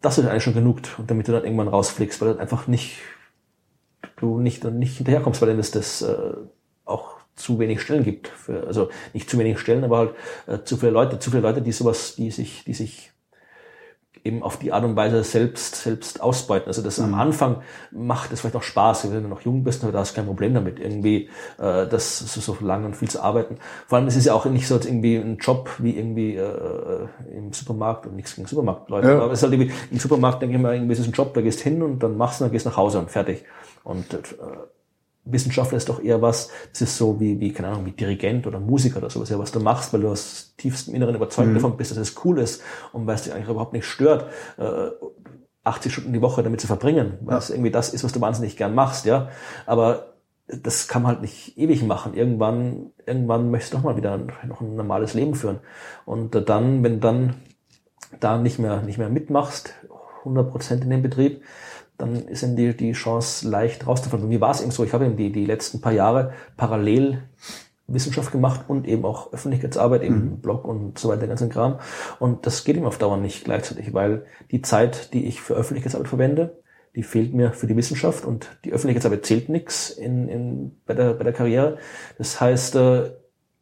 das 0.00 0.18
ist 0.18 0.26
eigentlich 0.26 0.44
schon 0.44 0.54
genug, 0.54 0.80
und 0.98 1.10
damit 1.10 1.28
du 1.28 1.32
dann 1.32 1.44
irgendwann 1.44 1.68
rausfliegst, 1.68 2.20
weil 2.20 2.34
du 2.34 2.40
einfach 2.40 2.66
nicht, 2.66 2.98
du 4.16 4.38
nicht, 4.38 4.64
nicht 4.64 4.96
hinterherkommst, 4.96 5.40
weil 5.42 5.50
dann 5.50 5.58
ist 5.58 5.76
das 5.76 6.02
äh, 6.02 6.34
auch 6.84 7.16
zu 7.34 7.58
wenig 7.58 7.80
Stellen 7.80 8.04
gibt. 8.04 8.28
Für, 8.28 8.66
also 8.66 8.90
nicht 9.12 9.28
zu 9.28 9.38
wenig 9.38 9.58
Stellen, 9.58 9.84
aber 9.84 9.98
halt 9.98 10.14
äh, 10.46 10.64
zu 10.64 10.76
viele 10.76 10.92
Leute, 10.92 11.18
zu 11.18 11.30
viele 11.30 11.42
Leute, 11.42 11.62
die 11.62 11.72
sowas, 11.72 12.16
die 12.16 12.30
sich, 12.30 12.64
die 12.64 12.74
sich 12.74 13.09
eben 14.24 14.42
auf 14.42 14.58
die 14.58 14.72
Art 14.72 14.84
und 14.84 14.96
Weise 14.96 15.22
selbst, 15.24 15.76
selbst 15.76 16.20
ausbeuten. 16.20 16.68
Also 16.68 16.82
das 16.82 17.00
am 17.00 17.14
Anfang 17.14 17.62
macht 17.90 18.32
es 18.32 18.40
vielleicht 18.40 18.56
auch 18.56 18.62
Spaß, 18.62 19.10
wenn 19.10 19.22
du 19.22 19.28
noch 19.28 19.40
jung 19.42 19.64
bist, 19.64 19.82
da 19.82 19.92
hast 19.94 20.12
du 20.12 20.16
kein 20.16 20.26
Problem 20.26 20.52
damit, 20.54 20.78
irgendwie 20.78 21.30
äh, 21.58 21.86
das 21.86 22.18
so, 22.18 22.40
so 22.40 22.56
lange 22.60 22.86
und 22.86 22.96
viel 22.96 23.08
zu 23.08 23.22
arbeiten. 23.22 23.56
Vor 23.86 23.98
allem, 23.98 24.06
es 24.06 24.16
ist 24.16 24.26
ja 24.26 24.34
auch 24.34 24.44
nicht 24.46 24.66
so 24.66 24.74
als 24.74 24.86
irgendwie 24.86 25.16
ein 25.16 25.38
Job 25.38 25.70
wie 25.78 25.96
irgendwie 25.96 26.36
äh, 26.36 27.06
im 27.34 27.52
Supermarkt 27.52 28.06
und 28.06 28.16
nichts 28.16 28.34
gegen 28.34 28.46
Supermarktleute. 28.46 29.08
Ja. 29.08 29.20
Aber 29.20 29.32
es 29.32 29.38
ist 29.38 29.42
halt 29.42 29.54
irgendwie, 29.54 29.72
im 29.90 29.98
Supermarkt 29.98 30.42
denke 30.42 30.56
ich 30.56 30.62
mal, 30.62 30.74
irgendwie 30.74 30.92
ist 30.92 31.00
es 31.00 31.06
ein 31.06 31.12
Job, 31.12 31.32
da 31.34 31.40
gehst 31.40 31.60
hin 31.60 31.82
und 31.82 32.02
dann 32.02 32.16
machst 32.16 32.40
du, 32.40 32.44
dann 32.44 32.52
gehst 32.52 32.66
nach 32.66 32.76
Hause 32.76 32.98
und 32.98 33.10
fertig. 33.10 33.44
Und 33.84 34.12
äh, 34.12 34.18
Wissenschaftler 35.24 35.76
ist 35.76 35.88
doch 35.88 36.02
eher 36.02 36.22
was, 36.22 36.48
das 36.72 36.80
ist 36.82 36.96
so 36.96 37.20
wie, 37.20 37.38
wie, 37.40 37.52
keine 37.52 37.68
Ahnung, 37.68 37.86
wie 37.86 37.92
Dirigent 37.92 38.46
oder 38.46 38.58
Musiker 38.58 38.98
oder 38.98 39.10
sowas, 39.10 39.28
ja, 39.28 39.38
was 39.38 39.52
du 39.52 39.60
machst, 39.60 39.92
weil 39.92 40.00
du 40.00 40.08
aus 40.08 40.54
tiefstem 40.56 40.94
Inneren 40.94 41.14
überzeugt 41.14 41.54
davon 41.54 41.76
bist, 41.76 41.90
dass 41.90 41.98
es 41.98 42.14
cool 42.24 42.38
ist 42.40 42.62
und 42.92 43.06
weil 43.06 43.14
es 43.16 43.22
dich 43.22 43.32
eigentlich 43.34 43.48
überhaupt 43.48 43.72
nicht 43.72 43.84
stört, 43.86 44.26
äh, 44.58 44.88
80 45.62 45.92
Stunden 45.92 46.12
die 46.14 46.22
Woche 46.22 46.42
damit 46.42 46.60
zu 46.60 46.66
verbringen, 46.66 47.18
weil 47.20 47.34
Ja. 47.34 47.38
es 47.38 47.50
irgendwie 47.50 47.70
das 47.70 47.92
ist, 47.92 48.02
was 48.02 48.12
du 48.12 48.20
wahnsinnig 48.20 48.56
gern 48.56 48.74
machst, 48.74 49.04
ja. 49.04 49.28
Aber 49.66 50.14
das 50.48 50.88
kann 50.88 51.02
man 51.02 51.12
halt 51.12 51.20
nicht 51.20 51.56
ewig 51.58 51.82
machen. 51.84 52.14
Irgendwann, 52.14 52.90
irgendwann 53.06 53.50
möchtest 53.50 53.74
du 53.74 53.76
doch 53.76 53.84
mal 53.84 53.96
wieder 53.96 54.14
ein- 54.14 54.32
noch 54.48 54.60
ein 54.62 54.74
normales 54.74 55.14
Leben 55.14 55.34
führen. 55.34 55.60
Und 56.06 56.34
dann, 56.48 56.82
wenn 56.82 56.98
dann 57.00 57.34
da 58.18 58.38
nicht 58.38 58.58
mehr, 58.58 58.82
nicht 58.82 58.98
mehr 58.98 59.10
mitmachst, 59.10 59.74
100 60.20 60.50
Prozent 60.50 60.84
in 60.84 60.90
dem 60.90 61.02
Betrieb, 61.02 61.42
dann 61.98 62.14
ist 62.28 62.42
eben 62.42 62.56
die, 62.56 62.76
die 62.76 62.92
Chance 62.92 63.48
leicht 63.48 63.86
rauszufallen. 63.86 64.24
Bei 64.24 64.28
mir 64.28 64.40
war 64.40 64.52
es 64.52 64.62
eben 64.62 64.70
so, 64.70 64.84
ich 64.84 64.92
habe 64.92 65.04
eben 65.04 65.16
die, 65.16 65.32
die 65.32 65.44
letzten 65.44 65.80
paar 65.80 65.92
Jahre 65.92 66.32
parallel 66.56 67.22
Wissenschaft 67.86 68.32
gemacht 68.32 68.62
und 68.68 68.86
eben 68.86 69.04
auch 69.04 69.32
Öffentlichkeitsarbeit, 69.32 70.02
eben 70.02 70.40
Blog 70.40 70.64
und 70.64 70.98
so 70.98 71.08
weiter, 71.08 71.22
den 71.22 71.30
ganzen 71.30 71.50
Kram. 71.50 71.80
Und 72.18 72.46
das 72.46 72.64
geht 72.64 72.76
ihm 72.76 72.86
auf 72.86 72.98
Dauer 72.98 73.16
nicht 73.16 73.44
gleichzeitig, 73.44 73.92
weil 73.92 74.24
die 74.50 74.62
Zeit, 74.62 75.12
die 75.12 75.26
ich 75.26 75.40
für 75.40 75.54
Öffentlichkeitsarbeit 75.54 76.08
verwende, 76.08 76.62
die 76.94 77.02
fehlt 77.02 77.34
mir 77.34 77.52
für 77.52 77.66
die 77.66 77.76
Wissenschaft 77.76 78.24
und 78.24 78.48
die 78.64 78.72
Öffentlichkeitsarbeit 78.72 79.26
zählt 79.26 79.48
nichts 79.48 79.90
in, 79.90 80.28
in, 80.28 80.76
bei, 80.86 80.94
der, 80.94 81.14
bei 81.14 81.24
der 81.24 81.32
Karriere. 81.32 81.78
Das 82.18 82.40
heißt, 82.40 82.76
äh, 82.76 83.10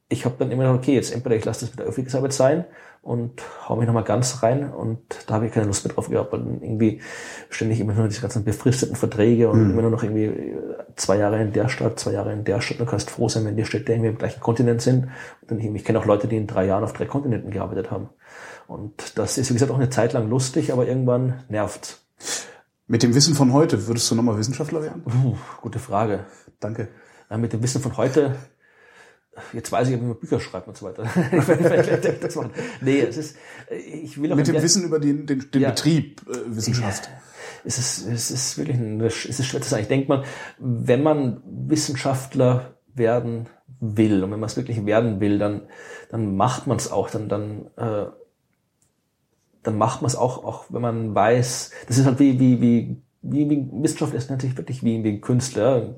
ich 0.09 0.25
habe 0.25 0.37
dann 0.39 0.51
immer 0.51 0.65
gedacht, 0.65 0.79
okay, 0.79 0.95
jetzt 0.95 1.15
entweder 1.15 1.37
ich 1.37 1.45
lasse 1.45 1.61
das 1.61 1.71
mit 1.71 1.79
der 1.79 1.87
Öffentlichkeitsarbeit 1.87 2.33
sein 2.33 2.65
und 3.09 3.43
hau 3.67 3.77
mich 3.77 3.87
nochmal 3.87 4.05
ganz 4.05 4.43
rein 4.43 4.71
und 4.71 4.99
da 5.27 5.35
habe 5.35 5.47
ich 5.47 5.53
keine 5.53 5.67
Lust 5.67 5.83
mehr 5.83 5.95
drauf 5.95 6.11
gehabt, 6.11 6.31
weil 6.31 6.41
dann 6.41 6.61
irgendwie 6.61 7.01
ständig 7.49 7.81
immer 7.81 7.95
nur 7.95 8.07
diese 8.07 8.21
ganzen 8.21 8.45
befristeten 8.45 8.97
Verträge 8.97 9.49
und 9.49 9.71
immer 9.71 9.81
nur 9.81 9.91
noch 9.91 10.03
irgendwie 10.03 10.25
äh, 10.27 10.59
zwei 10.95 11.17
Jahre 11.17 11.41
in 11.41 11.55
der 11.55 11.71
Stadt, 11.71 11.99
zwei 11.99 12.13
Jahre 12.13 12.35
in 12.35 12.45
der 12.45 12.61
Stadt. 12.61 12.79
Du 12.81 12.85
kannst 12.85 13.11
froh 13.11 13.31
sein, 13.31 13.47
wenn 13.47 13.57
die 13.57 13.65
Städte 13.65 13.93
irgendwie 13.93 14.11
im 14.11 14.19
gleichen 14.19 14.41
Kontinent 14.41 14.83
sind. 14.83 15.05
Und 15.41 15.51
dann, 15.51 15.59
ich 15.59 15.85
kenne 15.85 15.99
auch 15.99 16.05
Leute, 16.05 16.29
die 16.29 16.37
in 16.37 16.47
drei 16.47 16.67
Jahren 16.67 16.85
auf 16.85 16.93
drei 16.93 17.07
Kontinenten 17.07 17.51
gearbeitet 17.51 17.91
haben. 17.91 18.11
Und 18.67 19.19
das 19.19 19.39
ist, 19.39 19.49
wie 19.49 19.55
gesagt, 19.55 19.73
auch 19.73 19.79
eine 19.79 19.89
Zeit 19.89 20.13
lang 20.13 20.29
lustig, 20.29 20.71
aber 20.71 20.87
irgendwann 20.87 21.45
nervt. 21.49 22.03
Mit 22.89 23.03
dem 23.03 23.15
Wissen 23.15 23.35
von 23.35 23.55
heute 23.55 23.87
würdest 23.87 24.11
du 24.11 24.17
nochmal 24.17 24.37
Wissenschaftler 24.37 24.83
werden? 24.83 25.03
Puh, 25.05 25.37
gute 25.63 25.79
Frage. 25.79 26.27
Danke. 26.61 26.89
Ja, 27.31 27.39
mit 27.39 27.55
dem 27.55 27.63
Wissen 27.63 27.81
von 27.81 27.97
heute, 27.97 28.37
jetzt 29.53 29.71
weiß 29.73 29.89
ich, 29.89 30.01
wie 30.01 30.05
man 30.05 30.17
Bücher 30.17 30.41
schreibt 30.41 30.69
und 30.69 30.77
so 30.77 30.87
weiter. 30.87 31.05
ich 31.33 32.21
das 32.21 32.37
machen. 32.37 32.51
Nee, 32.81 33.01
es 33.01 33.17
ist, 33.17 33.37
ich 33.71 34.21
will 34.21 34.33
auch 34.33 34.37
Mit 34.37 34.49
dem 34.49 34.63
Wissen 34.63 34.85
über 34.85 34.99
den, 34.99 35.27
den, 35.27 35.51
den 35.51 35.63
Ja. 35.63 35.71
Betrieb 35.71 36.23
äh, 36.29 36.57
Wissenschaft. 36.57 37.09
es 37.65 37.79
ist, 37.79 38.07
es 38.07 38.31
ist 38.31 38.59
wirklich 38.59 38.77
ein, 38.77 39.01
es 39.01 39.27
ist 39.27 39.47
schwer 39.47 39.61
zu 39.61 39.69
sagen. 39.69 39.83
Ich 39.83 39.89
denke 39.89 40.09
mal, 40.09 40.25
wenn 40.59 41.03
man 41.03 41.43
Wissenschaftler 41.45 42.75
werden 42.95 43.49
will 43.81 44.25
und 44.25 44.33
wenn 44.33 44.41
man 44.41 44.49
es 44.49 44.57
wirklich 44.57 44.85
werden 44.87 45.21
will, 45.21 45.39
dann, 45.39 45.63
dann 46.11 46.37
macht 46.37 46.67
man 46.67 46.77
es 46.77 46.91
auch, 46.91 47.11
dann, 47.11 47.29
dann, 47.29 47.67
äh, 47.77 48.07
dann 49.63 49.79
macht 49.79 50.03
man 50.03 50.09
es 50.09 50.17
auch, 50.17 50.45
auch 50.45 50.67
wenn 50.71 50.83
man 50.83 51.15
weiß, 51.15 51.71
das 51.87 51.99
ist 51.99 52.07
halt 52.07 52.19
wie, 52.19 52.41
wie, 52.41 52.61
wie, 52.61 53.03
wie, 53.23 53.51
wie 53.51 53.69
Wissenschaft 53.73 54.15
ist 54.15 54.31
natürlich 54.31 54.57
wirklich 54.57 54.83
wie, 54.83 54.97
ein 54.97 55.21
Künstler. 55.21 55.95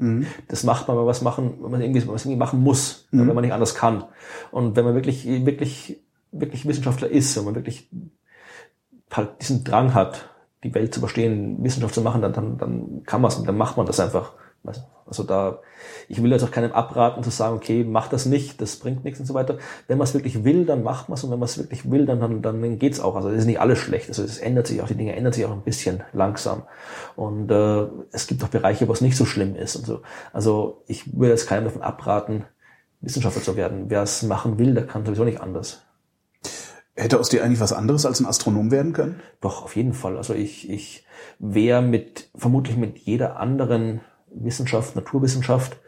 Das 0.48 0.64
macht 0.64 0.88
man, 0.88 0.96
wenn 0.96 1.02
man 1.04 1.10
was 1.10 1.22
machen, 1.22 1.58
wenn 1.60 1.70
man 1.70 1.80
irgendwie, 1.80 2.00
es 2.00 2.06
irgendwie 2.06 2.36
machen 2.36 2.60
muss, 2.62 3.06
wenn 3.10 3.34
man 3.34 3.42
nicht 3.42 3.52
anders 3.52 3.74
kann. 3.74 4.04
Und 4.50 4.76
wenn 4.76 4.84
man 4.84 4.94
wirklich, 4.94 5.26
wirklich, 5.26 6.00
wirklich 6.32 6.66
Wissenschaftler 6.66 7.08
ist, 7.08 7.36
wenn 7.36 7.44
man 7.44 7.54
wirklich 7.54 7.88
halt 9.10 9.40
diesen 9.40 9.64
Drang 9.64 9.94
hat, 9.94 10.30
die 10.62 10.74
Welt 10.74 10.94
zu 10.94 11.00
verstehen, 11.00 11.62
Wissenschaft 11.62 11.94
zu 11.94 12.02
machen, 12.02 12.22
dann, 12.22 12.32
dann, 12.32 12.58
dann 12.58 13.02
kann 13.04 13.20
man 13.20 13.30
es 13.30 13.36
und 13.36 13.46
dann 13.46 13.56
macht 13.56 13.76
man 13.76 13.86
das 13.86 14.00
einfach. 14.00 14.32
Also 15.10 15.24
da, 15.24 15.60
ich 16.08 16.22
will 16.22 16.30
jetzt 16.30 16.44
auch 16.44 16.52
keinem 16.52 16.72
abraten 16.72 17.24
zu 17.24 17.30
sagen, 17.30 17.56
okay, 17.56 17.82
mach 17.82 18.08
das 18.08 18.26
nicht, 18.26 18.60
das 18.60 18.76
bringt 18.76 19.04
nichts 19.04 19.18
und 19.18 19.26
so 19.26 19.34
weiter. 19.34 19.58
Wenn 19.88 19.98
man 19.98 20.06
es 20.06 20.14
wirklich 20.14 20.44
will, 20.44 20.66
dann 20.66 20.84
macht 20.84 21.08
man 21.08 21.16
es 21.16 21.24
und 21.24 21.32
wenn 21.32 21.38
man 21.38 21.48
es 21.48 21.58
wirklich 21.58 21.90
will, 21.90 22.06
dann, 22.06 22.20
dann, 22.20 22.42
dann 22.42 22.78
geht's 22.78 23.00
auch. 23.00 23.16
Also 23.16 23.30
es 23.30 23.38
ist 23.38 23.46
nicht 23.46 23.60
alles 23.60 23.78
schlecht. 23.78 24.08
Also 24.08 24.22
es 24.22 24.38
ändert 24.38 24.68
sich 24.68 24.80
auch, 24.80 24.86
die 24.86 24.94
Dinge 24.94 25.16
ändern 25.16 25.32
sich 25.32 25.44
auch 25.46 25.50
ein 25.50 25.62
bisschen 25.62 26.02
langsam. 26.12 26.62
Und 27.16 27.50
äh, 27.50 27.86
es 28.12 28.28
gibt 28.28 28.44
auch 28.44 28.48
Bereiche, 28.48 28.86
wo 28.86 28.92
es 28.92 29.00
nicht 29.00 29.16
so 29.16 29.24
schlimm 29.24 29.56
ist 29.56 29.74
und 29.76 29.86
so. 29.86 30.02
Also 30.32 30.84
ich 30.86 31.12
würde 31.12 31.30
jetzt 31.32 31.48
keinem 31.48 31.64
davon 31.64 31.82
abraten, 31.82 32.44
Wissenschaftler 33.00 33.42
zu 33.42 33.56
werden. 33.56 33.86
Wer 33.88 34.02
es 34.02 34.22
machen 34.22 34.58
will, 34.58 34.74
der 34.74 34.86
kann 34.86 35.04
sowieso 35.04 35.24
nicht 35.24 35.40
anders. 35.40 35.82
Hätte 36.94 37.18
aus 37.18 37.30
dir 37.30 37.42
eigentlich 37.42 37.60
was 37.60 37.72
anderes 37.72 38.04
als 38.04 38.20
ein 38.20 38.26
Astronom 38.26 38.70
werden 38.70 38.92
können? 38.92 39.20
Doch, 39.40 39.64
auf 39.64 39.74
jeden 39.74 39.94
Fall. 39.94 40.18
Also 40.18 40.34
ich, 40.34 40.68
ich 40.68 41.06
wäre 41.38 41.82
mit, 41.82 42.28
vermutlich 42.36 42.76
mit 42.76 42.98
jeder 42.98 43.40
anderen 43.40 44.02
Wissenschaft, 44.32 44.96
Naturwissenschaft, 44.96 45.78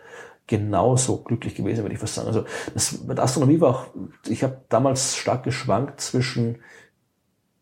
genauso 0.47 1.19
glücklich 1.19 1.55
gewesen, 1.55 1.83
würde 1.83 1.95
ich 1.95 2.01
fast 2.01 2.15
sagen. 2.15 2.29
Also 2.29 2.45
das, 2.75 3.05
mit 3.05 3.19
Astronomie 3.19 3.61
war 3.61 3.71
auch, 3.71 3.87
ich 4.29 4.43
habe 4.43 4.61
damals 4.69 5.17
stark 5.17 5.45
geschwankt 5.45 6.01
zwischen 6.01 6.59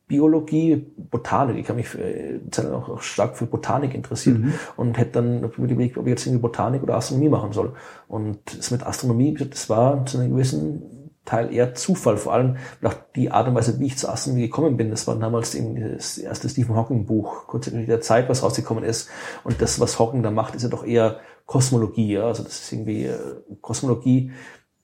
Biologie, 0.09 0.93
Botanik. 0.97 1.57
Ich 1.57 1.69
habe 1.69 1.79
mich 1.79 1.95
äh, 1.97 2.41
auch, 2.73 3.01
stark 3.01 3.37
für 3.37 3.47
Botanik 3.47 3.95
interessiert 3.95 4.39
und 4.77 4.99
hätte 4.99 5.23
dann 5.23 5.45
überlegt, 5.53 5.99
ob 5.99 6.07
ich 6.07 6.11
jetzt 6.11 6.27
irgendwie 6.27 6.43
Botanik 6.43 6.83
oder 6.83 6.97
Astronomie 6.97 7.29
machen 7.29 7.53
soll. 7.53 7.75
Und 8.09 8.39
das 8.59 8.73
mit 8.73 8.85
Astronomie, 8.85 9.35
das 9.35 9.71
war 9.71 10.05
zu 10.07 10.19
einem 10.19 10.33
gewissen 10.33 11.00
Teil 11.31 11.55
eher 11.55 11.75
Zufall, 11.75 12.17
vor 12.17 12.33
allem 12.33 12.57
auch 12.83 12.95
die 13.15 13.31
Art 13.31 13.47
und 13.47 13.55
Weise, 13.55 13.79
wie 13.79 13.87
ich 13.87 13.99
zur 13.99 14.11
Astronomie 14.11 14.43
gekommen 14.43 14.77
bin. 14.77 14.91
Das 14.91 15.07
war 15.07 15.17
damals 15.17 15.55
eben 15.55 15.77
das 15.95 16.19
erste 16.19 16.49
Stephen 16.49 16.75
Hawking 16.75 17.07
Buch, 17.07 17.47
kurz 17.47 17.69
in 17.69 17.87
der 17.87 18.01
Zeit, 18.01 18.29
was 18.29 18.43
rausgekommen 18.43 18.83
ist. 18.83 19.09
Und 19.45 19.63
das, 19.63 19.79
was 19.79 19.99
Hawking 19.99 20.23
da 20.23 20.31
macht, 20.31 20.57
ist 20.57 20.65
ja 20.65 20.69
doch 20.69 20.85
eher 20.85 21.21
Kosmologie. 21.47 22.15
Ja? 22.15 22.25
Also 22.25 22.43
das 22.43 22.61
ist 22.61 22.73
irgendwie 22.73 23.05
äh, 23.05 23.19
Kosmologie. 23.61 24.33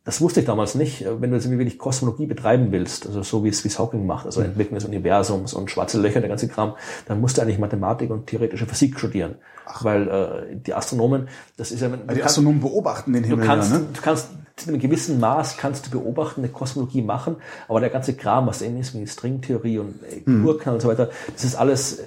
Das 0.07 0.21
wusste 0.23 0.41
ich 0.41 0.47
damals 0.47 0.75
nicht. 0.75 1.03
Äh, 1.05 1.21
Wenn 1.21 1.31
du 1.31 1.37
jetzt 1.37 1.45
irgendwie 1.45 1.59
wirklich 1.59 1.79
Kosmologie 1.79 2.25
betreiben 2.27 2.69
willst, 2.73 3.07
also 3.07 3.23
so 3.23 3.45
wie 3.45 3.49
es, 3.51 3.63
wie 3.65 3.69
es 3.69 3.79
Hawking 3.79 4.07
macht, 4.07 4.25
also 4.25 4.41
Entwicklung 4.41 4.77
des 4.77 4.87
Universums 4.87 5.53
und 5.53 5.71
schwarze 5.71 6.01
Löcher, 6.01 6.21
der 6.21 6.29
ganze 6.31 6.49
Kram, 6.49 6.75
dann 7.07 7.21
musst 7.21 7.37
du 7.37 7.43
eigentlich 7.43 7.59
Mathematik 7.59 8.09
und 8.11 8.27
theoretische 8.27 8.65
Physik 8.67 8.99
studieren. 8.99 9.35
Weil 9.81 10.09
äh, 10.09 10.57
die 10.57 10.73
Astronomen, 10.73 11.29
das 11.59 11.73
ist 11.73 11.81
ja... 11.83 11.89
du 11.89 11.97
Die 11.97 12.07
kannst- 12.07 12.25
Astronomen 12.25 12.61
beobachten 12.61 13.13
den 13.13 13.25
Du 13.25 13.29
Himmel 13.31 13.45
kannst, 13.47 13.73
ja, 13.73 13.79
ne? 13.79 13.87
du 13.93 14.01
kannst 14.01 14.29
zu 14.55 14.71
einem 14.71 14.79
gewissen 14.81 15.21
Maß 15.21 15.59
kannst 15.59 15.87
du 15.87 15.91
beobachten, 15.91 16.41
eine 16.41 16.49
Kosmologie 16.49 17.03
machen, 17.03 17.37
aber 17.69 17.81
der 17.81 17.91
ganze 17.91 18.15
Kram, 18.15 18.47
was 18.47 18.63
eben 18.63 18.79
ist, 18.79 18.95
wie 18.95 19.07
Stringtheorie 19.07 19.79
und 19.81 19.97
äh, 20.05 20.31
Urknall 20.31 20.77
und 20.77 20.81
so 20.81 20.89
weiter, 20.89 21.11
das 21.35 21.45
ist 21.45 21.57
alles 21.57 21.99
äh, 21.99 22.05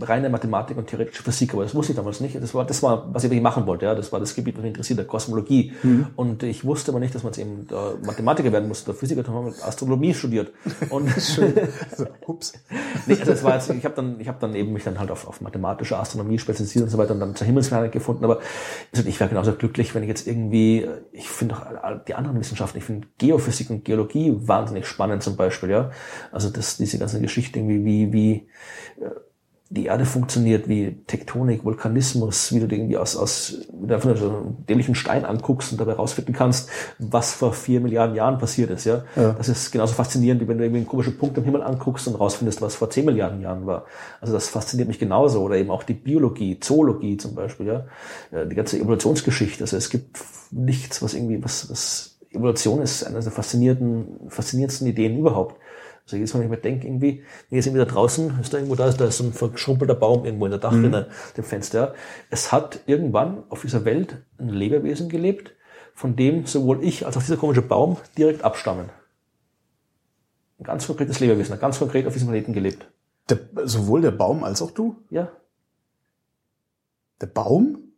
reine 0.00 0.28
Mathematik 0.28 0.76
und 0.76 0.86
theoretische 0.86 1.22
Physik, 1.22 1.54
aber 1.54 1.62
das 1.62 1.74
wusste 1.74 1.92
ich 1.92 1.96
damals 1.96 2.20
nicht. 2.20 2.34
Das 2.40 2.54
war, 2.54 2.64
das 2.64 2.82
war, 2.82 3.12
was 3.12 3.24
ich 3.24 3.30
wirklich 3.30 3.42
machen 3.42 3.66
wollte, 3.66 3.86
ja. 3.86 3.94
Das 3.94 4.12
war 4.12 4.20
das 4.20 4.34
Gebiet, 4.34 4.56
was 4.56 4.62
mich 4.62 4.70
interessiert, 4.70 4.98
der 4.98 5.06
Kosmologie. 5.06 5.72
Und 6.16 6.42
ich 6.42 6.64
wusste 6.64 6.92
aber 6.92 7.00
nicht, 7.00 7.14
dass 7.14 7.22
man 7.22 7.32
jetzt 7.32 7.40
eben 7.40 7.66
da 7.66 7.94
Mathematiker 8.04 8.52
werden 8.52 8.68
muss, 8.68 8.86
oder 8.86 8.96
Physiker, 8.96 9.22
dann 9.22 9.34
haben 9.34 9.54
Astronomie 9.62 10.14
studiert. 10.14 10.52
Und 10.90 11.10
Also, 11.90 12.06
ups. 12.26 12.52
nee, 13.06 13.14
also 13.14 13.24
das 13.24 13.44
war 13.44 13.54
jetzt, 13.54 13.70
ich 13.70 13.84
habe 13.84 13.94
dann, 13.94 14.20
ich 14.20 14.28
habe 14.28 14.38
dann 14.40 14.54
eben 14.54 14.72
mich 14.72 14.84
dann 14.84 14.98
halt 14.98 15.10
auf, 15.10 15.26
auf 15.26 15.40
mathematische 15.40 15.98
Astronomie 15.98 16.38
spezialisiert 16.38 16.84
und 16.84 16.90
so 16.90 16.98
weiter 16.98 17.14
und 17.14 17.20
dann 17.20 17.34
zur 17.34 17.46
Himmelsplanet 17.46 17.92
gefunden. 17.92 18.24
Aber 18.24 18.40
also 18.94 19.06
ich 19.08 19.18
wäre 19.20 19.28
genauso 19.28 19.52
glücklich, 19.52 19.94
wenn 19.94 20.02
ich 20.02 20.08
jetzt 20.08 20.26
irgendwie, 20.26 20.86
ich 21.12 21.28
finde 21.28 21.56
auch 21.56 22.04
die 22.06 22.14
anderen 22.14 22.38
Wissenschaften, 22.40 22.78
ich 22.78 22.84
finde 22.84 23.08
Geophysik 23.18 23.70
und 23.70 23.84
Geologie 23.84 24.34
wahnsinnig 24.36 24.86
spannend 24.86 25.22
zum 25.22 25.36
Beispiel, 25.36 25.70
ja. 25.70 25.90
Also 26.32 26.50
das, 26.50 26.76
diese 26.76 26.98
ganze 26.98 27.20
Geschichte 27.20 27.58
irgendwie, 27.58 27.84
wie, 27.84 28.12
wie 28.12 28.32
äh, 29.02 29.10
die 29.72 29.84
Erde 29.86 30.04
funktioniert, 30.04 30.68
wie 30.68 30.96
Tektonik, 31.06 31.64
Vulkanismus, 31.64 32.52
wie 32.52 32.58
du 32.58 32.66
dir 32.66 32.74
irgendwie 32.74 32.96
aus, 32.96 33.16
aus 33.16 33.68
wie 33.72 33.86
du 33.86 33.94
einfach 33.94 34.08
nur 34.08 34.16
so 34.16 34.28
einen 34.28 34.66
dämlichen 34.68 34.96
Stein 34.96 35.24
anguckst 35.24 35.70
und 35.70 35.80
dabei 35.80 35.92
rausfinden 35.92 36.34
kannst, 36.34 36.68
was 36.98 37.32
vor 37.32 37.52
vier 37.52 37.80
Milliarden 37.80 38.16
Jahren 38.16 38.38
passiert 38.38 38.70
ist, 38.70 38.84
ja. 38.84 39.04
Ja. 39.14 39.32
Das 39.32 39.48
ist 39.48 39.70
genauso 39.70 39.94
faszinierend, 39.94 40.42
wie 40.42 40.48
wenn 40.48 40.58
du 40.58 40.64
irgendwie 40.64 40.80
einen 40.80 40.88
komischen 40.88 41.16
Punkt 41.16 41.38
am 41.38 41.44
Himmel 41.44 41.62
anguckst 41.62 42.08
und 42.08 42.16
rausfindest, 42.16 42.60
was 42.60 42.74
vor 42.74 42.90
zehn 42.90 43.04
Milliarden 43.04 43.42
Jahren 43.42 43.64
war. 43.64 43.84
Also 44.20 44.32
das 44.32 44.48
fasziniert 44.48 44.88
mich 44.88 44.98
genauso. 44.98 45.40
Oder 45.40 45.56
eben 45.56 45.70
auch 45.70 45.84
die 45.84 45.94
Biologie, 45.94 46.58
Zoologie 46.58 47.16
zum 47.16 47.36
Beispiel, 47.36 47.66
ja. 47.66 47.86
Ja, 48.32 48.44
Die 48.46 48.56
ganze 48.56 48.76
Evolutionsgeschichte. 48.76 49.62
Also 49.62 49.76
es 49.76 49.88
gibt 49.88 50.18
nichts, 50.50 51.00
was 51.00 51.14
irgendwie, 51.14 51.44
was, 51.44 51.70
was 51.70 52.18
Evolution 52.32 52.82
ist 52.82 53.04
eine 53.04 53.20
der 53.20 53.30
faszinierenden, 53.30 54.30
faszinierendsten 54.30 54.88
Ideen 54.88 55.18
überhaupt. 55.18 55.59
Also 56.10 56.16
jedes 56.16 56.34
Mal, 56.34 56.40
wenn 56.40 56.46
ich 56.46 56.50
mir 56.50 56.56
denke, 56.56 56.86
irgendwie, 56.86 57.18
wenn 57.48 57.58
ich 57.58 57.64
jetzt 57.64 57.66
irgendwie 57.66 57.84
da 57.86 57.92
draußen, 57.92 58.40
ist 58.40 58.52
da 58.52 58.58
irgendwo 58.58 58.74
da, 58.74 58.90
da 58.90 59.04
ist 59.06 59.18
so 59.18 59.24
ein 59.24 59.32
verschrumpelter 59.32 59.94
Baum 59.94 60.24
irgendwo 60.24 60.44
in 60.44 60.50
der 60.50 60.60
Dachrinne, 60.60 61.08
dem 61.36 61.44
Fenster. 61.44 61.94
Es 62.30 62.50
hat 62.50 62.80
irgendwann 62.86 63.44
auf 63.48 63.62
dieser 63.62 63.84
Welt 63.84 64.16
ein 64.38 64.48
Lebewesen 64.48 65.08
gelebt, 65.08 65.52
von 65.94 66.16
dem 66.16 66.46
sowohl 66.46 66.82
ich 66.82 67.06
als 67.06 67.16
auch 67.16 67.22
dieser 67.22 67.36
komische 67.36 67.62
Baum 67.62 67.96
direkt 68.18 68.42
abstammen. 68.42 68.90
Ein 70.58 70.64
ganz 70.64 70.86
konkretes 70.86 71.20
Lebewesen, 71.20 71.58
ganz 71.58 71.78
konkret 71.78 72.06
auf 72.06 72.12
diesem 72.12 72.28
Planeten 72.28 72.52
gelebt. 72.52 72.86
Der, 73.28 73.38
sowohl 73.64 74.00
der 74.00 74.10
Baum 74.10 74.42
als 74.44 74.60
auch 74.60 74.72
du? 74.72 74.96
Ja, 75.10 75.30
Der 77.20 77.26
Baum? 77.26 77.89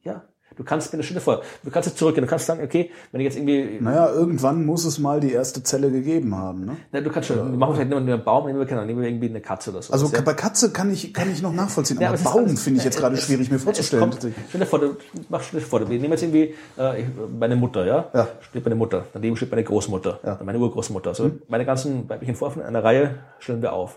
Du 0.57 0.65
kannst, 0.65 0.93
du 0.93 1.03
stell 1.03 1.15
dir 1.15 1.21
vor, 1.21 1.43
du 1.65 1.71
kannst 1.71 1.89
jetzt 1.89 1.99
zurückgehen, 1.99 2.25
du 2.25 2.31
kannst 2.31 2.47
sagen, 2.47 2.63
okay, 2.63 2.91
wenn 3.11 3.21
ich 3.21 3.25
jetzt 3.27 3.37
irgendwie, 3.37 3.79
Naja, 3.81 4.11
irgendwann 4.13 4.65
muss 4.67 4.85
es 4.85 4.99
mal 4.99 5.21
die 5.21 5.33
erste 5.33 5.63
Zelle 5.63 5.91
gegeben 5.91 6.35
haben. 6.37 6.65
Ne? 6.67 6.77
na, 6.93 7.01
du 7.01 7.11
kannst 7.11 7.29
schon, 7.29 7.37
wir 7.51 7.59
machen 7.59 7.75
vielleicht 7.75 7.91
nur 7.91 7.99
einen 8.01 8.23
Baum, 8.25 8.47
nehmen 8.47 8.59
wir, 8.59 8.67
keine 8.67 8.85
nehmen 8.87 9.01
wir 9.01 9.09
irgendwie 9.09 9.29
eine 9.29 9.41
Katze 9.41 9.71
oder 9.71 9.83
so. 9.83 9.93
Also 9.93 10.07
ja. 10.09 10.21
bei 10.21 10.35
Katze 10.35 10.71
kann 10.73 10.93
ich, 10.93 11.13
kann 11.15 11.31
ich 11.31 11.43
noch 11.43 11.53
nachvollziehen, 11.53 12.01
Ja, 12.01 12.09
aber 12.11 12.19
aber 12.19 12.31
Baum 12.45 12.57
finde 12.57 12.79
ich 12.79 12.85
jetzt 12.85 12.99
gerade 12.99 13.17
schwierig 13.17 13.51
mir 13.51 13.59
vorzustellen. 13.59 14.03
kommt- 14.11 14.19
Stell 14.49 14.61
dir 14.61 14.67
vor, 14.67 14.79
du 14.79 14.97
mach 15.29 15.43
stell 15.43 15.61
dir 15.61 15.67
vor, 15.67 15.81
wir 15.81 15.87
nehmen 15.99 16.11
jetzt 16.13 16.23
irgendwie 16.23 16.55
äh, 16.77 17.05
meine 17.39 17.57
Mutter, 17.57 17.85
ja? 17.87 18.11
Ja. 18.15 18.29
Steht 18.41 18.65
meine 18.65 18.75
Mutter, 18.77 19.05
daneben 19.13 19.37
steht 19.37 19.51
meine 19.51 19.65
Großmutter, 19.65 20.21
Ja. 20.25 20.35
dann 20.37 20.47
meine 20.47 20.59
Urgroßmutter. 20.59 21.11
Also 21.11 21.31
meine 21.49 21.65
ganzen 21.65 22.09
weiblichen 22.09 22.35
Vorfahren 22.35 22.63
in 22.63 22.69
einer 22.69 22.85
Reihe 22.85 23.17
stellen 23.39 23.63
wir 23.63 23.73
auf. 23.73 23.97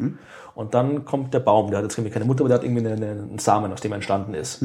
Und 0.56 0.74
dann 0.74 1.06
kommt 1.06 1.34
der 1.34 1.40
Baum, 1.40 1.70
der 1.70 1.80
hat 1.80 1.84
jetzt 1.86 1.98
irgendwie 1.98 2.14
keine 2.14 2.26
Mutter, 2.26 2.42
aber 2.42 2.50
der 2.50 2.58
hat 2.60 2.64
irgendwie 2.64 2.86
eine, 2.86 2.96
eine, 2.96 3.12
einen 3.24 3.40
Samen, 3.40 3.72
aus 3.74 3.82
dem 3.82 3.92
er 3.92 3.96
entstanden 3.96 4.34
ist. 4.34 4.64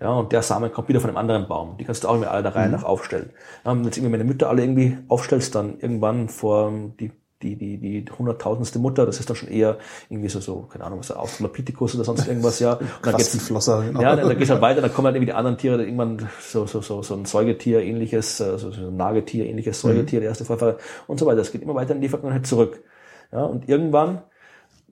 Ja, 0.00 0.10
und 0.10 0.32
der 0.32 0.42
Samen 0.42 0.72
kommt 0.72 0.88
wieder 0.88 1.00
von 1.00 1.10
einem 1.10 1.16
anderen 1.16 1.48
Baum. 1.48 1.76
Die 1.78 1.84
kannst 1.84 2.04
du 2.04 2.08
auch 2.08 2.16
immer 2.16 2.30
alle 2.30 2.42
der 2.42 2.54
Reihe 2.54 2.68
nach 2.68 2.84
aufstellen. 2.84 3.30
Wenn 3.64 3.84
jetzt 3.84 3.96
irgendwie 3.96 4.10
meine 4.12 4.24
Mütter 4.24 4.48
alle 4.48 4.62
irgendwie 4.62 4.98
aufstellst, 5.08 5.54
dann 5.54 5.78
irgendwann 5.80 6.28
vor 6.28 6.72
die 7.00 7.12
die, 7.42 7.56
die, 7.56 7.78
die 7.78 8.04
hunderttausendste 8.10 8.78
Mutter, 8.80 9.06
das 9.06 9.20
ist 9.20 9.30
dann 9.30 9.36
schon 9.36 9.48
eher 9.48 9.78
irgendwie 10.08 10.28
so, 10.28 10.40
so 10.40 10.62
keine 10.62 10.84
Ahnung, 10.84 10.98
was, 10.98 11.12
Australopithecus 11.12 11.94
oder 11.94 12.04
sonst 12.04 12.26
irgendwas, 12.26 12.58
ja. 12.58 12.72
Und 12.74 12.80
dann 13.02 13.16
geht's- 13.16 13.30
Quastenflosser, 13.30 13.82
genau. 13.86 14.00
ja, 14.02 14.16
dann, 14.16 14.28
dann 14.28 14.36
geht's 14.38 14.50
halt 14.50 14.60
weiter, 14.60 14.80
dann 14.80 14.92
kommen 14.92 15.06
halt 15.06 15.16
irgendwie 15.16 15.30
die 15.30 15.36
anderen 15.36 15.56
Tiere, 15.56 15.84
irgendwann 15.84 16.28
so, 16.40 16.66
so, 16.66 16.80
so, 16.80 17.02
so 17.02 17.14
ein 17.14 17.24
Säugetier 17.26 17.80
ähnliches, 17.82 18.40
äh, 18.40 18.58
so, 18.58 18.72
so 18.72 18.88
ein 18.88 18.96
Nagetier 18.96 19.46
ähnliches 19.46 19.80
Säugetier, 19.80 20.18
der 20.20 20.30
erste 20.30 20.44
Vorfall 20.44 20.78
und 21.06 21.20
so 21.20 21.26
weiter. 21.26 21.40
Es 21.40 21.52
geht 21.52 21.62
immer 21.62 21.76
weiter 21.76 21.94
in 21.94 22.00
die 22.00 22.08
Vergangenheit 22.08 22.46
zurück. 22.46 22.82
Ja, 23.30 23.44
und 23.44 23.68
irgendwann 23.68 24.22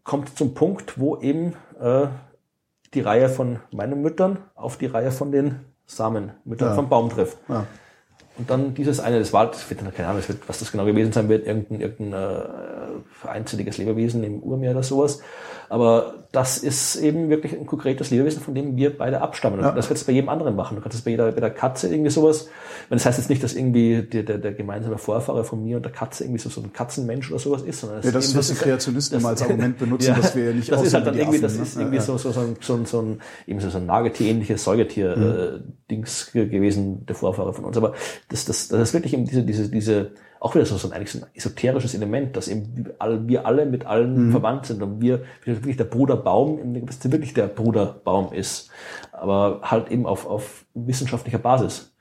kommt 0.07 0.39
zum 0.39 0.55
Punkt, 0.55 0.99
wo 0.99 1.19
eben 1.19 1.53
äh, 1.81 2.07
die 2.95 3.01
Reihe 3.01 3.29
von 3.29 3.61
meinen 3.73 4.01
Müttern 4.01 4.39
auf 4.55 4.79
die 4.79 4.87
Reihe 4.87 5.11
von 5.11 5.33
den 5.33 5.61
Samenmüttern 5.85 6.69
Ja. 6.71 6.75
vom 6.75 6.89
Baum 6.89 7.11
trifft. 7.11 7.37
Ja. 7.49 7.67
Und 8.39 8.51
dann 8.51 8.75
dieses 8.75 9.01
eine, 9.01 9.19
das 9.19 9.33
war, 9.33 9.47
das 9.51 9.69
wird 9.71 9.81
dann, 9.81 9.95
keine 9.95 10.09
Ahnung, 10.09 10.21
das 10.21 10.29
wird, 10.29 10.47
was 10.49 10.59
das 10.59 10.71
genau 10.71 10.85
gewesen 10.85 11.13
sein 11.13 11.29
wird, 11.29 11.47
irgendein, 11.47 11.81
irgendein 11.81 12.13
äh, 12.13 13.29
einzelliges 13.29 13.79
Lebewesen 13.79 14.23
im 14.25 14.41
Urmeer 14.43 14.73
oder 14.73 14.83
sowas. 14.83 15.21
Aber 15.69 16.15
das 16.31 16.59
ist 16.59 16.97
eben 16.97 17.29
wirklich 17.29 17.53
ein 17.59 17.67
konkretes 17.67 18.11
Lebewesen, 18.11 18.41
von 18.43 18.55
dem 18.55 18.77
wir 18.77 18.97
beide 18.97 19.21
abstammen. 19.21 19.59
Und 19.59 19.65
Ja. 19.65 19.73
das 19.73 19.89
kannst 19.89 20.03
du 20.03 20.07
bei 20.07 20.13
jedem 20.13 20.29
anderen 20.29 20.55
machen. 20.55 20.77
Du 20.77 20.83
kannst 20.83 20.97
es 20.99 21.03
bei 21.05 21.11
jeder, 21.11 21.33
bei 21.33 21.41
der 21.41 21.51
Katze 21.51 21.89
irgendwie 21.89 22.11
sowas. 22.11 22.49
Wenn 22.89 22.99
das 22.99 23.07
heißt 23.07 23.19
jetzt 23.19 23.31
nicht, 23.31 23.43
dass 23.43 23.55
irgendwie 23.55 24.03
der, 24.03 24.23
der, 24.23 24.39
der 24.39 24.53
gemeinsame 24.53 24.99
Vorfahre 24.99 25.43
von 25.45 25.65
mir 25.65 25.79
und 25.79 25.85
der 25.85 25.91
Katze 25.93 26.25
irgendwie 26.25 26.41
so, 26.41 26.51
so 26.51 26.61
ein 26.61 26.73
Katzenmensch 26.73 27.31
oder 27.31 27.41
sowas 27.41 27.63
ist, 27.63 27.81
sondern 27.81 27.99
es 28.01 28.05
Ja, 28.07 28.13
das 28.13 28.27
ist 28.27 28.37
was 28.37 28.49
die 28.49 28.55
Kreationisten 28.55 29.19
immer 29.19 29.31
als 29.31 29.43
Argument 29.47 29.79
benutzen, 29.79 30.15
dass 30.15 30.37
wir 30.37 30.53
nicht 30.55 30.71
das 30.71 30.83
ist 30.83 30.95
halt 30.95 31.07
dann 31.07 31.15
irgendwie, 31.17 31.39
Affen, 31.39 31.43
das 31.43 31.57
ne? 31.57 31.63
ist 31.63 31.77
irgendwie 31.79 31.97
Ja, 31.97 32.03
so, 32.03 32.17
so, 32.19 32.31
so, 32.31 32.41
ein, 32.41 32.57
so, 32.61 32.75
ein, 32.75 32.85
so 32.87 33.01
ein, 33.01 33.21
eben 33.49 33.59
so, 33.61 33.71
so 33.71 33.79
ein 33.79 33.87
Nagetier-ähnliches 33.87 34.63
Säugetier-Dings 34.63 36.33
gewesen, 36.33 37.07
der 37.07 37.17
Vorfahre 37.17 37.53
von 37.53 37.65
uns. 37.65 37.77
Aber 37.77 37.95
das, 38.29 38.45
das, 38.45 38.69
das 38.69 38.81
ist 38.81 38.95
wirklich 38.95 39.13
eben 39.13 39.25
diese, 39.25 39.43
diese, 39.43 39.69
diese, 39.69 40.13
auch 40.41 40.55
wieder 40.55 40.67
so, 40.67 40.77
so 40.77 40.89
ein, 40.89 40.93
eigentlich 40.93 41.13
so 41.13 41.21
ein 41.21 41.27
esoterisches 41.35 41.95
Element, 41.95 42.37
dass 42.37 42.49
eben 42.49 42.93
wir 43.29 43.47
alle, 43.47 43.67
mit 43.67 43.87
allen 43.87 44.31
verwandt 44.31 44.67
sind 44.67 44.83
und 44.83 45.01
wir, 45.01 45.25
wirklich 45.45 45.77
der 45.77 45.85
Bruder 45.85 46.17
Baum, 46.17 46.59
in 46.59 46.75
gewisser 46.75 47.05
Weise 47.05 47.13
wirklich 47.13 47.35
der 47.35 47.47
Bruder 47.47 48.01
Baum 48.05 48.33
ist. 48.33 48.71
Aber 49.13 49.61
halt 49.63 49.91
eben 49.91 50.07
auf, 50.07 50.27
auf 50.27 50.65
wissenschaftlicher 50.75 51.39
Basis. 51.39 51.93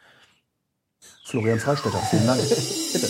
Florian 1.26 1.60
Freistetter, 1.60 1.98
vielen 2.10 2.28
Dank. 2.28 2.40
Bitte. 2.94 3.08